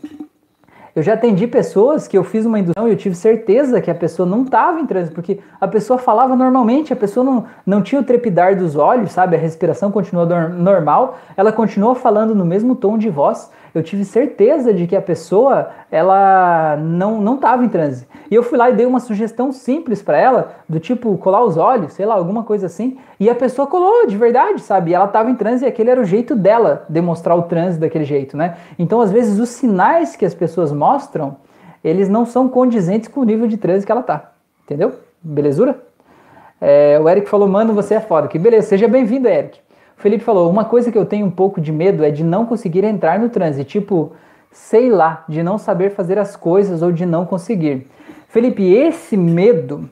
Eu 0.95 1.03
já 1.03 1.13
atendi 1.13 1.45
pessoas 1.45 2.07
que 2.07 2.17
eu 2.17 2.23
fiz 2.23 2.45
uma 2.45 2.57
indução 2.57 2.87
e 2.87 2.91
eu 2.91 2.95
tive 2.95 3.15
certeza 3.15 3.81
que 3.81 3.91
a 3.91 3.95
pessoa 3.95 4.25
não 4.25 4.43
estava 4.43 4.79
em 4.79 4.85
transe, 4.85 5.11
porque 5.11 5.41
a 5.59 5.67
pessoa 5.67 5.99
falava 5.99 6.37
normalmente, 6.37 6.93
a 6.93 6.95
pessoa 6.95 7.21
não, 7.21 7.45
não 7.65 7.81
tinha 7.81 7.99
o 7.99 8.03
trepidar 8.03 8.55
dos 8.55 8.77
olhos, 8.77 9.11
sabe? 9.11 9.35
A 9.35 9.39
respiração 9.39 9.91
continuou 9.91 10.25
normal, 10.25 11.17
ela 11.35 11.51
continuou 11.51 11.95
falando 11.95 12.33
no 12.33 12.45
mesmo 12.45 12.75
tom 12.75 12.97
de 12.97 13.09
voz, 13.09 13.51
eu 13.73 13.83
tive 13.83 14.05
certeza 14.05 14.73
de 14.73 14.87
que 14.87 14.95
a 14.95 15.01
pessoa 15.01 15.69
ela 15.91 16.77
não 16.77 17.19
não 17.19 17.35
estava 17.35 17.65
em 17.65 17.67
transe. 17.67 18.07
E 18.31 18.33
eu 18.33 18.41
fui 18.41 18.57
lá 18.57 18.69
e 18.69 18.73
dei 18.73 18.85
uma 18.85 19.01
sugestão 19.01 19.51
simples 19.51 20.01
para 20.01 20.17
ela, 20.17 20.55
do 20.67 20.79
tipo 20.79 21.17
colar 21.17 21.43
os 21.43 21.57
olhos, 21.57 21.91
sei 21.91 22.05
lá, 22.05 22.15
alguma 22.15 22.43
coisa 22.43 22.67
assim, 22.67 22.97
e 23.19 23.29
a 23.29 23.35
pessoa 23.35 23.67
colou 23.67 24.07
de 24.07 24.17
verdade, 24.17 24.61
sabe? 24.61 24.91
E 24.91 24.93
ela 24.93 25.05
estava 25.05 25.29
em 25.29 25.35
transe 25.35 25.65
e 25.65 25.67
aquele 25.67 25.89
era 25.89 25.99
o 25.99 26.05
jeito 26.05 26.35
dela 26.35 26.85
demonstrar 26.87 27.37
o 27.37 27.43
transe 27.43 27.77
daquele 27.77 28.05
jeito, 28.05 28.37
né? 28.37 28.55
Então, 28.79 29.01
às 29.01 29.11
vezes 29.11 29.39
os 29.39 29.49
sinais 29.49 30.15
que 30.15 30.25
as 30.25 30.33
pessoas 30.33 30.71
mostram, 30.71 30.84
eles 31.83 32.09
não 32.09 32.25
são 32.25 32.49
condizentes 32.49 33.07
com 33.07 33.21
o 33.21 33.23
nível 33.23 33.47
de 33.47 33.57
transe 33.57 33.85
que 33.85 33.91
ela 33.91 34.03
tá. 34.03 34.31
Entendeu? 34.63 34.93
Belezura? 35.21 35.79
É, 36.59 36.99
o 36.99 37.07
Eric 37.07 37.29
falou, 37.29 37.47
mano, 37.47 37.73
você 37.73 37.95
é 37.95 37.99
foda. 37.99 38.27
Que 38.27 38.39
beleza, 38.39 38.67
seja 38.67 38.87
bem-vindo, 38.87 39.27
Eric. 39.27 39.59
O 39.97 40.01
Felipe 40.01 40.23
falou: 40.23 40.49
uma 40.49 40.65
coisa 40.65 40.91
que 40.91 40.97
eu 40.97 41.05
tenho 41.05 41.25
um 41.25 41.31
pouco 41.31 41.61
de 41.61 41.71
medo 41.71 42.03
é 42.03 42.11
de 42.11 42.23
não 42.23 42.45
conseguir 42.45 42.83
entrar 42.83 43.19
no 43.19 43.29
transe, 43.29 43.63
tipo, 43.63 44.13
sei 44.51 44.89
lá, 44.89 45.23
de 45.27 45.41
não 45.41 45.57
saber 45.57 45.91
fazer 45.91 46.19
as 46.19 46.35
coisas 46.35 46.81
ou 46.81 46.91
de 46.91 47.05
não 47.05 47.25
conseguir. 47.25 47.87
Felipe, 48.27 48.63
esse 48.63 49.15
medo, 49.15 49.89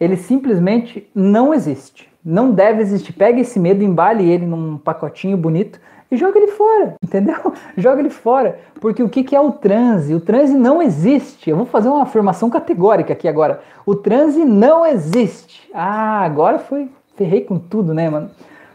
ele 0.00 0.16
simplesmente 0.16 1.08
não 1.14 1.52
existe. 1.52 2.08
Não 2.24 2.50
deve 2.50 2.80
existir. 2.80 3.12
Pega 3.12 3.40
esse 3.40 3.60
medo, 3.60 3.82
embale 3.82 4.28
ele 4.28 4.46
num 4.46 4.78
pacotinho 4.78 5.36
bonito 5.36 5.80
e 6.10 6.16
joga 6.16 6.38
ele 6.38 6.48
fora, 6.48 6.94
entendeu? 7.02 7.52
Joga 7.76 8.00
ele 8.00 8.10
fora. 8.10 8.58
Porque 8.80 9.02
o 9.02 9.08
que, 9.08 9.22
que 9.22 9.36
é 9.36 9.40
o 9.40 9.52
transe? 9.52 10.14
O 10.14 10.20
transe 10.20 10.54
não 10.54 10.80
existe. 10.80 11.50
Eu 11.50 11.56
vou 11.56 11.66
fazer 11.66 11.88
uma 11.88 12.02
afirmação 12.02 12.48
categórica 12.48 13.12
aqui 13.12 13.28
agora. 13.28 13.60
O 13.84 13.94
transe 13.94 14.44
não 14.44 14.86
existe. 14.86 15.68
Ah, 15.74 16.20
agora 16.20 16.58
foi. 16.58 16.88
Ferrei 17.16 17.42
com 17.42 17.58
tudo, 17.58 17.92
né, 17.92 18.08
mano? 18.08 18.30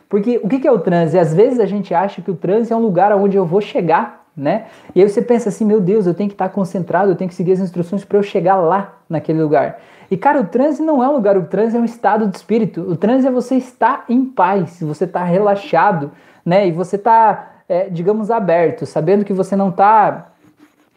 Porque 0.09 0.39
o 0.43 0.47
que 0.47 0.67
é 0.67 0.71
o 0.71 0.77
transe? 0.77 1.17
Às 1.17 1.33
vezes 1.33 1.59
a 1.59 1.65
gente 1.65 1.91
acha 1.91 2.21
que 2.21 2.29
o 2.29 2.35
transe 2.35 2.71
é 2.71 2.75
um 2.75 2.81
lugar 2.81 3.11
onde 3.13 3.35
eu 3.35 3.45
vou 3.45 3.59
chegar, 3.59 4.25
né? 4.37 4.65
E 4.93 5.01
aí 5.01 5.09
você 5.09 5.23
pensa 5.23 5.49
assim, 5.49 5.65
meu 5.65 5.81
Deus, 5.81 6.05
eu 6.05 6.13
tenho 6.13 6.29
que 6.29 6.35
estar 6.35 6.49
concentrado, 6.49 7.11
eu 7.11 7.15
tenho 7.15 7.29
que 7.29 7.35
seguir 7.35 7.53
as 7.53 7.59
instruções 7.59 8.05
para 8.05 8.19
eu 8.19 8.21
chegar 8.21 8.57
lá 8.57 8.97
naquele 9.09 9.41
lugar. 9.41 9.79
E 10.11 10.15
cara, 10.17 10.39
o 10.39 10.43
transe 10.45 10.83
não 10.83 11.03
é 11.03 11.09
um 11.09 11.13
lugar, 11.13 11.35
o 11.35 11.45
transe 11.45 11.75
é 11.75 11.79
um 11.79 11.85
estado 11.85 12.27
de 12.27 12.37
espírito. 12.37 12.81
O 12.81 12.95
transe 12.95 13.25
é 13.25 13.31
você 13.31 13.55
estar 13.55 14.05
em 14.07 14.23
paz, 14.23 14.81
você 14.81 15.05
estar 15.05 15.23
relaxado, 15.23 16.11
né? 16.45 16.67
E 16.67 16.71
você 16.71 16.97
tá 16.97 17.53
é, 17.67 17.89
digamos, 17.89 18.29
aberto, 18.29 18.85
sabendo 18.85 19.25
que 19.25 19.33
você 19.33 19.55
não 19.55 19.69
está 19.69 20.31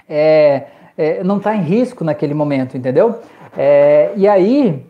é, 0.09 0.67
é, 0.97 1.25
não 1.25 1.39
tá 1.39 1.55
em 1.55 1.63
risco 1.63 2.05
naquele 2.05 2.35
momento, 2.35 2.77
entendeu? 2.77 3.21
É, 3.57 4.13
e 4.17 4.27
aí, 4.27 4.87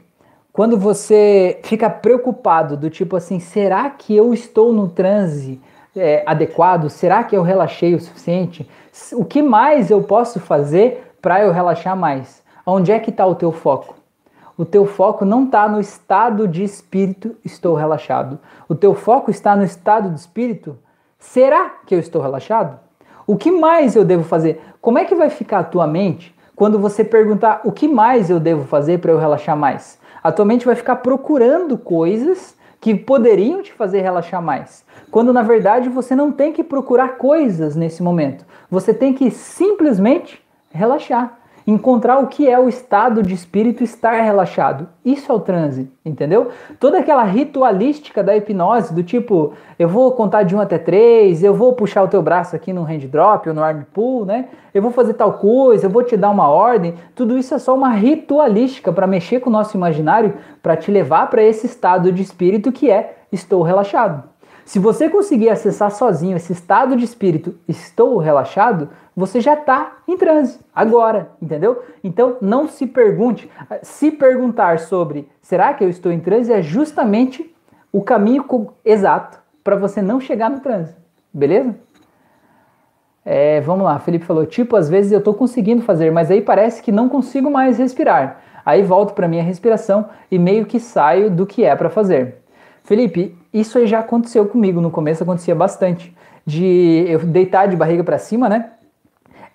quando 0.52 0.78
você 0.78 1.58
fica 1.62 1.88
preocupado 1.88 2.76
do 2.76 2.90
tipo 2.90 3.16
assim, 3.16 3.38
será 3.38 3.88
que 3.90 4.14
eu 4.14 4.32
estou 4.32 4.72
no 4.72 4.88
transe 4.88 5.60
é, 5.94 6.22
adequado? 6.26 6.90
Será 6.90 7.24
que 7.24 7.36
eu 7.36 7.42
relaxei 7.42 7.94
o 7.94 8.00
suficiente? 8.00 8.68
O 9.12 9.24
que 9.24 9.42
mais 9.42 9.90
eu 9.90 10.02
posso 10.02 10.40
fazer 10.40 11.12
para 11.20 11.42
eu 11.42 11.52
relaxar 11.52 11.96
mais? 11.96 12.42
Onde 12.64 12.92
é 12.92 12.98
que 12.98 13.10
está 13.10 13.26
o 13.26 13.34
teu 13.34 13.52
foco? 13.52 13.94
O 14.58 14.64
teu 14.64 14.86
foco 14.86 15.24
não 15.24 15.44
está 15.44 15.68
no 15.68 15.78
estado 15.78 16.48
de 16.48 16.64
espírito, 16.64 17.36
estou 17.44 17.74
relaxado. 17.74 18.38
O 18.66 18.74
teu 18.74 18.94
foco 18.94 19.30
está 19.30 19.54
no 19.54 19.62
estado 19.62 20.08
de 20.08 20.18
espírito, 20.18 20.78
será 21.18 21.74
que 21.86 21.94
eu 21.94 21.98
estou 21.98 22.22
relaxado? 22.22 22.78
O 23.26 23.36
que 23.36 23.50
mais 23.50 23.94
eu 23.94 24.04
devo 24.04 24.24
fazer? 24.24 24.60
Como 24.80 24.98
é 24.98 25.04
que 25.04 25.14
vai 25.14 25.28
ficar 25.28 25.58
a 25.58 25.64
tua 25.64 25.86
mente 25.86 26.34
quando 26.54 26.78
você 26.78 27.04
perguntar 27.04 27.60
o 27.64 27.72
que 27.72 27.86
mais 27.86 28.30
eu 28.30 28.40
devo 28.40 28.64
fazer 28.64 28.98
para 28.98 29.12
eu 29.12 29.18
relaxar 29.18 29.56
mais? 29.56 29.98
A 30.22 30.32
tua 30.32 30.44
mente 30.44 30.64
vai 30.64 30.74
ficar 30.74 30.96
procurando 30.96 31.76
coisas 31.76 32.56
que 32.80 32.94
poderiam 32.94 33.62
te 33.62 33.72
fazer 33.72 34.00
relaxar 34.00 34.40
mais. 34.40 34.84
Quando 35.10 35.32
na 35.32 35.42
verdade 35.42 35.88
você 35.88 36.14
não 36.14 36.32
tem 36.32 36.52
que 36.52 36.64
procurar 36.64 37.16
coisas 37.16 37.76
nesse 37.76 38.02
momento. 38.02 38.44
Você 38.70 38.94
tem 38.94 39.12
que 39.12 39.30
simplesmente 39.30 40.42
relaxar 40.70 41.38
encontrar 41.66 42.18
o 42.18 42.28
que 42.28 42.48
é 42.48 42.58
o 42.58 42.68
estado 42.68 43.22
de 43.22 43.34
espírito 43.34 43.82
estar 43.82 44.22
relaxado. 44.22 44.88
Isso 45.04 45.32
é 45.32 45.34
o 45.34 45.40
transe, 45.40 45.90
entendeu? 46.04 46.50
Toda 46.78 46.98
aquela 46.98 47.24
ritualística 47.24 48.22
da 48.22 48.36
hipnose, 48.36 48.94
do 48.94 49.02
tipo, 49.02 49.52
eu 49.78 49.88
vou 49.88 50.12
contar 50.12 50.44
de 50.44 50.54
1 50.54 50.60
até 50.60 50.78
3, 50.78 51.42
eu 51.42 51.54
vou 51.54 51.72
puxar 51.72 52.04
o 52.04 52.08
teu 52.08 52.22
braço 52.22 52.54
aqui 52.54 52.72
no 52.72 52.82
hand 52.82 53.08
drop 53.10 53.48
ou 53.48 53.54
no 53.54 53.62
arm 53.62 53.82
pull, 53.92 54.24
né? 54.24 54.48
Eu 54.72 54.80
vou 54.80 54.92
fazer 54.92 55.14
tal 55.14 55.32
coisa, 55.32 55.86
eu 55.86 55.90
vou 55.90 56.04
te 56.04 56.16
dar 56.16 56.30
uma 56.30 56.48
ordem. 56.48 56.94
Tudo 57.14 57.36
isso 57.36 57.54
é 57.54 57.58
só 57.58 57.74
uma 57.74 57.90
ritualística 57.90 58.92
para 58.92 59.06
mexer 59.06 59.40
com 59.40 59.50
o 59.50 59.52
nosso 59.52 59.76
imaginário, 59.76 60.34
para 60.62 60.76
te 60.76 60.90
levar 60.90 61.28
para 61.30 61.42
esse 61.42 61.66
estado 61.66 62.12
de 62.12 62.22
espírito 62.22 62.70
que 62.70 62.90
é 62.90 63.16
estou 63.32 63.62
relaxado. 63.62 64.36
Se 64.66 64.80
você 64.80 65.08
conseguir 65.08 65.48
acessar 65.48 65.92
sozinho 65.92 66.36
esse 66.36 66.52
estado 66.52 66.96
de 66.96 67.04
espírito, 67.04 67.54
estou 67.68 68.18
relaxado, 68.18 68.88
você 69.16 69.40
já 69.40 69.54
está 69.54 69.96
em 70.06 70.16
transe 70.18 70.60
agora, 70.74 71.30
entendeu? 71.40 71.82
Então 72.04 72.36
não 72.42 72.68
se 72.68 72.86
pergunte. 72.86 73.50
Se 73.82 74.10
perguntar 74.10 74.78
sobre 74.78 75.28
será 75.40 75.72
que 75.72 75.82
eu 75.82 75.88
estou 75.88 76.12
em 76.12 76.20
transe 76.20 76.52
é 76.52 76.60
justamente 76.60 77.50
o 77.90 78.02
caminho 78.02 78.44
exato 78.84 79.40
para 79.64 79.74
você 79.74 80.02
não 80.02 80.20
chegar 80.20 80.50
no 80.50 80.60
transe, 80.60 80.94
beleza? 81.32 81.74
É, 83.24 83.60
vamos 83.62 83.84
lá, 83.84 83.98
Felipe 83.98 84.24
falou, 84.24 84.46
tipo, 84.46 84.76
às 84.76 84.88
vezes 84.88 85.10
eu 85.10 85.18
estou 85.18 85.34
conseguindo 85.34 85.82
fazer, 85.82 86.12
mas 86.12 86.30
aí 86.30 86.40
parece 86.40 86.80
que 86.80 86.92
não 86.92 87.08
consigo 87.08 87.50
mais 87.50 87.78
respirar. 87.78 88.40
Aí 88.64 88.82
volto 88.82 89.14
para 89.14 89.26
minha 89.26 89.42
respiração 89.42 90.08
e 90.30 90.38
meio 90.38 90.66
que 90.66 90.78
saio 90.78 91.30
do 91.30 91.46
que 91.46 91.64
é 91.64 91.74
para 91.74 91.88
fazer. 91.88 92.36
Felipe, 92.84 93.36
isso 93.52 93.78
aí 93.78 93.86
já 93.86 93.98
aconteceu 93.98 94.46
comigo. 94.46 94.80
No 94.80 94.90
começo 94.90 95.22
acontecia 95.22 95.54
bastante. 95.54 96.16
De 96.44 97.04
eu 97.08 97.18
deitar 97.20 97.66
de 97.66 97.76
barriga 97.76 98.04
para 98.04 98.18
cima, 98.18 98.48
né? 98.48 98.70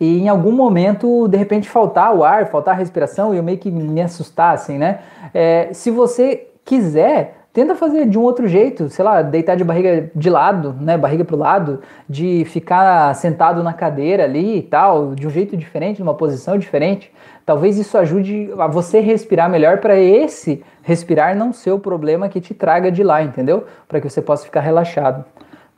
E 0.01 0.17
em 0.17 0.27
algum 0.27 0.51
momento, 0.51 1.27
de 1.27 1.37
repente, 1.37 1.69
faltar 1.69 2.15
o 2.15 2.23
ar, 2.23 2.47
faltar 2.47 2.73
a 2.73 2.77
respiração 2.77 3.35
e 3.35 3.37
eu 3.37 3.43
meio 3.43 3.59
que 3.59 3.69
me 3.69 4.01
assustar, 4.01 4.55
assim, 4.55 4.75
né? 4.75 5.01
É, 5.31 5.69
se 5.73 5.91
você 5.91 6.47
quiser, 6.65 7.35
tenta 7.53 7.75
fazer 7.75 8.07
de 8.07 8.17
um 8.17 8.23
outro 8.23 8.47
jeito, 8.47 8.89
sei 8.89 9.05
lá, 9.05 9.21
deitar 9.21 9.55
de 9.55 9.63
barriga 9.63 10.09
de 10.15 10.27
lado, 10.27 10.75
né, 10.81 10.97
barriga 10.97 11.23
pro 11.23 11.37
lado, 11.37 11.81
de 12.09 12.43
ficar 12.45 13.13
sentado 13.13 13.61
na 13.61 13.73
cadeira 13.73 14.23
ali 14.23 14.57
e 14.57 14.61
tal, 14.63 15.13
de 15.13 15.27
um 15.27 15.29
jeito 15.29 15.55
diferente, 15.55 15.99
numa 15.99 16.15
posição 16.15 16.57
diferente. 16.57 17.13
Talvez 17.45 17.77
isso 17.77 17.95
ajude 17.95 18.49
a 18.57 18.65
você 18.65 19.01
respirar 19.01 19.51
melhor 19.51 19.77
para 19.77 19.99
esse 19.99 20.63
respirar 20.81 21.35
não 21.35 21.53
ser 21.53 21.73
o 21.73 21.79
problema 21.79 22.27
que 22.27 22.41
te 22.41 22.55
traga 22.55 22.91
de 22.91 23.03
lá, 23.03 23.21
entendeu? 23.21 23.65
Para 23.87 24.01
que 24.01 24.09
você 24.09 24.19
possa 24.19 24.45
ficar 24.45 24.61
relaxado. 24.61 25.23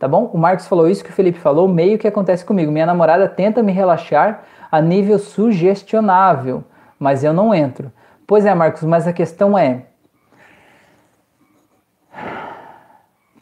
Tá 0.04 0.08
bom? 0.10 0.30
O 0.34 0.38
Marcos 0.38 0.68
falou 0.68 0.90
isso 0.90 1.02
que 1.02 1.12
o 1.12 1.14
Felipe 1.14 1.40
falou, 1.40 1.66
meio 1.66 1.98
que 1.98 2.06
acontece 2.06 2.44
comigo. 2.44 2.70
Minha 2.70 2.86
namorada 2.86 3.26
tenta 3.26 3.64
me 3.64 3.72
relaxar 3.72 4.44
a 4.70 4.82
nível 4.82 5.18
sugestionável, 5.18 6.62
mas 7.00 7.24
eu 7.24 7.32
não 7.32 7.56
entro. 7.56 7.90
Pois 8.28 8.46
é, 8.46 8.54
Marcos, 8.54 8.84
mas 8.84 9.08
a 9.08 9.14
questão 9.14 9.58
é: 9.58 9.86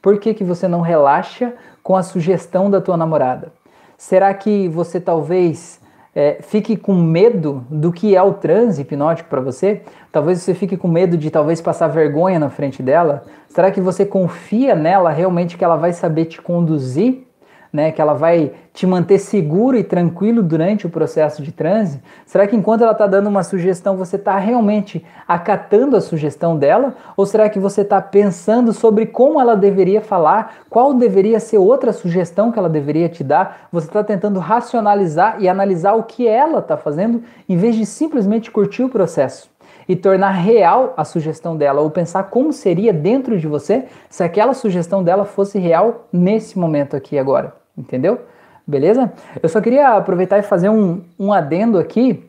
por 0.04 0.20
que, 0.20 0.36
que 0.36 0.44
você 0.44 0.68
não 0.68 0.82
relaxa 0.82 1.56
com 1.82 1.96
a 1.96 2.04
sugestão 2.04 2.70
da 2.70 2.80
tua 2.80 2.96
namorada? 2.96 3.52
Será 3.98 4.32
que 4.32 4.68
você 4.68 5.02
talvez 5.02 5.81
é, 6.16 6.40
fique 6.42 6.76
com 6.76 6.94
medo 6.94 7.66
do 7.70 7.92
que 7.92 8.16
é 8.16 8.22
o 8.22 8.34
transe 8.34 8.82
hipnótico 8.82 9.30
para 9.30 9.40
você. 9.40 9.82
Talvez 10.12 10.42
você 10.42 10.54
fique 10.54 10.76
com 10.76 10.88
medo 10.88 11.18
de 11.18 11.32
talvez 11.32 11.62
passar 11.62 11.88
vergonha 11.88 12.38
na 12.38 12.50
frente 12.50 12.84
dela. 12.84 13.24
Será 13.48 13.72
que 13.72 13.80
você 13.80 14.06
confia 14.06 14.76
nela 14.76 15.10
realmente 15.10 15.58
que 15.58 15.64
ela 15.64 15.78
vai 15.78 15.94
saber 15.94 16.26
te 16.26 16.42
conduzir 16.42 17.28
né, 17.72 17.92
que 17.92 18.02
ela 18.02 18.14
vai 18.14 18.52
te 18.74 18.86
manter 18.86 19.20
seguro 19.20 19.78
e 19.78 19.84
tranquilo 19.84 20.44
durante 20.44 20.86
o 20.86 20.90
processo 20.90 21.42
de 21.42 21.52
transe? 21.52 22.02
Será 22.26 22.46
que 22.46 22.56
enquanto 22.56 22.82
ela 22.82 22.92
está 22.92 23.08
dando 23.08 23.28
uma 23.28 23.44
sugestão, 23.44 23.96
você 23.96 24.16
está 24.16 24.38
realmente 24.38 25.06
acatando 25.28 25.96
a 25.96 26.02
sugestão 26.02 26.58
dela? 26.58 26.96
Ou 27.16 27.26
será 27.26 27.50
que 27.50 27.60
você 27.60 27.82
está 27.82 28.02
pensando 28.02 28.74
sobre 28.74 29.06
como 29.06 29.40
ela 29.40 29.56
deveria 29.56 30.02
falar, 30.02 30.56
qual 30.70 30.94
deveria 30.94 31.40
ser 31.40 31.58
outra 31.58 31.94
sugestão 31.94 32.52
que 32.52 32.60
ela 32.60 32.70
deveria 32.70 33.08
te 33.08 33.24
dar? 33.24 33.68
Você 33.72 33.88
está 33.88 34.04
tentando 34.04 34.40
racionalizar 34.40 35.38
e 35.40 35.48
analisar 35.48 35.94
o 35.94 36.04
que 36.04 36.28
ela 36.28 36.60
está 36.60 36.76
fazendo 36.78 37.24
em 37.48 37.58
vez 37.58 37.76
de 37.76 37.86
simplesmente 37.86 38.52
curtir 38.52 38.84
o 38.84 38.90
processo 38.90 39.50
e 39.88 39.96
tornar 39.96 40.32
real 40.32 40.94
a 40.96 41.04
sugestão 41.04 41.58
dela, 41.58 41.82
ou 41.82 41.90
pensar 41.90 42.24
como 42.24 42.54
seria 42.54 42.94
dentro 42.94 43.38
de 43.38 43.48
você 43.48 43.86
se 44.10 44.24
aquela 44.24 44.54
sugestão 44.54 45.04
dela 45.04 45.26
fosse 45.26 45.60
real 45.60 46.08
nesse 46.14 46.58
momento 46.58 46.96
aqui 46.96 47.18
agora 47.18 47.61
entendeu? 47.78 48.22
Beleza? 48.66 49.12
Eu 49.42 49.50
só 49.50 49.60
queria 49.60 49.90
aproveitar 49.98 50.38
e 50.38 50.44
fazer 50.44 50.70
um, 50.70 51.02
um 51.20 51.34
adendo 51.34 51.78
aqui. 51.78 52.24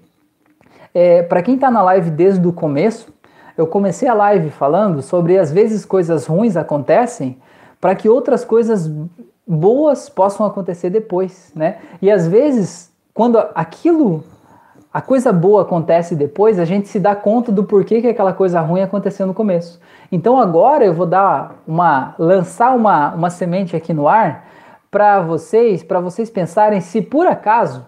É, 0.95 1.23
para 1.23 1.43
quem 1.43 1.55
está 1.55 1.71
na 1.71 1.83
live 1.83 2.11
desde 2.11 2.47
o 2.47 2.53
começo, 2.53 3.13
eu 3.57 3.67
comecei 3.67 4.09
a 4.09 4.15
live 4.15 4.51
falando 4.51 5.03
sobre 5.03 5.39
às 5.39 5.53
vezes 5.53 5.85
coisas 5.85 6.27
ruins 6.27 6.57
acontecem 6.57 7.39
para 7.81 7.95
que 7.95 8.09
outras 8.09 8.45
coisas 8.45 8.91
boas 9.47 10.09
possam 10.09 10.47
acontecer 10.47 10.91
depois, 10.91 11.53
né? 11.55 11.79
E 12.01 12.11
às 12.11 12.27
vezes, 12.27 12.91
quando 13.13 13.39
aquilo, 13.55 14.25
a 14.93 15.01
coisa 15.01 15.33
boa 15.33 15.63
acontece 15.63 16.15
depois, 16.15 16.59
a 16.59 16.65
gente 16.65 16.89
se 16.89 16.99
dá 16.99 17.15
conta 17.15 17.51
do 17.51 17.65
porquê 17.65 18.01
que 18.01 18.09
aquela 18.09 18.33
coisa 18.33 18.61
ruim 18.61 18.83
aconteceu 18.83 19.27
no 19.27 19.35
começo. 19.35 19.81
Então 20.11 20.39
agora 20.39 20.85
eu 20.85 20.95
vou 20.95 21.07
dar 21.07 21.57
uma 21.67 22.15
lançar 22.19 22.75
uma, 22.75 23.13
uma 23.15 23.31
semente 23.31 23.77
aqui 23.77 23.93
no 23.93 24.09
ar 24.09 24.52
para 24.93 25.23
vocês, 25.23 25.83
para 25.83 26.01
vocês 26.01 26.29
pensarem 26.29 26.83
se 26.83 27.01
por 27.01 27.27
acaso 27.27 27.87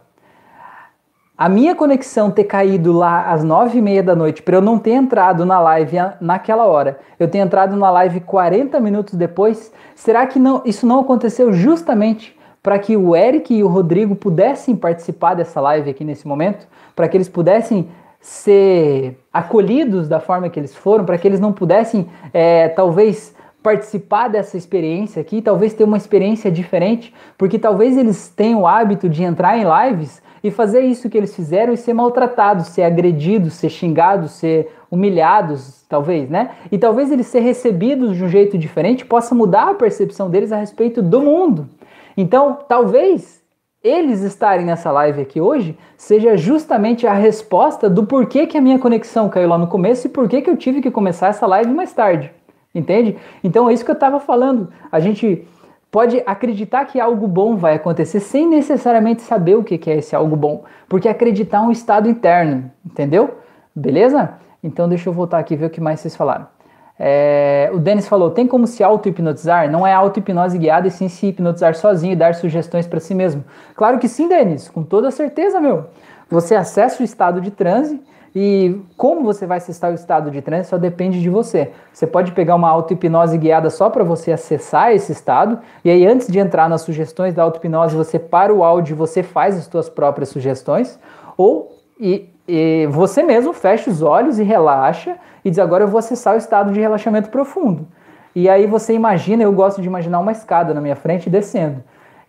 a 1.36 1.50
minha 1.50 1.74
conexão 1.74 2.30
ter 2.30 2.44
caído 2.44 2.92
lá 2.92 3.30
às 3.30 3.44
nove 3.44 3.78
e 3.78 3.82
meia 3.82 4.02
da 4.02 4.16
noite, 4.16 4.42
para 4.42 4.56
eu 4.56 4.62
não 4.62 4.78
ter 4.78 4.92
entrado 4.92 5.44
na 5.44 5.60
live 5.60 5.96
naquela 6.18 6.64
hora, 6.64 6.98
eu 7.18 7.28
ter 7.28 7.38
entrado 7.38 7.76
na 7.76 7.90
live 7.90 8.20
40 8.20 8.80
minutos 8.80 9.14
depois, 9.14 9.70
será 9.94 10.26
que 10.26 10.38
não, 10.38 10.62
isso 10.64 10.86
não 10.86 11.00
aconteceu 11.00 11.52
justamente 11.52 12.34
para 12.62 12.78
que 12.78 12.96
o 12.96 13.14
Eric 13.14 13.52
e 13.52 13.62
o 13.62 13.68
Rodrigo 13.68 14.16
pudessem 14.16 14.74
participar 14.74 15.34
dessa 15.34 15.60
live 15.60 15.90
aqui 15.90 16.04
nesse 16.04 16.26
momento, 16.26 16.66
para 16.96 17.06
que 17.06 17.16
eles 17.18 17.28
pudessem 17.28 17.90
ser 18.18 19.18
acolhidos 19.30 20.08
da 20.08 20.20
forma 20.20 20.48
que 20.48 20.58
eles 20.58 20.74
foram, 20.74 21.04
para 21.04 21.18
que 21.18 21.28
eles 21.28 21.40
não 21.40 21.52
pudessem, 21.52 22.08
é, 22.32 22.68
talvez, 22.68 23.33
participar 23.64 24.28
dessa 24.28 24.58
experiência 24.58 25.22
aqui, 25.22 25.40
talvez 25.40 25.72
ter 25.72 25.84
uma 25.84 25.96
experiência 25.96 26.52
diferente, 26.52 27.14
porque 27.38 27.58
talvez 27.58 27.96
eles 27.96 28.28
tenham 28.28 28.60
o 28.60 28.66
hábito 28.66 29.08
de 29.08 29.22
entrar 29.22 29.56
em 29.56 29.64
lives 29.64 30.22
e 30.42 30.50
fazer 30.50 30.80
isso 30.80 31.08
que 31.08 31.16
eles 31.16 31.34
fizeram 31.34 31.72
e 31.72 31.76
ser 31.78 31.94
maltratados, 31.94 32.66
ser 32.66 32.82
agredidos, 32.82 33.54
ser 33.54 33.70
xingados, 33.70 34.32
ser 34.32 34.70
humilhados, 34.90 35.82
talvez, 35.88 36.28
né? 36.28 36.50
E 36.70 36.76
talvez 36.76 37.10
eles 37.10 37.26
ser 37.26 37.40
recebidos 37.40 38.14
de 38.14 38.22
um 38.22 38.28
jeito 38.28 38.58
diferente 38.58 39.06
possa 39.06 39.34
mudar 39.34 39.70
a 39.70 39.74
percepção 39.74 40.28
deles 40.28 40.52
a 40.52 40.58
respeito 40.58 41.00
do 41.00 41.22
mundo. 41.22 41.66
Então, 42.18 42.58
talvez 42.68 43.42
eles 43.82 44.20
estarem 44.20 44.66
nessa 44.66 44.92
live 44.92 45.22
aqui 45.22 45.40
hoje 45.40 45.74
seja 45.96 46.36
justamente 46.36 47.06
a 47.06 47.14
resposta 47.14 47.88
do 47.88 48.04
porquê 48.04 48.46
que 48.46 48.58
a 48.58 48.60
minha 48.60 48.78
conexão 48.78 49.30
caiu 49.30 49.48
lá 49.48 49.56
no 49.56 49.68
começo 49.68 50.06
e 50.06 50.10
porquê 50.10 50.42
que 50.42 50.50
eu 50.50 50.56
tive 50.56 50.82
que 50.82 50.90
começar 50.90 51.28
essa 51.28 51.46
live 51.46 51.72
mais 51.72 51.94
tarde. 51.94 52.30
Entende? 52.74 53.16
Então 53.42 53.70
é 53.70 53.72
isso 53.72 53.84
que 53.84 53.90
eu 53.90 53.94
estava 53.94 54.18
falando. 54.18 54.68
A 54.90 54.98
gente 54.98 55.46
pode 55.90 56.20
acreditar 56.26 56.84
que 56.86 56.98
algo 56.98 57.28
bom 57.28 57.56
vai 57.56 57.74
acontecer 57.74 58.18
sem 58.18 58.48
necessariamente 58.48 59.22
saber 59.22 59.54
o 59.54 59.62
que 59.62 59.78
é 59.88 59.98
esse 59.98 60.16
algo 60.16 60.34
bom, 60.34 60.64
porque 60.88 61.08
acreditar 61.08 61.58
é 61.58 61.60
um 61.60 61.70
estado 61.70 62.08
interno, 62.08 62.68
entendeu? 62.84 63.38
Beleza? 63.72 64.34
Então 64.60 64.88
deixa 64.88 65.08
eu 65.08 65.12
voltar 65.12 65.38
aqui 65.38 65.54
e 65.54 65.56
ver 65.56 65.66
o 65.66 65.70
que 65.70 65.80
mais 65.80 66.00
vocês 66.00 66.16
falaram. 66.16 66.48
É, 66.98 67.70
o 67.72 67.78
Denis 67.78 68.08
falou: 68.08 68.30
tem 68.30 68.46
como 68.46 68.66
se 68.66 68.82
auto-hipnotizar? 68.82 69.70
Não 69.70 69.86
é 69.86 69.92
auto-hipnose 69.92 70.58
guiada, 70.58 70.88
e 70.88 70.90
sim 70.90 71.08
se 71.08 71.26
hipnotizar 71.26 71.76
sozinho 71.76 72.12
e 72.12 72.16
dar 72.16 72.34
sugestões 72.34 72.86
para 72.86 72.98
si 72.98 73.14
mesmo. 73.14 73.44
Claro 73.76 73.98
que 73.98 74.08
sim, 74.08 74.28
Denis, 74.28 74.68
com 74.68 74.82
toda 74.82 75.10
certeza, 75.10 75.60
meu. 75.60 75.86
Você 76.28 76.54
acessa 76.54 77.02
o 77.02 77.04
estado 77.04 77.40
de 77.40 77.50
transe 77.50 78.00
e 78.34 78.80
como 78.96 79.22
você 79.22 79.46
vai 79.46 79.58
acessar 79.58 79.92
o 79.92 79.94
estado 79.94 80.30
de 80.30 80.42
transe 80.42 80.68
só 80.68 80.76
depende 80.76 81.20
de 81.20 81.30
você. 81.30 81.70
Você 81.92 82.06
pode 82.06 82.32
pegar 82.32 82.56
uma 82.56 82.68
auto-hipnose 82.68 83.38
guiada 83.38 83.70
só 83.70 83.88
para 83.88 84.02
você 84.02 84.32
acessar 84.32 84.92
esse 84.92 85.12
estado, 85.12 85.60
e 85.84 85.90
aí 85.90 86.04
antes 86.04 86.26
de 86.26 86.38
entrar 86.38 86.68
nas 86.68 86.82
sugestões 86.82 87.32
da 87.32 87.44
auto-hipnose, 87.44 87.94
você 87.94 88.18
para 88.18 88.52
o 88.52 88.64
áudio 88.64 88.96
você 88.96 89.22
faz 89.22 89.56
as 89.56 89.64
suas 89.64 89.88
próprias 89.88 90.30
sugestões, 90.30 90.98
ou 91.36 91.72
e, 92.00 92.28
e 92.48 92.88
você 92.90 93.22
mesmo 93.22 93.52
fecha 93.52 93.88
os 93.88 94.02
olhos 94.02 94.38
e 94.38 94.42
relaxa 94.42 95.16
e 95.44 95.50
diz: 95.50 95.58
agora 95.60 95.84
eu 95.84 95.88
vou 95.88 95.98
acessar 95.98 96.34
o 96.34 96.38
estado 96.38 96.72
de 96.72 96.80
relaxamento 96.80 97.30
profundo. 97.30 97.86
E 98.34 98.48
aí 98.48 98.66
você 98.66 98.92
imagina, 98.92 99.44
eu 99.44 99.52
gosto 99.52 99.80
de 99.80 99.86
imaginar 99.86 100.18
uma 100.18 100.32
escada 100.32 100.74
na 100.74 100.80
minha 100.80 100.96
frente 100.96 101.30
descendo. 101.30 101.84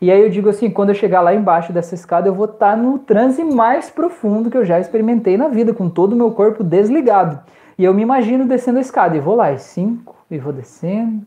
E 0.06 0.12
aí 0.12 0.22
eu 0.22 0.30
digo 0.30 0.50
assim, 0.50 0.70
quando 0.70 0.90
eu 0.90 0.94
chegar 0.94 1.20
lá 1.20 1.34
embaixo 1.34 1.74
dessa 1.74 1.96
escada, 1.96 2.30
eu 2.30 2.34
vou 2.36 2.46
estar 2.46 2.74
tá 2.74 2.78
no 2.78 3.00
transe 3.00 3.44
mais 3.44 3.90
profundo 3.90 4.52
que 4.52 4.58
eu 4.58 4.64
já 4.64 4.80
experimentei 4.80 5.36
na 5.36 5.48
vida, 5.48 5.74
com 5.74 5.90
todo 5.90 6.14
o 6.14 6.16
meu 6.16 6.30
corpo 6.30 6.64
desligado. 6.64 7.40
E 7.76 7.84
eu 7.84 7.92
me 7.92 8.04
imagino 8.04 8.46
descendo 8.46 8.78
a 8.78 8.82
escada, 8.82 9.18
e 9.18 9.20
vou 9.20 9.34
lá, 9.34 9.52
e 9.52 9.58
cinco, 9.58 10.16
e 10.30 10.38
vou 10.38 10.54
descendo, 10.54 11.24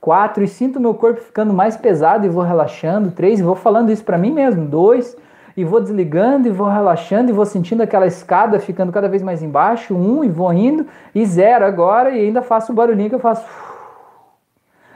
quatro, 0.00 0.42
e 0.42 0.48
sinto 0.48 0.80
meu 0.80 0.92
corpo 0.92 1.20
ficando 1.20 1.54
mais 1.54 1.76
pesado, 1.76 2.26
e 2.26 2.28
vou 2.28 2.42
relaxando, 2.42 3.12
três, 3.12 3.38
e 3.38 3.44
vou 3.44 3.54
falando 3.54 3.92
isso 3.92 4.02
para 4.02 4.18
mim 4.18 4.32
mesmo, 4.32 4.66
dois, 4.66 5.16
e 5.56 5.64
vou 5.64 5.80
desligando 5.80 6.48
e 6.48 6.50
vou 6.50 6.66
relaxando 6.66 7.30
e 7.30 7.32
vou 7.32 7.46
sentindo 7.46 7.84
aquela 7.84 8.08
escada 8.08 8.58
ficando 8.58 8.90
cada 8.90 9.08
vez 9.08 9.22
mais 9.22 9.40
embaixo, 9.40 9.94
um 9.94 10.24
e 10.24 10.28
vou 10.28 10.52
indo, 10.52 10.84
e 11.14 11.24
zero 11.24 11.64
agora, 11.64 12.10
e 12.10 12.26
ainda 12.26 12.42
faço 12.42 12.72
o 12.72 12.74
barulhinho 12.74 13.08
que 13.08 13.14
eu 13.14 13.20
faço. 13.20 13.46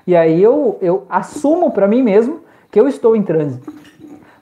E 0.04 0.16
aí 0.16 0.42
eu, 0.42 0.76
eu 0.82 1.06
assumo 1.08 1.70
para 1.70 1.86
mim 1.86 2.02
mesmo 2.02 2.49
que 2.70 2.80
eu 2.80 2.88
estou 2.88 3.16
em 3.16 3.22
trânsito. 3.22 3.72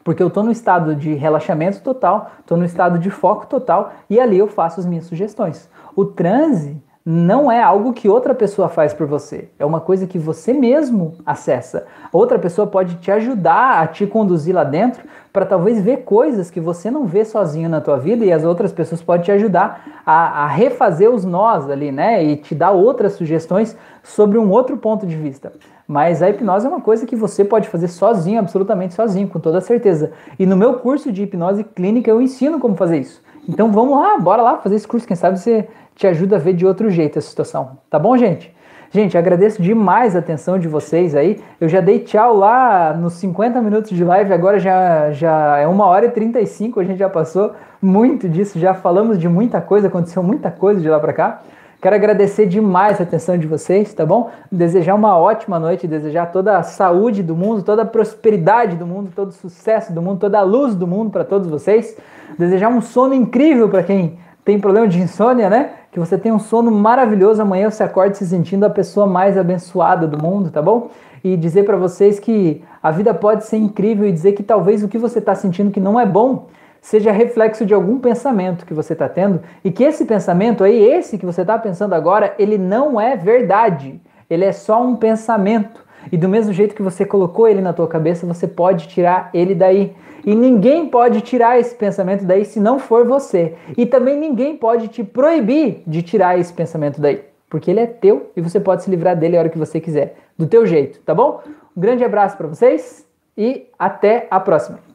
Porque 0.05 0.23
eu 0.23 0.29
estou 0.29 0.43
no 0.43 0.51
estado 0.51 0.95
de 0.95 1.15
relaxamento 1.15 1.83
total, 1.83 2.31
estou 2.41 2.57
no 2.57 2.65
estado 2.65 2.99
de 2.99 3.11
foco 3.11 3.47
total, 3.47 3.93
e 4.09 4.19
ali 4.19 4.39
eu 4.39 4.49
faço 4.49 4.81
as 4.81 4.87
minhas 4.87 5.05
sugestões. 5.05 5.69
O 5.95 6.05
transe 6.05 6.83
não 7.11 7.51
é 7.51 7.63
algo 7.63 7.95
que 7.95 8.07
outra 8.07 8.35
pessoa 8.35 8.69
faz 8.69 8.93
por 8.93 9.07
você, 9.07 9.49
é 9.59 9.65
uma 9.65 9.81
coisa 9.81 10.07
que 10.07 10.19
você 10.19 10.53
mesmo 10.53 11.15
acessa. 11.25 11.87
Outra 12.13 12.39
pessoa 12.39 12.67
pode 12.67 12.97
te 12.97 13.11
ajudar 13.11 13.83
a 13.83 13.87
te 13.87 14.07
conduzir 14.07 14.55
lá 14.55 14.63
dentro 14.63 15.03
para 15.33 15.47
talvez 15.47 15.81
ver 15.81 16.05
coisas 16.05 16.51
que 16.51 16.61
você 16.61 16.91
não 16.91 17.07
vê 17.07 17.25
sozinho 17.25 17.67
na 17.67 17.81
tua 17.81 17.97
vida 17.97 18.27
e 18.27 18.31
as 18.31 18.45
outras 18.45 18.73
pessoas 18.73 19.01
podem 19.01 19.25
te 19.25 19.33
ajudar 19.33 20.03
a, 20.05 20.45
a 20.45 20.47
refazer 20.49 21.09
os 21.09 21.25
nós 21.25 21.71
ali, 21.71 21.91
né? 21.91 22.23
E 22.23 22.37
te 22.37 22.55
dar 22.55 22.73
outras 22.73 23.15
sugestões 23.15 23.75
sobre 24.03 24.37
um 24.37 24.51
outro 24.51 24.77
ponto 24.77 25.07
de 25.07 25.17
vista. 25.17 25.51
Mas 25.87 26.23
a 26.23 26.29
hipnose 26.29 26.67
é 26.67 26.69
uma 26.69 26.83
coisa 26.83 27.07
que 27.07 27.17
você 27.17 27.43
pode 27.43 27.71
fazer 27.71 27.89
sozinho, 27.89 28.39
absolutamente 28.39 28.93
sozinho, 28.93 29.29
com 29.29 29.41
toda 29.41 29.63
certeza. 29.63 30.13
E 30.39 30.45
no 30.45 30.59
meu 30.59 30.75
curso 30.75 31.11
de 31.11 31.23
hipnose 31.23 31.65
clínica 31.65 32.11
eu 32.11 32.21
ensino 32.21 32.61
como 32.61 32.77
fazer 32.77 32.99
isso. 32.99 33.23
Então 33.49 33.73
vamos 33.73 33.99
lá, 33.99 34.19
bora 34.19 34.43
lá 34.43 34.59
fazer 34.59 34.77
esse 34.77 34.87
curso, 34.87 35.07
quem 35.07 35.17
sabe 35.17 35.41
você 35.41 35.67
te 35.99 36.07
ajuda 36.07 36.37
a 36.37 36.39
ver 36.39 36.55
de 36.55 36.65
outro 36.65 36.89
jeito 36.89 37.19
essa 37.19 37.29
situação. 37.29 37.73
Tá 37.91 37.99
bom, 37.99 38.17
gente? 38.17 38.55
Gente, 38.91 39.19
agradeço 39.19 39.61
demais 39.61 40.15
a 40.15 40.21
atenção 40.21 40.59
de 40.59 40.69
vocês 40.69 41.15
aí. 41.15 41.43
Eu 41.61 41.69
já 41.69 41.81
dei 41.81 41.99
tchau 41.99 42.35
lá 42.35 42.95
nos 42.95 43.15
50 43.15 43.61
minutos 43.61 43.91
de 43.91 44.03
live, 44.03 44.33
agora 44.33 44.61
já, 44.61 45.11
já 45.11 45.59
é 45.59 45.67
uma 45.67 45.87
hora 45.87 46.07
e 46.07 46.11
35, 46.11 46.81
a 46.81 46.85
gente 46.85 46.99
já 46.99 47.11
passou 47.11 47.53
muito 47.83 48.29
disso, 48.29 48.59
já 48.59 48.73
falamos 48.73 49.19
de 49.19 49.29
muita 49.29 49.61
coisa, 49.61 49.89
aconteceu 49.89 50.23
muita 50.23 50.51
coisa 50.51 50.81
de 50.81 50.89
lá 50.89 51.01
para 51.01 51.13
cá. 51.13 51.43
Quero 51.83 51.95
agradecer 51.95 52.47
demais 52.47 53.01
a 53.01 53.03
atenção 53.03 53.37
de 53.37 53.47
vocês, 53.47 53.93
tá 53.93 54.07
bom? 54.07 54.31
Desejar 54.51 54.95
uma 54.95 55.19
ótima 55.19 55.59
noite, 55.59 55.87
desejar 55.87 56.27
toda 56.27 56.59
a 56.59 56.63
saúde 56.63 57.23
do 57.25 57.37
mundo, 57.37 57.63
toda 57.63 57.83
a 57.83 57.87
prosperidade 57.87 58.77
do 58.77 58.87
mundo, 58.87 59.11
todo 59.15 59.29
o 59.29 59.33
sucesso 59.33 59.93
do 59.93 60.01
mundo, 60.01 60.21
toda 60.21 60.39
a 60.39 60.43
luz 60.43 60.75
do 60.75 60.87
mundo 60.87 61.11
para 61.11 61.25
todos 61.25 61.49
vocês. 61.49 61.97
Desejar 62.39 62.69
um 62.69 62.81
sono 62.81 63.15
incrível 63.15 63.69
para 63.69 63.83
quem 63.83 64.19
tem 64.45 64.59
problema 64.59 64.89
de 64.89 64.99
insônia, 64.99 65.51
né? 65.51 65.73
Que 65.91 65.99
você 65.99 66.19
tenha 66.19 66.35
um 66.35 66.39
sono 66.39 66.71
maravilhoso. 66.71 67.41
Amanhã 67.41 67.71
você 67.71 67.83
acorde 67.83 68.17
se 68.17 68.27
sentindo 68.27 68.65
a 68.65 68.71
pessoa 68.71 69.07
mais 69.07 69.37
abençoada 69.37 70.07
do 70.07 70.23
mundo, 70.23 70.51
tá 70.51 70.61
bom? 70.61 70.91
E 71.25 71.37
dizer 71.37 71.65
para 71.65 71.77
vocês 71.77 72.21
que 72.21 72.63
a 72.83 72.91
vida 72.91 73.13
pode 73.13 73.45
ser 73.45 73.57
incrível 73.57 74.07
e 74.07 74.13
dizer 74.13 74.33
que 74.33 74.43
talvez 74.43 74.83
o 74.83 74.89
que 74.89 74.99
você 74.99 75.19
está 75.19 75.35
sentindo 75.35 75.71
que 75.71 75.81
não 75.81 75.99
é 75.99 76.07
bom 76.07 76.47
seja 76.81 77.11
reflexo 77.11 77.67
de 77.67 77.75
algum 77.75 77.99
pensamento 77.99 78.65
que 78.65 78.73
você 78.73 78.93
está 78.93 79.09
tendo 79.09 79.41
e 79.65 79.71
que 79.71 79.83
esse 79.83 80.05
pensamento 80.05 80.63
aí, 80.63 80.81
esse 80.81 81.19
que 81.19 81.27
você 81.27 81.41
está 81.41 81.59
pensando 81.59 81.95
agora, 81.95 82.35
ele 82.39 82.57
não 82.57 83.01
é 83.01 83.17
verdade. 83.17 84.01
Ele 84.31 84.45
é 84.45 84.53
só 84.53 84.83
um 84.83 84.95
pensamento. 84.97 85.85
E 86.13 86.17
do 86.17 86.29
mesmo 86.29 86.53
jeito 86.53 86.75
que 86.75 86.83
você 86.83 87.05
colocou 87.05 87.49
ele 87.49 87.61
na 87.61 87.73
tua 87.73 87.89
cabeça, 87.89 88.27
você 88.27 88.47
pode 88.47 88.89
tirar 88.89 89.31
ele 89.35 89.55
daí. 89.55 89.95
E 90.29 90.35
ninguém 90.35 90.87
pode 90.87 91.23
tirar 91.23 91.59
esse 91.59 91.75
pensamento 91.75 92.23
daí 92.27 92.45
se 92.45 92.61
não 92.61 92.79
for 92.79 93.07
você. 93.07 93.55
E 93.79 93.87
também 93.87 94.15
ninguém 94.15 94.59
pode 94.59 94.89
te 94.89 95.03
proibir 95.03 95.83
de 95.87 96.03
tirar 96.03 96.39
esse 96.39 96.53
pensamento 96.53 97.01
daí. 97.01 97.25
Porque 97.49 97.71
ele 97.71 97.81
é 97.81 97.87
teu 97.87 98.31
e 98.37 98.43
você 98.43 98.61
pode 98.61 98.83
se 98.83 98.91
livrar 98.91 99.17
dele 99.17 99.39
a 99.39 99.41
hora 99.41 99.49
que 99.49 99.57
você 99.57 99.81
quiser. 99.81 100.17
Do 100.37 100.47
teu 100.47 100.67
jeito, 100.67 101.01
tá 101.01 101.15
bom? 101.15 101.41
Um 101.75 101.81
grande 101.81 102.05
abraço 102.05 102.37
para 102.37 102.47
vocês 102.47 103.09
e 103.39 103.69
até 103.79 104.29
a 104.31 104.39
próxima. 104.39 104.88